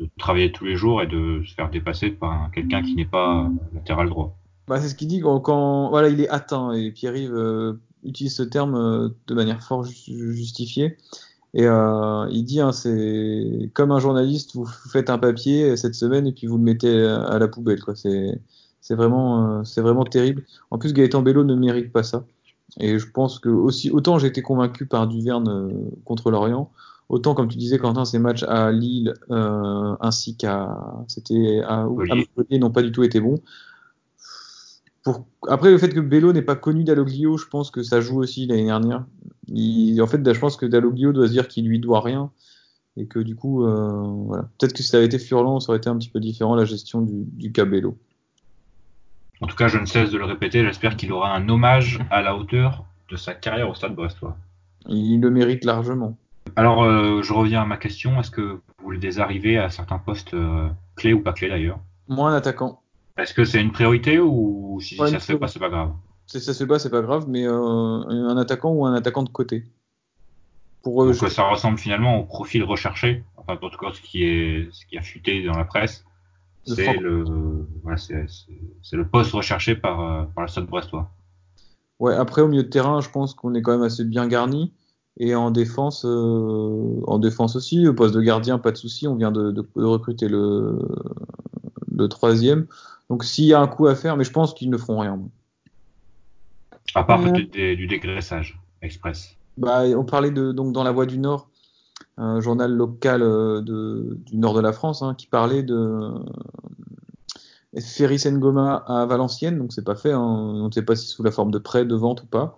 de 0.00 0.08
travailler 0.18 0.50
tous 0.50 0.64
les 0.64 0.76
jours 0.76 1.00
et 1.00 1.06
de 1.06 1.44
se 1.46 1.54
faire 1.54 1.70
dépasser 1.70 2.10
par 2.10 2.50
quelqu'un 2.52 2.82
qui 2.82 2.96
n'est 2.96 3.04
pas 3.04 3.48
latéral 3.72 4.08
droit. 4.08 4.36
Bah, 4.66 4.80
c'est 4.80 4.88
ce 4.88 4.96
qu'il 4.96 5.08
dit 5.08 5.20
quand, 5.20 5.38
quand, 5.38 5.90
voilà 5.90 6.08
il 6.08 6.20
est 6.20 6.28
atteint 6.28 6.72
et 6.72 6.90
Pierre-Yves 6.90 7.78
utilise 8.04 8.34
ce 8.34 8.42
terme 8.42 8.74
euh, 8.74 9.08
de 9.26 9.34
manière 9.34 9.62
fort 9.62 9.84
justifiée. 9.84 10.96
Et 11.54 11.66
euh, 11.66 12.28
il 12.30 12.44
dit, 12.44 12.60
hein, 12.60 12.72
c'est 12.72 13.70
comme 13.74 13.90
un 13.90 13.98
journaliste, 13.98 14.54
vous 14.54 14.66
faites 14.66 15.10
un 15.10 15.18
papier 15.18 15.76
cette 15.76 15.94
semaine 15.94 16.26
et 16.26 16.32
puis 16.32 16.46
vous 16.46 16.58
le 16.58 16.64
mettez 16.64 17.04
à 17.04 17.38
la 17.38 17.48
poubelle. 17.48 17.80
Quoi. 17.80 17.96
C'est, 17.96 18.38
c'est 18.88 18.94
vraiment, 18.94 19.58
euh, 19.58 19.64
c'est 19.64 19.82
vraiment 19.82 20.04
terrible. 20.04 20.44
En 20.70 20.78
plus, 20.78 20.94
Gaëtan 20.94 21.22
Bello 21.22 21.44
ne 21.44 21.54
mérite 21.54 21.92
pas 21.92 22.02
ça. 22.02 22.24
Et 22.80 22.98
je 22.98 23.10
pense 23.10 23.38
que 23.38 23.48
aussi, 23.48 23.90
autant 23.90 24.18
j'ai 24.18 24.28
été 24.28 24.40
convaincu 24.40 24.86
par 24.86 25.06
Duverne 25.06 25.48
euh, 25.48 25.90
contre 26.04 26.30
l'Orient, 26.30 26.70
autant 27.10 27.34
comme 27.34 27.48
tu 27.48 27.58
disais 27.58 27.78
Quentin, 27.78 28.04
ces 28.04 28.18
matchs 28.18 28.44
à 28.44 28.72
Lille 28.72 29.14
euh, 29.30 29.94
ainsi 30.00 30.36
qu'à, 30.36 31.04
c'était 31.06 31.60
à, 31.66 31.82
à 31.82 32.58
n'ont 32.58 32.70
pas 32.70 32.82
du 32.82 32.92
tout 32.92 33.02
été 33.02 33.20
bons. 33.20 33.40
Après, 35.48 35.70
le 35.70 35.78
fait 35.78 35.90
que 35.90 36.00
Bello 36.00 36.32
n'est 36.32 36.42
pas 36.42 36.56
connu 36.56 36.84
d'Aloglio, 36.84 37.36
je 37.36 37.46
pense 37.46 37.70
que 37.70 37.82
ça 37.82 38.00
joue 38.00 38.18
aussi 38.18 38.46
l'année 38.46 38.64
dernière. 38.64 39.04
En 39.50 40.06
fait, 40.06 40.32
je 40.32 40.38
pense 40.38 40.56
que 40.56 40.66
Dalloglio 40.66 41.12
doit 41.12 41.26
se 41.26 41.32
dire 41.32 41.48
qu'il 41.48 41.66
lui 41.66 41.78
doit 41.78 42.00
rien. 42.00 42.30
Et 42.96 43.06
que 43.06 43.20
du 43.20 43.36
coup, 43.36 43.64
euh, 43.64 44.02
voilà. 44.26 44.42
peut-être 44.58 44.72
que 44.72 44.82
si 44.82 44.88
ça 44.88 44.96
avait 44.96 45.06
été 45.06 45.20
Furlan, 45.20 45.60
ça 45.60 45.70
aurait 45.70 45.78
été 45.78 45.88
un 45.88 45.96
petit 45.96 46.08
peu 46.08 46.18
différent 46.18 46.56
la 46.56 46.64
gestion 46.64 47.00
du, 47.00 47.24
du 47.26 47.52
cas 47.52 47.64
Bello. 47.64 47.96
En 49.40 49.46
tout 49.46 49.54
cas, 49.54 49.68
je 49.68 49.78
ne 49.78 49.86
cesse 49.86 50.10
de 50.10 50.18
le 50.18 50.24
répéter, 50.24 50.64
j'espère 50.64 50.96
qu'il 50.96 51.12
aura 51.12 51.32
un 51.32 51.48
hommage 51.48 52.00
à 52.10 52.22
la 52.22 52.36
hauteur 52.36 52.84
de 53.08 53.16
sa 53.16 53.34
carrière 53.34 53.70
au 53.70 53.74
stade 53.74 53.94
brestois. 53.94 54.36
Il 54.88 55.20
le 55.20 55.30
mérite 55.30 55.64
largement. 55.64 56.16
Alors, 56.56 56.82
euh, 56.82 57.22
je 57.22 57.32
reviens 57.32 57.62
à 57.62 57.64
ma 57.64 57.76
question. 57.76 58.18
Est-ce 58.18 58.30
que 58.30 58.40
vous 58.40 58.60
voulez 58.82 58.98
des 58.98 59.20
arrivées 59.20 59.58
à 59.58 59.70
certains 59.70 59.98
postes 59.98 60.34
euh, 60.34 60.68
clés 60.96 61.12
ou 61.12 61.20
pas 61.20 61.32
clés 61.32 61.48
d'ailleurs? 61.48 61.78
Moi, 62.08 62.30
un 62.30 62.34
attaquant. 62.34 62.82
Est-ce 63.18 63.34
que 63.34 63.44
c'est 63.44 63.60
une 63.60 63.72
priorité 63.72 64.20
ou 64.20 64.78
si 64.80 64.96
ça 64.96 65.08
se 65.08 65.18
fait 65.18 65.38
pas, 65.38 65.48
c'est 65.48 65.58
pas 65.58 65.68
grave 65.68 65.92
Si 66.26 66.40
ça 66.40 66.54
se 66.54 66.62
fait 66.62 66.68
pas, 66.68 66.78
c'est 66.78 66.90
pas 66.90 67.02
grave, 67.02 67.26
mais 67.28 67.46
euh, 67.46 67.52
un 67.52 68.36
attaquant 68.36 68.70
ou 68.70 68.86
un 68.86 68.94
attaquant 68.94 69.24
de 69.24 69.28
côté. 69.28 69.64
Pour, 70.82 71.02
euh, 71.02 71.12
Donc, 71.12 71.30
ça 71.30 71.48
ressemble 71.50 71.78
finalement 71.78 72.20
au 72.20 72.24
profil 72.24 72.62
recherché, 72.62 73.24
enfin 73.36 73.58
en 73.60 73.68
tout 73.68 73.78
cas 73.78 73.92
ce 73.92 74.00
qui 74.00 74.22
est 74.22 74.68
ce 74.72 74.86
qui 74.86 74.96
a 74.96 75.02
fuité 75.02 75.42
dans 75.42 75.56
la 75.56 75.64
presse, 75.64 76.04
c'est 76.64 76.96
le 76.96 77.24
voilà, 77.82 77.98
c'est 77.98 78.16
le 78.92 79.08
poste 79.08 79.32
recherché 79.32 79.74
par 79.74 80.00
euh, 80.00 80.22
par 80.34 80.44
le 80.44 80.48
Stade 80.48 80.66
Brestois. 80.66 81.10
Ouais, 81.98 82.14
après 82.14 82.42
au 82.42 82.48
milieu 82.48 82.62
de 82.62 82.68
terrain, 82.68 83.00
je 83.00 83.10
pense 83.10 83.34
qu'on 83.34 83.54
est 83.54 83.62
quand 83.62 83.72
même 83.72 83.82
assez 83.82 84.04
bien 84.04 84.28
garni. 84.28 84.72
Et 85.20 85.34
en 85.34 85.50
défense, 85.50 86.04
euh, 86.04 87.00
en 87.08 87.18
défense 87.18 87.56
aussi, 87.56 87.82
le 87.82 87.92
poste 87.92 88.14
de 88.14 88.20
gardien, 88.20 88.58
pas 88.58 88.70
de 88.70 88.76
souci. 88.76 89.08
On 89.08 89.16
vient 89.16 89.32
de, 89.32 89.50
de, 89.50 89.66
de 89.74 89.84
recruter 89.84 90.28
le, 90.28 90.78
le 91.92 92.08
troisième. 92.08 92.68
Donc 93.10 93.24
s'il 93.24 93.46
y 93.46 93.54
a 93.54 93.60
un 93.60 93.68
coup 93.68 93.86
à 93.86 93.94
faire, 93.94 94.16
mais 94.16 94.24
je 94.24 94.32
pense 94.32 94.54
qu'ils 94.54 94.70
ne 94.70 94.76
feront 94.76 95.00
rien. 95.00 95.20
À 96.94 97.04
part 97.04 97.22
peut-être 97.22 97.50
du 97.50 97.86
dégraissage 97.86 98.58
express. 98.82 99.36
Bah, 99.56 99.84
on 99.96 100.04
parlait 100.04 100.30
de 100.30 100.52
donc 100.52 100.72
dans 100.72 100.84
la 100.84 100.92
Voix 100.92 101.06
du 101.06 101.18
Nord, 101.18 101.48
un 102.16 102.40
journal 102.40 102.72
local 102.72 103.22
euh, 103.22 103.60
de, 103.60 104.18
du 104.24 104.36
nord 104.36 104.54
de 104.54 104.60
la 104.60 104.72
France, 104.72 105.02
hein, 105.02 105.14
qui 105.14 105.26
parlait 105.26 105.62
de 105.62 105.74
euh, 105.74 107.80
Ferry 107.80 108.18
Sengoma 108.18 108.76
à 108.86 109.06
Valenciennes, 109.06 109.58
donc 109.58 109.72
c'est 109.72 109.84
pas 109.84 109.96
fait, 109.96 110.12
hein, 110.12 110.20
on 110.20 110.66
ne 110.66 110.70
sait 110.70 110.82
pas 110.82 110.96
si 110.96 111.08
sous 111.08 111.22
la 111.22 111.30
forme 111.30 111.50
de 111.50 111.58
prêt, 111.58 111.84
de 111.84 111.94
vente 111.94 112.22
ou 112.22 112.26
pas. 112.26 112.56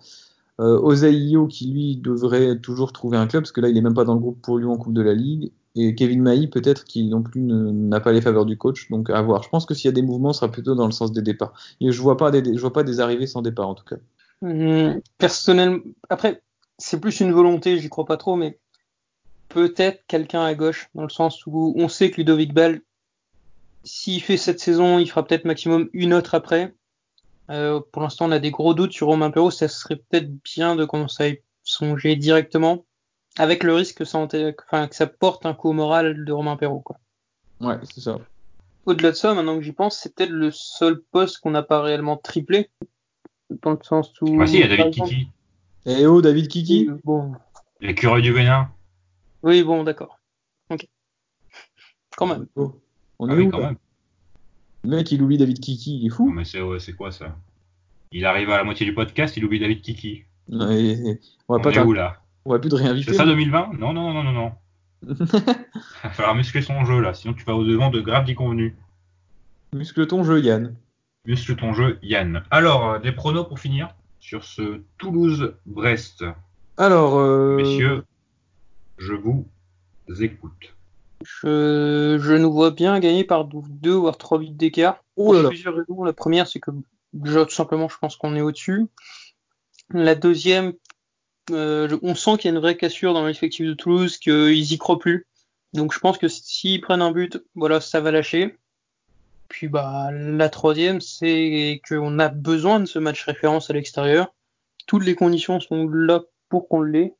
Euh, 0.61 0.78
Ozaïo 0.78 1.46
qui 1.46 1.72
lui 1.72 1.96
devrait 1.96 2.59
toujours 2.59 2.92
trouver 2.92 3.16
un 3.16 3.26
club, 3.26 3.44
parce 3.44 3.53
que 3.53 3.62
là 3.62 3.68
il 3.68 3.76
est 3.76 3.82
même 3.82 3.94
pas 3.94 4.05
dans 4.05 4.14
le 4.14 4.20
groupe 4.20 4.42
pour 4.42 4.59
lui 4.59 4.66
en 4.66 4.76
Coupe 4.76 4.92
de 4.92 5.03
la 5.03 5.14
Ligue 5.14 5.53
et 5.76 5.94
Kevin 5.94 6.22
Mailly 6.22 6.48
peut-être 6.48 6.84
qui 6.84 7.04
non 7.04 7.22
plus 7.22 7.40
n'a 7.40 8.00
pas 8.00 8.12
les 8.12 8.20
faveurs 8.20 8.46
du 8.46 8.56
coach, 8.56 8.90
donc 8.90 9.10
à 9.10 9.22
voir. 9.22 9.42
Je 9.42 9.48
pense 9.48 9.66
que 9.66 9.74
s'il 9.74 9.86
y 9.86 9.88
a 9.88 9.92
des 9.92 10.02
mouvements, 10.02 10.32
ce 10.32 10.40
sera 10.40 10.50
plutôt 10.50 10.74
dans 10.74 10.86
le 10.86 10.92
sens 10.92 11.12
des 11.12 11.22
départs. 11.22 11.52
Et 11.80 11.92
je 11.92 12.02
vois 12.02 12.16
pas 12.16 12.30
des, 12.30 12.56
vois 12.56 12.72
pas 12.72 12.82
des 12.82 13.00
arrivées 13.00 13.26
sans 13.26 13.42
départ 13.42 13.68
en 13.68 13.74
tout 13.74 13.84
cas. 13.84 13.96
Hum, 14.42 15.00
personnellement, 15.18 15.80
après 16.08 16.42
c'est 16.78 16.98
plus 16.98 17.20
une 17.20 17.32
volonté, 17.32 17.78
j'y 17.78 17.88
crois 17.88 18.06
pas 18.06 18.16
trop, 18.16 18.36
mais 18.36 18.58
peut-être 19.48 20.02
quelqu'un 20.06 20.42
à 20.42 20.54
gauche 20.54 20.88
dans 20.94 21.02
le 21.02 21.10
sens 21.10 21.44
où 21.46 21.74
on 21.76 21.88
sait 21.88 22.10
que 22.10 22.16
Ludovic 22.16 22.54
Ball, 22.54 22.80
s'il 23.84 24.22
fait 24.22 24.36
cette 24.36 24.60
saison, 24.60 24.98
il 24.98 25.06
fera 25.06 25.24
peut-être 25.24 25.44
maximum 25.44 25.88
une 25.92 26.14
autre 26.14 26.34
après. 26.34 26.74
Euh, 27.50 27.80
pour 27.92 28.02
l'instant, 28.02 28.26
on 28.26 28.32
a 28.32 28.38
des 28.38 28.50
gros 28.50 28.74
doutes 28.74 28.92
sur 28.92 29.08
Romain 29.08 29.30
Perrault. 29.30 29.50
Ça 29.50 29.68
serait 29.68 29.96
peut-être 29.96 30.30
bien 30.42 30.76
de 30.76 30.84
commencer 30.84 31.22
à 31.22 31.28
y 31.28 31.38
songer 31.64 32.16
directement 32.16 32.84
avec 33.39 33.62
le 33.62 33.74
risque 33.74 33.99
que 33.99 34.05
ça, 34.05 34.18
enfin, 34.18 34.89
que 34.89 34.95
ça 34.95 35.07
porte 35.07 35.47
un 35.47 35.55
coup 35.55 35.70
au 35.70 35.72
moral 35.72 36.24
de 36.24 36.33
Romain 36.33 36.57
Perrault. 36.57 36.81
Quoi. 36.81 36.97
Ouais, 37.61 37.76
c'est 37.83 38.01
ça. 38.01 38.18
Au-delà 38.87 39.11
de 39.11 39.16
ça, 39.16 39.35
maintenant 39.35 39.57
que 39.57 39.62
j'y 39.62 39.72
pense, 39.72 39.99
c'est 39.99 40.14
peut-être 40.14 40.31
le 40.31 40.51
seul 40.51 41.01
poste 41.12 41.39
qu'on 41.41 41.51
n'a 41.51 41.62
pas 41.62 41.83
réellement 41.83 42.16
triplé. 42.16 42.70
Dans 43.62 43.72
le 43.72 43.78
sens 43.83 44.12
où. 44.20 44.41
Ah 44.41 44.47
si, 44.47 44.55
il 44.55 44.61
y 44.61 44.62
a 44.62 44.68
David 44.68 44.95
Kiki. 44.95 45.28
Eh 45.87 46.07
oh, 46.07 46.22
David 46.22 46.49
Kiki 46.49 46.89
bon. 47.05 47.33
L'écureuil 47.81 48.22
du 48.22 48.33
Bénin. 48.33 48.70
Oui, 49.43 49.62
bon, 49.62 49.83
d'accord. 49.83 50.18
quand 52.16 52.26
même. 52.26 52.47
Oh. 52.57 52.74
On 53.18 53.28
Ah 53.28 53.33
est 53.33 53.37
oui, 53.37 53.47
où 53.47 53.51
quand 53.51 53.59
là 53.59 53.66
même. 53.68 53.76
Le 54.85 54.97
mec, 54.97 55.11
il 55.12 55.22
oublie 55.22 55.37
David 55.37 55.59
Kiki, 55.61 55.99
il 55.99 56.07
est 56.07 56.09
Non, 56.11 56.14
fou. 56.14 56.31
mais 56.31 56.45
c'est 56.45 56.61
ouais, 56.61 56.78
c'est 56.81 56.93
quoi 56.95 57.11
ça? 57.12 57.37
Il 58.12 58.24
arrive 58.24 58.51
à 58.51 58.57
la 58.57 58.64
moitié 58.64 58.87
du 58.87 58.95
podcast, 58.95 59.37
il 59.37 59.45
oublie 59.45 59.59
David 59.61 59.83
Kiki. 59.83 60.24
Ouais, 60.49 61.18
on 61.49 61.55
va 61.55 61.59
On 61.59 61.61
pas 61.61 61.70
est 61.72 61.78
où 61.81 61.93
là? 61.93 62.19
On 62.45 62.53
va 62.53 62.59
plus 62.59 62.70
te 62.70 62.74
réinviter. 62.74 63.12
C'est 63.12 63.16
ça 63.18 63.26
2020 63.26 63.72
Non, 63.78 63.93
non, 63.93 64.12
non, 64.12 64.22
non, 64.22 64.32
non. 64.32 64.53
Il 65.03 65.14
va 66.05 66.11
falloir 66.11 66.34
muscler 66.34 66.62
son 66.62 66.84
jeu 66.84 67.01
là, 67.01 67.14
sinon 67.14 67.34
tu 67.34 67.45
vas 67.45 67.55
au 67.55 67.64
devant 67.64 67.91
de 67.91 68.01
grave 68.01 68.24
déconvenus. 68.26 68.74
Muscle 69.72 70.07
ton 70.07 70.24
jeu, 70.24 70.41
Yann. 70.41 70.74
Muscle 71.26 71.57
ton 71.57 71.72
jeu, 71.72 71.99
Yann. 72.03 72.43
Alors, 72.51 72.88
euh, 72.88 72.99
des 72.99 73.12
pronos 73.12 73.47
pour 73.47 73.59
finir 73.59 73.95
sur 74.18 74.45
ce 74.45 74.80
Toulouse-Brest. 74.99 76.24
Alors, 76.76 77.18
euh, 77.18 77.57
Messieurs, 77.57 78.05
je 78.99 79.14
vous 79.14 79.47
écoute. 80.20 80.74
Je, 81.22 82.18
je 82.20 82.34
nous 82.34 82.53
vois 82.53 82.70
bien 82.70 82.99
gagner 82.99 83.24
par 83.24 83.45
deux 83.45 83.95
voire 83.95 84.16
trois 84.18 84.38
buts 84.38 84.49
d'écart. 84.51 85.05
Oh 85.16 85.32
là 85.32 85.38
Pour 85.38 85.43
là. 85.45 85.49
plusieurs 85.51 85.74
raisons. 85.74 86.03
La 86.05 86.12
première, 86.12 86.47
c'est 86.47 86.61
que 86.61 86.70
déjà 87.12 87.45
tout 87.45 87.55
simplement, 87.55 87.88
je 87.88 87.99
pense 87.99 88.16
qu'on 88.16 88.34
est 88.34 88.41
au-dessus. 88.41 88.86
La 89.93 90.14
deuxième, 90.14 90.72
euh, 91.51 91.98
on 92.03 92.14
sent 92.14 92.36
qu'il 92.38 92.51
y 92.51 92.55
a 92.55 92.57
une 92.57 92.62
vraie 92.62 92.76
cassure 92.76 93.14
dans 93.14 93.26
l'effectif 93.26 93.66
de 93.66 93.74
Toulouse, 93.74 94.18
qu'ils 94.18 94.72
y 94.72 94.78
croient 94.78 94.98
plus. 94.98 95.26
Donc 95.72 95.92
je 95.92 95.98
pense 95.98 96.18
que 96.18 96.28
s'ils 96.28 96.80
prennent 96.80 97.03
un 97.03 97.12
but, 97.12 97.42
voilà, 97.55 97.80
ça 97.80 98.01
va 98.01 98.11
lâcher. 98.11 98.57
Puis 99.48 99.68
bah 99.68 100.11
la 100.12 100.48
troisième, 100.48 101.01
c'est 101.01 101.80
qu'on 101.88 102.18
a 102.18 102.28
besoin 102.28 102.80
de 102.80 102.86
ce 102.86 102.98
match 102.98 103.24
référence 103.24 103.70
à 103.70 103.72
l'extérieur. 103.72 104.34
Toutes 104.86 105.05
les 105.05 105.14
conditions 105.14 105.61
sont 105.61 105.88
là 105.88 106.22
pour 106.48 106.68
qu'on 106.68 106.82
l'ait. 106.82 107.14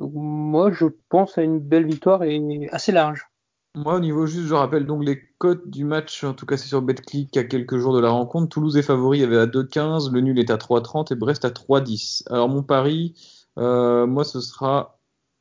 Moi, 0.00 0.72
je 0.72 0.86
pense 1.08 1.38
à 1.38 1.42
une 1.42 1.58
belle 1.58 1.86
victoire 1.86 2.22
et 2.22 2.68
assez 2.70 2.92
large. 2.92 3.27
Moi, 3.74 3.94
au 3.94 4.00
niveau 4.00 4.26
juste, 4.26 4.46
je 4.48 4.54
rappelle 4.54 4.86
donc 4.86 5.04
les 5.04 5.22
cotes 5.38 5.68
du 5.68 5.84
match, 5.84 6.24
en 6.24 6.34
tout 6.34 6.46
cas 6.46 6.56
c'est 6.56 6.66
sur 6.68 6.82
BetClick 6.82 7.36
à 7.36 7.44
quelques 7.44 7.78
jours 7.78 7.94
de 7.94 8.00
la 8.00 8.10
rencontre. 8.10 8.48
Toulouse 8.48 8.76
est 8.76 8.82
favori, 8.82 9.18
il 9.18 9.20
y 9.20 9.24
avait 9.24 9.38
à 9.38 9.46
2,15, 9.46 10.10
le 10.10 10.20
nul 10.20 10.38
est 10.38 10.50
à 10.50 10.56
3,30 10.56 11.12
et 11.12 11.16
Brest 11.16 11.44
à 11.44 11.50
3,10. 11.50 12.24
Alors 12.30 12.48
mon 12.48 12.62
pari, 12.62 13.14
euh, 13.58 14.06
moi 14.06 14.24
ce 14.24 14.40
sera 14.40 14.98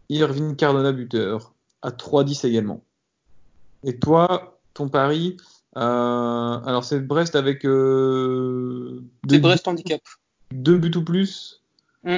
Irvine 0.10 0.56
Cardona 0.56 0.92
buteur 0.92 1.54
à 1.82 1.90
3,10 1.90 2.46
également. 2.46 2.84
Et 3.84 3.98
toi, 3.98 4.60
ton 4.74 4.90
pari, 4.90 5.38
euh, 5.78 5.82
alors 5.82 6.84
c'est 6.84 7.00
Brest 7.00 7.36
avec 7.36 7.66
euh, 7.66 9.04
C'est 9.30 9.38
deux, 9.38 9.40
Brest 9.42 9.68
handicap. 9.68 10.02
deux 10.52 10.78
buts 10.78 10.96
ou 10.96 11.04
plus? 11.04 11.64
Mm. 12.04 12.18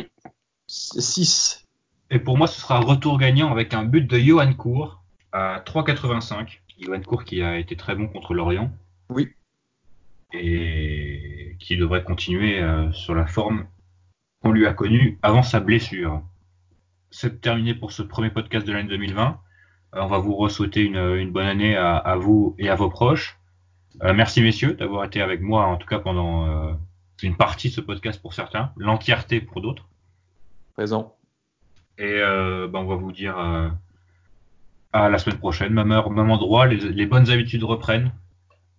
6. 0.67 1.65
Et 2.11 2.19
pour 2.19 2.37
moi, 2.37 2.47
ce 2.47 2.59
sera 2.59 2.79
retour 2.79 3.17
gagnant 3.19 3.51
avec 3.51 3.73
un 3.73 3.83
but 3.83 4.09
de 4.09 4.17
Johan 4.17 4.53
Cour 4.53 4.98
à 5.31 5.61
3,85. 5.65 6.59
Johan 6.79 7.01
Cour 7.01 7.23
qui 7.23 7.41
a 7.41 7.57
été 7.57 7.75
très 7.75 7.95
bon 7.95 8.07
contre 8.07 8.33
l'Orient. 8.33 8.71
Oui. 9.09 9.29
Et 10.33 11.55
qui 11.59 11.77
devrait 11.77 12.03
continuer 12.03 12.59
euh, 12.61 12.91
sur 12.91 13.15
la 13.15 13.25
forme 13.25 13.65
qu'on 14.41 14.51
lui 14.51 14.65
a 14.65 14.73
connue 14.73 15.17
avant 15.21 15.43
sa 15.43 15.59
blessure. 15.59 16.21
C'est 17.11 17.41
terminé 17.41 17.73
pour 17.73 17.91
ce 17.91 18.01
premier 18.01 18.29
podcast 18.29 18.65
de 18.65 18.71
l'année 18.71 18.89
2020. 18.89 19.39
Euh, 19.95 20.01
on 20.01 20.07
va 20.07 20.19
vous 20.19 20.35
re-souhaiter 20.35 20.83
une, 20.83 20.97
une 20.97 21.31
bonne 21.31 21.47
année 21.47 21.75
à, 21.75 21.97
à 21.97 22.15
vous 22.15 22.55
et 22.59 22.69
à 22.69 22.75
vos 22.75 22.89
proches. 22.89 23.39
Euh, 24.03 24.13
merci 24.13 24.41
messieurs 24.41 24.73
d'avoir 24.75 25.03
été 25.03 25.21
avec 25.21 25.41
moi, 25.41 25.65
en 25.65 25.77
tout 25.77 25.87
cas 25.87 25.99
pendant 25.99 26.47
euh, 26.47 26.73
une 27.23 27.35
partie 27.35 27.69
de 27.69 27.73
ce 27.73 27.81
podcast 27.81 28.21
pour 28.21 28.33
certains, 28.33 28.71
l'entièreté 28.77 29.41
pour 29.41 29.61
d'autres. 29.61 29.89
Présent. 30.73 31.15
Et 31.97 32.05
euh, 32.05 32.67
ben, 32.67 32.79
on 32.79 32.85
va 32.85 32.95
vous 32.95 33.11
dire 33.11 33.37
euh, 33.37 33.69
à 34.93 35.09
la 35.09 35.17
semaine 35.17 35.37
prochaine, 35.37 35.73
même 35.73 35.91
heure, 35.91 36.09
même 36.09 36.31
endroit. 36.31 36.65
Les, 36.65 36.77
les 36.77 37.05
bonnes 37.05 37.29
habitudes 37.29 37.63
reprennent 37.63 38.11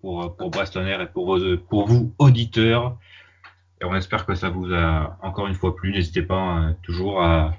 pour, 0.01 0.37
pour 0.37 0.51
Brestonner 0.51 0.99
et 1.01 1.07
pour, 1.07 1.39
pour 1.69 1.87
vous, 1.87 2.13
auditeurs. 2.19 2.97
Et 3.81 3.85
on 3.85 3.95
espère 3.95 4.27
que 4.27 4.35
ça 4.35 4.51
vous 4.51 4.73
a 4.73 5.19
encore 5.23 5.47
une 5.47 5.55
fois 5.55 5.75
plu. 5.75 5.93
N'hésitez 5.93 6.23
pas 6.23 6.59
euh, 6.59 6.73
toujours 6.83 7.23
à, 7.23 7.55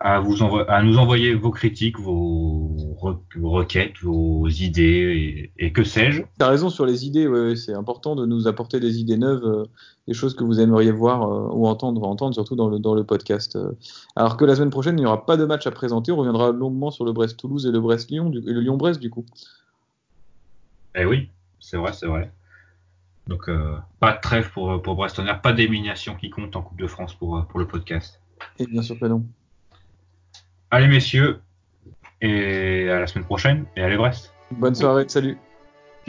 à, 0.00 0.20
vous 0.20 0.34
à 0.68 0.82
nous 0.82 0.98
envoyer 0.98 1.34
vos 1.34 1.50
critiques, 1.50 1.98
vos, 1.98 2.96
re- 3.00 3.18
vos 3.36 3.50
requêtes, 3.50 3.98
vos 4.02 4.48
idées 4.48 5.50
et, 5.58 5.66
et 5.66 5.72
que 5.72 5.84
sais-je. 5.84 6.22
T'as 6.38 6.48
raison 6.48 6.68
sur 6.68 6.86
les 6.86 7.06
idées, 7.06 7.26
ouais, 7.26 7.48
ouais, 7.48 7.56
c'est 7.56 7.74
important 7.74 8.16
de 8.16 8.26
nous 8.26 8.46
apporter 8.48 8.80
des 8.80 8.98
idées 8.98 9.16
neuves, 9.16 9.44
euh, 9.44 9.64
des 10.08 10.14
choses 10.14 10.34
que 10.34 10.44
vous 10.44 10.60
aimeriez 10.60 10.92
voir 10.92 11.22
euh, 11.22 11.48
ou 11.52 11.66
entendre, 11.66 12.02
entendre 12.04 12.34
surtout 12.34 12.56
dans 12.56 12.68
le, 12.68 12.78
dans 12.78 12.94
le 12.94 13.04
podcast. 13.04 13.56
euh. 13.56 13.72
Alors 14.16 14.36
que 14.36 14.44
la 14.44 14.54
semaine 14.56 14.70
prochaine, 14.70 14.96
il 14.98 15.02
n'y 15.02 15.06
aura 15.06 15.24
pas 15.26 15.36
de 15.36 15.44
match 15.44 15.66
à 15.66 15.70
présenter, 15.70 16.12
on 16.12 16.16
reviendra 16.16 16.52
longuement 16.52 16.90
sur 16.90 17.04
le 17.04 17.12
Brest-Toulouse 17.12 17.66
et 17.66 17.70
le 17.70 17.80
Brest-Lyon, 17.80 18.32
et 18.32 18.52
le 18.52 18.60
Lyon-Brest 18.60 19.00
du 19.00 19.10
coup. 19.10 19.24
Eh 20.94 21.04
oui, 21.04 21.28
c'est 21.60 21.76
vrai, 21.76 21.92
c'est 21.92 22.06
vrai. 22.06 22.30
Donc, 23.28 23.48
pas 24.00 24.12
de 24.14 24.20
trêve 24.20 24.50
pour, 24.52 24.82
pour 24.82 24.96
Brestonner, 24.96 25.32
pas 25.40 25.52
d'élimination 25.52 26.16
qui 26.16 26.28
compte 26.28 26.56
en 26.56 26.62
Coupe 26.62 26.78
de 26.78 26.88
France 26.88 27.14
pour, 27.14 27.46
pour 27.46 27.60
le 27.60 27.66
podcast. 27.66 28.20
Et 28.58 28.66
bien 28.66 28.82
sûr 28.82 28.98
que 28.98 29.06
non. 29.06 29.24
Allez 30.74 30.88
messieurs, 30.88 31.38
et 32.22 32.88
à 32.88 33.00
la 33.00 33.06
semaine 33.06 33.26
prochaine, 33.26 33.66
et 33.76 33.82
allez 33.82 33.98
Brest. 33.98 34.32
Bonne 34.52 34.74
soirée, 34.74 35.04
salut. 35.06 35.36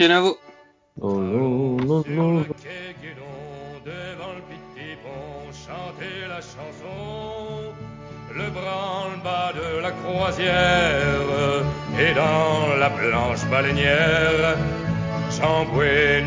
Sur 0.00 1.04
oh. 1.04 1.76
le 1.82 2.44
quai 2.62 2.96
Guénon, 3.02 3.26
devant 3.84 4.32
le 4.32 4.40
petit 4.48 4.96
pont, 5.04 5.52
chanter 5.52 6.26
la 6.26 6.40
chanson. 6.40 7.74
Le 8.34 8.50
branle-bas 8.50 9.52
de 9.52 9.82
la 9.82 9.90
croisière 9.90 11.62
et 12.00 12.14
dans 12.14 12.74
la 12.80 12.88
planche 12.88 13.44
baleinière. 13.50 14.56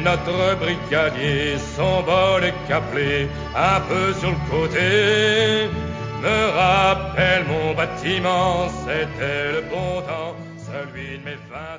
Notre 0.03 0.59
brigadier, 0.59 1.57
son 1.75 2.03
bol 2.03 2.43
est 2.43 2.53
caplé 2.67 3.27
un 3.55 3.79
peu 3.81 4.13
sur 4.13 4.29
le 4.29 4.51
côté. 4.51 5.86
Me 6.22 6.49
rappelle 6.49 7.45
mon 7.45 7.74
bâtiment, 7.76 8.68
c'était 8.86 9.51
le 9.51 9.61
bon 9.70 10.01
temps, 10.01 10.36
celui 10.65 11.20
de 11.20 11.24
mes 11.24 11.39
vingt. 11.49 11.76